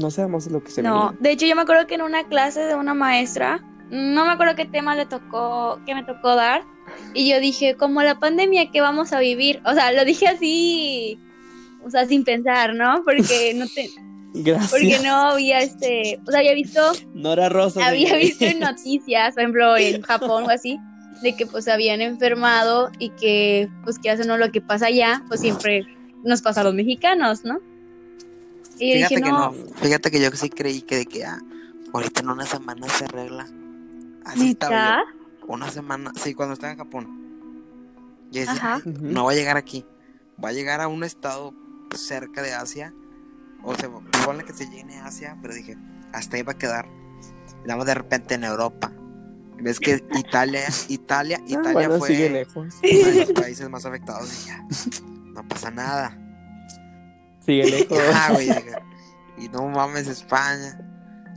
no 0.00 0.10
sabemos 0.10 0.46
lo 0.50 0.62
que 0.62 0.70
se 0.70 0.82
No, 0.82 1.08
venía. 1.08 1.18
de 1.20 1.30
hecho 1.32 1.46
yo 1.46 1.56
me 1.56 1.62
acuerdo 1.62 1.86
que 1.86 1.94
en 1.94 2.02
una 2.02 2.28
clase 2.28 2.60
de 2.60 2.74
una 2.74 2.94
maestra, 2.94 3.64
no 3.90 4.24
me 4.26 4.32
acuerdo 4.32 4.54
qué 4.56 4.66
tema 4.66 4.94
le 4.94 5.06
tocó, 5.06 5.80
que 5.86 5.94
me 5.94 6.04
tocó 6.04 6.36
dar, 6.36 6.62
y 7.14 7.28
yo 7.30 7.40
dije, 7.40 7.76
como 7.76 8.02
la 8.02 8.18
pandemia 8.18 8.70
que 8.70 8.80
vamos 8.80 9.12
a 9.12 9.20
vivir, 9.20 9.60
o 9.64 9.72
sea, 9.74 9.92
lo 9.92 10.04
dije 10.04 10.26
así, 10.28 11.18
o 11.84 11.90
sea, 11.90 12.06
sin 12.06 12.24
pensar, 12.24 12.74
¿no? 12.74 13.02
Porque 13.04 13.54
no 13.54 13.66
te, 13.66 13.88
Gracias. 14.32 14.70
porque 14.70 14.98
no 15.04 15.14
había 15.30 15.60
este, 15.60 16.20
o 16.26 16.30
sea, 16.30 16.40
había 16.40 16.54
visto, 16.54 16.80
Nora 17.14 17.48
Rosa. 17.48 17.86
había 17.86 18.14
visto 18.16 18.44
en 18.44 18.60
noticias, 18.60 19.34
por 19.34 19.42
ejemplo, 19.42 19.76
en 19.76 20.02
Japón 20.02 20.44
o 20.44 20.50
así, 20.50 20.78
de 21.22 21.36
que 21.36 21.46
pues 21.46 21.66
habían 21.68 22.00
enfermado 22.00 22.90
y 22.98 23.10
que 23.10 23.68
pues 23.84 23.98
que 23.98 24.10
hacen 24.10 24.28
lo 24.28 24.52
que 24.52 24.60
pasa 24.60 24.86
allá, 24.86 25.22
pues 25.28 25.40
siempre 25.40 25.84
nos 26.24 26.42
pasa 26.42 26.60
a 26.60 26.64
los 26.64 26.74
mexicanos, 26.74 27.44
¿no? 27.44 27.58
Y 28.78 28.88
yo 28.92 28.94
Fíjate 29.08 29.14
dije, 29.16 29.22
que 29.26 29.30
no, 29.30 29.38
no. 29.38 29.52
Fíjate 29.76 30.10
que 30.10 30.20
yo 30.20 30.30
sí 30.30 30.48
creí 30.48 30.80
que 30.82 30.96
de 30.98 31.06
que 31.06 31.24
ah, 31.24 31.38
ahorita 31.92 32.20
en 32.22 32.30
una 32.30 32.46
semana 32.46 32.88
se 32.88 33.04
arregla. 33.04 33.46
Así 34.24 34.50
estaba 34.50 34.98
yo. 35.40 35.46
Una 35.48 35.68
semana. 35.70 36.12
Sí, 36.22 36.34
cuando 36.34 36.54
estaba 36.54 36.72
en 36.72 36.78
Japón. 36.78 37.08
Yo 38.30 38.40
decía, 38.40 38.52
Ajá. 38.52 38.74
"Ay, 38.86 38.92
Ujú. 38.92 39.04
no 39.06 39.24
va 39.24 39.32
a 39.32 39.34
llegar 39.34 39.56
aquí. 39.56 39.84
Va 40.42 40.50
a 40.50 40.52
llegar 40.52 40.80
a 40.80 40.88
un 40.88 41.02
estado 41.04 41.52
cerca 41.94 42.40
de 42.42 42.52
Asia. 42.54 42.94
O 43.62 43.74
sea, 43.74 43.90
ponle 44.24 44.44
que 44.44 44.52
se 44.52 44.68
llene 44.68 44.98
Asia, 45.00 45.36
pero 45.42 45.54
dije, 45.54 45.76
hasta 46.12 46.36
ahí 46.36 46.42
va 46.42 46.52
a 46.52 46.58
quedar. 46.58 46.86
Y 47.62 47.66
nada 47.68 47.76
más 47.78 47.86
de 47.86 47.94
repente 47.94 48.34
en 48.34 48.44
Europa. 48.44 48.92
Ves 49.58 49.78
que 49.78 50.02
Italia, 50.18 50.62
Italia, 50.88 51.38
Ah, 51.40 51.44
Italia 51.46 51.72
bueno, 51.72 51.98
fue 51.98 52.08
sigue 52.08 52.30
lejos. 52.30 52.74
uno 52.82 53.10
de 53.10 53.14
los 53.26 53.32
países 53.42 53.68
más 53.68 53.84
afectados. 53.84 54.44
Y 54.44 54.48
ya, 54.48 54.64
no 55.34 55.46
pasa 55.48 55.70
nada. 55.70 56.16
Sigue 57.44 57.64
lejos. 57.70 57.98
Ah, 58.14 58.30
güey, 58.32 58.46
dije, 58.46 58.72
y 59.38 59.48
no 59.48 59.66
mames, 59.68 60.06
España. 60.06 60.86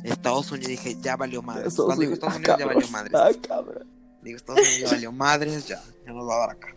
Estados 0.03 0.51
Unidos, 0.51 0.67
dije, 0.69 0.97
ya 1.01 1.15
valió 1.15 1.41
madres. 1.41 1.67
Estados 1.67 1.95
Cuando 1.95 2.01
Unidos. 2.05 2.13
Estados 2.19 2.35
Ah, 2.35 2.37
Unidos, 2.37 2.59
ya 2.59 2.65
valió 2.65 2.87
madres. 2.89 3.13
Ah, 3.15 3.47
cabrón. 3.47 3.87
Digo, 4.21 4.37
Estados 4.37 4.61
Unidos 4.61 4.79
ya 4.81 4.95
valió 4.95 5.11
madres, 5.11 5.67
ya, 5.67 5.81
ya 6.05 6.11
nos 6.13 6.27
va 6.29 6.35
a 6.35 6.39
dar 6.39 6.49
acá. 6.51 6.67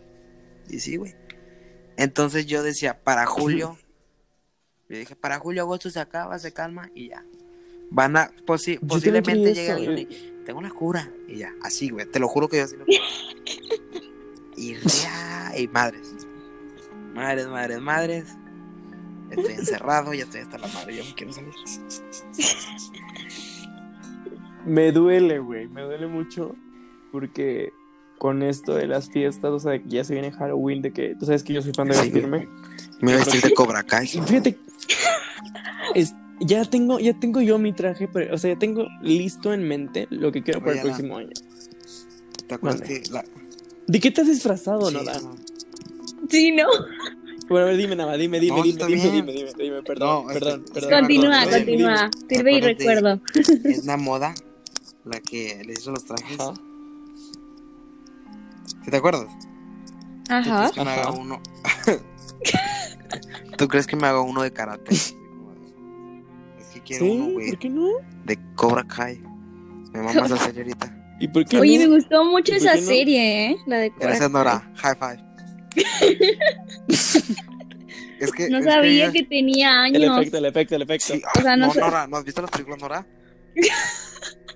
Y 0.69 0.79
sí, 0.79 0.95
güey. 0.97 1.15
Entonces 1.97 2.45
yo 2.45 2.61
decía, 2.63 3.01
para 3.03 3.25
julio, 3.25 3.77
yo 4.89 4.97
dije, 4.97 5.15
para 5.15 5.39
julio, 5.39 5.63
agosto 5.63 5.89
se 5.89 5.99
acaba, 5.99 6.37
se 6.39 6.51
calma 6.53 6.89
y 6.95 7.09
ya. 7.09 7.25
Van 7.89 8.17
a, 8.17 8.31
posi- 8.45 8.79
posiblemente 8.85 9.53
llegue 9.53 9.71
alguien 9.71 9.97
y 9.99 10.05
tengo 10.45 10.59
una 10.59 10.71
cura. 10.71 11.11
Y 11.27 11.37
ya, 11.37 11.53
así, 11.61 11.89
güey, 11.89 12.05
te 12.05 12.19
lo 12.19 12.27
juro 12.27 12.47
que 12.49 12.57
yo 12.57 12.63
así 12.63 12.75
lo 12.77 12.85
Y 14.57 14.75
ya, 14.75 15.53
y 15.57 15.67
madres. 15.67 16.15
Madres, 17.13 17.47
madres, 17.47 17.79
madres. 17.81 18.25
Estoy 19.31 19.53
encerrado, 19.53 20.13
ya 20.13 20.23
estoy 20.23 20.41
hasta 20.41 20.57
la 20.57 20.67
madre, 20.67 20.95
yo 20.97 21.03
me 21.05 21.13
quiero 21.13 21.33
salir. 21.33 21.53
Me 24.65 24.91
duele, 24.91 25.39
güey. 25.39 25.67
Me 25.67 25.81
duele 25.81 26.07
mucho. 26.07 26.55
Porque 27.11 27.71
con 28.17 28.41
esto 28.43 28.73
de 28.75 28.87
las 28.87 29.09
fiestas, 29.09 29.51
o 29.51 29.59
sea, 29.59 29.81
que 29.81 29.87
ya 29.89 30.03
se 30.03 30.13
viene 30.13 30.31
Halloween, 30.31 30.81
de 30.81 30.91
que 30.91 31.15
tú 31.15 31.25
sabes 31.25 31.43
que 31.43 31.53
yo 31.53 31.61
soy 31.61 31.71
fan 31.73 31.87
de 31.87 31.93
Sí, 31.93 32.01
vestirme. 32.09 32.47
Me 33.01 33.13
voy 33.13 33.21
a 33.21 33.25
vestir 33.25 33.41
de 33.41 33.53
Cobra 33.53 33.83
Kai. 33.83 34.07
Fíjate, 34.07 34.57
es- 35.95 36.13
ya 36.39 36.63
tengo, 36.65 36.99
ya 36.99 37.13
tengo 37.19 37.41
yo 37.41 37.57
mi 37.59 37.73
traje, 37.73 38.07
pero, 38.07 38.33
o 38.33 38.37
sea, 38.37 38.53
ya 38.53 38.59
tengo 38.59 38.85
listo 39.01 39.53
en 39.53 39.67
mente 39.67 40.07
lo 40.09 40.31
que 40.31 40.43
quiero 40.43 40.59
para 40.61 40.73
el 40.73 40.81
próximo 40.81 41.17
año. 41.17 41.29
¿Te 42.47 42.55
acuerdas 42.55 42.81
Mande. 42.81 43.01
que 43.03 43.09
la... 43.11 43.23
¿De 43.87 43.99
qué 43.99 44.11
te 44.11 44.21
has 44.21 44.27
disfrazado, 44.27 44.89
Sí, 44.89 44.95
Nora? 44.95 45.19
no. 45.19 45.35
Sí, 46.29 46.51
¿no? 46.51 46.67
Bueno, 47.49 47.65
a 47.67 47.69
ver, 47.69 47.77
dime 47.77 47.95
nada, 47.95 48.17
dime, 48.17 48.39
dime, 48.39 48.57
No, 48.57 48.63
dime, 48.63 48.85
dime, 48.85 49.11
dime, 49.11 49.31
dime, 49.31 49.51
dime, 49.57 49.81
perdón, 49.83 50.25
No, 50.25 50.29
este, 50.31 50.39
perdón, 50.45 50.65
perdón. 50.73 50.99
Continúa, 50.99 51.39
perdón, 51.45 51.59
continúa. 51.59 52.09
Sirve 52.29 52.51
y 52.53 52.61
recuerdo. 52.61 53.21
Es 53.63 53.79
una 53.83 53.97
moda 53.97 54.35
la 55.05 55.19
que 55.21 55.63
le 55.65 55.73
hizo 55.73 55.91
los 55.91 56.03
trajes. 56.05 56.39
Ajá. 56.39 56.53
¿Sí 58.83 58.91
¿Te 58.91 58.97
acuerdas? 58.97 59.27
¿Tú 60.27 60.33
Ajá. 60.33 60.71
que 60.73 60.81
Ajá. 60.81 61.11
uno? 61.11 61.41
¿Tú 63.57 63.67
crees 63.67 63.87
que 63.87 63.95
me 63.95 64.07
haga 64.07 64.21
uno 64.21 64.41
de 64.43 64.51
karate? 64.51 64.93
Es 64.95 66.67
que 66.73 66.81
quiero 66.81 67.05
¿Sí? 67.05 67.11
uno, 67.11 67.31
güey, 67.33 67.49
¿Por 67.51 67.59
qué 67.59 67.69
no? 67.69 67.87
de 68.25 68.37
Cobra 68.55 68.83
Kai. 68.85 69.19
Me 69.93 70.01
mama 70.01 70.25
esa 70.25 70.37
serie 70.45 70.61
ahorita. 70.63 71.15
¿Y 71.19 71.27
por 71.29 71.45
qué 71.45 71.59
Oye, 71.59 71.79
no? 71.79 71.89
me 71.89 71.95
gustó 71.97 72.23
mucho 72.25 72.53
¿Y 72.53 72.57
por 72.59 72.67
esa 72.67 72.75
no? 72.75 72.81
serie, 72.81 73.45
¿eh? 73.51 73.57
La 73.65 73.77
de 73.77 73.89
Gracias, 73.99 74.29
Cobra 74.29 74.43
Nora. 74.43 74.71
High 74.75 74.95
five. 74.95 75.27
es 78.19 78.31
que. 78.31 78.49
No 78.49 78.57
es 78.59 78.65
sabía 78.65 79.11
que 79.11 79.23
tenía 79.23 79.87
El 79.87 79.95
años. 80.03 80.17
efecto, 80.19 80.37
el 80.37 80.45
efecto, 80.45 80.75
el 80.75 80.81
efecto. 80.83 81.13
Sí, 81.13 81.21
O 81.37 81.41
sea, 81.41 81.55
no 81.55 81.67
no, 81.67 81.73
sé- 81.73 81.79
Nora, 81.79 82.07
¿no 82.07 82.17
has 82.17 82.23
visto 82.23 82.41
las 82.41 82.51
películas, 82.51 82.79
Nora? 82.79 83.05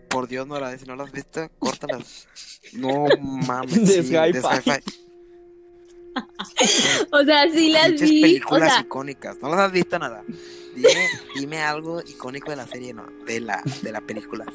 Por 0.09 0.27
Dios, 0.27 0.45
Nora, 0.47 0.77
si 0.77 0.85
no 0.85 0.95
las 0.95 1.07
has 1.07 1.13
visto, 1.13 1.49
córtalas. 1.59 2.27
No 2.73 3.05
mames. 3.19 3.87
Des 3.87 4.07
sí. 4.07 4.13
O 7.11 7.23
sea, 7.23 7.49
sí 7.49 7.71
las 7.71 7.91
vi. 7.99 8.19
O 8.19 8.21
películas 8.21 8.73
sea, 8.73 8.81
icónicas. 8.81 9.41
No 9.41 9.49
las 9.49 9.59
has 9.59 9.71
visto 9.71 9.97
nada. 9.99 10.23
Dime, 10.75 11.07
dime 11.35 11.61
algo 11.61 12.01
icónico 12.01 12.49
de 12.51 12.55
la 12.57 12.67
serie, 12.67 12.93
no, 12.93 13.05
de 13.25 13.41
la, 13.41 13.61
de 13.81 13.91
la 13.91 14.01
película. 14.01 14.45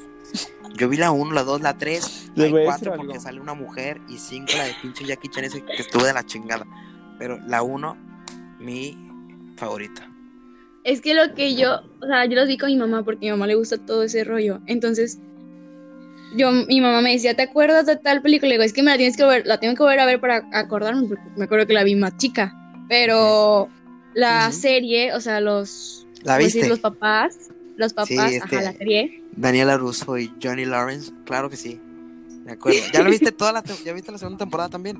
Yo 0.74 0.88
vi 0.88 0.96
la 0.96 1.10
1, 1.10 1.32
la 1.32 1.42
2, 1.42 1.60
la 1.60 1.76
3, 1.76 2.30
Les 2.34 2.46
hay 2.46 2.52
voy 2.52 2.62
a 2.62 2.64
decir 2.64 2.88
4 2.88 2.92
algo. 2.92 3.04
porque 3.04 3.20
sale 3.20 3.40
una 3.40 3.54
mujer 3.54 4.00
y 4.08 4.18
5 4.18 4.46
la 4.56 4.64
de 4.64 4.74
pinche 4.80 5.04
Jackie 5.04 5.28
Chan 5.28 5.44
ese 5.44 5.62
que 5.64 5.82
estuvo 5.82 6.04
de 6.04 6.12
la 6.12 6.24
chingada. 6.24 6.66
Pero 7.18 7.38
la 7.46 7.62
1, 7.62 7.96
mi 8.60 8.96
favorita. 9.56 10.10
es 10.84 11.00
que 11.00 11.14
lo 11.14 11.34
que 11.34 11.54
yo, 11.56 11.80
o 12.00 12.06
sea, 12.06 12.24
yo 12.26 12.34
los 12.36 12.48
vi 12.48 12.58
con 12.58 12.68
mi 12.70 12.76
mamá 12.76 13.02
porque 13.04 13.28
a 13.28 13.32
mi 13.32 13.38
mamá 13.38 13.46
le 13.46 13.54
gusta 13.54 13.78
todo 13.78 14.02
ese 14.02 14.24
rollo. 14.24 14.60
Entonces, 14.66 15.18
yo, 16.34 16.50
mi 16.52 16.80
mamá 16.80 17.00
me 17.00 17.12
decía, 17.12 17.34
¿te 17.34 17.42
acuerdas 17.42 17.86
de 17.86 17.96
tal 17.96 18.22
película? 18.22 18.48
Le 18.48 18.54
digo, 18.54 18.64
es 18.64 18.72
que 18.72 18.82
me 18.82 18.90
la 18.90 18.96
tienes 18.96 19.16
que 19.16 19.24
ver, 19.24 19.46
la 19.46 19.58
tengo 19.58 19.74
que 19.74 19.82
volver 19.82 20.00
a 20.00 20.06
ver 20.06 20.20
para 20.20 20.42
acordarme, 20.52 21.06
porque 21.08 21.24
me 21.36 21.44
acuerdo 21.44 21.66
que 21.66 21.72
la 21.72 21.84
vi 21.84 21.94
más 21.94 22.16
chica. 22.16 22.52
Pero 22.88 23.68
la 24.14 24.50
serie, 24.52 25.12
o 25.14 25.20
sea, 25.20 25.40
los, 25.40 26.06
¿La 26.22 26.38
viste? 26.38 26.68
los 26.68 26.80
papás, 26.80 27.36
los 27.76 27.92
papás, 27.92 28.08
Sí, 28.08 28.36
este- 28.36 28.56
ajá, 28.56 28.62
la 28.62 28.72
serie. 28.72 29.22
Daniela 29.32 29.76
Russo 29.76 30.16
y 30.18 30.32
Johnny 30.42 30.64
Lawrence, 30.64 31.12
claro 31.24 31.50
que 31.50 31.56
sí. 31.56 31.80
Me 32.44 32.52
acuerdo. 32.52 32.78
¿Ya 32.92 33.02
la 33.02 33.10
viste 33.10 33.32
toda 33.32 33.52
la 33.52 33.62
ya 33.84 33.92
viste 33.92 34.12
la 34.12 34.18
segunda 34.18 34.38
temporada 34.38 34.68
también? 34.70 34.96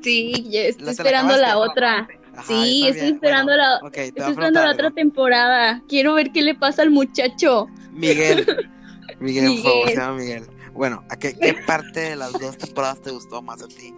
Sí, 0.00 0.32
estoy 0.52 0.62
¿La- 0.62 0.76
te 0.76 0.84
la 0.84 0.90
esperando 0.92 1.36
la 1.36 1.58
otra. 1.58 2.08
Ajá, 2.32 2.44
Sí, 2.46 2.86
estoy 2.86 3.08
esperando 3.10 3.52
Bueno, 3.52 3.62
la, 3.62 3.76
ok, 3.78 3.92
te 3.92 3.98
voy 3.98 4.02
a 4.02 4.04
estoy 4.06 4.30
esperando 4.30 4.60
la 4.62 4.70
otra 4.70 4.90
temporada. 4.92 5.82
Quiero 5.88 6.14
ver 6.14 6.30
qué 6.30 6.42
le 6.42 6.54
pasa 6.54 6.82
al 6.82 6.90
muchacho. 6.90 7.66
Miguel. 7.92 8.46
Miguel, 9.20 9.46
por 9.54 9.62
favor, 9.62 9.78
Miguel. 9.80 9.94
se 9.94 10.00
llama 10.00 10.16
Miguel. 10.18 10.46
Bueno, 10.72 11.04
¿a 11.08 11.16
qué, 11.16 11.34
qué 11.36 11.54
parte 11.66 12.00
de 12.00 12.16
las 12.16 12.32
dos 12.32 12.56
temporadas 12.58 13.00
te 13.02 13.10
gustó 13.10 13.42
más 13.42 13.62
a 13.62 13.68
ti? 13.68 13.92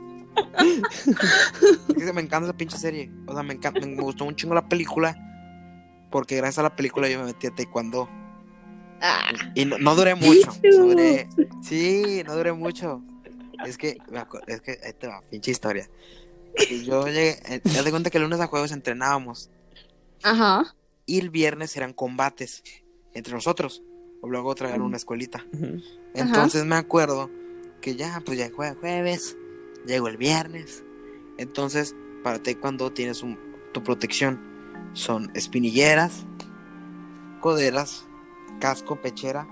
me 2.15 2.21
encanta 2.21 2.49
esa 2.49 2.57
pinche 2.57 2.79
serie. 2.79 3.11
O 3.27 3.33
sea, 3.35 3.43
me, 3.43 3.55
encanta, 3.55 3.81
me 3.81 4.01
gustó 4.03 4.25
un 4.25 4.35
chingo 4.37 4.55
la 4.55 4.69
película. 4.69 5.17
Porque 6.11 6.37
gracias 6.37 6.59
a 6.59 6.63
la 6.65 6.75
película 6.77 7.09
yo 7.09 7.19
me 7.21 7.27
metí 7.27 7.47
a 7.47 7.55
taekwondo. 7.55 8.09
Ah, 9.01 9.33
Y 9.55 9.65
no, 9.65 9.79
no 9.79 9.95
duré 9.95 10.15
mucho. 10.15 10.53
tú. 10.63 10.79
No 10.79 10.87
duré, 10.87 11.29
sí, 11.63 12.23
no 12.27 12.37
duré 12.37 12.53
mucho. 12.53 13.03
Es 13.65 13.77
que, 13.79 13.99
es 14.47 14.61
que, 14.61 14.79
ahí 14.85 14.93
te 14.99 15.07
va, 15.07 15.21
pinche 15.31 15.51
historia. 15.51 15.89
Yo 16.85 17.07
llegué, 17.07 17.39
eh, 17.49 17.61
haz 17.65 17.85
de 17.85 17.91
cuenta 17.91 18.11
que 18.11 18.19
el 18.19 18.25
lunes 18.25 18.41
a 18.41 18.47
jueves 18.49 18.73
entrenábamos 18.73 19.51
Ajá. 20.23 20.75
y 21.07 21.19
el 21.21 21.31
viernes 21.31 21.77
eran 21.77 21.93
combates 21.93 22.63
entre 23.15 23.35
nosotros. 23.35 23.83
O 24.21 24.29
luego 24.29 24.55
traer 24.55 24.83
una 24.83 24.97
escuelita. 24.97 25.47
Entonces 26.15 26.65
me 26.65 26.77
acuerdo 26.77 27.31
que 27.81 27.97
ya, 27.97 28.23
pues 28.25 28.39
ya 28.39 28.51
fue 28.51 28.75
jueves, 28.75 29.37
llegó 29.87 30.09
el 30.09 30.17
viernes. 30.17 30.85
Entonces, 31.39 31.95
para 32.23 32.39
ti 32.39 32.55
cuando 32.55 32.93
tienes 32.93 33.23
un, 33.23 33.39
tu 33.73 33.83
protección 33.83 34.41
son 34.93 35.31
espinilleras, 35.35 36.27
coderas, 37.41 38.07
casco, 38.61 39.01
pechera 39.01 39.49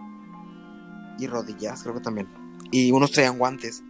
y 1.19 1.27
rodillas, 1.27 1.83
creo 1.83 1.95
que 1.95 2.01
también. 2.01 2.29
Y 2.71 2.93
unos 2.93 3.13
traían 3.13 3.39
guantes. 3.39 3.83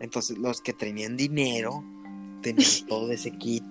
Entonces, 0.00 0.36
los 0.36 0.60
que 0.60 0.74
tenían 0.74 1.16
dinero 1.16 1.82
tenían 2.42 2.70
todo 2.88 3.10
ese 3.10 3.30
kit. 3.32 3.64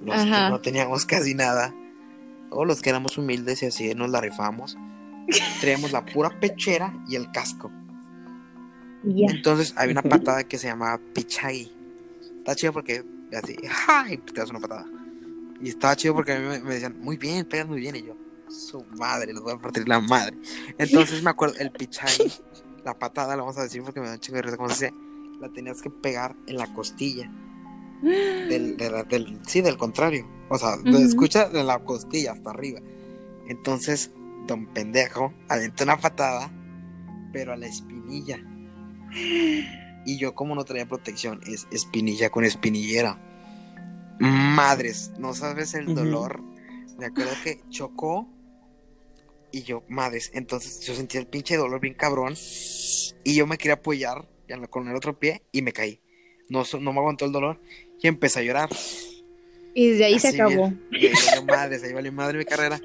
Los 0.00 0.14
Ajá. 0.14 0.46
que 0.46 0.50
no 0.50 0.60
teníamos 0.60 1.06
casi 1.06 1.34
nada, 1.34 1.74
o 2.50 2.64
los 2.64 2.82
que 2.82 2.90
éramos 2.90 3.16
humildes 3.16 3.62
y 3.62 3.66
así 3.66 3.94
nos 3.94 4.10
la 4.10 4.20
rifamos, 4.20 4.76
traíamos 5.60 5.92
la 5.92 6.04
pura 6.04 6.30
pechera 6.40 6.94
y 7.08 7.16
el 7.16 7.30
casco. 7.30 7.70
Entonces, 9.04 9.72
había 9.76 9.92
una 9.92 10.02
patada 10.02 10.44
que 10.44 10.58
se 10.58 10.66
llamaba 10.66 11.00
pichagi. 11.14 11.72
Está 12.38 12.56
chido 12.56 12.72
porque 12.72 13.04
así, 13.32 13.56
¡ay! 13.86 14.18
te 14.18 14.40
das 14.40 14.50
una 14.50 14.60
patada. 14.60 14.86
Y 15.60 15.68
estaba 15.68 15.96
chido 15.96 16.14
porque 16.14 16.32
a 16.32 16.38
mí 16.38 16.46
me, 16.46 16.74
decían, 16.74 16.98
muy 17.00 17.16
bien, 17.16 17.44
pegas 17.46 17.68
muy 17.68 17.80
bien. 17.80 17.96
Y 17.96 18.02
yo, 18.02 18.16
su 18.48 18.84
madre, 18.98 19.32
les 19.32 19.42
voy 19.42 19.52
a 19.52 19.58
partir 19.58 19.88
la 19.88 20.00
madre. 20.00 20.36
Entonces 20.78 21.22
me 21.22 21.30
acuerdo, 21.30 21.54
el 21.58 21.70
pichagi, 21.70 22.32
la 22.84 22.98
patada, 22.98 23.36
la 23.36 23.42
vamos 23.42 23.58
a 23.58 23.62
decir 23.62 23.82
porque 23.82 24.00
me 24.00 24.08
da 24.08 24.14
un 24.14 24.20
chingo 24.20 24.36
de 24.36 24.42
risa, 24.42 24.56
¿cómo 24.56 24.68
se 24.70 24.86
dice? 24.86 24.96
La 25.40 25.48
tenías 25.50 25.82
que 25.82 25.90
pegar 25.90 26.34
en 26.46 26.56
la 26.56 26.72
costilla. 26.74 27.30
Del, 28.02 28.76
sí, 29.46 29.60
del 29.62 29.76
contrario. 29.76 30.28
O 30.48 30.58
sea, 30.58 30.76
Ujú. 30.76 30.96
escucha 30.98 31.48
de 31.48 31.64
la 31.64 31.80
costilla 31.80 32.32
hasta 32.32 32.50
arriba. 32.50 32.80
Entonces, 33.48 34.10
don 34.46 34.66
pendejo 34.66 35.34
aventó 35.48 35.84
una 35.84 35.98
patada, 35.98 36.50
pero 37.32 37.52
a 37.52 37.56
la 37.56 37.66
espinilla. 37.66 38.38
Y 40.04 40.18
yo, 40.18 40.34
como 40.34 40.54
no 40.54 40.64
traía 40.64 40.86
protección, 40.86 41.40
es 41.46 41.66
espinilla 41.70 42.30
con 42.30 42.44
espinillera. 42.44 43.20
Madres, 44.18 45.12
no 45.18 45.34
sabes 45.34 45.74
el 45.74 45.94
dolor. 45.94 46.42
Me 46.98 47.06
acuerdo 47.06 47.32
que 47.42 47.60
chocó. 47.68 48.28
Y 49.52 49.62
yo, 49.62 49.84
madres, 49.88 50.30
entonces 50.34 50.80
yo 50.80 50.94
sentía 50.94 51.20
el 51.20 51.26
pinche 51.26 51.56
dolor 51.56 51.80
bien 51.80 51.94
cabrón. 51.94 52.34
Y 53.24 53.34
yo 53.34 53.46
me 53.46 53.58
quería 53.58 53.74
apoyar 53.74 54.28
ya 54.48 54.58
con 54.68 54.88
el 54.88 54.96
otro 54.96 55.18
pie 55.18 55.42
y 55.52 55.62
me 55.62 55.72
caí. 55.72 56.00
No, 56.48 56.62
no 56.80 56.92
me 56.92 57.00
aguantó 57.00 57.24
el 57.24 57.32
dolor 57.32 57.60
y 58.00 58.06
empecé 58.06 58.40
a 58.40 58.42
llorar. 58.42 58.70
Y 59.78 59.90
desde 59.90 60.04
ahí 60.06 60.18
se 60.18 60.28
Así, 60.28 60.40
acabó. 60.40 60.72
Valió 60.90 61.44
madres, 61.46 61.82
ahí 61.84 61.92
valió 61.92 62.10
madre 62.10 62.38
mi 62.38 62.46
carrera. 62.46 62.80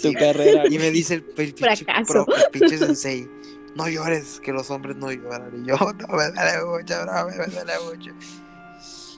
Tu 0.00 0.08
Y- 0.08 0.14
carrera. 0.14 0.62
y 0.70 0.78
me 0.78 0.92
dice 0.92 1.14
el, 1.14 1.24
el 1.38 1.52
pinche, 1.54 1.84
pro- 2.06 2.24
el 2.24 2.50
pinche 2.52 2.78
sensei, 2.78 3.28
no 3.74 3.88
llores, 3.88 4.38
que 4.40 4.52
los 4.52 4.70
hombres 4.70 4.94
no 4.96 5.10
lloran. 5.10 5.50
Y 5.64 5.66
yo, 5.68 5.76
no 5.76 6.06
me 6.16 6.24
duele 6.30 6.64
mucho, 6.64 7.02
bro, 7.02 7.26
me 7.28 7.36
duele 7.46 7.72
mucho. 7.84 8.10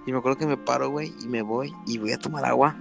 Y 0.06 0.12
me 0.12 0.16
acuerdo 0.18 0.38
que 0.38 0.46
me 0.46 0.56
paro, 0.56 0.88
güey, 0.88 1.12
y 1.20 1.26
me 1.28 1.42
voy 1.42 1.70
y 1.86 1.98
voy 1.98 2.12
a 2.12 2.18
tomar 2.18 2.46
agua. 2.46 2.74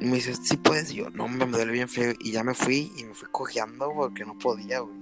Y 0.00 0.06
me 0.06 0.14
dice, 0.14 0.34
sí 0.34 0.56
puedes. 0.56 0.90
Y 0.92 0.96
yo, 0.96 1.10
no, 1.10 1.28
me 1.28 1.44
duele 1.46 1.70
bien 1.70 1.88
feo. 1.90 2.14
Y 2.20 2.32
ya 2.32 2.42
me 2.42 2.54
fui 2.54 2.90
y 2.96 3.04
me 3.04 3.12
fui 3.12 3.28
cojeando 3.30 3.92
porque 3.94 4.24
no 4.24 4.38
podía, 4.38 4.80
güey. 4.80 4.96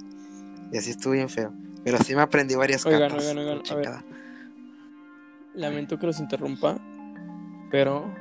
Y 0.72 0.78
así 0.78 0.90
estuvo 0.90 1.12
bien 1.12 1.28
feo. 1.28 1.54
Pero 1.84 1.98
sí 1.98 2.16
me 2.16 2.22
aprendí 2.22 2.56
varias 2.56 2.84
Oigan, 2.84 3.10
capas. 3.10 3.26
oigan, 3.26 3.38
oigan, 3.38 3.62
a 3.70 3.74
ver. 3.76 4.04
Lamento 5.54 5.98
que 6.00 6.06
los 6.06 6.18
interrumpa, 6.18 6.78
pero 7.70 8.12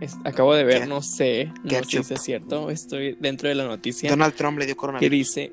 es- 0.00 0.16
acabo 0.24 0.54
de 0.54 0.64
ver, 0.64 0.82
¿Qué? 0.82 0.86
no 0.86 1.02
sé, 1.02 1.52
no 1.64 1.70
sé 1.84 2.02
si 2.04 2.14
es 2.14 2.22
cierto, 2.22 2.70
estoy 2.70 3.16
dentro 3.20 3.48
de 3.48 3.54
la 3.54 3.66
noticia 3.66 4.08
Donald 4.10 4.34
Trump 4.34 4.58
le 4.58 4.66
dio 4.66 4.74
que 4.74 4.78
coronavirus, 4.80 5.10
dice 5.10 5.52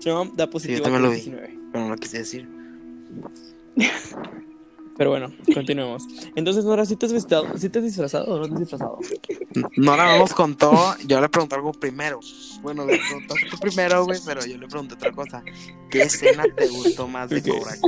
Trump 0.00 0.34
da 0.34 0.48
positivo 0.48 0.82
también 0.82 1.04
a 1.04 1.06
lo 1.08 1.12
vi. 1.12 1.20
COVID-19. 1.20 1.70
pero 1.72 1.84
no 1.84 1.90
lo 1.90 1.96
quise 1.96 2.18
decir. 2.18 2.48
Pero 4.98 5.08
bueno, 5.08 5.32
continuemos. 5.54 6.02
Entonces, 6.36 6.64
Nora, 6.66 6.84
¿sí 6.84 6.96
te 6.96 7.06
has 7.06 7.12
visitado, 7.14 7.46
sí 7.56 7.70
te 7.70 7.78
has 7.78 7.84
disfrazado 7.84 8.26
o 8.26 8.38
no 8.38 8.46
te 8.46 8.52
has 8.54 8.60
disfrazado? 8.60 8.98
Nora 9.76 10.04
no 10.12 10.18
nos 10.18 10.34
contó, 10.34 10.94
yo 11.06 11.18
le 11.20 11.28
pregunté 11.30 11.54
algo 11.56 11.72
primero. 11.72 12.20
Bueno, 12.60 12.84
le 12.86 12.98
preguntaste 12.98 13.46
tú 13.50 13.56
primero, 13.58 14.04
güey, 14.04 14.20
pero 14.24 14.44
yo 14.44 14.58
le 14.58 14.68
pregunté 14.68 14.94
otra 14.94 15.10
cosa. 15.12 15.42
¿Qué 15.90 16.02
escena 16.02 16.44
te 16.56 16.68
gustó 16.68 17.08
más 17.08 17.30
de. 17.30 17.42
Cobra 17.42 17.70
Kai? 17.70 17.80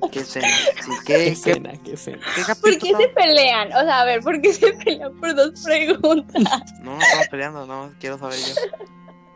¿Qué 0.12 0.20
escena? 0.20 0.48
Sí, 0.84 0.90
¿Qué 1.04 1.14
¿qué, 1.14 1.14
qué, 1.14 1.28
escena? 1.28 1.72
¿Qué 1.82 1.92
escena? 1.94 2.18
qué 2.34 2.54
¿Por 2.54 2.78
qué 2.78 2.94
se 2.94 3.08
pelean? 3.08 3.68
O 3.72 3.80
sea, 3.80 4.00
a 4.00 4.04
ver, 4.04 4.20
¿por 4.22 4.40
qué 4.40 4.52
se 4.52 4.72
pelean 4.72 5.18
por 5.18 5.34
dos 5.34 5.62
preguntas? 5.62 6.42
No, 6.80 6.92
no 6.96 7.00
estamos 7.00 7.28
peleando, 7.28 7.66
no, 7.66 7.92
quiero 7.98 8.18
saber 8.18 8.38
yo. 8.38 8.54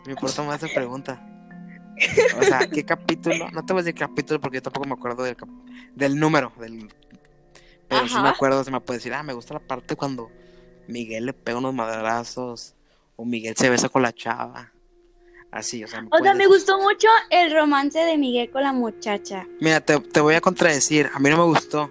Me 0.06 0.12
importa 0.12 0.42
más 0.42 0.62
esa 0.62 0.72
pregunta. 0.72 1.26
O 2.38 2.42
sea, 2.42 2.66
¿qué 2.66 2.84
capítulo? 2.84 3.50
No 3.50 3.64
te 3.64 3.72
voy 3.72 3.80
a 3.80 3.84
decir 3.84 3.98
capítulo 3.98 4.40
porque 4.40 4.56
yo 4.58 4.62
tampoco 4.62 4.86
me 4.86 4.94
acuerdo 4.94 5.22
del, 5.22 5.36
cap- 5.36 5.48
del 5.94 6.18
número. 6.18 6.52
Del... 6.58 6.88
Pero 7.88 8.06
sí 8.08 8.14
Ajá. 8.14 8.22
me 8.22 8.28
acuerdo, 8.30 8.64
se 8.64 8.70
me 8.70 8.80
puede 8.80 8.98
decir, 8.98 9.12
ah, 9.12 9.22
me 9.22 9.34
gusta 9.34 9.54
la 9.54 9.60
parte 9.60 9.96
cuando 9.96 10.30
Miguel 10.88 11.26
le 11.26 11.32
pega 11.34 11.58
unos 11.58 11.74
madrazos 11.74 12.74
o 13.16 13.24
Miguel 13.24 13.54
se 13.56 13.68
besa 13.68 13.88
con 13.90 14.02
la 14.02 14.12
chava. 14.12 14.72
Así, 15.52 15.82
o 15.82 15.88
sea, 15.88 16.00
me 16.02 16.08
O 16.08 16.10
sea, 16.10 16.18
puedes 16.20 16.36
me 16.36 16.44
decir. 16.44 16.56
gustó 16.56 16.78
mucho 16.80 17.08
el 17.30 17.52
romance 17.52 17.98
de 17.98 18.16
Miguel 18.18 18.50
con 18.50 18.62
la 18.62 18.72
muchacha. 18.72 19.46
Mira, 19.60 19.80
te, 19.80 19.98
te 19.98 20.20
voy 20.20 20.34
a 20.34 20.40
contradecir, 20.40 21.10
a 21.12 21.18
mí 21.18 21.28
no 21.28 21.38
me 21.38 21.44
gustó. 21.44 21.90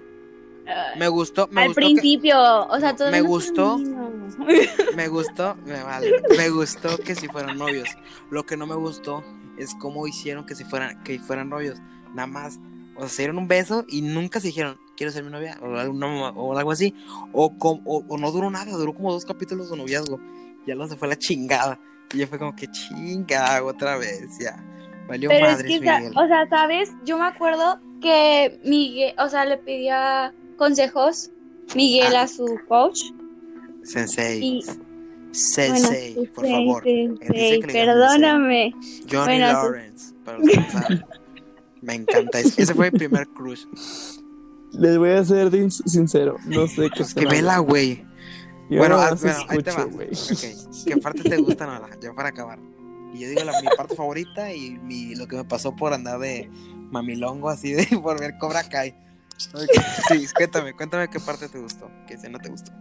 Ah, 0.68 0.94
Me 0.98 1.08
gustó, 1.08 1.48
me 1.52 1.62
Al 1.62 1.68
gustó 1.70 1.80
que- 1.82 1.86
principio, 1.88 2.38
o 2.68 2.80
sea, 2.80 2.96
todo 2.96 3.10
Me 3.12 3.22
gustó. 3.22 3.78
No. 3.80 4.10
Me 4.96 5.08
gustó, 5.08 5.56
me 5.66 5.82
vale. 5.84 6.22
Me 6.38 6.50
gustó 6.50 6.98
que 7.00 7.16
si 7.16 7.28
fueran 7.28 7.58
novios. 7.58 7.90
Lo 8.30 8.46
que 8.46 8.56
no 8.56 8.68
me 8.68 8.76
gustó 8.76 9.24
es 9.58 9.74
cómo 9.76 10.06
hicieron 10.08 10.46
que 10.46 10.54
si 10.56 10.64
fueran, 10.64 11.04
que 11.04 11.20
fueran 11.20 11.50
novios. 11.50 11.80
Nada 12.14 12.28
más, 12.28 12.60
o 12.96 13.00
sea, 13.02 13.10
se 13.10 13.22
dieron 13.24 13.40
un 13.40 13.48
beso 13.48 13.86
y 13.90 14.02
nunca 14.04 14.40
se 14.40 14.48
dijeron, 14.48 14.78
quiero 14.96 15.12
ser 15.12 15.24
mi 15.24 15.32
novia, 15.32 15.58
o 15.62 15.76
algo, 15.76 15.94
no, 15.94 16.30
o 16.30 16.58
algo 16.58 16.72
así. 16.72 16.94
O, 17.34 17.52
o, 17.60 18.06
o 18.08 18.18
no 18.18 18.32
duró 18.32 18.50
nada, 18.52 18.72
duró 18.72 18.94
como 18.94 19.12
dos 19.12 19.26
capítulos 19.26 19.72
de 19.72 19.78
noviazgo. 19.78 20.20
Ya 20.68 20.76
lo 20.76 20.88
se 20.88 20.96
fue 20.96 21.08
la 21.08 21.18
chingada. 21.18 21.80
Y 22.14 22.18
ya 22.20 22.28
fue 22.28 22.40
como 22.40 22.56
que 22.56 22.68
chinga 22.68 23.64
otra 23.64 23.98
vez, 23.98 24.38
ya. 24.40 24.64
Valió 25.08 25.30
Pero 25.30 25.46
es 25.48 25.52
madres, 25.54 25.68
que, 25.80 25.86
sa- 25.86 26.00
Miguel. 26.00 26.14
o 26.18 26.28
sea, 26.28 26.48
¿sabes? 26.50 26.92
Yo 27.06 27.18
me 27.18 27.26
acuerdo 27.26 27.80
que 28.02 28.60
Miguel, 28.66 29.14
o 29.20 29.30
sea, 29.30 29.46
le 29.46 29.58
pedía 29.58 30.34
consejos 30.58 31.32
Miguel 31.76 32.16
Ah. 32.16 32.24
a 32.24 32.28
su 32.28 32.60
coach. 32.68 33.00
Sensei. 33.84 34.44
y- 34.44 34.64
Sensei, 35.32 36.16
Bueno, 36.16 36.32
por 36.34 36.48
favor. 36.48 36.84
digan 36.84 37.18
perdóname. 37.72 38.72
Johnny 39.10 39.26
Bueno, 39.40 39.48
sí. 39.48 39.54
Lawrence, 39.54 40.14
para 40.26 40.38
los 40.40 40.50
que 40.50 40.58
no 40.58 40.70
saben. 40.72 41.06
Me 41.82 41.94
encanta. 41.94 42.40
Ese 42.40 42.64
ese 42.64 42.74
fue 42.74 42.92
mi 42.92 42.98
primer 42.98 43.28
crush. 43.30 43.64
Les 44.74 44.98
voy 44.98 45.12
a 45.12 45.24
ser 45.24 45.50
sincero, 45.72 46.38
no 46.46 46.68
sé 46.68 46.90
qué 46.90 46.98
Pues 46.98 47.14
que 47.14 47.26
vela, 47.26 47.60
güey. 47.60 48.04
Yo 48.70 48.78
Bueno, 48.78 48.98
ah, 49.00 49.16
bueno, 49.20 49.46
ahí 49.48 49.60
te 49.60 49.72
va. 49.72 49.82
escucho, 49.82 49.90
güey. 49.90 50.10
Ok. 50.28 50.44
¿Qué 50.86 50.98
parte 50.98 51.26
te 51.26 51.38
gusta, 51.38 51.66
Nora? 51.66 51.92
Ya 52.02 52.14
para 52.14 52.30
acabar. 52.30 52.60
Y 53.12 53.20
yo 53.20 53.30
digo 53.30 53.44
la, 53.44 53.54
mi 53.54 53.72
parte 53.72 53.96
favorita 53.96 54.54
y 54.54 54.78
mi, 54.80 55.16
lo 55.16 55.28
que 55.28 55.36
me 55.38 55.46
pasó 55.46 55.76
por 55.76 55.94
andar 55.94 56.20
de 56.20 56.50
mamilongo 56.92 57.50
así 57.50 57.74
de 57.74 57.86
por 58.04 58.20
ver 58.20 58.38
Cobra 58.38 58.70
Kai. 58.70 58.96
Ok, 59.54 59.78
Sí, 59.98 60.28
cuéntame, 60.36 60.76
cuéntame 60.76 61.10
qué 61.10 61.20
parte 61.20 61.50
te 61.50 61.60
gustó, 61.60 61.92
qué 62.08 62.16
escena 62.16 62.40
te 62.40 62.50
gustó. 62.50 62.72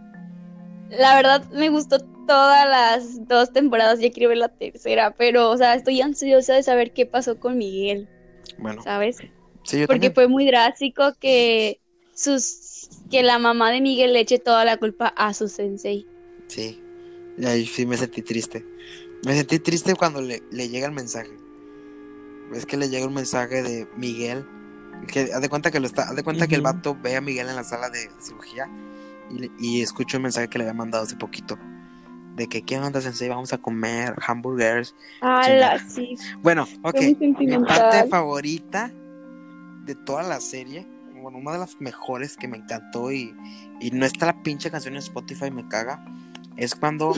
La 0.89 1.15
verdad 1.15 1.47
me 1.51 1.69
gustó 1.69 1.99
todas 2.27 2.67
las 2.67 3.27
dos 3.27 3.51
temporadas, 3.53 3.99
ya 3.99 4.11
quiero 4.11 4.29
ver 4.29 4.39
la 4.39 4.49
tercera, 4.49 5.15
pero, 5.15 5.49
o 5.51 5.57
sea, 5.57 5.75
estoy 5.75 6.01
ansiosa 6.01 6.55
de 6.55 6.63
saber 6.63 6.93
qué 6.93 7.05
pasó 7.05 7.39
con 7.39 7.57
Miguel, 7.57 8.09
Bueno, 8.57 8.83
¿sabes? 8.83 9.23
sí, 9.63 9.79
yo 9.79 9.87
Porque 9.87 10.11
también. 10.11 10.13
fue 10.13 10.27
muy 10.27 10.45
drástico 10.47 11.15
que 11.19 11.81
sus 12.19 12.89
que 13.09 13.23
la 13.23 13.39
mamá 13.39 13.71
de 13.71 13.81
Miguel 13.81 14.13
le 14.13 14.19
eche 14.19 14.39
toda 14.39 14.65
la 14.65 14.77
culpa 14.77 15.07
a 15.07 15.33
su 15.33 15.47
sensei. 15.47 16.05
Sí, 16.47 16.81
y 17.37 17.45
ahí 17.45 17.65
sí 17.65 17.85
me 17.85 17.97
sentí 17.97 18.21
triste. 18.21 18.65
Me 19.25 19.35
sentí 19.35 19.59
triste 19.59 19.95
cuando 19.95 20.21
le, 20.21 20.43
le 20.51 20.69
llega 20.69 20.87
el 20.87 20.93
mensaje. 20.93 21.31
Es 22.53 22.65
que 22.65 22.77
le 22.77 22.89
llega 22.89 23.05
un 23.05 23.13
mensaje 23.13 23.63
de 23.63 23.87
Miguel. 23.95 24.45
Que 25.07 25.31
haz 25.33 25.41
de 25.41 25.49
cuenta 25.49 25.71
que 25.71 25.79
lo 25.79 25.87
está, 25.87 26.03
haz 26.03 26.15
de 26.15 26.23
cuenta 26.23 26.47
que 26.47 26.55
el 26.55 26.61
vato 26.61 26.97
ve 27.01 27.15
a 27.15 27.21
Miguel 27.21 27.47
en 27.47 27.55
la 27.55 27.63
sala 27.63 27.89
de 27.89 28.09
cirugía 28.19 28.69
y, 29.29 29.51
y 29.59 29.81
escucha 29.81 30.17
un 30.17 30.23
mensaje 30.23 30.49
que 30.49 30.57
le 30.57 30.65
había 30.65 30.73
mandado 30.73 31.05
hace 31.05 31.15
poquito. 31.15 31.57
De 32.35 32.47
que 32.47 32.61
qué 32.63 32.77
onda 32.77 33.01
sensei, 33.01 33.29
vamos 33.29 33.53
a 33.53 33.57
comer 33.57 34.15
hamburgers. 34.27 34.93
¡Hala! 35.21 35.79
Sí, 35.87 36.15
Bueno, 36.41 36.67
ok. 36.83 36.99
Mi 37.19 37.59
parte 37.59 38.07
favorita 38.09 38.91
de 39.85 39.95
toda 39.95 40.23
la 40.23 40.39
serie, 40.39 40.85
bueno, 41.21 41.37
una 41.37 41.51
de 41.53 41.59
las 41.59 41.79
mejores 41.79 42.35
que 42.37 42.47
me 42.47 42.57
encantó 42.57 43.11
y, 43.11 43.35
y 43.79 43.91
no 43.91 44.05
está 44.05 44.25
la 44.27 44.41
pinche 44.43 44.69
canción 44.71 44.95
en 44.95 44.99
Spotify, 44.99 45.51
me 45.51 45.67
caga, 45.67 46.03
es 46.57 46.75
cuando 46.75 47.13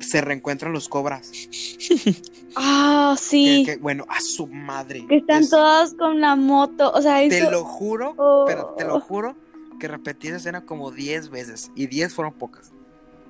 se 0.00 0.20
reencuentran 0.20 0.72
los 0.72 0.88
cobras. 0.88 1.30
Ah, 2.56 3.14
sí. 3.18 3.62
que, 3.64 3.76
bueno, 3.76 4.04
a 4.08 4.20
su 4.20 4.46
madre. 4.46 5.06
Que 5.06 5.18
están 5.18 5.42
Es- 5.42 5.50
todos 5.50 5.94
con 5.94 6.20
la 6.20 6.34
moto. 6.34 6.90
O 6.92 7.02
sea, 7.02 7.16
Te 7.18 7.38
eso. 7.38 7.50
lo 7.50 7.62
juro, 7.64 8.14
Oh. 8.16 8.44
pero 8.46 8.74
te 8.76 8.84
lo 8.84 9.00
juro 9.00 9.36
que 9.78 9.86
repetí 9.86 10.28
esa 10.28 10.38
escena 10.38 10.64
como 10.64 10.90
10 10.90 11.28
veces. 11.30 11.70
Y 11.76 11.86
10 11.86 12.12
fueron 12.14 12.32
pocas. 12.34 12.72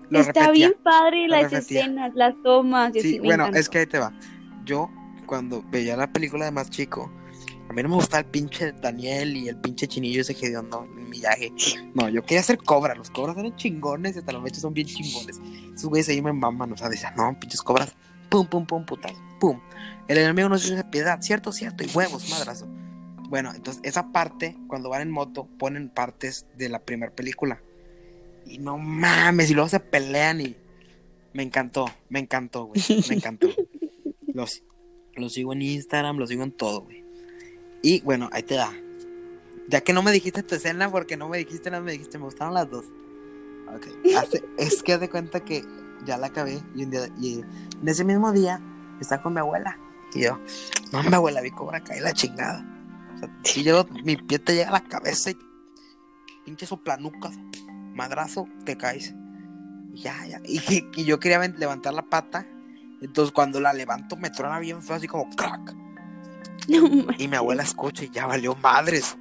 Lo 0.08 0.20
Está 0.20 0.32
repetía. 0.46 0.52
bien 0.68 0.74
padre 0.82 1.28
las 1.28 1.50
repetía. 1.50 1.80
escenas, 1.80 2.14
las 2.14 2.34
tomas. 2.42 2.94
y 2.96 3.00
Sí, 3.00 3.08
así, 3.08 3.18
bueno, 3.18 3.44
encantó. 3.44 3.58
es 3.60 3.68
que 3.68 3.78
ahí 3.78 3.86
te 3.86 3.98
va. 3.98 4.12
Yo, 4.64 4.88
cuando 5.26 5.62
veía 5.70 5.96
la 5.96 6.10
película 6.12 6.44
de 6.46 6.50
más 6.52 6.70
chico, 6.70 7.12
a 7.68 7.72
mí 7.74 7.82
no 7.82 7.90
me 7.90 7.96
gustaba 7.96 8.20
el 8.20 8.26
pinche 8.26 8.72
Daniel 8.72 9.36
y 9.36 9.48
el 9.48 9.56
pinche 9.56 9.86
chinillo 9.86 10.22
ese 10.22 10.32
hediondo, 10.32 10.88
el 10.96 11.06
millaje. 11.06 11.52
No, 11.94 12.08
yo 12.08 12.22
quería 12.22 12.42
ser 12.42 12.56
cobra. 12.56 12.94
Los 12.94 13.10
cobras 13.10 13.36
eran 13.36 13.54
chingones 13.56 14.16
y 14.16 14.20
hasta 14.20 14.32
los 14.32 14.42
mechos 14.42 14.62
son 14.62 14.72
bien 14.72 14.86
chingones. 14.86 15.38
Esos 15.74 15.90
güeyes 15.90 16.08
ahí 16.08 16.22
me 16.22 16.32
maman, 16.32 16.72
o 16.72 16.76
sea, 16.78 16.88
decían, 16.88 17.14
no, 17.14 17.38
pinches 17.38 17.60
cobras. 17.60 17.94
Pum, 18.30 18.46
pum, 18.46 18.64
pum, 18.64 18.86
puta. 18.86 19.10
Pum. 19.38 19.60
El 20.06 20.16
enemigo 20.16 20.48
no 20.48 20.58
se 20.58 20.72
hace 20.72 20.84
piedad, 20.84 21.20
cierto, 21.20 21.52
cierto. 21.52 21.84
Y 21.84 21.88
huevos, 21.94 22.30
madrazo. 22.30 22.66
Bueno, 23.28 23.52
entonces 23.54 23.82
esa 23.84 24.12
parte, 24.12 24.56
cuando 24.66 24.88
van 24.88 25.02
en 25.02 25.10
moto, 25.10 25.46
ponen 25.58 25.90
partes 25.90 26.46
de 26.56 26.70
la 26.70 26.78
primera 26.78 27.12
película. 27.12 27.60
Y 28.46 28.58
no 28.58 28.78
mames, 28.78 29.50
y 29.50 29.54
luego 29.54 29.68
se 29.68 29.80
pelean 29.80 30.40
y. 30.40 30.56
Me 31.34 31.42
encantó, 31.42 31.84
me 32.08 32.20
encantó, 32.20 32.64
güey. 32.64 32.80
Me 33.10 33.16
encantó. 33.16 33.48
Los, 34.32 34.62
los 35.16 35.32
sigo 35.32 35.52
en 35.52 35.62
Instagram, 35.62 36.18
los 36.18 36.28
sigo 36.28 36.44
en 36.44 36.52
todo, 36.52 36.82
güey. 36.82 37.07
Y 37.82 38.00
bueno, 38.02 38.28
ahí 38.32 38.42
te 38.42 38.54
da. 38.54 38.72
Ya 39.68 39.80
que 39.82 39.92
no 39.92 40.02
me 40.02 40.12
dijiste 40.12 40.42
tu 40.42 40.54
escena, 40.54 40.90
porque 40.90 41.16
no 41.16 41.28
me 41.28 41.38
dijiste 41.38 41.70
nada, 41.70 41.82
me 41.82 41.92
dijiste, 41.92 42.18
me 42.18 42.24
gustaron 42.24 42.54
las 42.54 42.70
dos. 42.70 42.86
Ok. 43.74 43.86
Hace- 44.16 44.44
es 44.58 44.82
que 44.82 44.98
de 44.98 45.10
cuenta 45.10 45.40
que 45.44 45.64
ya 46.04 46.16
la 46.16 46.28
acabé 46.28 46.62
y 46.74 46.84
un 46.84 46.90
día, 46.90 47.08
y 47.20 47.40
en 47.40 47.88
ese 47.88 48.04
mismo 48.04 48.32
día 48.32 48.60
está 49.00 49.20
con 49.22 49.34
mi 49.34 49.40
abuela. 49.40 49.78
Y 50.14 50.22
yo, 50.22 50.38
no, 50.92 51.02
mi 51.02 51.14
abuela, 51.14 51.40
vi 51.42 51.50
cobra 51.50 51.84
cae 51.84 52.00
la 52.00 52.12
chingada. 52.14 52.64
O 53.14 53.18
sea, 53.18 53.30
si 53.44 53.62
yo, 53.62 53.86
mi 54.04 54.16
pie 54.16 54.38
te 54.38 54.54
llega 54.54 54.70
a 54.70 54.72
la 54.72 54.84
cabeza 54.84 55.30
y 55.30 55.36
pinche 56.46 56.64
soplanucas, 56.66 57.36
madrazo, 57.94 58.48
te 58.64 58.76
caes. 58.78 59.12
Y 59.92 60.00
ya, 60.02 60.24
ya. 60.26 60.40
Y, 60.44 60.60
y 60.96 61.04
yo 61.04 61.20
quería 61.20 61.46
levantar 61.46 61.92
la 61.92 62.02
pata. 62.02 62.46
Entonces 63.02 63.32
cuando 63.32 63.60
la 63.60 63.72
levanto 63.74 64.16
me 64.16 64.30
truena 64.30 64.58
bien 64.58 64.82
feo, 64.82 64.96
así 64.96 65.06
como 65.06 65.28
crack. 65.30 65.74
No. 66.80 67.06
Y 67.18 67.28
mi 67.28 67.36
abuela 67.36 67.62
escucha 67.62 68.04
y 68.04 68.10
ya 68.10 68.26
valió 68.26 68.54
madres. 68.56 69.16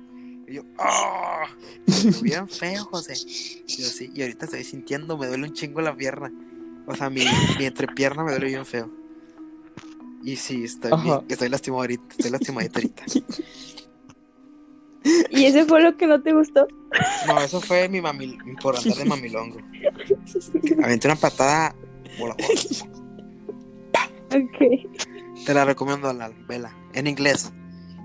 Y 0.47 0.55
yo, 0.55 0.63
¡ah! 0.79 1.45
Dio 1.85 2.21
bien 2.21 2.47
feo, 2.49 2.83
José. 2.85 3.13
Y 3.15 3.77
yo, 3.81 3.87
sí, 3.87 4.11
y 4.13 4.21
ahorita 4.21 4.45
estoy 4.45 4.63
sintiendo, 4.63 5.17
me 5.17 5.27
duele 5.27 5.47
un 5.47 5.53
chingo 5.53 5.79
la 5.81 5.95
pierna. 5.95 6.31
O 6.87 6.95
sea, 6.95 7.09
mi, 7.09 7.25
mi 7.57 7.65
entrepierna 7.65 8.23
me 8.23 8.31
duele 8.31 8.47
bien 8.47 8.65
feo. 8.65 8.89
Y 10.23 10.35
sí, 10.35 10.63
estoy, 10.65 10.91
bien- 11.03 11.21
estoy 11.29 11.47
lastimado 11.49 11.81
ahorita, 11.83 12.03
estoy 12.09 12.31
lastimadito 12.31 12.79
ahorita. 12.79 13.03
¿Y 15.29 15.45
eso 15.45 15.65
fue 15.67 15.81
lo 15.81 15.95
que 15.95 16.05
no 16.07 16.21
te 16.21 16.33
gustó? 16.33 16.67
No, 17.27 17.39
eso 17.39 17.61
fue 17.61 17.87
mi 17.87 18.01
mamil, 18.01 18.37
por 18.61 18.75
andar 18.77 18.97
de 18.97 19.05
mamilongo. 19.05 19.57
Aventé 20.83 21.07
una 21.07 21.15
patada. 21.15 21.73
Ok. 24.29 25.45
Te 25.45 25.53
la 25.53 25.63
recomiendo, 25.65 26.11
Lal, 26.11 26.33
vela. 26.47 26.75
En 26.97 27.07
inglés. 27.07 27.51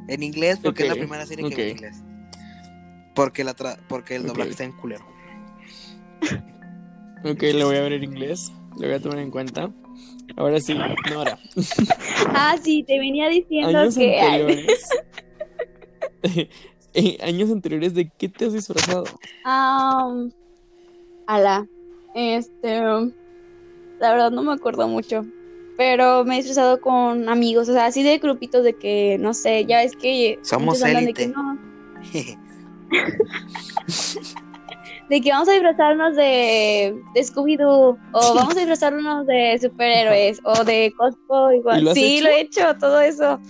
En 0.08 0.22
inglés, 0.22 0.58
porque 0.62 0.82
es 0.84 0.90
Ok, 0.90 0.96
la 0.96 1.00
primera 1.00 1.26
serie 1.26 1.48
que 1.48 1.54
vi 1.54 1.62
en 1.62 1.68
inglés. 1.70 1.96
Porque, 3.14 3.44
la 3.44 3.54
tra- 3.54 3.78
porque 3.88 4.16
el 4.16 4.26
doblaje 4.26 4.50
está 4.50 4.64
en 4.64 4.72
culero. 4.72 5.04
Ok, 7.24 7.42
lo 7.54 7.66
voy 7.66 7.76
a 7.76 7.82
ver 7.82 7.92
en 7.94 8.04
inglés. 8.04 8.52
Lo 8.72 8.86
voy 8.86 8.92
a 8.92 9.00
tomar 9.00 9.18
en 9.18 9.30
cuenta. 9.30 9.70
Ahora 10.36 10.60
sí, 10.60 10.74
Nora. 11.10 11.38
Ah, 12.28 12.56
sí, 12.62 12.82
te 12.84 12.98
venía 12.98 13.28
diciendo 13.28 13.78
Años 13.78 13.94
que. 13.96 14.20
anteriores. 14.20 14.88
Eh, 16.94 17.16
años 17.22 17.50
anteriores, 17.50 17.94
¿de 17.94 18.10
qué 18.18 18.28
te 18.28 18.44
has 18.44 18.52
disfrazado? 18.52 19.04
Am, 19.44 20.30
ala. 21.26 21.66
Este. 22.14 22.80
La 23.98 24.12
verdad 24.12 24.30
no 24.30 24.42
me 24.42 24.52
acuerdo 24.52 24.86
mucho. 24.88 25.24
Pero 25.76 26.24
me 26.24 26.34
he 26.34 26.38
disfrazado 26.38 26.80
con 26.80 27.28
amigos, 27.28 27.68
o 27.68 27.72
sea, 27.72 27.86
así 27.86 28.02
de 28.02 28.18
grupitos 28.18 28.62
de 28.62 28.74
que, 28.74 29.16
no 29.18 29.32
sé, 29.34 29.64
ya 29.64 29.82
es 29.82 29.96
que. 29.96 30.38
Somos 30.42 30.80
de 30.80 30.92
élite. 30.92 31.26
que 31.26 31.28
no, 31.28 31.58
de 35.08 35.20
que 35.20 35.30
vamos 35.30 35.48
a 35.48 35.52
disfrazarnos 35.52 36.16
de, 36.16 36.94
de 37.14 37.20
Scooby-Doo, 37.20 37.98
o 38.12 38.34
vamos 38.34 38.56
a 38.56 38.60
disfrazarnos 38.60 39.26
de 39.26 39.58
superhéroes, 39.60 40.40
o 40.44 40.64
de 40.64 40.92
cosplay. 40.96 41.56
¿Y 41.56 41.58
Igual. 41.58 41.84
lo 41.84 41.94
Sí, 41.94 42.18
hecho? 42.18 42.24
lo 42.24 42.30
he 42.30 42.40
hecho, 42.40 42.76
todo 42.78 43.00
eso. 43.00 43.40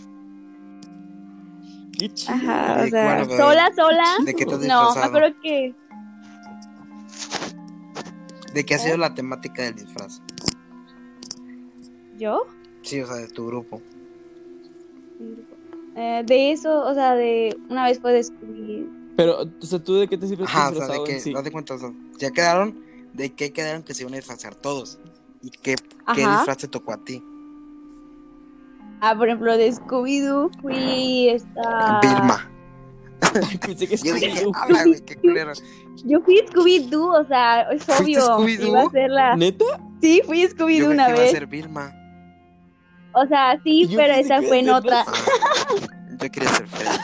Qué 1.99 2.09
chido. 2.13 2.35
Ajá, 2.35 2.77
o 2.79 2.83
¿De 2.83 2.91
sea, 2.91 3.25
cuál, 3.27 3.37
sola, 3.37 3.71
sola. 3.77 4.05
¿De 4.25 4.35
qué 4.35 4.47
te 4.47 4.55
has 4.55 4.61
No, 4.61 4.95
me 4.95 5.03
acuerdo 5.03 5.35
que. 5.43 5.75
¿De 8.55 8.65
qué 8.65 8.75
ha 8.75 8.79
sido 8.79 8.97
la 8.97 9.15
temática 9.15 9.63
del 9.63 9.75
disfraz? 9.77 10.21
¿Yo? 12.23 12.47
Sí, 12.83 13.01
o 13.01 13.07
sea, 13.09 13.17
de 13.17 13.27
tu 13.27 13.47
grupo. 13.49 13.83
Eh, 15.97 16.23
de 16.25 16.53
eso, 16.53 16.85
o 16.87 16.95
sea, 16.95 17.17
de 17.17 17.57
una 17.69 17.87
vez 17.87 17.99
fue 18.01 18.13
descubrir. 18.13 18.89
Pero, 19.17 19.39
o 19.61 19.67
sea, 19.67 19.81
¿tú 19.83 19.97
de 19.97 20.07
qué 20.07 20.17
te 20.17 20.27
Ajá, 20.45 20.71
o 20.71 20.75
sea, 20.75 20.87
de 20.87 21.05
que, 21.05 21.19
sí? 21.19 21.33
date 21.33 21.51
cuenta, 21.51 21.75
o 21.75 21.79
sea, 21.79 21.93
ya 22.19 22.31
quedaron, 22.31 22.81
de 23.13 23.33
qué 23.35 23.53
quedaron 23.53 23.83
que 23.83 23.93
se 23.93 24.05
iban 24.05 24.15
a 24.15 24.19
disfrazar 24.19 24.55
todos. 24.55 25.01
¿Y 25.43 25.51
qué, 25.51 25.75
qué 26.15 26.21
disfraz 26.21 26.59
te 26.59 26.69
tocó 26.69 26.93
a 26.93 26.99
ti? 27.05 27.21
Ah, 29.01 29.17
por 29.19 29.27
ejemplo, 29.27 29.57
de 29.57 29.73
Scooby-Doo 29.73 30.51
fui 30.61 31.29
esta. 31.29 32.01
Vilma. 32.03 32.49
Pensé 33.67 33.89
que 33.89 33.97
Yo 34.05 34.15
dije, 34.15 34.45
Scooby-Doo. 34.45 34.53
ala, 34.55 34.85
güey, 34.87 35.01
qué 35.05 35.17
culero. 35.17 35.53
Yo 36.05 36.21
fui 36.21 36.41
Scooby-Doo, 36.53 37.21
o 37.21 37.27
sea, 37.27 37.63
es 37.63 37.83
¿Fuiste 37.85 38.21
obvio. 38.21 38.21
Scooby-Doo? 38.23 38.69
Iba 38.69 38.83
a 38.83 38.91
ser 38.91 39.11
la. 39.11 39.37
¿Neta? 39.37 39.65
Sí, 40.01 40.23
fui 40.25 40.45
Scooby-Doo 40.47 40.57
creí 40.67 40.79
que 40.79 40.87
una 40.87 41.09
iba 41.09 41.19
a 41.19 41.21
vez. 41.21 41.31
ser 41.33 41.47
Vilma. 41.49 41.93
O 43.15 43.27
sea, 43.27 43.61
sí, 43.63 43.87
Yo 43.89 43.97
pero 43.99 44.15
esa 44.15 44.41
fue 44.43 44.61
en 44.61 44.71
otra. 44.71 45.05
Ah, 45.07 45.13
yo 46.21 46.31
quería 46.31 46.49
ser 46.51 46.67
Freddy. 46.67 46.99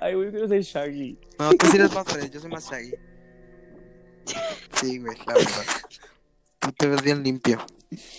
Ay, 0.00 0.14
güey, 0.14 0.30
quiero 0.30 0.48
ser 0.48 0.62
Shaggy. 0.62 1.18
No, 1.38 1.52
tú 1.54 1.66
sí 1.66 1.76
eres 1.76 1.94
más 1.94 2.04
Freddy, 2.06 2.30
yo 2.30 2.40
soy 2.40 2.50
más 2.50 2.70
Shaggy. 2.70 2.94
Sí, 4.74 4.98
güey, 4.98 5.16
la 5.26 5.34
verdad. 5.34 5.62
Tú 6.58 6.72
te 6.72 6.86
ves 6.88 7.02
bien 7.02 7.22
limpio. 7.22 7.64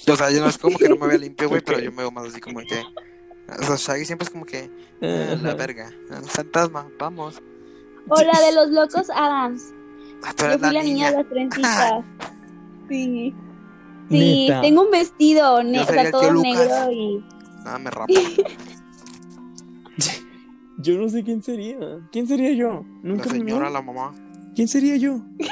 O 0.07 0.15
sea, 0.15 0.31
yo 0.31 0.41
no 0.41 0.47
es 0.47 0.57
como 0.57 0.77
que 0.77 0.87
no 0.87 0.95
me 0.95 1.07
vea 1.07 1.17
limpio, 1.17 1.49
güey, 1.49 1.61
pero 1.65 1.79
yo 1.79 1.91
me 1.91 1.97
veo 1.97 2.11
más 2.11 2.27
así 2.27 2.39
como 2.39 2.59
que. 2.61 2.81
O 3.59 3.63
sea, 3.63 3.75
Shaggy 3.75 4.05
siempre 4.05 4.25
es 4.25 4.31
como 4.31 4.45
que. 4.45 4.69
ah, 5.01 5.35
la 5.41 5.49
Ajá. 5.49 5.53
verga. 5.55 5.91
ah, 6.11 6.21
fantasma, 6.25 6.87
vamos. 6.97 7.41
O 8.07 8.21
la 8.21 8.39
de 8.39 8.53
los 8.53 8.69
locos 8.69 9.07
Adams. 9.13 9.73
Ah, 10.23 10.33
tú 10.35 10.45
Yo 10.45 10.51
fui 10.53 10.59
la 10.61 10.71
la 10.73 10.83
niña 10.83 11.11
de 11.11 11.17
las 11.17 11.29
trencitas. 11.29 12.03
Sí. 12.87 13.35
Sí, 14.09 14.47
Neta. 14.47 14.61
tengo 14.61 14.83
un 14.83 14.91
vestido, 14.91 15.63
ne- 15.63 15.77
Yo 15.77 15.83
o 15.83 15.85
sería 15.85 16.01
sea, 16.01 16.09
el 16.09 16.11
todo 16.11 16.21
tío 16.21 16.31
Lucas. 16.31 16.57
negro 16.57 16.91
y. 16.91 17.23
Ah, 17.65 17.79
me 17.79 17.89
rapo. 17.89 18.13
Yo 20.77 20.97
no 20.97 21.09
sé 21.09 21.23
quién 21.23 21.41
sería. 21.41 21.77
¿Quién 22.11 22.27
sería 22.27 22.51
yo? 22.51 22.85
La 23.01 23.09
Nunca 23.09 23.25
me 23.31 23.39
señora, 23.39 23.69
la 23.69 23.81
mamá. 23.81 24.13
¿Quién 24.55 24.67
sería 24.67 24.97
yo? 24.97 25.21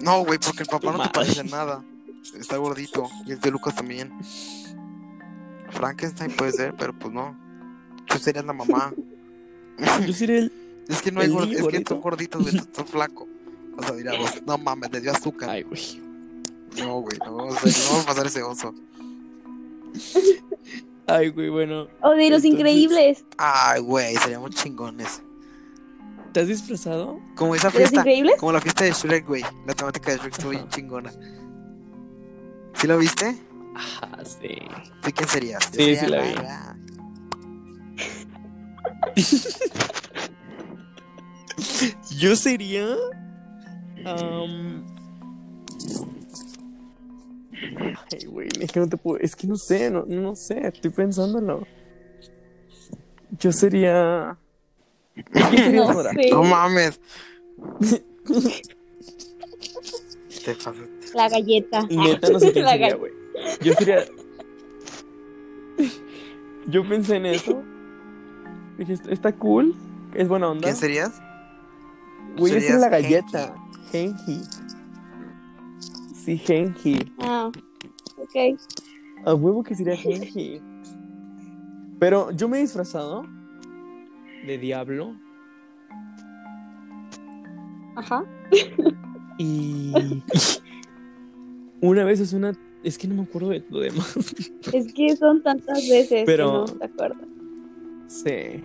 No, 0.00 0.24
güey, 0.24 0.36
porque 0.44 0.64
el 0.64 0.68
papá 0.68 0.90
no 0.90 1.00
te 1.00 1.08
parece 1.10 1.44
nada. 1.44 1.84
Está 2.36 2.56
gordito. 2.56 3.08
Y 3.24 3.32
el 3.32 3.40
de 3.40 3.52
Lucas 3.52 3.76
también. 3.76 4.10
Frankenstein 5.70 6.32
puede 6.36 6.50
ser, 6.50 6.74
pero 6.76 6.92
pues 6.98 7.14
no. 7.14 7.38
Tú 8.06 8.18
serías 8.18 8.44
la 8.44 8.52
mamá. 8.52 8.92
Yo 10.06 10.12
sería 10.12 10.38
el. 10.38 10.52
Es 10.88 11.02
que 11.02 11.12
no 11.12 11.20
hay 11.20 11.26
¿El 11.26 11.32
gorditos. 11.34 11.54
Es 11.54 11.58
que 11.58 11.62
gordito? 11.70 11.94
tú 11.94 12.00
gorditos, 12.00 12.42
güey, 12.42 12.56
estás 12.56 12.90
flaco. 12.90 13.28
O 13.78 13.82
sea, 13.84 13.94
dirá 13.94 14.18
vos, 14.18 14.42
no 14.44 14.58
mames, 14.58 14.90
le 14.90 15.00
dio 15.02 15.12
azúcar. 15.12 15.50
Ay, 15.50 15.62
güey. 15.62 16.02
No, 16.78 17.00
güey, 17.00 17.18
no, 17.24 17.36
o 17.36 17.56
sea, 17.56 17.72
no 17.72 17.88
vamos 17.90 18.02
a 18.02 18.06
pasar 18.06 18.26
ese 18.26 18.42
oso. 18.42 18.74
Ay, 21.06 21.28
güey, 21.30 21.48
bueno. 21.50 21.88
O 22.00 22.10
de 22.10 22.30
los 22.30 22.44
Entonces- 22.44 22.46
increíbles. 22.46 23.24
Ay, 23.38 23.80
güey, 23.80 24.16
seríamos 24.16 24.50
chingones. 24.52 25.22
¿Te 26.32 26.40
has 26.40 26.48
disfrazado? 26.48 27.20
Como 27.36 27.54
esa 27.54 27.68
¿De 27.68 27.74
los 27.74 27.80
fiesta, 27.90 28.00
increíbles? 28.00 28.36
como 28.38 28.52
la 28.52 28.60
fiesta 28.60 28.84
de 28.84 28.92
Shrek, 28.92 29.26
güey. 29.26 29.44
La 29.66 29.74
temática 29.74 30.12
de 30.12 30.18
Shrek 30.18 30.32
estuvo 30.32 30.50
bien 30.50 30.68
chingona. 30.70 31.12
¿Sí 32.74 32.86
lo 32.86 32.96
viste? 32.96 33.36
Ajá, 33.74 34.24
sí. 34.24 34.56
¿Sí 35.04 35.12
quién 35.12 35.28
serías? 35.28 35.70
Yo 35.72 35.84
Sí, 35.84 35.96
sería 35.96 36.00
sí 36.00 36.06
la 36.06 36.22
vi. 36.22 36.34
Yo 42.18 42.36
sería. 42.36 42.86
am, 44.06 44.84
Ay, 48.12 48.26
güey, 48.26 48.48
es 48.60 48.72
que 48.72 48.80
no 48.80 48.88
te 48.88 48.96
puedo. 48.96 49.18
Es 49.18 49.36
que 49.36 49.46
no 49.46 49.56
sé, 49.56 49.90
no, 49.90 50.04
no 50.06 50.34
sé, 50.34 50.66
estoy 50.66 50.90
pensándolo. 50.90 51.66
Yo 53.38 53.52
sería. 53.52 54.36
¿Qué 55.14 55.70
No 55.72 55.92
Nora? 55.92 56.10
sé. 56.12 56.30
No 56.30 56.42
mames. 56.44 57.00
Te. 60.44 60.56
La 61.14 61.28
galleta. 61.28 61.82
Neta, 61.88 62.30
no 62.30 62.40
sé 62.40 62.52
quién 62.52 62.64
La 62.64 62.72
sería, 62.72 62.94
güey. 62.96 63.12
Yo 63.62 63.72
sería. 63.74 64.04
Yo 66.68 66.88
pensé 66.88 67.16
en 67.16 67.26
eso. 67.26 67.62
Dije, 68.78 68.94
está 69.10 69.32
cool. 69.32 69.74
Es 70.14 70.28
buena 70.28 70.50
onda. 70.50 70.64
¿Quién 70.64 70.76
serías? 70.76 71.20
Güey, 72.36 72.52
esa 72.52 72.58
es 72.58 72.64
serías 72.64 72.80
la 72.80 72.88
galleta. 72.88 73.54
Genji. 73.90 74.40
Sí, 76.24 76.38
Genji. 76.38 76.98
Ah, 77.20 77.50
ok. 78.18 78.58
A 79.26 79.34
huevo 79.34 79.62
que 79.62 79.74
sería 79.74 79.96
Genji. 79.96 80.60
Pero 81.98 82.30
yo 82.32 82.48
me 82.48 82.58
he 82.58 82.60
disfrazado 82.62 83.26
de 84.46 84.58
diablo 84.58 85.16
Ajá. 87.96 88.24
y. 89.38 89.92
Una 91.80 92.04
vez 92.04 92.20
es 92.20 92.32
una. 92.32 92.52
Es 92.82 92.98
que 92.98 93.06
no 93.06 93.14
me 93.14 93.22
acuerdo 93.22 93.50
de 93.50 93.64
lo 93.70 93.80
demás. 93.80 94.16
Es 94.72 94.92
que 94.92 95.16
son 95.16 95.42
tantas 95.42 95.88
veces 95.88 96.24
Pero- 96.26 96.64
que 96.66 96.72
no 96.72 96.78
te 96.78 96.84
acuerdas. 96.84 97.28
Sí. 98.08 98.64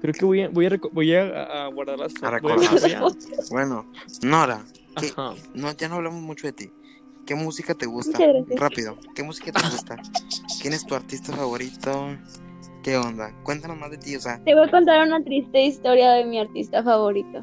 Creo 0.00 0.12
que 0.14 0.24
voy 0.24 0.40
a, 0.42 0.48
voy 0.50 0.66
a, 0.66 0.70
voy 0.92 1.14
a, 1.14 1.64
a 1.64 1.68
guardar 1.68 1.98
las 1.98 2.12
fotos. 2.12 2.28
A- 2.28 2.30
recordar. 2.30 2.68
Bueno, 3.50 3.86
Nora, 4.22 4.64
¿qué- 5.00 5.10
Ajá. 5.16 5.34
no, 5.54 5.72
ya 5.72 5.88
no 5.88 5.96
hablamos 5.96 6.22
mucho 6.22 6.46
de 6.46 6.52
ti. 6.52 6.72
¿Qué 7.26 7.34
música 7.34 7.74
te 7.74 7.86
gusta? 7.86 8.18
Rápido, 8.56 8.96
¿qué 9.14 9.22
música 9.24 9.50
te 9.52 9.60
gusta? 9.68 9.96
¿Quién 10.60 10.72
es 10.74 10.86
tu 10.86 10.94
artista 10.94 11.32
favorito? 11.34 12.16
¿Qué 12.84 12.96
onda? 12.96 13.32
Cuéntanos 13.42 13.76
más 13.78 13.90
de 13.90 13.98
ti, 13.98 14.14
o 14.14 14.20
sea, 14.20 14.40
Te 14.44 14.54
voy 14.54 14.68
a 14.68 14.70
contar 14.70 15.04
una 15.04 15.20
triste 15.24 15.60
historia 15.64 16.12
de 16.12 16.24
mi 16.24 16.38
artista 16.38 16.82
favorito. 16.84 17.40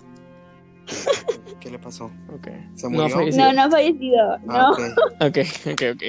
¿qué 1.60 1.70
le 1.70 1.80
pasó? 1.80 2.06
Ok. 2.34 2.48
¿Se 2.76 2.90
No, 2.90 3.10
murió? 3.10 3.38
No, 3.38 3.54
no 3.54 3.62
ha 3.64 3.70
fallecido. 3.70 4.38
No. 4.40 4.54
Ah, 4.54 4.72
ok. 5.22 5.38
Ok, 5.72 5.82
ok. 5.96 6.04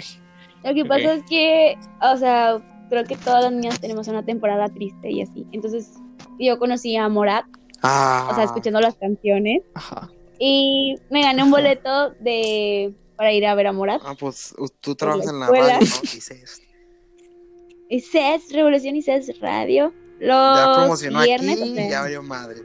Lo 0.64 0.74
que 0.74 0.84
pasa 0.84 1.14
es 1.14 1.22
que, 1.28 1.76
o 2.00 2.16
sea, 2.16 2.62
creo 2.88 3.04
que 3.04 3.16
todas 3.16 3.44
las 3.44 3.52
niñas 3.52 3.80
tenemos 3.80 4.08
una 4.08 4.24
temporada 4.24 4.68
triste 4.68 5.10
y 5.10 5.22
así. 5.22 5.46
Entonces, 5.52 5.92
yo 6.38 6.58
conocí 6.58 6.96
a 6.96 7.08
Morat, 7.08 7.44
Ah, 7.82 8.28
o 8.30 8.34
sea, 8.34 8.44
escuchando 8.44 8.80
las 8.80 8.94
canciones, 8.96 9.62
Ajá. 9.74 10.10
Y 10.38 10.96
me 11.10 11.22
gané 11.22 11.42
un 11.42 11.50
boleto 11.50 12.10
de 12.20 12.92
para 13.16 13.32
ir 13.32 13.46
a 13.46 13.54
ver 13.54 13.68
a 13.68 13.72
Morat. 13.72 14.02
Ah, 14.04 14.14
pues 14.18 14.54
tú 14.80 14.94
trabajas 14.94 15.26
la 15.26 15.32
en 15.32 15.40
la 15.40 15.46
radio, 15.48 15.62
¿no? 15.74 15.78
Dices, 15.80 16.62
Y 17.88 18.00
CES, 18.00 18.52
Revolución 18.52 18.96
y 18.96 19.02
CES 19.02 19.38
Radio. 19.40 19.92
ya 20.20 20.26
Los 20.66 20.76
promocionó 20.78 21.22
viernes, 21.22 21.60
aquí 21.60 21.72
o 21.72 21.74
sea, 21.74 21.90
ya 21.90 22.00
valió 22.02 22.22
madre. 22.22 22.62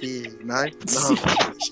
Sí, 0.00 0.22
madre. 0.44 0.72
No. 0.92 1.00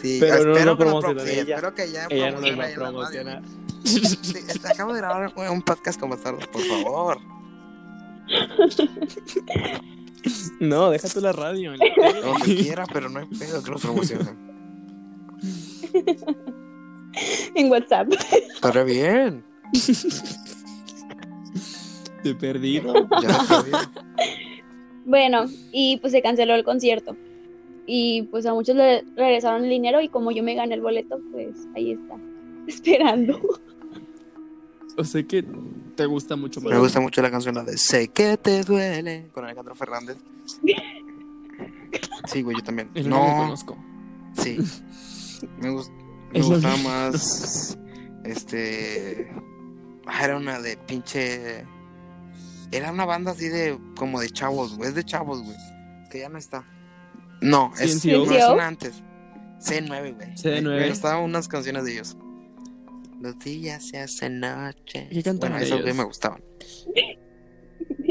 Sí, 0.00 0.16
Pero 0.20 0.44
no 0.44 0.52
espero 0.56 0.64
lo 0.72 0.78
que 0.78 0.84
no 0.86 0.90
promociona 1.00 1.14
pro- 1.22 1.26
sí, 1.26 1.38
ella. 1.38 1.54
espero 1.56 1.74
que 1.74 1.90
ya 1.92 2.06
Ella 2.08 2.30
no 2.30 2.40
nos 2.40 2.48
promocione 2.48 2.56
va 2.56 2.64
a 2.64 2.70
en 2.70 2.78
la 2.78 2.86
radio. 2.86 2.92
promocionar. 2.92 3.42
Sí, 3.84 4.38
acabo 4.72 4.92
de 4.94 5.00
grabar 5.00 5.32
un- 5.36 5.48
un 5.48 5.62
podcast 5.62 6.00
con 6.00 6.08
bastardos, 6.10 6.46
por 6.46 6.62
favor. 6.62 7.18
No, 10.60 10.90
deja 10.90 11.08
tú 11.08 11.20
la 11.20 11.32
radio. 11.32 11.74
en 11.74 11.78
la. 11.78 12.12
Donde 12.20 12.56
quiera, 12.56 12.84
pero 12.92 13.08
no 13.08 13.20
hay 13.20 13.26
pedo 13.26 13.62
que 13.62 13.70
los 13.70 13.82
promocionen. 13.82 14.36
en 17.54 17.70
WhatsApp. 17.70 18.12
Estaré 18.54 18.84
bien. 18.84 19.44
Perdido. 22.40 23.08
Ya 23.22 23.28
está 23.28 23.62
bien. 23.62 23.76
Bueno, 25.04 25.44
y 25.70 25.98
pues 25.98 26.12
se 26.12 26.20
canceló 26.22 26.54
el 26.54 26.64
concierto. 26.64 27.16
Y 27.86 28.22
pues 28.22 28.44
a 28.46 28.52
muchos 28.54 28.74
le 28.74 29.04
regresaron 29.14 29.62
el 29.62 29.70
dinero 29.70 30.00
y 30.00 30.08
como 30.08 30.32
yo 30.32 30.42
me 30.42 30.54
gané 30.54 30.74
el 30.74 30.80
boleto, 30.80 31.20
pues 31.30 31.56
ahí 31.76 31.92
está, 31.92 32.16
esperando. 32.66 33.40
O 34.98 35.04
sea 35.04 35.22
que 35.22 35.44
te 35.94 36.06
gusta 36.06 36.36
mucho. 36.36 36.60
Me 36.60 36.78
gusta 36.78 37.00
mucho 37.00 37.20
la 37.22 37.30
canción 37.30 37.54
la 37.54 37.64
de 37.64 37.76
Sé 37.76 38.08
que 38.08 38.36
te 38.36 38.62
duele 38.64 39.28
con 39.32 39.44
Alejandro 39.44 39.74
Fernández. 39.74 40.16
Sí, 42.26 42.42
güey, 42.42 42.56
yo 42.56 42.62
también. 42.64 42.90
Es 42.94 43.06
No, 43.06 43.18
conozco. 43.20 43.76
sí. 44.42 44.58
Me, 45.60 45.70
gust- 45.70 45.92
me 46.32 46.40
gustaba 46.42 46.76
más. 46.78 47.78
Este. 48.24 49.30
ah, 50.06 50.24
Era 50.24 50.36
una 50.36 50.60
de 50.60 50.76
pinche. 50.76 51.64
Era 52.72 52.90
una 52.90 53.04
banda 53.04 53.30
así 53.32 53.48
de. 53.48 53.78
Como 53.96 54.20
de 54.20 54.30
chavos, 54.30 54.76
güey. 54.76 54.88
Es 54.90 54.94
de 54.94 55.04
chavos, 55.04 55.42
güey. 55.42 55.56
Que 56.10 56.20
ya 56.20 56.28
no 56.28 56.38
está. 56.38 56.64
No, 57.40 57.72
es, 57.78 58.04
no 58.04 58.24
es 58.32 58.48
una 58.48 58.66
antes. 58.66 59.02
C9, 59.60 60.14
güey. 60.16 60.34
C9. 60.34 60.62
Me 60.62 60.88
gustaban 60.88 61.22
unas 61.22 61.48
canciones 61.48 61.84
de 61.84 61.92
ellos. 61.92 62.16
Los 63.20 63.38
días 63.40 63.88
se 63.88 63.98
hacen 63.98 64.40
noche. 64.40 65.08
¿Qué 65.10 65.22
cantaban 65.22 65.58
Bueno, 65.58 65.64
esos 65.66 65.80
ellos? 65.80 65.96
me 65.96 66.04
gustaban. 66.04 66.42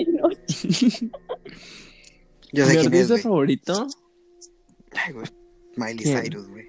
No, 0.07 0.29
Yo 2.53 2.65
sé 2.65 2.73
Mi 2.75 2.79
quién 2.87 2.93
es, 2.93 3.21
favorito. 3.21 3.87
Ay, 4.93 5.13
güey. 5.13 5.27
Miley 5.75 5.97
¿Quién? 5.97 6.21
Cyrus, 6.23 6.47
güey. 6.47 6.65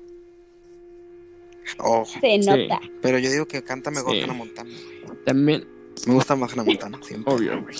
Oh, 1.78 2.04
se 2.04 2.20
Sí. 2.20 2.38
nota. 2.38 2.80
pero 3.02 3.18
yo 3.18 3.30
digo 3.30 3.46
que 3.46 3.62
canta 3.62 3.90
mejor 3.90 4.12
Sí. 4.12 4.18
que 4.18 4.24
Hannah 4.24 4.34
Montana, 4.34 4.70
güey. 5.04 5.24
También, 5.24 5.66
Me 6.06 6.14
gusta 6.14 6.36
más 6.36 6.52
Hannah 6.52 6.64
Montana, 6.64 6.98
siempre. 7.02 7.32
obvio, 7.32 7.62
güey. 7.62 7.76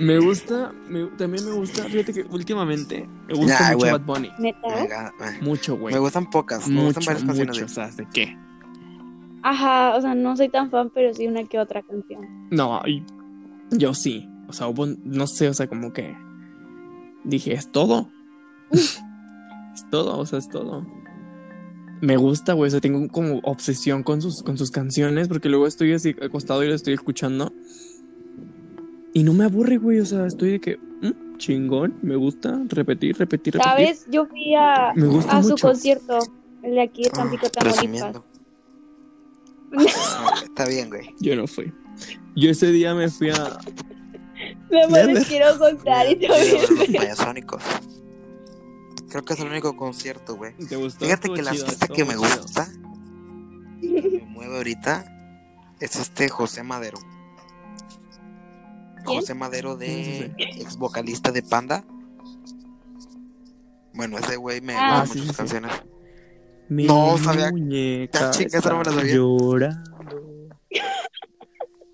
Me 0.00 0.18
gusta, 0.18 0.72
me- 0.88 1.06
también 1.16 1.44
me 1.46 1.52
gusta, 1.52 1.84
fíjate 1.84 2.12
que 2.12 2.22
últimamente 2.22 3.08
me 3.26 3.34
gusta 3.34 3.68
Ay, 3.68 3.74
mucho 3.76 3.78
güey. 3.78 3.92
Bad 3.92 4.00
Bunny. 4.06 4.30
Neta. 4.38 5.12
Eh. 5.20 5.38
Mucho, 5.40 5.76
güey. 5.78 5.94
Me 5.94 6.00
gustan 6.00 6.28
pocas, 6.28 6.68
me 6.68 6.84
gustan 6.84 7.04
varias 7.06 7.24
canciones 7.24 7.56
de 7.56 7.62
mucho. 7.62 7.72
O 7.72 7.74
sea, 7.74 7.88
¿de 7.90 8.06
qué? 8.12 8.36
Ajá, 9.50 9.96
o 9.96 10.00
sea, 10.02 10.14
no 10.14 10.36
soy 10.36 10.48
tan 10.50 10.70
fan, 10.70 10.90
pero 10.94 11.14
sí 11.14 11.26
una 11.26 11.42
que 11.44 11.58
otra 11.58 11.80
canción. 11.82 12.48
No, 12.50 12.80
y- 12.86 13.02
yo 13.70 13.94
sí. 13.94 14.28
O 14.46 14.52
sea, 14.52 14.66
hubo, 14.68 14.86
no 15.04 15.26
sé, 15.26 15.48
o 15.48 15.54
sea, 15.54 15.66
como 15.68 15.92
que 15.92 16.14
dije, 17.24 17.52
es 17.54 17.70
todo. 17.72 18.08
es 18.72 19.88
todo, 19.90 20.18
o 20.18 20.26
sea, 20.26 20.38
es 20.38 20.48
todo. 20.48 20.86
Me 22.00 22.16
gusta, 22.16 22.52
güey, 22.52 22.68
o 22.68 22.70
sea, 22.70 22.80
tengo 22.80 23.08
como 23.08 23.38
obsesión 23.42 24.02
con 24.02 24.20
sus, 24.22 24.42
con 24.42 24.56
sus 24.58 24.70
canciones, 24.70 25.28
porque 25.28 25.48
luego 25.48 25.66
estoy 25.66 25.92
así 25.94 26.14
acostado 26.22 26.62
y 26.62 26.68
lo 26.68 26.74
estoy 26.74 26.94
escuchando. 26.94 27.52
Y 29.14 29.22
no 29.24 29.32
me 29.32 29.44
aburre, 29.44 29.78
güey, 29.78 29.98
o 30.00 30.04
sea, 30.04 30.26
estoy 30.26 30.50
de 30.52 30.60
que, 30.60 30.76
"Mm, 30.76 31.36
chingón, 31.38 31.94
me 32.02 32.16
gusta, 32.16 32.60
repetir, 32.68 33.16
repetir, 33.16 33.54
repetir. 33.54 33.70
¿Sabes? 33.72 34.06
Yo 34.10 34.26
fui 34.26 34.54
a, 34.54 34.92
Me 34.94 35.06
gusta 35.06 35.38
a 35.38 35.42
su 35.42 35.50
mucho. 35.50 35.68
concierto, 35.68 36.18
el 36.62 36.72
de 36.74 36.82
aquí 36.82 37.02
de 37.04 37.10
Ah, 37.12 37.16
Tampico, 37.16 37.48
Tamaulipas. 37.48 38.16
Ah, 39.76 40.34
Está 40.44 40.66
bien, 40.66 40.88
güey. 40.88 41.14
Yo 41.20 41.36
no 41.36 41.46
fui. 41.46 41.72
Yo 42.36 42.50
ese 42.50 42.66
día 42.70 42.94
me 42.94 43.08
fui 43.08 43.30
a... 43.30 43.58
Me 44.70 45.04
les 45.06 45.26
quiero 45.26 45.58
contar 45.58 46.06
y 46.06 46.24
a 46.26 46.28
los 46.28 46.88
payasónicos. 46.96 47.62
Creo 49.08 49.24
que 49.24 49.32
es 49.32 49.40
el 49.40 49.48
único 49.48 49.74
concierto, 49.76 50.36
güey. 50.36 50.54
¿Te 50.54 50.76
gustó? 50.76 51.04
Fíjate 51.06 51.28
que 51.30 51.36
chido, 51.42 51.48
artista 51.50 51.88
que 51.88 52.04
me 52.04 52.16
gusta 52.16 52.68
y 53.80 53.94
que 54.02 54.02
me 54.20 54.26
mueve 54.26 54.56
ahorita 54.58 55.04
es 55.80 55.96
este 55.96 56.28
José 56.28 56.62
Madero. 56.62 56.98
¿Quién? 59.06 59.20
José 59.20 59.34
Madero 59.34 59.76
de 59.76 60.32
¿Quién 60.36 60.50
es 60.50 60.60
ex 60.66 60.76
vocalista 60.76 61.32
de 61.32 61.42
Panda. 61.42 61.84
Bueno, 63.94 64.18
ese 64.18 64.36
güey 64.36 64.60
me 64.60 64.74
Ah, 64.76 65.00
gusta 65.00 65.14
sí, 65.14 65.20
muchas 65.20 65.24
sí, 65.24 65.32
sí. 65.32 65.36
canciones. 65.36 65.72
Mi 66.68 66.84
No, 66.84 67.16
sabía- 67.18 67.50
muñeca 67.50 68.20
Ya, 68.20 68.30
chica, 68.30 68.58
esa 68.58 68.70
no 68.70 68.78
me 68.78 68.84
la 68.84 68.92
sabía. 68.92 69.14
llorando. 69.14 70.48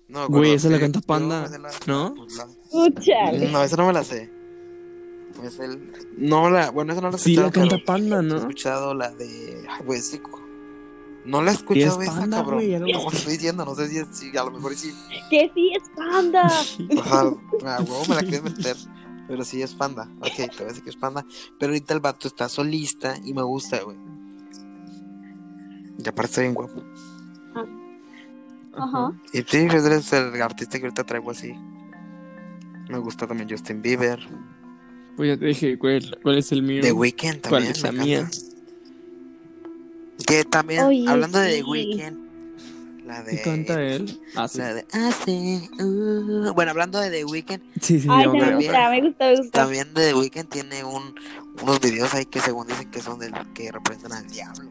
No, 0.07 0.29
Güey, 0.29 0.53
esa 0.53 0.69
la 0.69 0.79
canta 0.79 1.01
Panda, 1.01 1.45
sé 1.47 1.59
la- 1.59 1.71
¿no? 1.87 2.13
pues, 2.15 2.37
la- 2.37 2.45
Escúchale. 2.45 3.51
No, 3.51 3.61
esa 3.63 3.75
no 3.75 3.87
me 3.87 3.91
la 3.93 4.03
sé. 4.03 4.31
Es 5.43 5.59
el... 5.59 5.91
No, 6.17 6.49
la... 6.49 6.69
Bueno, 6.71 6.93
esa 6.93 7.01
no 7.01 7.09
la 7.11 7.17
he 7.17 7.19
Sí, 7.19 7.33
escuchado, 7.33 7.65
la 7.65 7.69
canta 7.69 7.85
Panda, 7.85 8.19
He 8.19 8.23
¿no? 8.23 8.37
escuchado 8.37 8.93
la 8.93 9.09
de... 9.11 9.65
Ay, 9.69 9.83
güey, 9.85 9.99
sí. 9.99 10.21
No 11.25 11.41
la 11.41 11.51
he 11.51 11.53
es 11.55 11.59
escuchado 11.59 12.01
esa, 12.01 12.13
Panda, 12.13 12.37
cabrón. 12.37 12.55
güey, 12.55 12.69
ya 12.69 12.79
lo 12.79 12.85
Como 12.97 13.11
estoy 13.11 13.33
diciendo, 13.33 13.65
no 13.65 13.75
sé 13.75 13.89
si, 13.89 13.97
es, 13.97 14.07
si 14.11 14.37
a 14.37 14.43
lo 14.45 14.51
mejor 14.51 14.73
sí. 14.75 14.93
Que 15.29 15.51
sí 15.53 15.73
es 15.75 15.83
panda. 15.97 16.45
Ajá, 17.01 17.19
a 17.65 17.81
huevo 17.81 18.03
me 18.07 18.15
la 18.15 18.21
quieres 18.21 18.43
meter. 18.43 18.77
Pero 19.27 19.43
sí 19.43 19.61
es 19.61 19.73
panda. 19.73 20.09
Ok, 20.21 20.35
te 20.35 20.45
voy 20.59 20.63
a 20.65 20.67
decir 20.67 20.83
que 20.83 20.91
es 20.91 20.95
panda. 20.95 21.25
Pero 21.59 21.71
ahorita 21.73 21.93
el 21.93 21.99
vato 21.99 22.29
está 22.29 22.47
solista 22.47 23.15
y 23.25 23.33
me 23.33 23.41
gusta, 23.43 23.81
güey. 23.83 23.97
Y 25.97 26.07
aparte 26.07 26.29
está 26.31 26.41
bien 26.41 26.53
guapo. 26.53 26.83
Ajá. 28.77 29.13
Y 29.31 29.37
sí, 29.43 29.67
es 29.71 30.13
el 30.13 30.41
artista 30.41 30.77
que 30.77 30.85
ahorita 30.85 31.03
traigo 31.05 31.31
así. 31.31 31.53
Me 32.89 32.97
gusta 32.97 33.25
también 33.25 33.49
Justin 33.49 33.81
Bieber. 33.81 34.19
Pues 35.15 35.29
ya 35.29 35.37
te 35.39 35.45
dije, 35.45 35.77
¿cuál, 35.77 36.19
cuál 36.21 36.37
es 36.37 36.51
el 36.51 36.61
mío? 36.61 36.81
The 36.81 36.91
Weeknd 36.91 37.41
¿Cuál 37.47 37.63
también. 37.63 37.71
es 37.71 37.81
la 37.83 37.91
mía? 37.93 38.29
Que 40.27 40.43
también, 40.43 40.83
Oye, 40.83 41.05
hablando 41.07 41.39
de 41.39 41.55
The. 41.57 41.63
Weeknd, 41.63 43.05
la 43.05 43.23
de. 43.23 43.31
¿Qué 43.37 43.41
canta 43.41 43.81
él? 43.81 44.19
Ah, 44.35 44.47
sí. 44.47 44.57
La 44.57 44.73
de. 44.73 44.85
Ah, 44.93 45.11
sí, 45.25 45.69
uh. 45.81 46.53
Bueno, 46.53 46.71
hablando 46.71 46.99
de 46.99 47.09
The 47.09 47.23
Weeknd, 47.25 47.61
Sí, 47.81 47.99
sí, 48.01 48.07
Ay, 48.11 48.27
me 48.27 48.39
también. 48.39 48.55
gusta, 48.71 48.89
me 48.89 49.01
gusta, 49.01 49.25
me 49.25 49.35
gusta. 49.37 49.51
también 49.61 49.93
de 49.93 50.07
The 50.07 50.13
Weeknd 50.15 50.49
tiene 50.49 50.83
un, 50.83 51.15
unos 51.61 51.79
videos 51.79 52.13
ahí 52.13 52.25
que 52.25 52.39
según 52.41 52.67
dicen 52.67 52.91
que 52.91 53.01
son 53.01 53.19
del 53.19 53.33
que 53.53 53.71
representan 53.71 54.13
al 54.13 54.27
diablo. 54.27 54.69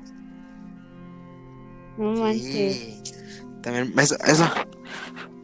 No 1.99 2.13
manches. 2.13 2.77
Sí. 2.77 3.03
También, 3.63 3.93
eso, 3.99 4.17
eso. 4.27 4.45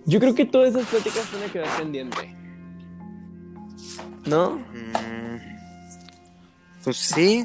Yo 0.06 0.18
creo 0.20 0.34
que 0.34 0.44
todas 0.46 0.70
esas 0.74 0.86
pláticas 0.88 1.32
van 1.32 1.42
a 1.48 1.52
quedar 1.52 1.78
pendiente. 1.78 2.34
¿No? 4.26 4.56
mm, 4.56 5.38
Pues 6.84 6.96
sí. 6.96 7.44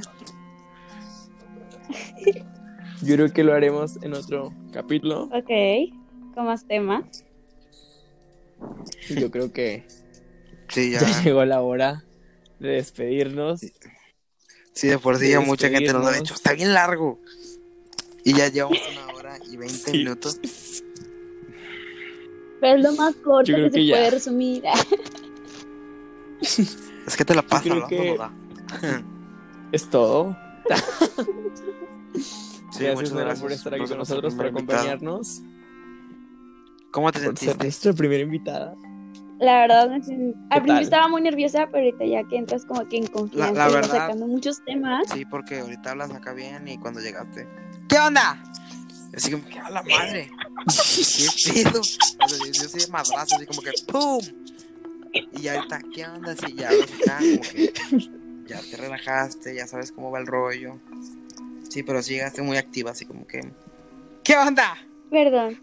Yo 3.01 3.15
creo 3.15 3.31
que 3.33 3.43
lo 3.43 3.53
haremos 3.53 4.01
en 4.03 4.13
otro 4.13 4.53
capítulo. 4.71 5.25
Ok. 5.25 5.49
Con 6.33 6.45
más 6.45 6.65
temas. 6.65 7.03
Yo 9.09 9.29
creo 9.31 9.51
que 9.53 9.85
Sí, 10.69 10.91
ya. 10.91 10.99
ya 11.01 11.21
llegó 11.23 11.45
la 11.45 11.61
hora 11.61 12.03
de 12.59 12.69
despedirnos. 12.69 13.61
Sí, 14.73 14.87
de 14.87 14.97
por 14.97 15.17
sí 15.17 15.29
ya 15.29 15.39
de 15.39 15.45
mucha 15.45 15.69
gente 15.69 15.93
nos 15.93 16.01
ha 16.07 16.11
despedirnos. 16.11 16.23
dicho, 16.23 16.33
está 16.33 16.53
bien 16.53 16.73
largo. 16.73 17.19
Y 18.25 18.33
ya 18.33 18.49
llevamos 18.49 18.79
una 18.91 19.13
hora 19.15 19.37
y 19.49 19.55
20 19.55 19.73
Sí. 19.91 19.97
minutos. 19.99 20.39
Pero 22.59 22.77
es 22.77 22.83
lo 22.83 22.91
más 22.93 23.15
corto 23.17 23.53
que 23.55 23.69
se 23.71 23.85
ya. 23.85 23.95
puede 23.95 24.11
resumir. 24.11 24.63
Es 27.07 27.15
que 27.15 27.23
te 27.23 27.33
la 27.35 27.41
pasas 27.43 27.67
hablando, 27.71 27.87
que-. 27.87 28.17
Es 29.71 29.89
todo. 29.89 30.35
Sí, 32.71 32.83
gracias, 32.83 32.95
muchas 32.95 33.11
Nora, 33.13 33.25
gracias 33.25 33.41
por 33.41 33.51
estar 33.53 33.73
aquí 33.73 33.85
con 33.87 33.97
nosotros, 33.99 34.33
por 34.35 34.45
acompañarnos. 34.47 35.41
¿Cómo 36.91 37.09
te 37.11 37.19
por 37.19 37.27
ser 37.29 37.37
sentiste? 37.37 37.63
nuestra 37.63 37.93
primera 37.93 38.21
invitada. 38.23 38.75
La 39.39 39.59
verdad, 39.61 39.89
me 39.89 40.01
sent- 40.01 40.33
al 40.35 40.49
tal? 40.49 40.61
principio 40.63 40.81
estaba 40.83 41.07
muy 41.07 41.21
nerviosa, 41.21 41.67
pero 41.71 41.85
ahorita 41.85 42.05
ya 42.05 42.27
que 42.27 42.35
entras 42.37 42.65
como 42.65 42.85
que 42.89 42.97
en 42.97 43.07
confianza 43.07 43.53
la 43.53 43.69
verdad- 43.69 43.89
sacando 43.97 44.27
muchos 44.27 44.61
temas. 44.65 45.07
Sí, 45.13 45.23
porque 45.25 45.59
ahorita 45.59 45.91
hablas 45.91 46.11
acá 46.11 46.33
bien 46.33 46.67
y 46.67 46.77
cuando 46.77 46.99
llegaste, 46.99 47.47
¿qué 47.87 47.97
onda? 47.97 48.41
Así 49.15 49.31
como 49.31 49.45
que 49.45 49.59
a 49.59 49.69
la 49.69 49.83
madre. 49.83 50.31
¿Qué 51.43 51.63
pedo? 51.63 51.79
O 51.79 51.83
sea, 51.83 52.37
yo, 52.51 52.69
soy 52.69 52.81
de 52.81 52.87
madrazo, 52.87 53.35
así 53.35 53.45
como 53.45 53.61
que 53.61 53.71
¡pum! 53.87 54.21
Y 55.13 55.41
ya 55.41 55.55
ahorita, 55.55 55.81
¿qué 55.93 56.05
onda? 56.05 56.35
Si 56.35 56.53
ya 56.53 56.69
acá, 56.69 57.19
como 57.19 57.41
que 57.41 57.73
ya 58.47 58.61
te 58.61 58.77
relajaste, 58.77 59.55
ya 59.55 59.67
sabes 59.67 59.91
cómo 59.91 60.11
va 60.11 60.19
el 60.19 60.27
rollo. 60.27 60.79
Sí, 61.69 61.83
pero 61.83 62.01
sí 62.01 62.13
llegaste 62.13 62.41
muy 62.41 62.57
activa, 62.57 62.91
así 62.91 63.05
como 63.05 63.25
que 63.25 63.41
¿Qué 64.25 64.35
onda? 64.35 64.75
Perdón. 65.11 65.61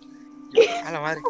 A 0.84 0.92
la 0.92 1.00
madre. 1.00 1.20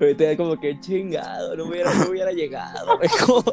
Ahorita 0.00 0.24
ya 0.24 0.36
como 0.36 0.58
que 0.58 0.78
chingado, 0.80 1.56
no 1.56 1.64
hubiera, 1.64 1.92
no 1.92 2.10
hubiera 2.10 2.30
llegado. 2.30 2.98
Como 3.26 3.44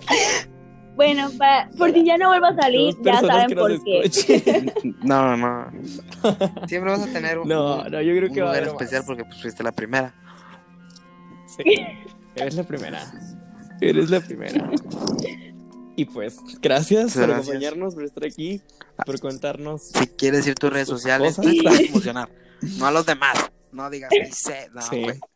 Bueno, 0.98 1.30
pa- 1.38 1.70
por 1.78 1.94
si 1.94 2.04
ya 2.04 2.18
no 2.18 2.28
vuelvo 2.28 2.48
a 2.48 2.56
salir, 2.56 2.96
ya 3.02 3.22
saben 3.22 3.56
por 3.58 3.84
qué. 3.84 4.74
No, 5.04 5.38
no. 5.38 5.72
Siempre 6.68 6.92
vas 6.92 7.02
a 7.04 7.08
tener 7.14 7.38
un, 7.40 7.48
No, 7.48 7.84
no, 7.88 8.02
yo 8.02 8.14
creo 8.16 8.28
un 8.28 8.34
que 8.36 8.42
va 8.42 8.50
a 8.50 8.54
lugar 8.54 8.64
haber 8.64 8.68
especial 8.68 9.02
más. 9.02 9.06
porque 9.08 9.24
pues 9.24 9.42
fuiste 9.42 9.64
la 9.64 9.72
primera. 9.72 10.14
Sí, 11.56 11.64
eres 12.36 12.56
la 12.56 12.64
primera. 12.64 13.12
Eres 13.80 14.10
la 14.10 14.20
primera. 14.20 14.70
Y 15.96 16.06
pues, 16.06 16.38
gracias 16.62 17.14
por 17.14 17.32
acompañarnos, 17.32 17.96
por 17.96 18.04
estar 18.04 18.26
aquí, 18.26 18.62
por 19.06 19.20
contarnos. 19.20 19.84
Si 19.84 20.08
quieres 20.08 20.40
decir 20.42 20.56
tus 20.56 20.72
redes 20.72 20.88
sociales, 20.88 21.36
cosas. 21.36 21.52
te 21.54 21.62
vas 21.64 21.80
a 21.80 21.82
emocionar. 21.90 22.30
No 22.78 22.88
a 22.88 22.92
los 22.92 23.06
demás. 23.06 23.38
No 23.72 23.90
digas, 23.90 24.12
no, 24.74 24.82
Sí. 24.82 25.02
güey. 25.04 25.18
No, 25.18 25.28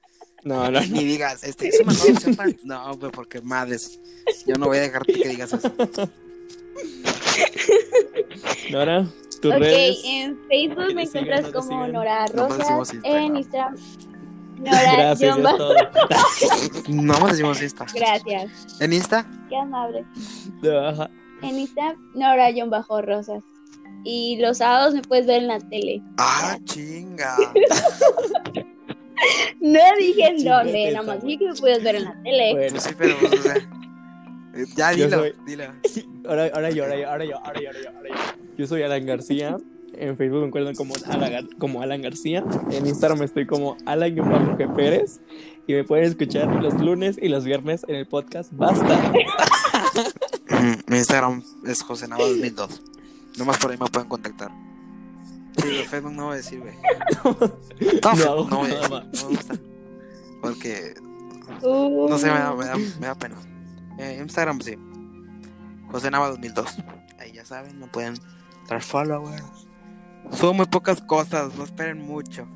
no, 0.45 0.72
no. 0.72 0.80
Ni 0.81 1.03
digas, 1.05 1.43
este, 1.43 1.68
eso 1.69 1.84
me 1.85 1.93
acabo 1.93 2.05
de 2.07 2.13
hacer 2.18 2.35
fan". 2.35 2.57
No, 2.63 2.95
güey, 2.97 3.11
porque 3.11 3.41
madres. 3.41 3.99
Yo 4.45 4.55
no 4.55 4.68
voy 4.68 4.77
a 4.77 4.81
dejarte 4.81 5.13
que 5.13 5.30
digas 5.30 5.53
eso. 5.53 5.72
Nora, 8.72 9.05
tus 9.41 9.51
Ok, 9.53 9.59
redes. 9.59 9.97
en 10.05 10.39
Facebook 10.47 10.93
me 10.95 11.05
sigan, 11.05 11.23
encuentras 11.26 11.41
no 11.41 11.47
te 11.47 11.53
como 11.53 11.69
sigan. 11.69 11.91
Nora 11.91 12.26
decimos 12.26 12.57
Rosas. 12.59 12.93
Instagram. 12.93 13.23
En 13.23 13.38
Instagram. 13.38 13.76
Nora 14.61 14.81
Gracias, 14.93 15.19
ya 15.19 15.26
guion 15.26 15.38
es 15.39 15.43
bajo- 15.43 15.57
todo. 15.57 15.76
No 16.89 17.19
más 17.19 17.31
decimos 17.31 17.61
Insta. 17.61 17.85
Gracias. 17.95 18.77
¿En 18.80 18.93
Insta? 18.93 19.26
Qué 19.49 19.57
amable. 19.57 20.05
Ajá. 20.89 21.09
En 21.41 21.59
Insta, 21.59 21.95
Nora 22.13 22.51
guion 22.51 22.69
bajo 22.69 23.01
Rosas. 23.01 23.43
Y 24.03 24.38
los 24.39 24.59
sábados 24.59 24.93
me 24.93 25.01
puedes 25.01 25.26
ver 25.27 25.41
en 25.43 25.47
la 25.47 25.59
tele. 25.59 26.01
Ah, 26.18 26.57
chinga. 26.65 27.35
No 29.60 29.80
dije 29.99 30.27
en 30.27 30.43
dónde, 30.43 30.91
nada 30.91 31.06
más 31.06 31.23
dije 31.23 31.39
que 31.39 31.48
me 31.52 31.56
puedes 31.56 31.84
ver 31.84 31.95
en 31.95 32.03
la 32.06 32.14
tele. 32.23 32.53
Bueno, 32.53 32.80
sí, 32.80 32.89
pero, 32.98 33.15
o 33.15 33.41
sea, 33.41 33.56
eh, 33.56 34.65
Ya, 34.76 34.89
dilo, 34.91 35.19
soy- 35.19 35.34
dilo. 35.45 35.64
ahora, 36.27 36.49
ahora 36.53 36.69
yo, 36.72 36.84
ahora 36.84 36.95
yo, 36.98 37.10
ahora 37.10 37.26
yo, 37.26 37.38
ahora 37.38 37.60
yo, 37.61 37.69
ahora 37.69 38.10
yo, 38.10 38.15
yo. 38.57 38.68
Soy 38.68 38.81
Alan 38.84 39.06
García. 39.06 39.57
En 39.93 40.15
Facebook 40.18 40.39
me 40.41 40.48
encuentran 40.48 40.76
como 40.76 40.93
Alan, 41.10 41.48
como 41.57 41.81
Alan 41.81 42.02
García. 42.02 42.43
En 42.72 42.88
Instagram 42.88 43.22
estoy 43.23 43.45
como 43.45 43.76
Alan-G 43.85 44.76
Pérez. 44.76 45.19
Y 45.68 45.73
me 45.73 45.84
pueden 45.84 46.06
escuchar 46.06 46.48
los 46.61 46.73
lunes 46.76 47.18
y 47.22 47.27
los 47.30 47.43
viernes 47.45 47.85
en 47.88 47.95
el 47.95 48.07
podcast 48.07 48.52
Basta. 48.53 49.11
Mi 50.88 50.98
Instagram 50.98 51.43
es 51.68 51.81
José 51.84 52.07
Nava 52.07 52.23
2002. 52.26 52.81
Nomás 53.38 53.57
por 53.57 53.72
ahí 53.72 53.77
me 53.77 53.88
pueden 53.88 54.07
contactar. 54.10 54.49
Sí, 55.57 55.64
pero 55.64 55.90
Facebook 55.90 56.14
no 56.14 56.26
voy 56.26 56.34
a 56.34 56.38
decir, 56.38 56.60
güey. 56.61 56.76
No, 57.23 57.36
No 58.15 58.45
no 58.45 58.57
voy 58.60 58.72
a 58.72 58.76
decir. 58.76 58.90
No. 58.90 60.41
Porque 60.41 60.94
Uh, 61.61 62.07
No 62.10 62.18
sé, 62.18 62.28
me 62.28 62.40
da, 62.40 62.56
me 62.56 62.65
da, 62.65 62.78
me 62.78 63.07
da 63.07 63.15
pena. 63.15 63.36
Eh, 63.99 64.18
Instagram, 64.22 64.61
sí. 64.61 64.76
José 65.91 66.10
Nava 66.10 66.30
2002. 66.30 66.78
Ahí 67.19 67.34
ya 67.34 67.45
saben, 67.45 67.80
no 67.80 67.88
pueden 67.91 68.15
dar 68.68 68.82
followers. 68.82 69.44
Subo 70.32 70.53
muy 70.53 70.65
pocas 70.68 71.02
cosas, 71.02 71.53
no 71.56 71.64
esperen 71.65 71.99
mucho. 72.02 72.48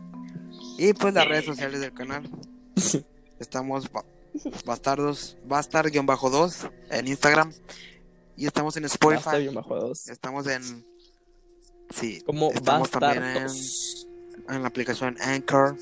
Y 0.77 0.93
pues 0.93 1.13
las 1.13 1.27
redes 1.27 1.45
sociales 1.45 1.81
del 1.81 1.93
canal. 1.93 2.29
Estamos 3.39 3.91
ba- 3.91 4.05
bastardos, 4.65 5.37
bastar-2 5.45 6.71
en 6.91 7.07
Instagram. 7.07 7.51
Y 8.37 8.45
estamos 8.47 8.75
en 8.77 8.85
Spotify. 8.85 9.45
dos. 9.53 10.07
Estamos 10.09 10.47
en. 10.47 10.85
Sí, 11.89 12.21
Como 12.25 12.51
estamos 12.51 12.89
también 12.89 13.23
en, 13.23 13.47
en 14.49 14.61
la 14.61 14.67
aplicación 14.67 15.15
Anchor, 15.21 15.77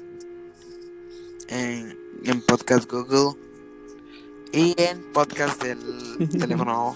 en, 1.47 1.97
en 2.25 2.41
Podcast 2.45 2.89
Google 2.91 3.39
y 4.51 4.75
en 4.77 5.11
podcast 5.13 5.61
del 5.63 6.29
teléfono 6.39 6.95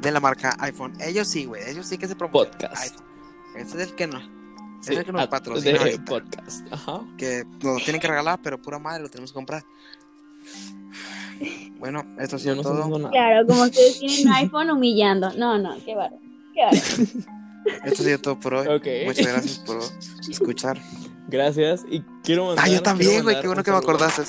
de 0.00 0.10
la 0.12 0.20
marca 0.20 0.56
iPhone. 0.60 0.92
Ellos 1.00 1.28
sí, 1.28 1.44
güey, 1.44 1.68
ellos 1.68 1.86
sí 1.86 1.98
que 1.98 2.06
se 2.08 2.16
promocionan. 2.16 2.52
Podcast. 2.58 3.00
Ese 3.56 3.82
es 3.82 3.88
el 3.88 3.94
que 3.94 4.06
no, 4.06 4.20
Sí, 4.80 4.92
es 4.92 4.98
el 5.00 5.04
que 5.04 5.12
nos 5.12 5.26
patrocina 5.26 5.72
de 5.72 5.78
ahorita. 5.78 6.04
podcast. 6.04 6.72
Ajá. 6.72 7.02
que 7.18 7.44
nos 7.62 7.78
lo 7.78 7.84
tienen 7.84 8.00
que 8.00 8.08
regalar, 8.08 8.40
pero 8.42 8.60
pura 8.62 8.78
madre 8.78 9.02
lo 9.02 9.08
tenemos 9.10 9.32
que 9.32 9.34
comprar. 9.34 9.64
Bueno, 11.78 12.04
esto 12.18 12.36
ha 12.36 12.38
sido 12.38 12.54
no 12.56 12.62
todo. 12.62 13.10
Claro, 13.10 13.46
como 13.46 13.62
ustedes 13.62 13.98
tienen 13.98 14.28
un 14.28 14.34
iPhone 14.34 14.70
humillando. 14.70 15.32
No, 15.34 15.58
no, 15.58 15.76
qué 15.84 15.94
bárbaro. 15.94 16.20
Qué 16.54 16.60
bárbaro. 16.64 17.30
Esto 17.84 18.02
ha 18.02 18.06
sido 18.06 18.18
todo 18.18 18.40
por 18.40 18.54
hoy. 18.54 18.66
Ok. 18.68 18.86
Muchas 19.06 19.26
gracias 19.26 19.58
por 19.58 19.80
escuchar. 20.28 20.80
Gracias. 21.28 21.84
Y 21.90 22.00
quiero 22.22 22.46
mandar. 22.46 22.64
Ah, 22.64 22.68
yo 22.68 22.82
también, 22.82 23.22
güey, 23.22 23.40
qué 23.40 23.46
bueno 23.46 23.62
que 23.62 23.70
me 23.70 23.76
acordaste. 23.76 24.22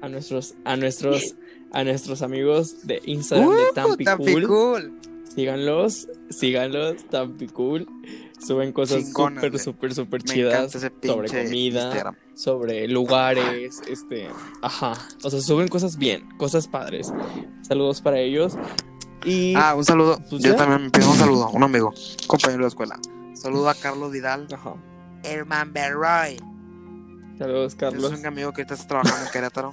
A 0.00 0.08
nuestros, 0.08 0.54
a 0.64 0.76
nuestros, 0.76 1.34
a 1.72 1.84
nuestros 1.84 2.22
amigos 2.22 2.86
de 2.86 3.00
Instagram 3.04 3.48
Uh, 3.48 3.52
de 3.52 3.62
Tampi 3.74 4.04
Tampi 4.04 4.32
Cool. 4.32 4.46
cool. 4.46 4.92
Síganlos, 5.34 6.08
síganlos, 6.30 7.04
Tampi 7.10 7.46
Cool. 7.48 7.86
Suben 8.38 8.72
cosas 8.72 9.10
súper, 9.12 9.58
súper, 9.58 9.94
súper 9.94 10.22
chidas 10.22 10.70
sobre 10.72 11.28
comida, 11.28 11.82
Instagram. 11.84 12.16
sobre 12.34 12.86
lugares, 12.86 13.82
este, 13.88 14.28
ajá. 14.62 14.92
O 15.24 15.30
sea, 15.30 15.40
suben 15.40 15.68
cosas 15.68 15.96
bien, 15.96 16.28
cosas 16.36 16.68
padres. 16.68 17.12
Saludos 17.62 18.00
para 18.02 18.20
ellos. 18.20 18.54
Y 19.24 19.54
Ah, 19.56 19.74
un 19.74 19.84
saludo. 19.84 20.20
Yo 20.30 20.38
ya. 20.38 20.56
también 20.56 20.84
me 20.84 20.90
pido 20.90 21.10
un 21.10 21.16
saludo, 21.16 21.50
un 21.50 21.62
amigo, 21.62 21.92
compañero 22.26 22.58
de 22.58 22.62
la 22.62 22.68
escuela. 22.68 22.98
Saludo 23.34 23.68
a 23.68 23.74
Carlos 23.74 24.12
Vidal, 24.12 24.46
ajá. 24.52 24.74
Herman 25.24 25.72
Berroy. 25.72 26.36
Saludos, 27.38 27.74
Carlos. 27.74 28.12
Es 28.12 28.20
un 28.20 28.26
amigo 28.26 28.52
que 28.52 28.62
ahorita 28.62 28.74
está 28.74 28.88
trabajando 28.88 29.26
en 29.26 29.32
Querétaro. 29.32 29.72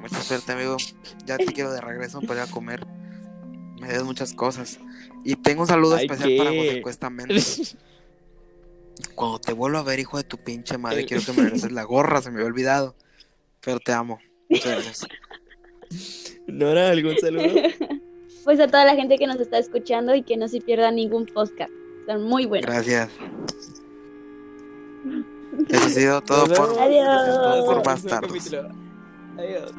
Mucha 0.00 0.22
suerte, 0.22 0.52
amigo. 0.52 0.76
Ya 1.26 1.36
te 1.36 1.46
quiero 1.46 1.72
de 1.72 1.80
regreso 1.80 2.20
para 2.20 2.44
ir 2.44 2.48
a 2.48 2.52
comer. 2.52 2.86
Me 3.80 3.88
debes 3.88 4.04
muchas 4.04 4.32
cosas. 4.34 4.78
Y 5.24 5.36
tengo 5.36 5.62
un 5.62 5.68
saludo 5.68 5.96
Ay, 5.96 6.06
especial 6.06 6.28
¿qué? 6.28 6.38
para 6.38 6.50
José 6.50 6.82
Cuesta. 6.82 7.10
Cuando 9.14 9.38
te 9.40 9.52
vuelvo 9.52 9.78
a 9.78 9.82
ver, 9.82 9.98
hijo 9.98 10.16
de 10.18 10.24
tu 10.24 10.38
pinche 10.38 10.78
madre, 10.78 11.06
quiero 11.06 11.22
que 11.24 11.32
me 11.32 11.42
regreses 11.44 11.72
la 11.72 11.84
gorra, 11.84 12.22
se 12.22 12.30
me 12.30 12.36
había 12.36 12.46
olvidado. 12.48 12.94
Pero 13.60 13.80
te 13.80 13.92
amo. 13.92 14.18
Muchas 14.48 14.72
gracias. 14.72 15.06
Nora, 16.46 16.90
¿algún 16.90 17.16
saludo? 17.18 17.60
Pues 18.44 18.60
a 18.60 18.66
toda 18.66 18.84
la 18.84 18.94
gente 18.94 19.18
que 19.18 19.26
nos 19.26 19.40
está 19.40 19.58
escuchando 19.58 20.14
y 20.14 20.22
que 20.22 20.36
no 20.36 20.48
se 20.48 20.60
pierda 20.60 20.90
ningún 20.90 21.26
podcast. 21.26 21.72
Son 22.06 22.22
muy 22.22 22.46
buenos. 22.46 22.70
Gracias. 22.70 23.10
Eso 25.68 25.86
ha 25.86 25.88
sido 25.88 26.20
todo 26.22 26.46
por. 26.46 26.78
Adiós. 26.78 27.26
todo 27.26 27.64
por 27.66 27.82
capítulo. 28.08 28.68
Adiós. 29.38 29.72